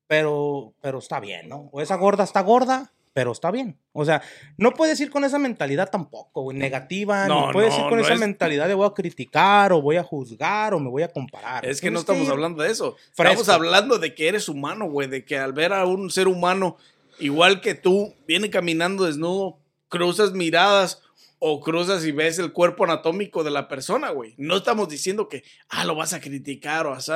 pero, 0.07 0.73
pero 0.81 0.99
está 0.99 1.19
bien, 1.21 1.47
¿no? 1.47 1.69
O 1.71 1.79
esa 1.81 1.95
gorda 1.95 2.23
está 2.25 2.41
gorda, 2.41 2.91
pero 3.13 3.31
está 3.31 3.51
bien. 3.51 3.77
O 3.93 4.05
sea, 4.05 4.21
no 4.57 4.71
puedes 4.73 4.99
ir 5.01 5.09
con 5.09 5.23
esa 5.23 5.37
mentalidad 5.37 5.89
tampoco, 5.89 6.43
güey, 6.43 6.57
negativa. 6.57 7.27
No, 7.27 7.49
puedes 7.51 7.73
no, 7.77 7.83
ir 7.83 7.89
con 7.89 7.97
no 7.99 8.03
esa 8.05 8.13
es- 8.13 8.19
mentalidad 8.19 8.67
de 8.67 8.73
voy 8.73 8.87
a 8.87 8.93
criticar, 8.93 9.73
o 9.73 9.81
voy 9.81 9.97
a 9.97 10.03
juzgar, 10.03 10.73
o 10.73 10.79
me 10.79 10.89
voy 10.89 11.03
a 11.03 11.09
comparar. 11.09 11.65
Es 11.65 11.81
que 11.81 11.91
no 11.91 11.99
estamos 11.99 12.29
hablando 12.29 12.63
de 12.63 12.71
eso. 12.71 12.95
fresco. 13.13 13.41
Estamos 13.41 13.49
hablando 13.49 13.97
de 13.97 14.15
que 14.15 14.27
eres 14.27 14.47
humano, 14.49 14.89
güey. 14.89 15.07
De 15.07 15.25
que 15.25 15.37
al 15.37 15.53
ver 15.53 15.73
a 15.73 15.85
un 15.85 16.09
ser 16.09 16.27
humano 16.27 16.77
igual 17.19 17.61
que 17.61 17.75
tú, 17.75 18.15
viene 18.27 18.49
caminando 18.49 19.05
desnudo, 19.05 19.59
cruzas 19.89 20.31
miradas 20.31 21.01
o 21.37 21.59
cruzas 21.59 22.05
y 22.05 22.11
ves 22.11 22.39
el 22.39 22.53
cuerpo 22.53 22.83
anatómico 22.83 23.43
de 23.43 23.51
la 23.51 23.67
persona, 23.67 24.11
güey. 24.11 24.35
No 24.37 24.57
estamos 24.57 24.87
diciendo 24.87 25.27
que, 25.27 25.43
ah, 25.69 25.83
lo 25.85 25.95
vas 25.95 26.13
a 26.13 26.21
criticar 26.21 26.85
o 26.87 26.93
así. 26.93 27.11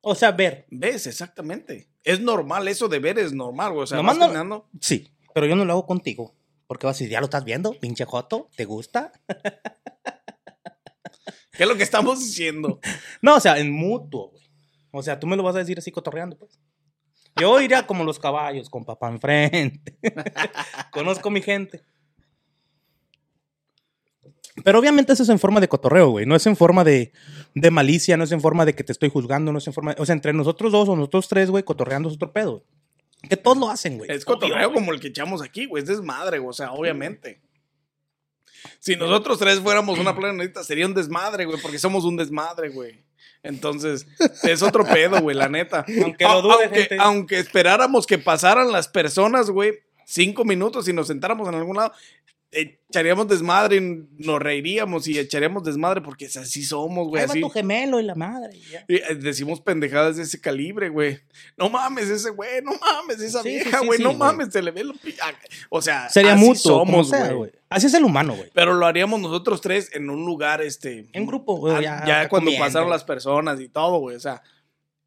O 0.00 0.14
sea, 0.14 0.32
ver, 0.32 0.66
Ves, 0.70 1.06
exactamente. 1.06 1.89
Es 2.04 2.20
normal, 2.20 2.66
eso 2.68 2.88
de 2.88 2.98
ver 2.98 3.18
es 3.18 3.32
normal, 3.32 3.72
güey. 3.72 3.84
O 3.84 3.86
sea, 3.86 3.96
Nomás 3.98 4.16
no- 4.16 4.26
caminando. 4.26 4.68
Sí, 4.80 5.10
pero 5.34 5.46
yo 5.46 5.56
no 5.56 5.64
lo 5.64 5.72
hago 5.72 5.86
contigo. 5.86 6.34
Porque 6.66 6.86
vas 6.86 6.96
a 6.96 6.98
decir, 6.98 7.10
¿ya 7.10 7.20
lo 7.20 7.24
estás 7.26 7.44
viendo? 7.44 7.72
Pinche 7.80 8.04
Joto, 8.04 8.48
¿te 8.56 8.64
gusta? 8.64 9.12
¿Qué 11.52 11.64
es 11.64 11.68
lo 11.68 11.76
que 11.76 11.82
estamos 11.82 12.18
diciendo? 12.20 12.80
No, 13.22 13.36
o 13.36 13.40
sea, 13.40 13.58
en 13.58 13.70
mutuo, 13.72 14.30
güey. 14.30 14.48
O 14.92 15.02
sea, 15.02 15.18
tú 15.20 15.26
me 15.26 15.36
lo 15.36 15.42
vas 15.42 15.54
a 15.56 15.58
decir 15.58 15.78
así 15.78 15.90
cotorreando, 15.92 16.36
pues. 16.38 16.58
Yo 17.36 17.60
iría 17.60 17.86
como 17.86 18.02
los 18.04 18.18
caballos, 18.18 18.68
con 18.70 18.84
papá 18.84 19.08
enfrente. 19.08 19.98
Conozco 20.92 21.30
mi 21.30 21.42
gente. 21.42 21.82
Pero 24.64 24.78
obviamente 24.78 25.12
eso 25.12 25.22
es 25.22 25.28
en 25.28 25.38
forma 25.38 25.60
de 25.60 25.68
cotorreo, 25.68 26.10
güey. 26.10 26.26
No 26.26 26.36
es 26.36 26.46
en 26.46 26.56
forma 26.56 26.84
de, 26.84 27.12
de 27.54 27.70
malicia, 27.70 28.16
no 28.16 28.24
es 28.24 28.32
en 28.32 28.40
forma 28.40 28.64
de 28.64 28.74
que 28.74 28.84
te 28.84 28.92
estoy 28.92 29.10
juzgando, 29.10 29.52
no 29.52 29.58
es 29.58 29.66
en 29.66 29.72
forma... 29.72 29.94
O 29.98 30.06
sea, 30.06 30.14
entre 30.14 30.32
nosotros 30.32 30.72
dos 30.72 30.88
o 30.88 30.96
nosotros 30.96 31.28
tres, 31.28 31.50
güey, 31.50 31.62
cotorreando 31.62 32.08
es 32.08 32.16
otro 32.16 32.32
pedo. 32.32 32.64
Que 33.28 33.36
todos 33.36 33.58
lo 33.58 33.70
hacen, 33.70 33.98
güey. 33.98 34.10
Es 34.10 34.24
cotorreo 34.24 34.72
como 34.72 34.92
el 34.92 35.00
que 35.00 35.08
echamos 35.08 35.42
aquí, 35.42 35.66
güey. 35.66 35.82
Es 35.82 35.88
desmadre, 35.88 36.38
güey. 36.38 36.50
O 36.50 36.54
sea, 36.54 36.72
obviamente. 36.72 37.40
Si 38.78 38.96
nosotros 38.96 39.38
tres 39.38 39.60
fuéramos 39.60 39.98
una 39.98 40.16
planeta, 40.16 40.64
sería 40.64 40.86
un 40.86 40.94
desmadre, 40.94 41.44
güey, 41.44 41.60
porque 41.60 41.78
somos 41.78 42.04
un 42.04 42.16
desmadre, 42.16 42.70
güey. 42.70 43.04
Entonces, 43.42 44.06
es 44.42 44.62
otro 44.62 44.84
pedo, 44.84 45.20
güey, 45.20 45.36
la 45.36 45.48
neta. 45.48 45.84
Aunque 46.02 46.24
lo 46.24 46.42
dude, 46.42 46.64
aunque, 46.64 46.80
gente. 46.80 46.96
aunque 46.98 47.38
esperáramos 47.38 48.06
que 48.06 48.18
pasaran 48.18 48.70
las 48.70 48.88
personas, 48.88 49.50
güey, 49.50 49.78
cinco 50.04 50.44
minutos 50.44 50.88
y 50.88 50.92
nos 50.92 51.06
sentáramos 51.06 51.48
en 51.48 51.54
algún 51.54 51.76
lado, 51.76 51.92
echaríamos 52.52 53.28
desmadre 53.28 53.76
y 53.76 54.08
nos 54.18 54.40
reiríamos 54.40 55.06
y 55.06 55.18
echaríamos 55.18 55.62
desmadre 55.62 56.00
porque 56.00 56.26
así 56.26 56.64
somos, 56.64 57.08
güey. 57.08 57.22
Así, 57.22 57.40
tu 57.40 57.48
gemelo 57.48 58.00
y 58.00 58.02
la 58.02 58.14
madre. 58.14 58.58
ya. 58.70 58.84
y, 58.88 58.96
eh, 58.96 59.14
decimos 59.16 59.60
pendejadas 59.60 60.16
de 60.16 60.24
ese 60.24 60.40
calibre, 60.40 60.88
güey. 60.88 61.20
No 61.56 61.70
mames, 61.70 62.08
ese 62.08 62.30
güey, 62.30 62.62
no 62.62 62.72
mames, 62.80 63.20
esa 63.20 63.42
Sí, 63.42 63.50
vieja, 63.50 63.80
güey, 63.80 63.98
sí, 63.98 64.02
no 64.02 64.14
mames, 64.14 64.48
se 64.52 64.62
le 64.62 64.72
ve 64.72 64.84
lo 64.84 64.94
ah, 65.22 65.32
O 65.68 65.80
sea, 65.80 66.08
Sería 66.08 66.34
así 66.34 66.44
mutuo, 66.44 66.62
somos, 66.62 67.10
güey. 67.10 67.52
Así 67.68 67.86
es 67.86 67.94
el 67.94 68.04
humano, 68.04 68.34
güey. 68.34 68.50
Pero 68.52 68.74
lo 68.74 68.84
haríamos 68.84 69.20
nosotros 69.20 69.60
tres 69.60 69.94
en 69.94 70.10
un 70.10 70.24
lugar, 70.24 70.60
este. 70.60 71.08
En 71.12 71.26
grupo, 71.26 71.56
güey, 71.56 71.82
ya, 71.82 72.28
cuando 72.28 72.46
comiendo. 72.46 72.66
pasaron 72.66 72.90
las 72.90 73.04
personas 73.04 73.60
y 73.60 73.68
todo, 73.68 73.98
güey. 73.98 74.16
O 74.16 74.20
sea, 74.20 74.42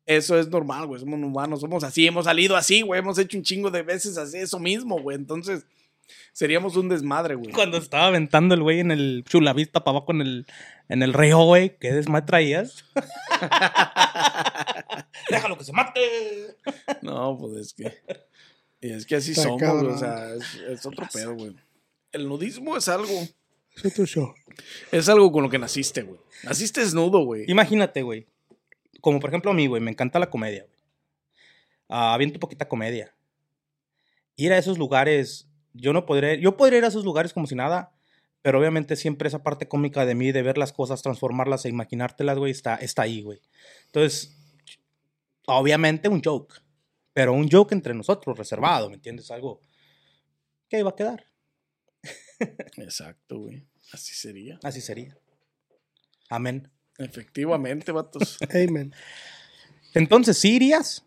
eso 0.05 0.39
es 0.39 0.47
normal, 0.47 0.87
güey. 0.87 1.01
Somos 1.01 1.19
humanos, 1.19 1.59
somos 1.59 1.83
así, 1.83 2.07
hemos 2.07 2.23
salido 2.23 2.55
así, 2.55 2.81
güey. 2.81 2.99
Hemos 2.99 3.17
hecho 3.17 3.37
un 3.37 3.43
chingo 3.43 3.69
de 3.69 3.81
veces 3.81 4.17
así, 4.17 4.37
eso 4.37 4.59
mismo, 4.59 4.97
güey. 5.01 5.17
Entonces, 5.17 5.65
seríamos 6.31 6.75
un 6.75 6.89
desmadre, 6.89 7.35
güey. 7.35 7.51
Cuando 7.51 7.77
estaba 7.77 8.07
aventando 8.07 8.55
el 8.55 8.63
güey 8.63 8.79
en 8.79 8.91
el 8.91 9.23
chulavista 9.27 9.83
para 9.83 9.97
abajo 9.97 10.11
en 10.13 10.21
el, 10.21 10.45
en 10.89 11.03
el 11.03 11.13
río, 11.13 11.43
güey, 11.43 11.77
¿qué 11.79 11.91
desmadre 11.91 12.25
traías? 12.25 12.85
Déjalo 15.29 15.57
que 15.57 15.63
se 15.63 15.73
mate. 15.73 16.01
No, 17.01 17.37
pues 17.37 17.53
es 17.57 17.73
que. 17.73 17.93
y 18.81 18.91
Es 18.91 19.05
que 19.05 19.15
así 19.15 19.31
Está 19.31 19.43
somos, 19.43 19.61
güey. 19.61 19.71
cabrón. 19.71 19.93
O 19.93 19.97
sea, 19.97 20.33
es, 20.33 20.55
es 20.69 20.85
otro 20.85 21.07
pedo, 21.11 21.35
güey. 21.35 21.55
El 22.11 22.27
nudismo 22.27 22.77
es 22.77 22.87
algo. 22.87 23.11
Es 23.75 23.85
otro 23.85 24.05
show. 24.05 24.33
Es 24.91 25.09
algo 25.09 25.31
con 25.31 25.43
lo 25.43 25.49
que 25.49 25.57
naciste, 25.57 26.03
güey. 26.03 26.19
Naciste 26.43 26.81
desnudo, 26.81 27.25
güey. 27.25 27.45
Imagínate, 27.47 28.01
güey. 28.03 28.27
Como 29.01 29.19
por 29.19 29.29
ejemplo 29.29 29.51
a 29.51 29.53
mí, 29.53 29.67
güey, 29.67 29.81
me 29.81 29.91
encanta 29.91 30.19
la 30.19 30.29
comedia, 30.29 30.63
güey. 30.63 30.73
Ah, 31.89 32.13
aviento 32.13 32.39
poquita 32.39 32.67
comedia. 32.67 33.13
Ir 34.35 34.53
a 34.53 34.57
esos 34.57 34.77
lugares, 34.77 35.47
yo 35.73 35.93
no 35.93 36.05
podría, 36.05 36.35
yo 36.35 36.57
podría 36.57 36.79
ir 36.79 36.85
a 36.85 36.89
esos 36.89 37.05
lugares 37.05 37.33
como 37.33 37.47
si 37.47 37.55
nada, 37.55 37.91
pero 38.41 38.59
obviamente 38.59 38.95
siempre 38.95 39.27
esa 39.27 39.43
parte 39.43 39.67
cómica 39.67 40.05
de 40.05 40.15
mí, 40.15 40.31
de 40.31 40.41
ver 40.41 40.57
las 40.57 40.73
cosas, 40.73 41.01
transformarlas 41.01 41.65
e 41.65 41.69
imaginártelas, 41.69 42.37
güey, 42.37 42.51
está, 42.51 42.75
está 42.75 43.03
ahí, 43.03 43.21
güey. 43.21 43.41
Entonces, 43.85 44.37
obviamente 45.45 46.09
un 46.09 46.21
joke, 46.21 46.61
pero 47.13 47.33
un 47.33 47.49
joke 47.49 47.73
entre 47.73 47.93
nosotros, 47.93 48.37
reservado, 48.37 48.89
¿me 48.89 48.95
entiendes? 48.95 49.31
Algo 49.31 49.61
que 50.69 50.79
iba 50.79 50.89
a 50.89 50.95
quedar. 50.95 51.25
Exacto, 52.77 53.39
güey. 53.39 53.65
Así 53.91 54.13
sería. 54.13 54.59
Así 54.63 54.81
sería. 54.81 55.17
Amén. 56.29 56.69
Efectivamente, 56.97 57.91
vatos. 57.91 58.37
Amen. 58.49 58.93
Entonces, 59.93 60.37
¿sí 60.37 60.55
irías? 60.55 61.05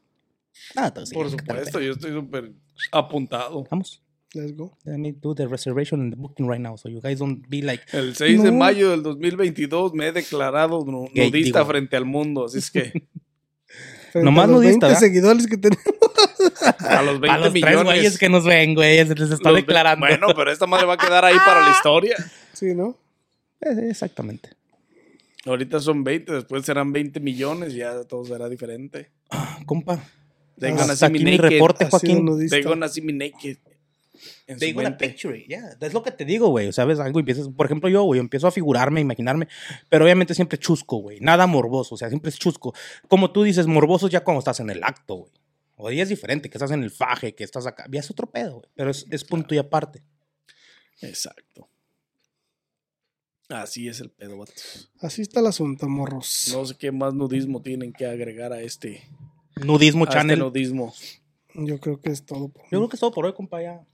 Ah, 0.75 0.87
entonces 0.87 1.13
Por 1.13 1.31
supuesto, 1.31 1.81
yo 1.81 1.93
estoy 1.93 2.13
súper 2.13 2.53
apuntado. 2.93 3.65
Vamos. 3.71 4.03
Let's 4.35 4.53
go. 4.55 4.77
Let 4.85 4.99
me 4.99 5.13
do 5.13 5.35
the 5.35 5.47
reservation 5.47 6.01
and 6.01 6.13
the 6.13 6.17
booking 6.17 6.47
right 6.49 6.61
now, 6.61 6.77
so 6.77 6.89
you 6.89 7.01
guys 7.01 7.19
don't 7.19 7.49
be 7.49 7.63
like, 7.63 7.83
El 7.93 8.15
6 8.15 8.43
de 8.43 8.51
No. 8.51 8.57
mayo 8.59 8.91
del 8.91 9.03
2022 9.03 9.95
me 9.95 10.09
he 10.09 10.13
declarado 10.13 10.85
Gay, 11.15 11.31
nudista 11.31 11.61
digo. 11.61 11.71
frente 11.71 11.97
al 11.97 12.05
mundo, 12.05 12.45
así 12.47 12.59
es 12.59 12.71
que 12.71 12.93
Nomás 14.15 14.45
a 14.45 14.47
los 14.49 14.57
nudista, 14.63 14.87
20 14.87 14.87
¿verdad? 14.87 15.01
seguidores 15.01 15.47
que 15.47 15.57
tenemos. 15.59 15.85
a 16.81 17.03
los 17.03 17.21
20 17.21 17.31
a 17.31 17.39
los 17.39 17.53
millones. 17.53 17.85
güeyes 17.85 18.19
que 18.19 18.29
nos 18.29 18.45
ven, 18.45 18.75
güey, 18.75 19.07
se 19.07 19.15
les 19.15 19.31
está 19.31 19.51
los 19.51 19.57
ve- 19.57 19.61
declarando. 19.63 20.07
Bueno, 20.07 20.29
pero 20.35 20.51
esta 20.51 20.67
madre 20.67 20.87
va 20.87 20.95
a 20.95 20.99
quedar 20.99 21.25
ahí 21.25 21.37
para 21.45 21.61
la 21.61 21.71
historia. 21.71 22.17
Sí, 22.53 22.75
¿no? 22.75 22.97
Eh, 23.61 23.89
Exactamente. 23.91 24.51
Ahorita 25.45 25.79
son 25.81 26.03
20, 26.03 26.33
después 26.33 26.65
serán 26.65 26.93
20 26.93 27.21
millones, 27.21 27.73
ya 27.75 28.03
todo 28.05 28.25
será 28.25 28.49
diferente. 28.49 29.11
Compa, 29.65 29.95
Ah, 29.95 30.95
see 30.97 31.09
me 31.11 31.19
aquí 31.19 31.25
mi 31.25 31.37
naked. 31.37 31.51
reporte, 31.51 31.87
Joaquín. 31.91 32.27
gonna 32.65 32.89
see 32.89 33.03
me 33.03 33.13
naked. 33.13 33.59
En 34.49 34.59
They 34.59 34.73
su 34.73 34.79
mente. 34.79 35.09
picture 35.09 35.37
it, 35.37 35.49
yeah. 35.49 35.77
Es 35.81 35.93
lo 35.93 36.03
que 36.03 36.13
te 36.13 36.25
digo, 36.25 36.49
güey. 36.49 36.73
¿Sabes? 36.73 37.01
Algo 37.01 37.19
empiezas, 37.19 37.49
por 37.49 37.67
ejemplo, 37.67 37.89
yo, 37.89 38.05
güey, 38.05 38.21
empiezo 38.21 38.47
a 38.47 38.53
figurarme, 38.53 39.01
a 39.01 39.03
imaginarme, 39.03 39.49
pero 39.89 40.05
obviamente 40.05 40.35
siempre 40.35 40.57
chusco, 40.59 40.99
güey. 40.99 41.19
Nada 41.21 41.47
morboso, 41.49 41.97
o 41.97 41.99
sea, 41.99 42.09
siempre 42.09 42.31
es 42.31 42.39
chusco. 42.39 42.73
Como 43.09 43.33
tú 43.33 43.43
dices, 43.43 43.67
morboso 43.67 44.09
ya 44.09 44.23
cuando 44.23 44.39
estás 44.39 44.61
en 44.61 44.71
el 44.71 44.85
acto, 44.85 45.15
güey. 45.17 45.33
O 45.79 45.91
ya 45.91 46.03
es 46.05 46.09
diferente, 46.09 46.49
que 46.49 46.57
estás 46.59 46.71
en 46.71 46.83
el 46.83 46.91
faje, 46.91 47.35
que 47.35 47.45
estás 47.45 47.67
acá. 47.67 47.87
Ya 47.91 48.01
es 48.01 48.11
otro 48.11 48.31
pedo, 48.31 48.61
güey. 48.61 48.71
Pero 48.75 48.91
es, 48.91 49.05
es 49.11 49.25
punto 49.25 49.55
y 49.55 49.59
aparte. 49.59 50.03
Exacto. 51.03 51.69
Así 53.49 53.87
es 53.89 54.01
el 54.01 54.11
pedo, 54.11 54.39
vatos. 54.39 54.91
Así 55.01 55.23
está 55.23 55.41
el 55.41 55.47
asunto, 55.47 55.89
morros. 55.89 56.49
No 56.53 56.65
sé 56.67 56.77
qué 56.77 56.91
más 56.93 57.15
nudismo 57.15 57.63
tienen 57.63 57.93
que 57.93 58.07
agregar 58.07 58.53
a 58.53 58.61
este, 58.61 59.03
Nudismo 59.57 60.05
a 60.05 60.09
este 60.09 60.19
Channel. 60.19 60.39
nudismo. 60.39 60.95
Yo 61.55 61.79
creo 61.79 62.01
que 62.01 62.11
es 62.11 62.25
todo. 62.25 62.49
por 62.49 62.63
Yo 62.65 62.79
creo 62.79 62.89
que 62.89 62.97
es 62.97 63.01
todo 63.01 63.13
por 63.13 63.25
hoy, 63.27 63.35
compa, 63.35 63.63
ya. 63.63 63.85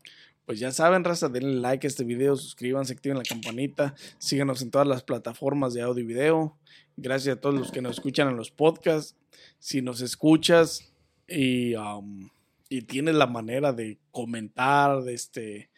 Pues 0.46 0.58
ya 0.58 0.72
saben, 0.72 1.04
raza, 1.04 1.28
denle 1.28 1.60
like 1.60 1.86
a 1.86 1.88
este 1.88 2.04
video, 2.04 2.36
suscríbanse, 2.36 2.92
activen 2.92 3.18
la 3.18 3.24
campanita, 3.24 3.94
síganos 4.18 4.60
en 4.62 4.70
todas 4.70 4.86
las 4.86 5.02
plataformas 5.02 5.72
de 5.72 5.82
audio 5.82 6.02
y 6.02 6.06
video. 6.06 6.58
Gracias 6.96 7.36
a 7.36 7.40
todos 7.40 7.54
los 7.54 7.70
que 7.70 7.80
nos 7.80 7.92
escuchan 7.92 8.28
en 8.28 8.36
los 8.36 8.50
podcasts. 8.50 9.16
Si 9.58 9.82
nos 9.82 10.00
escuchas 10.00 10.92
y, 11.28 11.74
um, 11.76 12.28
y 12.68 12.82
tienes 12.82 13.14
la 13.14 13.26
manera 13.26 13.72
de 13.72 13.98
comentar, 14.10 15.02
de 15.02 15.14
este, 15.14 15.70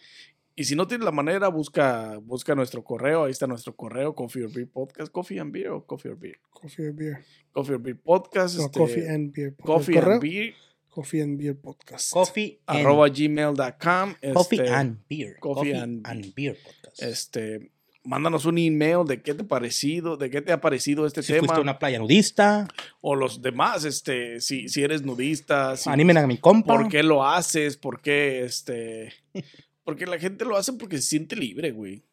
y 0.56 0.64
si 0.64 0.76
no 0.76 0.86
tienes 0.86 1.04
la 1.04 1.10
manera, 1.10 1.48
busca, 1.48 2.16
busca 2.18 2.54
nuestro 2.54 2.84
correo, 2.84 3.24
ahí 3.24 3.32
está 3.32 3.46
nuestro 3.48 3.74
correo, 3.74 4.14
Coffee 4.14 4.44
or 4.44 4.52
Beer 4.52 4.68
Podcast, 4.68 5.10
Coffee 5.10 5.40
and 5.40 5.52
Beer 5.52 5.70
o 5.70 5.84
Coffee 5.84 6.10
or 6.10 6.16
Beer. 6.16 6.38
Coffee 6.52 6.86
or 6.86 6.92
Beer. 6.92 7.24
Coffee 7.52 7.72
or 7.74 7.82
Beer 7.82 8.00
Podcast, 8.00 8.56
No, 8.56 8.64
este, 8.66 8.78
Coffee 8.78 9.08
and 9.08 9.32
Beer. 9.32 9.56
Coffee 9.56 9.98
and 9.98 10.20
Beer, 10.20 10.54
Coffee 10.94 11.22
and 11.22 11.36
Beer 11.38 11.56
Podcast. 11.60 12.12
Coffee 12.12 12.60
and, 12.66 12.78
arroba 12.80 13.08
gmail.com. 13.08 14.14
coffee 14.32 14.56
este, 14.60 14.68
and 14.72 14.98
Beer. 15.08 15.36
Coffee 15.40 15.72
Coffee, 15.72 15.74
and- 15.74 16.06
and, 16.06 16.34
Beer 16.34 16.56
podcast. 16.62 17.02
este, 17.02 17.72
mándanos 18.04 18.44
un 18.44 18.58
email 18.58 19.04
de 19.06 19.20
qué 19.20 19.34
te 19.34 19.42
ha 19.42 19.48
parecido, 19.48 20.16
de 20.16 20.30
qué 20.30 20.40
te 20.40 20.52
ha 20.52 20.60
parecido 20.60 21.04
este 21.06 21.22
si 21.22 21.32
tema 21.32 21.40
fuiste 21.40 21.58
a 21.58 21.62
una 21.62 21.78
playa 21.80 21.98
nudista, 21.98 22.68
o 23.00 23.16
los 23.16 23.42
demás, 23.42 23.84
este, 23.84 24.40
si, 24.40 24.68
si 24.68 24.82
eres 24.84 25.02
nudista, 25.02 25.76
si- 25.76 25.90
animen 25.90 26.18
a 26.18 26.26
mi 26.28 26.38
compa. 26.38 26.76
por 26.76 26.88
qué 26.88 27.02
lo 27.02 27.26
haces, 27.26 27.76
por 27.76 28.00
qué, 28.00 28.44
este, 28.44 29.12
porque 29.84 30.06
la 30.06 30.18
gente 30.20 30.44
lo 30.44 30.56
hace 30.56 30.72
porque 30.74 30.98
se 30.98 31.08
siente 31.08 31.34
libre, 31.34 31.72
güey, 31.72 32.04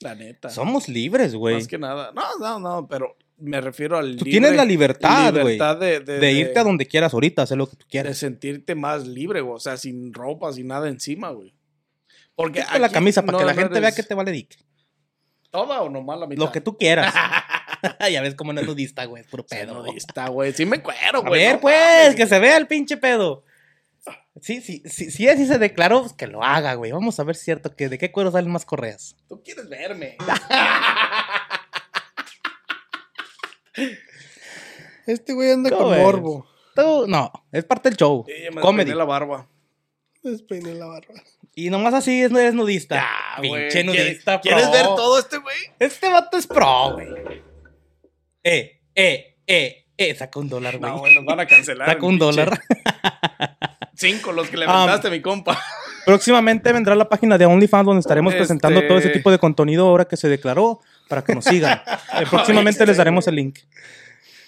la 0.00 0.14
neta. 0.14 0.50
Somos 0.50 0.86
libres, 0.88 1.34
güey. 1.34 1.54
Más 1.54 1.66
que 1.68 1.78
nada, 1.78 2.12
no, 2.12 2.38
no, 2.38 2.60
no, 2.60 2.86
pero 2.88 3.16
me 3.38 3.60
refiero 3.60 3.96
al 3.98 4.16
Tú 4.16 4.24
libre- 4.24 4.30
tienes 4.30 4.56
la 4.56 4.64
libertad, 4.64 5.32
güey. 5.32 5.54
libertad 5.54 5.76
de, 5.78 6.00
de, 6.00 6.18
De 6.18 6.32
irte 6.32 6.58
a 6.58 6.64
donde 6.64 6.86
quieras 6.86 7.14
ahorita, 7.14 7.42
hacer 7.42 7.56
lo 7.58 7.66
que 7.68 7.76
tú 7.76 7.84
de 7.84 7.90
quieras. 7.90 8.18
sentirte 8.18 8.74
más 8.74 9.06
libre, 9.06 9.40
güey, 9.40 9.56
o 9.56 9.60
sea, 9.60 9.76
sin 9.76 10.12
ropa, 10.12 10.52
sin 10.52 10.66
nada 10.68 10.88
encima, 10.88 11.30
güey. 11.30 11.54
Porque 12.34 12.60
Quítate 12.60 12.78
la 12.78 12.86
aquí 12.86 12.94
camisa 12.94 13.22
para 13.22 13.32
no- 13.32 13.38
que 13.38 13.44
la 13.46 13.54
no 13.54 13.60
gente 13.62 13.80
vea 13.80 13.92
que 13.92 14.02
te 14.02 14.14
vale 14.14 14.30
dick. 14.32 14.56
toda 15.50 15.80
o 15.82 15.88
nomás 15.88 16.18
la 16.18 16.26
mitad. 16.26 16.42
Lo 16.44 16.52
que 16.52 16.60
tú 16.60 16.76
quieras. 16.76 17.12
ya 18.12 18.20
ves 18.22 18.34
cómo 18.34 18.52
no 18.52 18.60
es 18.60 18.66
nudista, 18.66 19.04
güey. 19.04 19.22
Puro 19.24 19.46
pedo. 19.46 19.82
Nudista, 19.84 20.28
güey. 20.28 20.52
Sí 20.52 20.66
me 20.66 20.82
cuero, 20.82 21.18
A 21.18 21.28
güey. 21.28 21.42
ver, 21.42 21.54
no 21.54 21.60
pues, 21.60 22.14
que 22.16 22.26
se 22.26 22.38
vea 22.40 22.56
el 22.56 22.66
pinche 22.66 22.96
pedo. 22.96 23.44
Sí, 24.40 24.60
sí, 24.60 24.82
sí, 24.86 25.10
si 25.10 25.28
así 25.28 25.46
se 25.46 25.58
declaró, 25.58 26.00
pues 26.02 26.12
que 26.12 26.26
lo 26.28 26.42
haga, 26.44 26.74
güey. 26.74 26.92
Vamos 26.92 27.18
a 27.18 27.24
ver 27.24 27.34
cierto 27.36 27.74
que 27.74 27.88
de 27.88 27.98
qué 27.98 28.12
cuero 28.12 28.30
salen 28.30 28.50
más 28.52 28.64
correas. 28.64 29.16
Tú 29.28 29.42
quieres 29.42 29.68
verme. 29.68 30.16
Este 35.06 35.32
güey 35.32 35.50
anda 35.52 35.70
¿Cómo 35.70 35.82
con 35.84 35.92
ves? 35.92 36.02
morbo. 36.02 36.46
Tú, 36.74 37.06
no, 37.08 37.32
es 37.52 37.64
parte 37.64 37.88
del 37.90 37.96
show. 37.96 38.24
Sí, 38.26 38.32
me 38.54 38.60
Comedy. 38.60 38.92
la 38.92 39.04
barba. 39.04 39.48
Despeiné 40.22 40.74
la 40.74 40.86
barba. 40.86 41.14
Y 41.54 41.70
nomás 41.70 41.94
así 41.94 42.22
es, 42.22 42.30
eres 42.30 42.54
nudista. 42.54 42.96
Ya, 42.96 43.38
güey. 43.48 43.62
pinche 43.62 43.84
nudista, 43.84 44.40
¿Quieres, 44.40 44.62
pro. 44.62 44.70
¿Quieres 44.70 44.70
ver 44.70 44.96
todo 44.96 45.18
este 45.18 45.38
güey? 45.38 45.56
Este 45.78 46.08
vato 46.08 46.36
es 46.36 46.46
pro, 46.46 46.92
güey. 46.94 47.08
Eh, 48.44 48.80
eh, 48.94 49.36
eh, 49.46 49.86
eh. 49.96 50.14
Saca 50.14 50.38
un 50.38 50.48
dólar, 50.48 50.78
güey. 50.78 50.90
No, 50.92 50.98
güey, 50.98 51.14
nos 51.14 51.24
van 51.24 51.40
a 51.40 51.46
cancelar. 51.46 51.88
Saca 51.88 52.06
un 52.06 52.14
pinche- 52.18 52.18
dólar. 52.18 52.60
Cinco 53.94 54.30
los 54.32 54.48
que 54.48 54.56
le 54.56 54.66
Um, 54.66 54.70
aventaste, 54.70 55.10
mi 55.10 55.20
compa. 55.20 55.58
Próximamente 56.06 56.72
vendrá 56.72 56.94
la 56.94 57.08
página 57.08 57.36
de 57.36 57.46
OnlyFans 57.46 57.84
donde 57.86 58.00
estaremos 58.00 58.32
Este- 58.32 58.42
presentando 58.44 58.86
todo 58.86 58.98
ese 58.98 59.08
tipo 59.10 59.30
de 59.30 59.38
contenido 59.38 59.88
ahora 59.88 60.04
que 60.06 60.16
se 60.16 60.28
declaró 60.28 60.80
para 61.08 61.22
que 61.24 61.34
nos 61.34 61.44
sigan. 61.44 61.80
Eh, 62.20 62.24
próximamente 62.28 62.84
les 62.86 62.96
daremos 62.96 63.26
el 63.28 63.34
link. 63.36 63.58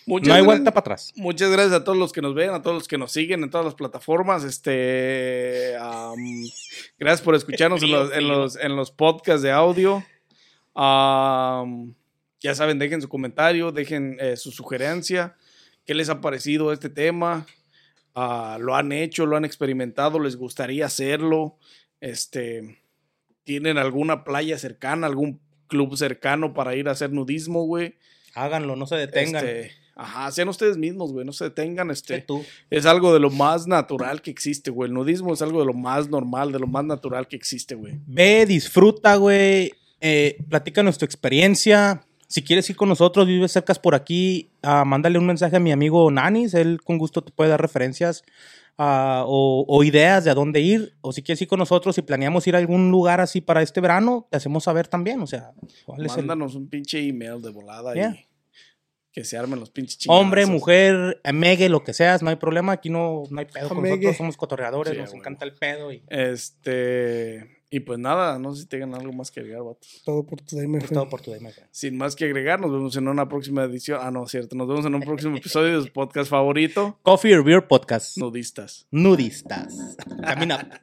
Muchas 0.06 0.28
No 0.28 0.34
hay 0.34 0.40
gracias- 0.40 0.46
vuelta 0.46 0.70
para 0.72 0.80
atrás. 0.80 1.12
Muchas 1.14 1.50
gracias 1.50 1.72
a 1.74 1.84
todos 1.84 1.96
los 1.98 2.12
que 2.12 2.20
nos 2.22 2.34
ven, 2.34 2.50
a 2.50 2.62
todos 2.62 2.74
los 2.74 2.88
que 2.88 2.98
nos 2.98 3.12
siguen 3.12 3.42
en 3.44 3.50
todas 3.50 3.64
las 3.64 3.74
plataformas. 3.74 4.42
Este, 4.44 5.74
gracias 6.98 7.20
por 7.22 7.34
escucharnos 7.36 7.82
en 7.82 7.90
los, 7.92 8.12
en 8.12 8.26
los, 8.28 8.56
en 8.56 8.76
los 8.76 8.90
podcasts 8.90 9.42
de 9.42 9.52
audio. 9.52 10.02
Ya 12.42 12.54
saben, 12.54 12.78
dejen 12.78 13.02
su 13.02 13.08
comentario, 13.08 13.70
dejen 13.70 14.16
eh, 14.20 14.36
su 14.36 14.50
sugerencia. 14.50 15.36
¿Qué 15.84 15.94
les 15.94 16.08
ha 16.08 16.20
parecido 16.20 16.72
este 16.72 16.88
tema? 16.88 17.46
Ah, 18.14 18.56
¿Lo 18.60 18.74
han 18.74 18.90
hecho? 18.92 19.26
¿Lo 19.26 19.36
han 19.36 19.44
experimentado? 19.44 20.18
¿Les 20.18 20.36
gustaría 20.36 20.86
hacerlo? 20.86 21.58
Este, 22.00 22.82
¿Tienen 23.44 23.76
alguna 23.78 24.24
playa 24.24 24.58
cercana, 24.58 25.06
algún 25.06 25.40
club 25.70 25.96
cercano 25.96 26.52
para 26.52 26.76
ir 26.76 26.88
a 26.88 26.92
hacer 26.92 27.12
nudismo, 27.12 27.64
güey? 27.64 27.94
Háganlo, 28.34 28.76
no 28.76 28.86
se 28.86 28.96
detengan. 28.96 29.46
Este, 29.46 29.72
Ajá, 30.00 30.30
sean 30.30 30.48
ustedes 30.48 30.78
mismos, 30.78 31.12
güey, 31.12 31.26
no 31.26 31.32
se 31.32 31.44
detengan, 31.44 31.90
este. 31.90 32.22
Tú. 32.22 32.42
Es 32.70 32.86
algo 32.86 33.12
de 33.12 33.20
lo 33.20 33.28
más 33.30 33.66
natural 33.66 34.22
que 34.22 34.30
existe, 34.30 34.70
güey. 34.70 34.88
El 34.88 34.94
nudismo 34.94 35.34
es 35.34 35.42
algo 35.42 35.60
de 35.60 35.66
lo 35.66 35.74
más 35.74 36.08
normal, 36.08 36.52
de 36.52 36.58
lo 36.58 36.66
más 36.66 36.84
natural 36.84 37.28
que 37.28 37.36
existe, 37.36 37.74
güey. 37.74 37.94
Ve, 38.06 38.46
disfruta, 38.46 39.16
güey. 39.16 39.72
Eh, 40.00 40.38
platícanos 40.48 40.96
tu 40.96 41.04
experiencia. 41.04 42.02
Si 42.28 42.42
quieres 42.42 42.70
ir 42.70 42.76
con 42.76 42.88
nosotros, 42.88 43.26
vives 43.26 43.52
cercas 43.52 43.78
por 43.78 43.94
aquí, 43.94 44.48
ah, 44.62 44.84
mándale 44.86 45.18
un 45.18 45.26
mensaje 45.26 45.56
a 45.56 45.60
mi 45.60 45.70
amigo 45.70 46.10
Nanis. 46.10 46.54
Él 46.54 46.80
con 46.82 46.96
gusto 46.96 47.22
te 47.22 47.32
puede 47.32 47.50
dar 47.50 47.60
referencias 47.60 48.22
ah, 48.78 49.24
o, 49.26 49.64
o 49.68 49.84
ideas 49.84 50.24
de 50.24 50.30
a 50.30 50.34
dónde 50.34 50.60
ir. 50.60 50.94
O 51.00 51.12
si 51.12 51.22
quieres 51.22 51.40
ir 51.42 51.48
con 51.48 51.58
nosotros 51.58 51.96
y 51.98 52.02
planeamos 52.02 52.46
ir 52.46 52.54
a 52.54 52.58
algún 52.58 52.90
lugar 52.90 53.20
así 53.20 53.40
para 53.40 53.62
este 53.62 53.80
verano, 53.80 54.26
te 54.30 54.36
hacemos 54.36 54.64
saber 54.64 54.88
también. 54.88 55.20
O 55.22 55.26
sea, 55.26 55.52
¿cuál 55.86 56.04
es 56.06 56.12
el- 56.12 56.18
Mándanos 56.26 56.54
un 56.54 56.68
pinche 56.68 57.00
email 57.06 57.40
de 57.42 57.50
volada 57.50 57.94
Yeah. 57.94 58.10
y 58.14 58.26
que 59.12 59.24
se 59.24 59.36
armen 59.36 59.58
los 59.58 59.70
pinches 59.70 59.98
chingados. 59.98 60.22
Hombre, 60.22 60.46
mujer, 60.46 61.20
amegue, 61.24 61.68
lo 61.68 61.82
que 61.82 61.92
seas, 61.92 62.22
no 62.22 62.30
hay 62.30 62.36
problema. 62.36 62.72
Aquí 62.72 62.90
no, 62.90 63.24
no 63.28 63.40
hay 63.40 63.46
pedo 63.46 63.68
con 63.68 63.82
nosotros, 63.82 64.16
somos 64.16 64.36
cotorreadores, 64.36 64.92
Sí, 64.94 64.98
nos 65.00 65.12
encanta 65.14 65.44
el 65.44 65.54
pedo. 65.54 65.92
Y 65.92 66.02
Este. 66.08 67.59
Y 67.72 67.80
pues 67.80 68.00
nada, 68.00 68.36
no 68.40 68.52
sé 68.52 68.62
si 68.62 68.68
tengan 68.68 68.94
algo 68.94 69.12
más 69.12 69.30
que 69.30 69.38
agregar, 69.38 69.62
vatos. 69.62 70.02
Todo 70.04 70.24
por 70.24 70.40
tu 70.40 70.56
friend. 70.56 70.88
todo 70.88 71.08
por 71.08 71.20
tu 71.20 71.30
DM. 71.30 71.50
Sin 71.70 71.96
más 71.96 72.16
que 72.16 72.24
agregar, 72.24 72.60
nos 72.60 72.72
vemos 72.72 72.96
en 72.96 73.06
una 73.06 73.28
próxima 73.28 73.62
edición. 73.62 74.00
Ah, 74.02 74.10
no, 74.10 74.26
cierto. 74.26 74.56
Nos 74.56 74.66
vemos 74.66 74.84
en 74.86 74.94
un 74.96 75.02
próximo 75.02 75.36
episodio 75.36 75.78
de 75.80 75.86
su 75.86 75.92
podcast 75.92 76.28
favorito, 76.28 76.98
Coffee 77.02 77.32
or 77.36 77.44
Beer 77.44 77.68
Podcast. 77.68 78.16
Nudistas. 78.18 78.88
Nudistas. 78.90 79.96
Camina. 80.20 80.82